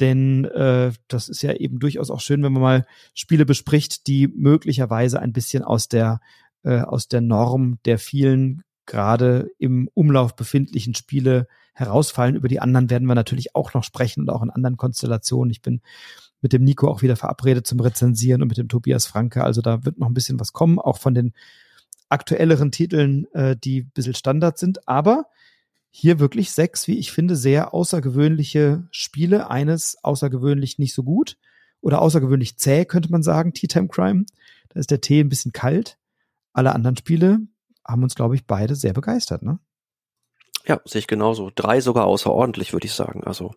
Denn 0.00 0.44
äh, 0.46 0.92
das 1.06 1.28
ist 1.28 1.42
ja 1.42 1.52
eben 1.52 1.78
durchaus 1.78 2.10
auch 2.10 2.20
schön, 2.20 2.42
wenn 2.42 2.52
man 2.52 2.62
mal 2.62 2.86
Spiele 3.14 3.46
bespricht, 3.46 4.08
die 4.08 4.26
möglicherweise 4.26 5.20
ein 5.20 5.32
bisschen 5.32 5.62
aus 5.62 5.88
der 5.88 6.20
äh, 6.64 6.80
aus 6.80 7.08
der 7.08 7.20
Norm 7.20 7.78
der 7.84 7.98
vielen 7.98 8.64
gerade 8.86 9.50
im 9.58 9.88
Umlauf 9.94 10.34
befindlichen 10.34 10.94
Spiele 10.94 11.46
herausfallen. 11.74 12.36
Über 12.36 12.48
die 12.48 12.60
anderen 12.60 12.90
werden 12.90 13.06
wir 13.06 13.14
natürlich 13.14 13.54
auch 13.54 13.72
noch 13.74 13.84
sprechen 13.84 14.22
und 14.22 14.30
auch 14.30 14.42
in 14.42 14.50
anderen 14.50 14.76
Konstellationen. 14.76 15.50
Ich 15.50 15.62
bin 15.62 15.80
mit 16.44 16.52
dem 16.52 16.62
Nico 16.62 16.88
auch 16.88 17.00
wieder 17.00 17.16
verabredet 17.16 17.66
zum 17.66 17.80
Rezensieren 17.80 18.42
und 18.42 18.48
mit 18.48 18.58
dem 18.58 18.68
Tobias 18.68 19.06
Franke. 19.06 19.42
Also 19.42 19.62
da 19.62 19.86
wird 19.86 19.98
noch 19.98 20.08
ein 20.08 20.14
bisschen 20.14 20.38
was 20.38 20.52
kommen, 20.52 20.78
auch 20.78 20.98
von 20.98 21.14
den 21.14 21.32
aktuelleren 22.10 22.70
Titeln, 22.70 23.24
äh, 23.32 23.56
die 23.56 23.80
ein 23.80 23.90
bisschen 23.94 24.12
Standard 24.12 24.58
sind. 24.58 24.86
Aber 24.86 25.24
hier 25.88 26.20
wirklich 26.20 26.52
sechs, 26.52 26.86
wie 26.86 26.98
ich 26.98 27.12
finde, 27.12 27.34
sehr 27.34 27.72
außergewöhnliche 27.72 28.86
Spiele. 28.90 29.48
Eines 29.48 29.96
außergewöhnlich 30.04 30.78
nicht 30.78 30.92
so 30.92 31.02
gut 31.02 31.38
oder 31.80 32.02
außergewöhnlich 32.02 32.58
zäh, 32.58 32.84
könnte 32.84 33.10
man 33.10 33.22
sagen, 33.22 33.54
Tea 33.54 33.66
Time 33.66 33.88
Crime. 33.88 34.26
Da 34.68 34.80
ist 34.80 34.90
der 34.90 35.00
Tee 35.00 35.20
ein 35.20 35.30
bisschen 35.30 35.52
kalt. 35.52 35.96
Alle 36.52 36.74
anderen 36.74 36.98
Spiele 36.98 37.38
haben 37.86 38.02
uns, 38.02 38.14
glaube 38.14 38.34
ich, 38.34 38.46
beide 38.46 38.74
sehr 38.74 38.92
begeistert, 38.92 39.42
ne? 39.42 39.60
Ja, 40.66 40.82
sehe 40.84 40.98
ich 40.98 41.06
genauso. 41.06 41.50
Drei 41.54 41.80
sogar 41.80 42.04
außerordentlich, 42.04 42.74
würde 42.74 42.86
ich 42.86 42.92
sagen. 42.92 43.24
Also 43.24 43.54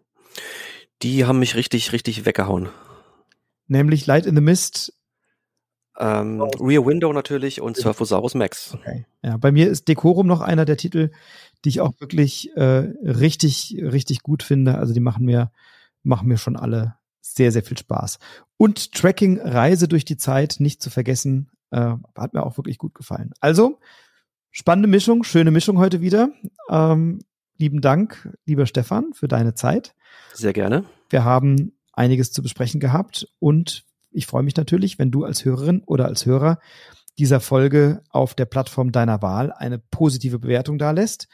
die 1.01 1.25
haben 1.25 1.39
mich 1.39 1.55
richtig, 1.55 1.91
richtig 1.91 2.25
weggehauen. 2.25 2.69
Nämlich 3.67 4.05
Light 4.05 4.25
in 4.25 4.35
the 4.35 4.41
Mist. 4.41 4.93
Ähm, 5.99 6.41
oh. 6.41 6.63
Rear 6.63 6.85
Window 6.85 7.11
natürlich 7.11 7.59
und 7.59 7.75
Surfosaurus 7.75 8.35
Max. 8.35 8.73
Okay. 8.73 9.05
Ja, 9.23 9.37
bei 9.37 9.51
mir 9.51 9.67
ist 9.67 9.87
Decorum 9.87 10.27
noch 10.27 10.41
einer 10.41 10.65
der 10.65 10.77
Titel, 10.77 11.11
die 11.65 11.69
ich 11.69 11.81
auch 11.81 11.99
wirklich 11.99 12.55
äh, 12.55 12.93
richtig, 13.03 13.77
richtig 13.81 14.21
gut 14.21 14.43
finde. 14.43 14.77
Also 14.77 14.93
die 14.93 14.99
machen 14.99 15.25
mir, 15.25 15.51
machen 16.03 16.27
mir 16.27 16.37
schon 16.37 16.55
alle 16.55 16.95
sehr, 17.21 17.51
sehr 17.51 17.63
viel 17.63 17.77
Spaß. 17.77 18.19
Und 18.57 18.93
Tracking 18.93 19.39
Reise 19.39 19.87
durch 19.87 20.05
die 20.05 20.17
Zeit, 20.17 20.57
nicht 20.59 20.81
zu 20.81 20.89
vergessen, 20.89 21.49
äh, 21.71 21.93
hat 22.15 22.33
mir 22.33 22.43
auch 22.43 22.57
wirklich 22.57 22.77
gut 22.77 22.93
gefallen. 22.93 23.33
Also, 23.39 23.79
spannende 24.51 24.87
Mischung, 24.87 25.23
schöne 25.23 25.51
Mischung 25.51 25.77
heute 25.77 26.01
wieder. 26.01 26.29
Ähm, 26.69 27.19
lieben 27.57 27.81
Dank, 27.81 28.35
lieber 28.45 28.65
Stefan, 28.65 29.13
für 29.13 29.27
deine 29.27 29.55
Zeit. 29.55 29.95
Sehr 30.33 30.53
gerne. 30.53 30.83
Wir 31.09 31.23
haben 31.23 31.73
einiges 31.93 32.31
zu 32.31 32.41
besprechen 32.41 32.79
gehabt 32.79 33.27
und 33.39 33.85
ich 34.11 34.27
freue 34.27 34.43
mich 34.43 34.55
natürlich, 34.55 34.99
wenn 34.99 35.11
du 35.11 35.23
als 35.23 35.45
Hörerin 35.45 35.83
oder 35.85 36.05
als 36.05 36.25
Hörer 36.25 36.59
dieser 37.17 37.39
Folge 37.39 38.03
auf 38.09 38.35
der 38.35 38.45
Plattform 38.45 38.91
deiner 38.91 39.21
Wahl 39.21 39.51
eine 39.51 39.79
positive 39.79 40.39
Bewertung 40.39 40.77
da 40.77 40.91
lässt. 40.91 41.27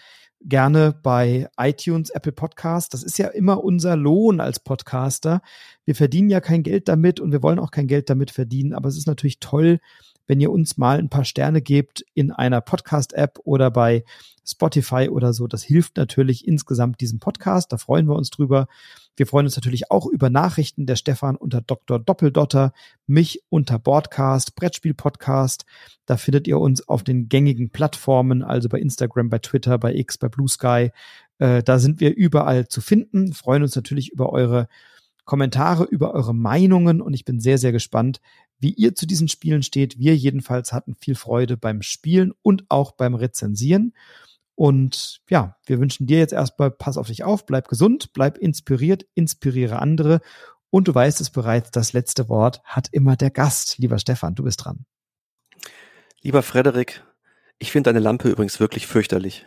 Gerne 0.45 0.93
bei 1.03 1.47
iTunes, 1.57 2.09
Apple 2.09 2.31
Podcast. 2.31 2.93
Das 2.93 3.03
ist 3.03 3.17
ja 3.17 3.27
immer 3.27 3.63
unser 3.63 3.95
Lohn 3.95 4.41
als 4.41 4.59
Podcaster. 4.59 5.41
Wir 5.85 5.95
verdienen 5.95 6.29
ja 6.29 6.41
kein 6.41 6.63
Geld 6.63 6.87
damit 6.89 7.19
und 7.19 7.31
wir 7.31 7.43
wollen 7.43 7.59
auch 7.59 7.71
kein 7.71 7.87
Geld 7.87 8.09
damit 8.09 8.31
verdienen. 8.31 8.73
Aber 8.73 8.89
es 8.89 8.97
ist 8.97 9.07
natürlich 9.07 9.39
toll, 9.39 9.79
wenn 10.27 10.39
ihr 10.39 10.51
uns 10.51 10.77
mal 10.77 10.99
ein 10.99 11.09
paar 11.09 11.25
Sterne 11.25 11.61
gebt 11.61 12.05
in 12.13 12.31
einer 12.31 12.61
Podcast-App 12.61 13.39
oder 13.43 13.71
bei 13.71 14.03
Spotify 14.45 15.09
oder 15.09 15.33
so. 15.33 15.47
Das 15.47 15.63
hilft 15.63 15.97
natürlich 15.97 16.47
insgesamt 16.47 17.01
diesem 17.01 17.19
Podcast. 17.19 17.71
Da 17.71 17.77
freuen 17.77 18.07
wir 18.07 18.15
uns 18.15 18.29
drüber. 18.29 18.67
Wir 19.15 19.27
freuen 19.27 19.45
uns 19.45 19.55
natürlich 19.55 19.91
auch 19.91 20.05
über 20.07 20.29
Nachrichten 20.29 20.85
der 20.85 20.95
Stefan 20.95 21.35
unter 21.35 21.61
Dr. 21.61 21.99
Doppeldotter, 21.99 22.73
mich 23.07 23.41
unter 23.49 23.79
Broadcast, 23.79 24.55
Brettspiel 24.55 24.93
Podcast. 24.93 25.65
Da 26.05 26.17
findet 26.17 26.47
ihr 26.47 26.59
uns 26.59 26.87
auf 26.87 27.03
den 27.03 27.29
gängigen 27.29 27.69
Plattformen, 27.69 28.43
also 28.43 28.69
bei 28.69 28.79
Instagram, 28.79 29.29
bei 29.29 29.39
Twitter, 29.39 29.77
bei 29.77 29.93
X, 29.93 30.17
bei 30.17 30.29
Blue 30.29 30.49
Sky. 30.49 30.91
Äh, 31.37 31.63
da 31.63 31.79
sind 31.79 31.99
wir 31.99 32.15
überall 32.15 32.67
zu 32.67 32.81
finden. 32.81 33.33
Freuen 33.33 33.63
uns 33.63 33.75
natürlich 33.75 34.11
über 34.11 34.31
eure 34.31 34.67
Kommentare, 35.25 35.85
über 35.85 36.13
eure 36.13 36.35
Meinungen 36.35 37.01
und 37.01 37.13
ich 37.13 37.23
bin 37.23 37.39
sehr, 37.39 37.57
sehr 37.57 37.71
gespannt, 37.71 38.19
wie 38.59 38.71
ihr 38.71 38.95
zu 38.95 39.05
diesen 39.05 39.27
Spielen 39.27 39.63
steht. 39.63 39.99
Wir 39.99 40.15
jedenfalls 40.15 40.73
hatten 40.73 40.95
viel 40.95 41.15
Freude 41.15 41.57
beim 41.57 41.81
Spielen 41.81 42.33
und 42.41 42.65
auch 42.69 42.93
beim 42.93 43.15
Rezensieren. 43.15 43.93
Und 44.55 45.21
ja, 45.29 45.57
wir 45.65 45.79
wünschen 45.79 46.07
dir 46.07 46.19
jetzt 46.19 46.33
erstmal, 46.33 46.71
pass 46.71 46.97
auf 46.97 47.07
dich 47.07 47.23
auf, 47.23 47.45
bleib 47.45 47.67
gesund, 47.67 48.13
bleib 48.13 48.37
inspiriert, 48.37 49.05
inspiriere 49.15 49.79
andere. 49.79 50.21
Und 50.69 50.87
du 50.87 50.95
weißt 50.95 51.21
es 51.21 51.29
bereits, 51.29 51.71
das 51.71 51.93
letzte 51.93 52.29
Wort 52.29 52.61
hat 52.63 52.89
immer 52.91 53.15
der 53.15 53.31
Gast. 53.31 53.77
Lieber 53.77 53.99
Stefan, 53.99 54.35
du 54.35 54.43
bist 54.43 54.63
dran. 54.63 54.85
Lieber 56.21 56.41
Frederik, 56.41 57.03
ich 57.59 57.71
finde 57.71 57.89
deine 57.89 57.99
Lampe 57.99 58.29
übrigens 58.29 58.59
wirklich 58.59 58.87
fürchterlich. 58.87 59.45